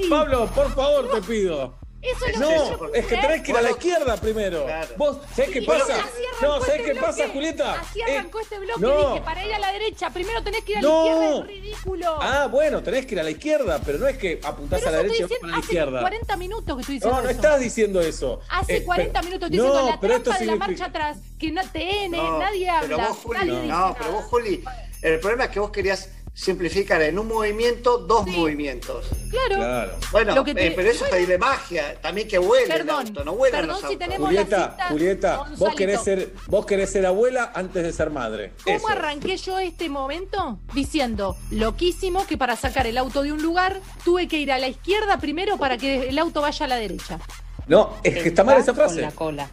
[0.10, 1.76] Pablo, por favor, te pido.
[2.02, 4.66] Eso es lo que yo No, es que tenés que ir a la izquierda primero.
[4.96, 5.98] Vos, ¿sabés qué Y pasa?
[6.42, 7.28] No, ¿sabés este qué pasa.
[7.30, 7.74] Julieta?
[7.82, 8.80] Así Eh, arrancó este bloque.
[8.82, 9.10] no.
[9.10, 11.04] Dije, para ir a la derecha, primero tenés que ir a la No.
[11.06, 12.18] izquierda, es ridículo.
[12.22, 14.92] Ah, bueno, tenés que ir a la izquierda, pero no es que apuntás Pero a
[14.94, 16.00] la derecha y diciendo para la hace izquierda.
[16.02, 17.36] 40 minutos que estoy diciendo No, no eso.
[17.42, 18.42] estás diciendo eso.
[18.50, 20.86] Hace Eh, 40 pero- minutos estoy no, diciendo la pero esto trampa de la marcha
[20.86, 22.96] atrás, que no TN, No, nadie habla.
[22.96, 24.64] Pero vos, Juli, nadie no, dice pero vos, Juli,
[25.02, 29.06] el problema es que vos querías simplificar en un movimiento dos movimientos.
[29.30, 29.56] Claro.
[29.58, 29.92] Claro.
[30.12, 33.24] Bueno, Lo que te- eh, pero eso es pedirle magia, también que vuele el auto,
[33.24, 34.00] no vuelan perdón los si autos.
[34.00, 38.10] tenemos Julieta, la cita, Julieta, vos querés ser, vos querés ser abuela antes de ser
[38.10, 38.54] madre.
[38.64, 38.88] ¿Cómo Eso.
[38.90, 40.60] arranqué yo este momento?
[40.74, 44.68] Diciendo, loquísimo, que para sacar el auto de un lugar tuve que ir a la
[44.68, 47.20] izquierda primero para que el auto vaya a la derecha.
[47.68, 49.08] No, es que está mal esa frase.
[49.14, 49.50] cola.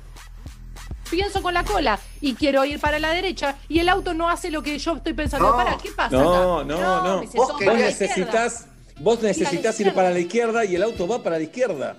[1.10, 4.50] Pienso con la cola y quiero ir para la derecha y el auto no hace
[4.50, 5.50] lo que yo estoy pensando.
[5.50, 5.56] No.
[5.56, 6.64] para, ¿qué pasa No, acá?
[6.66, 7.20] no, no.
[7.20, 8.66] dice, Vos, "Sos vos para la necesitas,
[8.98, 11.96] vos necesitas ir para la izquierda y el auto va para la izquierda.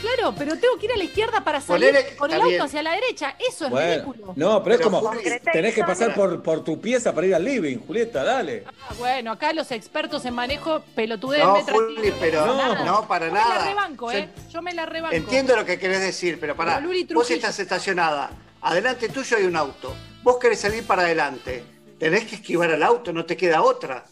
[0.00, 2.62] Claro, pero tengo que ir a la izquierda para salir Ponele- con el auto bien.
[2.62, 3.34] hacia la derecha.
[3.38, 4.32] Eso es Bueno, ridículo.
[4.36, 5.10] no, pero es Pero, como
[5.52, 8.64] tenés que pasar por, por tu pieza para ir al living, Julieta, dale.
[8.66, 12.84] Ah, bueno, acá los expertos en manejo pelotudez No, Juli, pero nada.
[12.84, 13.66] no, para Yo me la nada.
[13.68, 14.28] rebanco, ¿eh?
[14.50, 15.16] Yo me la rebanco.
[15.16, 18.30] Entiendo lo que querés decir, pero pará, Pero vos estás estacionada,
[18.62, 21.64] adelante tuyo hay un auto, vos querés salir para adelante,
[21.98, 24.04] tenés que esquivar al auto, no te queda otra.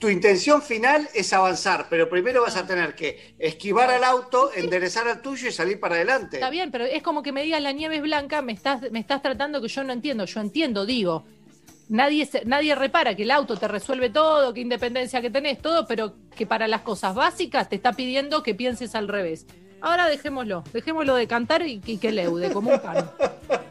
[0.00, 5.06] Tu intención final es avanzar, pero primero vas a tener que esquivar al auto, enderezar
[5.06, 6.38] al tuyo y salir para adelante.
[6.38, 8.98] Está bien, pero es como que me digas la nieve es blanca, me estás, me
[8.98, 10.24] estás tratando que yo no entiendo.
[10.24, 11.24] Yo entiendo, digo.
[11.90, 16.14] Nadie, nadie repara que el auto te resuelve todo, que independencia que tenés, todo, pero
[16.34, 19.44] que para las cosas básicas te está pidiendo que pienses al revés.
[19.82, 23.10] Ahora dejémoslo, dejémoslo de cantar y, y que leude, como un pan.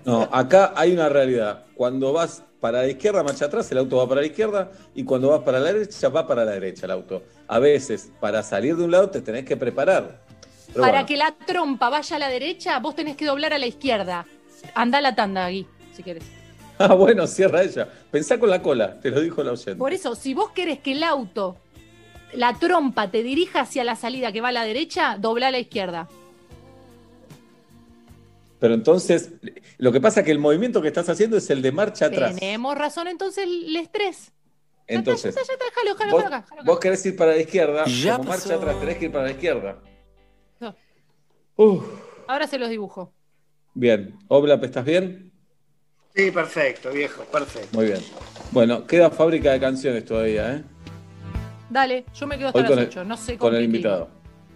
[0.05, 1.65] No, acá hay una realidad.
[1.73, 5.29] Cuando vas para la izquierda, marcha atrás, el auto va para la izquierda y cuando
[5.29, 7.23] vas para la derecha, va para la derecha el auto.
[7.47, 10.21] A veces, para salir de un lado, te tenés que preparar.
[10.67, 11.07] Pero Para bueno.
[11.07, 14.25] que la trompa vaya a la derecha, vos tenés que doblar a la izquierda.
[14.75, 16.23] Anda la tanda, Gui, si querés.
[16.81, 17.89] Ah, bueno, cierra ella.
[18.09, 19.75] Pensá con la cola, te lo dijo la oyente.
[19.75, 21.57] Por eso, si vos querés que el auto,
[22.31, 25.59] la trompa, te dirija hacia la salida que va a la derecha, dobla a la
[25.59, 26.07] izquierda.
[28.59, 29.31] Pero entonces,
[29.77, 32.35] lo que pasa es que el movimiento que estás haciendo es el de marcha atrás.
[32.35, 34.33] Tenemos razón, entonces el estrés.
[34.85, 36.71] Entonces, Ya está, ya está, jalo, jalo, vos, jalo acá, jalo acá.
[36.71, 39.31] vos querés ir para la izquierda, Ya como marcha atrás, tenés que ir para la
[39.31, 39.79] izquierda.
[40.59, 40.75] No.
[41.55, 41.85] Uf,
[42.27, 43.13] Ahora se los dibujo.
[43.73, 44.17] bien.
[44.27, 45.31] Oblap, ¿estás bien?
[46.15, 47.69] Sí, perfecto, viejo, perfecto.
[47.77, 47.99] Muy bien.
[48.51, 50.63] Bueno, queda fábrica de canciones todavía, ¿eh?
[51.69, 53.63] Dale, yo me quedo hasta Hoy las con el, 8, no sé con con el
[53.65, 54.09] invitado.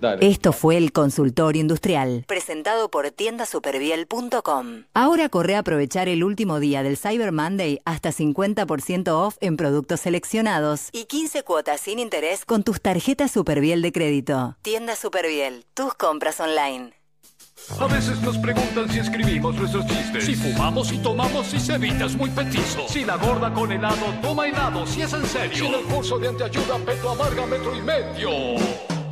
[0.04, 0.28] Dale.
[0.28, 4.84] Esto fue el consultorio industrial, presentado por tiendasuperviel.com.
[4.94, 10.02] Ahora corre a aprovechar el último día del Cyber Monday hasta 50% off en productos
[10.02, 14.58] seleccionados y 15 cuotas sin interés con tus tarjetas Superviel de crédito.
[14.62, 16.92] Tienda Superviel, tus compras online.
[17.80, 20.26] A veces nos preguntan si escribimos nuestros chistes.
[20.26, 22.90] Si fumamos y tomamos si Cevitas muy petizo.
[22.90, 25.56] Si la gorda con helado toma helado, si es en serio.
[25.56, 29.03] Si en el curso de anteayuda peto amarga metro y medio.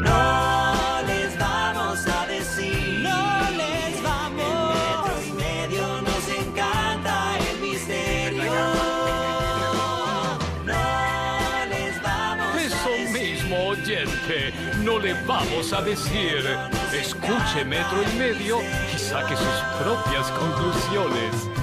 [0.00, 3.00] No les vamos a decir.
[3.02, 4.40] No les vamos.
[4.40, 8.52] En metro y medio nos encanta el misterio.
[10.64, 16.44] No les vamos Eso mismo, oyente, no le vamos a decir.
[16.92, 18.58] Escuche metro y medio
[18.94, 21.59] y saque sus propias conclusiones.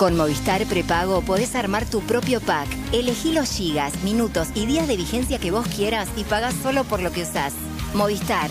[0.00, 2.66] Con Movistar Prepago podés armar tu propio pack.
[2.90, 7.02] Elegí los gigas, minutos y días de vigencia que vos quieras y pagás solo por
[7.02, 7.52] lo que usás.
[7.92, 8.50] Movistar.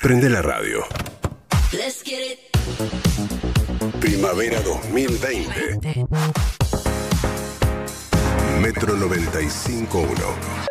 [0.00, 0.84] Prende la radio.
[1.72, 2.38] Let's get it.
[3.98, 6.06] Primavera 2020.
[8.60, 10.62] Metro 95.1.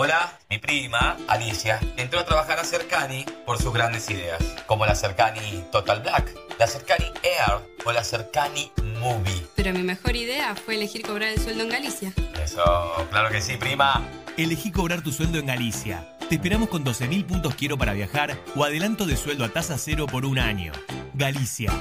[0.00, 4.94] Hola, mi prima, Alicia, entró a trabajar a Cercani por sus grandes ideas, como la
[4.94, 8.70] Cercani Total Black, la Cercani Air o la Cercani
[9.00, 9.44] Movie.
[9.56, 12.12] Pero mi mejor idea fue elegir cobrar el sueldo en Galicia.
[12.40, 14.00] Eso, claro que sí, prima.
[14.36, 16.16] Elegí cobrar tu sueldo en Galicia.
[16.28, 20.06] Te esperamos con 12.000 puntos quiero para viajar o adelanto de sueldo a tasa cero
[20.06, 20.70] por un año.
[21.14, 21.72] Galicia.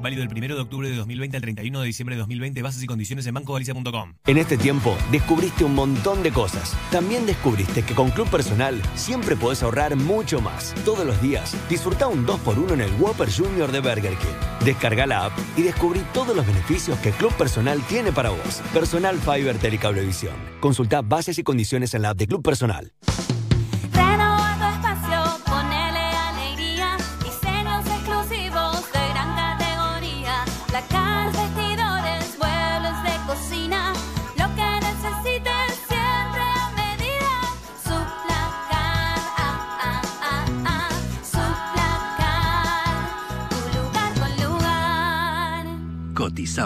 [0.00, 2.62] Válido del 1 de octubre de 2020 al 31 de diciembre de 2020.
[2.62, 4.14] Bases y condiciones en bancogalicia.com.
[4.26, 6.76] En este tiempo descubriste un montón de cosas.
[6.90, 10.74] También descubriste que con Club Personal siempre podés ahorrar mucho más.
[10.84, 14.64] Todos los días disfruta un 2x1 en el Whopper Junior de Burger King.
[14.64, 18.62] Descarga la app y descubrí todos los beneficios que Club Personal tiene para vos.
[18.72, 20.34] Personal Fiber Telecablevisión.
[20.60, 22.92] Consulta bases y condiciones en la app de Club Personal.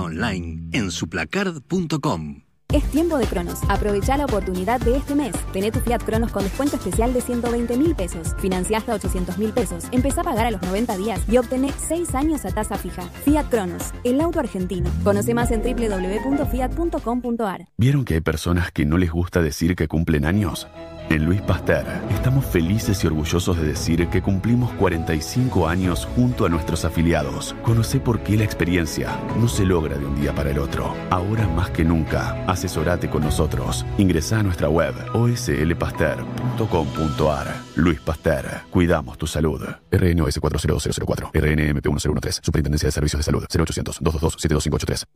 [0.00, 2.42] Online en suplacard.com.
[2.72, 3.58] Es tiempo de Cronos.
[3.68, 5.34] Aprovecha la oportunidad de este mes.
[5.52, 8.34] Tené tu Fiat Cronos con descuento especial de 120 mil pesos.
[8.38, 9.84] Financia hasta 800 mil pesos.
[9.92, 13.02] Empezá a pagar a los 90 días y obtené 6 años a tasa fija.
[13.24, 14.88] Fiat Cronos, el auto argentino.
[15.04, 17.68] Conoce más en www.fiat.com.ar.
[17.76, 20.66] ¿Vieron que hay personas que no les gusta decir que cumplen años?
[21.12, 26.48] En Luis Pasteur estamos felices y orgullosos de decir que cumplimos 45 años junto a
[26.48, 27.54] nuestros afiliados.
[27.62, 30.94] Conoce por qué la experiencia no se logra de un día para el otro.
[31.10, 33.84] Ahora más que nunca, asesorate con nosotros.
[33.98, 37.56] Ingresa a nuestra web oslpasteur.com.ar.
[37.76, 39.60] Luis Pasteur, cuidamos tu salud.
[39.90, 45.06] RNOS 40004, RNMP 1013, Superintendencia de Servicios de Salud, 0800 222 72583.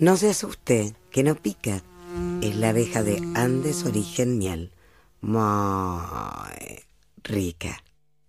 [0.00, 1.84] No se asuste, que no pica.
[2.42, 4.72] Es la abeja de Andes Origen Miel.
[5.20, 5.40] Muy
[7.22, 7.84] rica.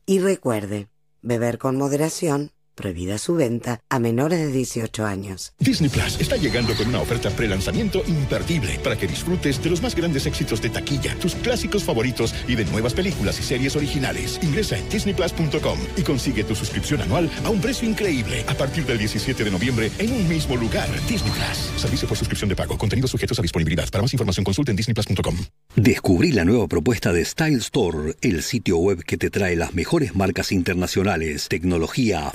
[0.06, 0.90] Y recuerde,
[1.22, 5.54] beber con moderación, prohibida su venta a menores de 18 años.
[5.60, 9.96] Disney Plus está llegando con una oferta pre-lanzamiento imperdible para que disfrutes de los más
[9.96, 14.40] grandes éxitos de taquilla, tus clásicos favoritos y de nuevas películas y series originales.
[14.42, 18.98] Ingresa en disneyplus.com y consigue tu suscripción anual a un precio increíble a partir del
[18.98, 20.90] 17 de noviembre en un mismo lugar.
[21.08, 21.80] Disney Plus.
[21.80, 22.78] Servicio por suscripción de pago.
[22.78, 23.88] Contenidos sujetos a disponibilidad.
[23.92, 25.38] Para más información consulte en disneyplus.com.
[25.76, 30.16] Descubrí la nueva propuesta de Style Store, el sitio web que te trae las mejores
[30.16, 32.32] marcas internacionales, tecnología,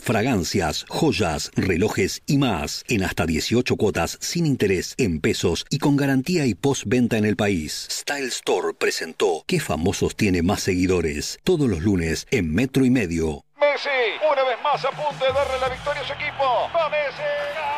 [0.88, 6.46] joyas, relojes y más, en hasta 18 cuotas sin interés, en pesos y con garantía
[6.46, 7.88] y postventa en el país.
[7.90, 11.38] Style Store presentó ¿Qué famosos tiene más seguidores?
[11.44, 13.45] Todos los lunes en Metro y Medio.
[13.58, 13.88] Messi,
[14.30, 16.68] una vez más a punto de darle la victoria a su equipo.
[16.76, 17.22] ¡Va Messi!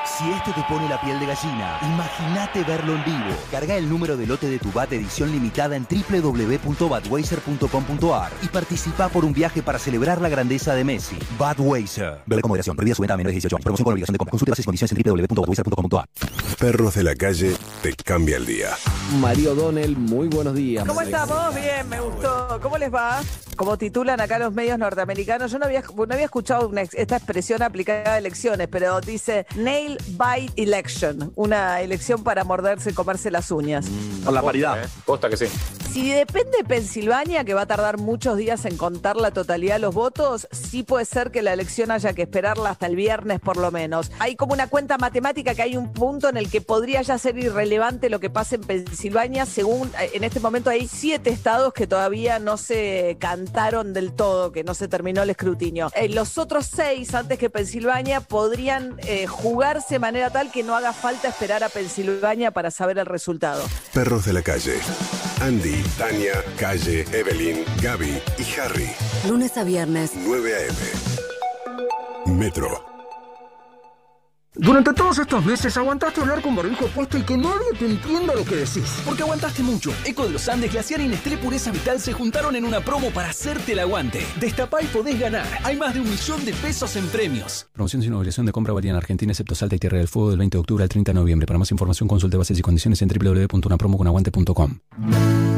[0.05, 3.31] Si este te pone la piel de gallina, imagínate verlo en vivo.
[3.52, 9.24] Carga el número de lote de tu BAT edición limitada en www.badweiser.com.ar y participa por
[9.24, 11.16] un viaje para celebrar la grandeza de Messi.
[11.39, 12.23] Badweiser.
[12.26, 12.74] Bebe con moderación.
[12.74, 13.65] Prohibida su venta a menores de 18 años.
[13.65, 14.32] Promoción con obligación de compra.
[14.32, 16.08] Consulte bases y condiciones en www.badweiser.com.ar.
[16.58, 18.70] Perros de la calle te cambia el día.
[19.20, 20.84] María O'Donnell, muy buenos días.
[20.84, 21.55] ¿Cómo estamos?
[21.55, 22.58] Bien, me gustó.
[22.60, 23.20] ¿Cómo les va?
[23.55, 27.62] Como titulan acá los medios norteamericanos, yo no había, no había escuchado una esta expresión
[27.62, 33.50] aplicada a elecciones, pero dice nail bite election, una elección para morderse y comerse las
[33.50, 33.86] uñas.
[34.24, 34.88] Por la paridad.
[35.05, 35.47] Posta que sí.
[35.92, 39.80] Si depende de Pensilvania, que va a tardar muchos días en contar la totalidad de
[39.80, 43.56] los votos, sí puede ser que la elección haya que esperarla hasta el viernes por
[43.56, 44.12] lo menos.
[44.18, 47.38] Hay como una cuenta matemática que hay un punto en el que podría ya ser
[47.38, 51.86] irrelevante lo que pase en Pensilvania, según eh, en este momento hay siete estados que
[51.86, 55.57] todavía no se cantaron del todo, que no se terminó el escrutinio.
[55.60, 60.76] Eh, los otros seis, antes que Pensilvania, podrían eh, jugarse de manera tal que no
[60.76, 63.62] haga falta esperar a Pensilvania para saber el resultado.
[63.92, 64.78] Perros de la calle.
[65.40, 68.90] Andy, Tania, Calle, Evelyn, Gaby y Harry.
[69.28, 70.12] Lunes a viernes.
[70.14, 72.36] 9 a.m.
[72.36, 72.98] Metro.
[74.55, 78.44] Durante todos estos meses aguantaste hablar con barbijo puesto y que nadie te entienda lo
[78.44, 79.01] que decís.
[79.05, 79.93] Porque aguantaste mucho.
[80.05, 83.31] Eco de los Andes, Glaciar y Nestlé Pureza Vital se juntaron en una promo para
[83.31, 84.20] hacerte el aguante.
[84.41, 85.47] Destapá y podés ganar.
[85.65, 87.68] Hay más de un millón de pesos en premios.
[87.73, 90.39] Promoción sin obligación de compra válida en Argentina, excepto Salta y Tierra del Fuego, del
[90.39, 91.47] 20 de octubre al 30 de noviembre.
[91.47, 95.57] Para más información, consulte bases y condiciones en www.unapromoconaguante.com.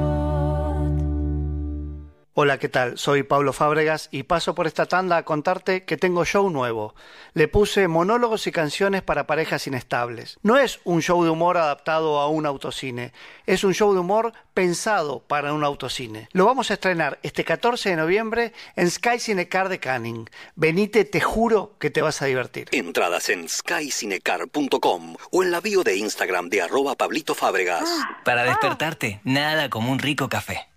[2.33, 2.97] Hola, ¿qué tal?
[2.97, 6.95] Soy Pablo Fábregas y paso por esta tanda a contarte que tengo show nuevo.
[7.33, 10.37] Le puse monólogos y canciones para parejas inestables.
[10.41, 13.11] No es un show de humor adaptado a un autocine,
[13.47, 16.29] es un show de humor pensado para un autocine.
[16.31, 20.29] Lo vamos a estrenar este 14 de noviembre en Sky Cinecar de Canning.
[20.55, 22.69] Venite, te juro que te vas a divertir.
[22.71, 27.89] Entradas en skycinecar.com o en la bio de Instagram de arroba Pablito Fábregas.
[28.23, 30.69] Para despertarte, nada como un rico café.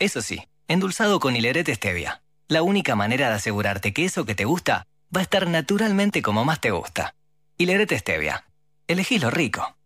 [0.00, 2.22] Eso sí, endulzado con hilerete stevia.
[2.46, 6.44] La única manera de asegurarte que eso que te gusta va a estar naturalmente como
[6.44, 7.16] más te gusta.
[7.58, 8.44] Hilerete stevia.
[8.86, 9.76] Elegí lo rico.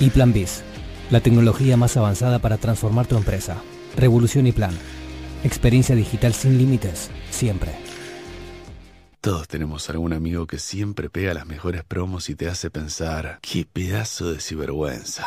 [0.00, 0.64] Y Plan Biz,
[1.10, 3.62] la tecnología más avanzada para transformar tu empresa.
[3.96, 4.76] Revolución y Plan.
[5.44, 7.70] Experiencia digital sin límites, siempre.
[9.20, 13.66] Todos tenemos algún amigo que siempre pega las mejores promos y te hace pensar, qué
[13.72, 15.26] pedazo de sinvergüenza.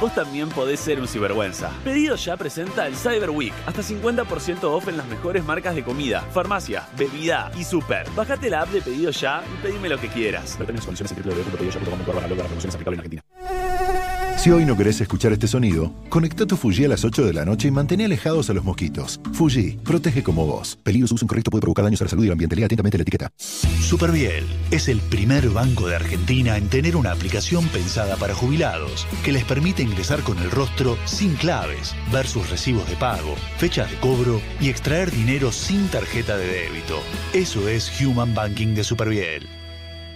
[0.00, 1.70] Vos también podés ser un cibergüenza.
[1.84, 3.52] Pedido ya presenta el Cyber Week.
[3.66, 8.08] Hasta 50% off en las mejores marcas de comida, farmacia, bebida y súper.
[8.16, 10.56] Bájate la app de Pedido Ya y pedime lo que quieras.
[10.56, 14.21] condiciones en www.pedidoya.com.ar barra promociones aplicable en Argentina.
[14.42, 17.44] Si hoy no querés escuchar este sonido, conecta tu Fuji a las 8 de la
[17.44, 19.20] noche y mantén alejados a los mosquitos.
[19.34, 20.76] Fuji, protege como vos.
[20.82, 22.56] Peligro su uso incorrecto puede provocar daños a la salud y al ambiente.
[22.56, 23.30] Lea atentamente la etiqueta.
[23.38, 29.30] Superviel es el primer banco de Argentina en tener una aplicación pensada para jubilados que
[29.30, 33.96] les permite ingresar con el rostro sin claves, ver sus recibos de pago, fechas de
[33.98, 36.98] cobro y extraer dinero sin tarjeta de débito.
[37.32, 39.61] Eso es Human Banking de Superviel.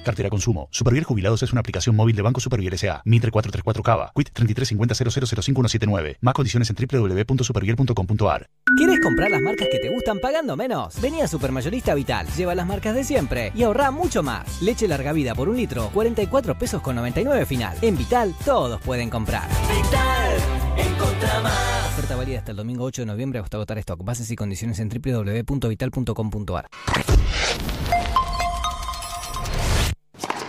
[0.06, 0.68] Cartera Consumo.
[0.70, 3.02] Superviel Jubilados es una aplicación móvil de Banco Superviel S.A.
[3.04, 4.12] Mitre 434 Cava.
[4.14, 8.48] Quit 3350 Más condiciones en www.superviel.com.ar.
[8.76, 11.00] ¿Quieres comprar las marcas que te gustan pagando menos?
[11.00, 14.62] Vení a Supermayorista Vital, lleva las marcas de siempre y ahorra mucho más.
[14.62, 17.76] Leche larga vida por un litro, 44 pesos con 99 final.
[17.82, 19.48] En Vital, todos pueden comprar.
[19.48, 20.36] Vital,
[20.76, 21.86] encontra más.
[21.88, 24.04] Oferta válida hasta el domingo 8 de noviembre hasta agotar stock.
[24.04, 26.68] Bases y condiciones en www.vital.com.ar.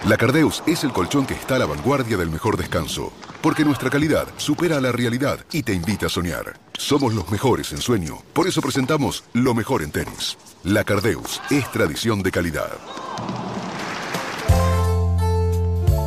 [0.07, 3.11] La Cardeus es el colchón que está a la vanguardia del mejor descanso,
[3.41, 6.53] porque nuestra calidad supera a la realidad y te invita a soñar.
[6.77, 10.37] Somos los mejores en sueño, por eso presentamos lo mejor en tenis.
[10.63, 12.71] La Cardeus es tradición de calidad.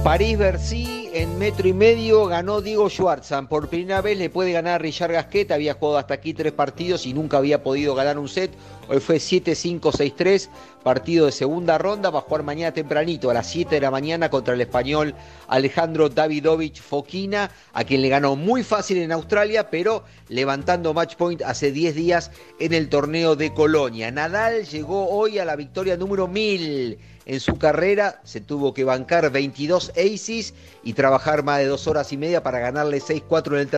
[0.03, 3.49] París-Bercy en metro y medio ganó Diego Schwartzman.
[3.49, 5.51] Por primera vez le puede ganar a Richard Gasquet.
[5.51, 8.51] Había jugado hasta aquí tres partidos y nunca había podido ganar un set.
[8.91, 10.49] Hoy fue 7-5-6-3,
[10.83, 12.11] partido de segunda ronda.
[12.11, 15.15] Va a jugar mañana tempranito a las 7 de la mañana contra el español
[15.47, 21.41] Alejandro Davidovich Fokina, a quien le ganó muy fácil en Australia, pero levantando match point
[21.43, 24.11] hace 10 días en el torneo de Colonia.
[24.11, 29.31] Nadal llegó hoy a la victoria número 1000 en su carrera, se tuvo que bancar
[29.31, 30.53] 22 aces
[30.83, 33.69] y trabajar más de dos horas y media para ganarle 6-4 en el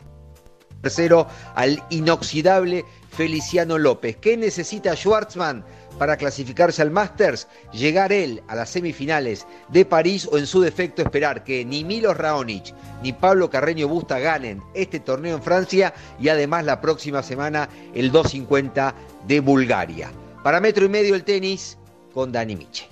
[0.81, 4.17] tercero al inoxidable Feliciano López.
[4.17, 5.65] ¿Qué necesita Schwartzman
[5.99, 7.47] para clasificarse al Masters?
[7.73, 12.17] Llegar él a las semifinales de París o en su defecto esperar que ni Milos
[12.17, 17.69] Raonic ni Pablo Carreño Busta ganen este torneo en Francia y además la próxima semana
[17.95, 18.95] el 250
[19.27, 20.11] de Bulgaria.
[20.43, 21.77] Para metro y medio el tenis
[22.15, 22.92] con Dani Miche.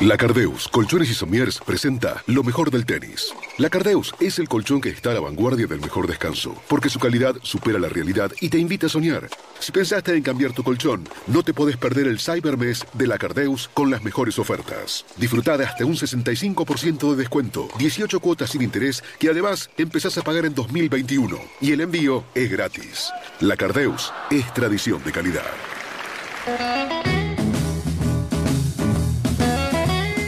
[0.00, 3.32] La Cardeus, Colchones y Somiers presenta lo mejor del tenis.
[3.56, 6.98] La Cardeus es el colchón que está a la vanguardia del mejor descanso, porque su
[6.98, 9.30] calidad supera la realidad y te invita a soñar.
[9.58, 13.70] Si pensaste en cambiar tu colchón, no te podés perder el Cybermes de la Cardeus
[13.72, 15.06] con las mejores ofertas.
[15.16, 20.22] Disfruta de hasta un 65% de descuento, 18 cuotas sin interés que además empezás a
[20.22, 23.10] pagar en 2021 y el envío es gratis.
[23.40, 27.15] La Cardeus es tradición de calidad.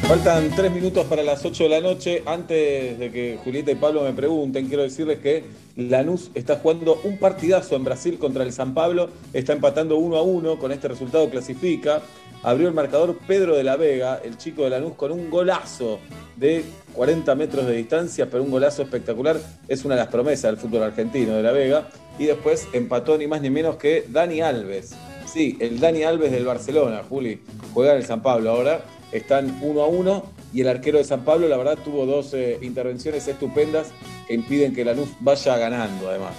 [0.08, 2.22] Faltan tres minutos para las 8 de la noche.
[2.24, 5.44] Antes de que Julieta y Pablo me pregunten, quiero decirles que
[5.76, 9.10] Lanús está jugando un partidazo en Brasil contra el San Pablo.
[9.34, 10.58] Está empatando 1 a 1.
[10.58, 12.00] Con este resultado clasifica.
[12.42, 15.98] Abrió el marcador Pedro de la Vega, el chico de Lanús, con un golazo
[16.36, 16.64] de
[16.94, 19.36] 40 metros de distancia, pero un golazo espectacular.
[19.68, 21.90] Es una de las promesas del fútbol argentino de la Vega.
[22.18, 24.94] Y después empató ni más ni menos que Dani Alves.
[25.26, 27.42] Sí, el Dani Alves del Barcelona, Juli.
[27.74, 28.80] Juega en el San Pablo ahora
[29.12, 32.58] están uno a uno y el arquero de San Pablo, la verdad, tuvo dos eh,
[32.62, 33.88] intervenciones estupendas
[34.26, 36.34] que impiden que la luz vaya ganando, además.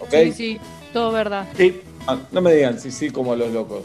[0.00, 0.10] ¿Ok?
[0.10, 0.60] Sí, sí,
[0.92, 1.46] todo verdad.
[2.06, 3.84] Ah, no me digan sí, sí, como a los locos.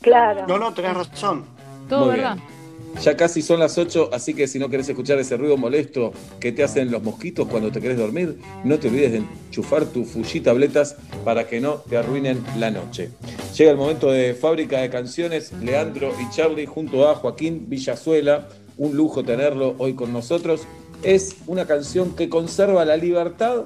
[0.00, 0.46] Claro.
[0.46, 1.44] No, no, tenés razón.
[1.88, 2.36] Todo Muy verdad.
[2.36, 2.61] bien.
[3.00, 6.52] Ya casi son las 8, así que si no querés escuchar ese ruido molesto que
[6.52, 10.40] te hacen los mosquitos cuando te querés dormir, no te olvides de enchufar tu Fuji
[10.40, 13.10] tabletas para que no te arruinen la noche.
[13.56, 18.96] Llega el momento de fábrica de canciones, Leandro y Charlie junto a Joaquín Villazuela, un
[18.96, 20.62] lujo tenerlo hoy con nosotros.
[21.02, 23.64] Es una canción que conserva la libertad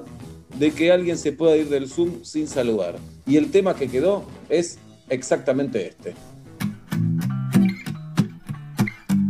[0.57, 2.95] de que alguien se pueda ir del Zoom sin saludar.
[3.27, 6.13] Y el tema que quedó es exactamente este.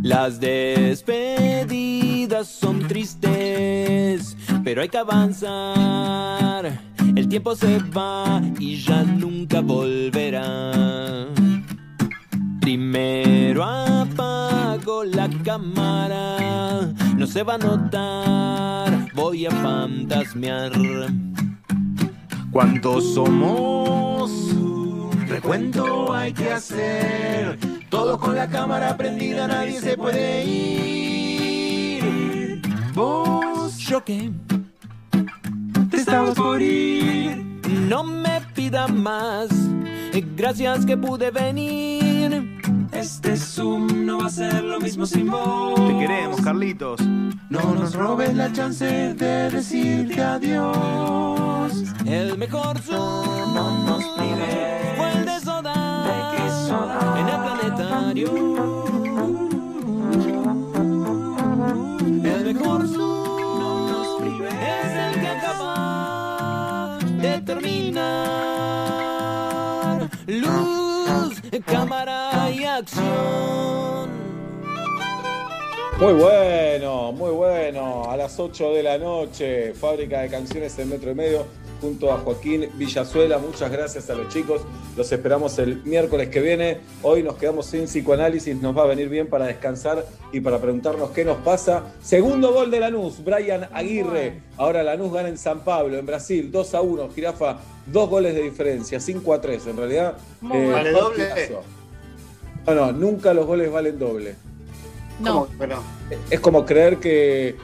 [0.08, 1.68] Las despedidas
[2.48, 6.80] son tristes, pero hay que avanzar.
[7.14, 11.26] El tiempo se va y ya nunca volverá.
[12.62, 20.72] Primero apago la cámara, no se va a notar, voy a fantasmear.
[22.50, 24.30] ¿Cuántos somos?
[25.28, 27.77] Recuento hay que hacer.
[27.90, 31.98] Todo con la cámara prendida, nadie se puede ir.
[32.94, 34.30] Vos, yo qué,
[35.90, 37.36] te estabas por ir.
[37.88, 39.48] No me pida más,
[40.36, 42.58] gracias que pude venir.
[42.92, 45.74] Este Zoom no va a ser lo mismo sin vos.
[45.74, 47.00] Te queremos, Carlitos.
[47.48, 51.72] No nos robes la chance de decirte adiós.
[52.04, 54.94] El mejor Zoom no nos prive.
[54.96, 56.04] Fue el de soda.
[56.04, 57.17] ¿De qué soda?
[58.24, 58.26] El
[62.54, 64.08] mejor Zoom no nos.
[64.22, 68.08] Es el que acaba de terminar.
[70.26, 74.08] Luz, cámara y acción.
[76.00, 78.04] Muy bueno, muy bueno.
[78.10, 81.46] A las 8 de la noche, fábrica de canciones en metro y medio,
[81.80, 83.38] junto a Joaquín Villazuela.
[83.38, 84.62] Muchas gracias a los chicos.
[84.96, 86.80] Los esperamos el miércoles que viene.
[87.02, 88.56] Hoy nos quedamos sin psicoanálisis.
[88.60, 91.84] Nos va a venir bien para descansar y para preguntarnos qué nos pasa.
[92.02, 94.40] Segundo gol de Lanús, Brian Aguirre.
[94.56, 97.10] Ahora Lanús gana en San Pablo, en Brasil, 2 a 1.
[97.10, 99.66] Jirafa, dos goles de diferencia, 5 a 3.
[99.68, 100.72] En realidad, bien.
[100.72, 101.28] ¿Vale doble?
[102.66, 104.34] No, no, nunca los goles valen doble.
[105.20, 105.46] No.
[105.46, 105.82] ¿Cómo que no?
[106.30, 107.56] Es como creer que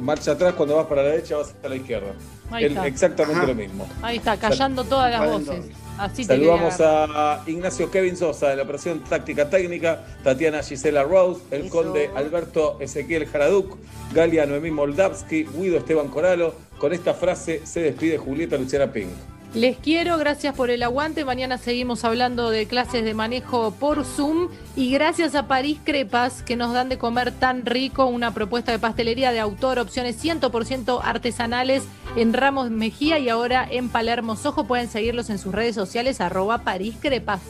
[0.00, 2.12] marcha atrás cuando vas para la derecha vas a la izquierda.
[2.50, 2.86] Ahí El- está.
[2.86, 3.46] exactamente Ajá.
[3.48, 3.88] lo mismo.
[4.02, 5.64] Ahí está, callando todas las voces.
[5.98, 11.70] Así Saludamos a Ignacio Kevin Sosa de la operación táctica técnica, Tatiana Gisela Rose, el
[11.70, 13.78] conde Alberto Ezequiel Jaraduc,
[14.12, 16.54] Galia Noemí Moldavsky, Guido Esteban Coralo.
[16.78, 19.08] Con esta frase se despide Julieta Luciana Pink.
[19.56, 21.24] Les quiero, gracias por el aguante.
[21.24, 24.50] Mañana seguimos hablando de clases de manejo por Zoom.
[24.76, 28.78] Y gracias a París Crepas, que nos dan de comer tan rico una propuesta de
[28.78, 31.84] pastelería de autor, opciones 100% artesanales
[32.16, 34.66] en Ramos Mejía y ahora en Palermo Sojo.
[34.66, 37.40] Pueden seguirlos en sus redes sociales, arroba París Crepas.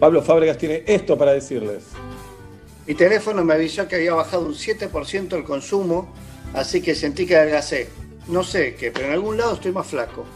[0.00, 1.84] Pablo Fábregas tiene esto para decirles.
[2.88, 6.12] Mi teléfono me avisó que había bajado un 7% el consumo,
[6.54, 7.88] así que sentí que adelgacé.
[8.26, 10.26] No sé qué, pero en algún lado estoy más flaco.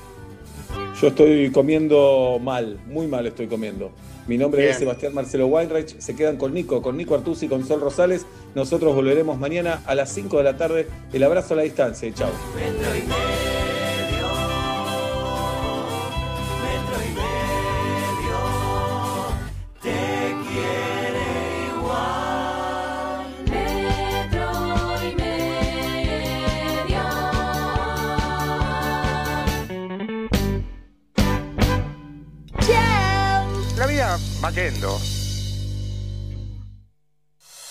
[1.01, 3.91] Yo estoy comiendo mal, muy mal estoy comiendo.
[4.27, 4.73] Mi nombre Bien.
[4.73, 5.99] es Sebastián Marcelo Weinreich.
[5.99, 8.27] Se quedan con Nico, con Nico Artusi, con Sol Rosales.
[8.55, 10.89] Nosotros volveremos mañana a las 5 de la tarde.
[11.13, 12.31] El abrazo a la distancia y chao.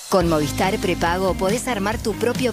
[0.09, 2.51] Con Movistar Prepago podés armar tu propio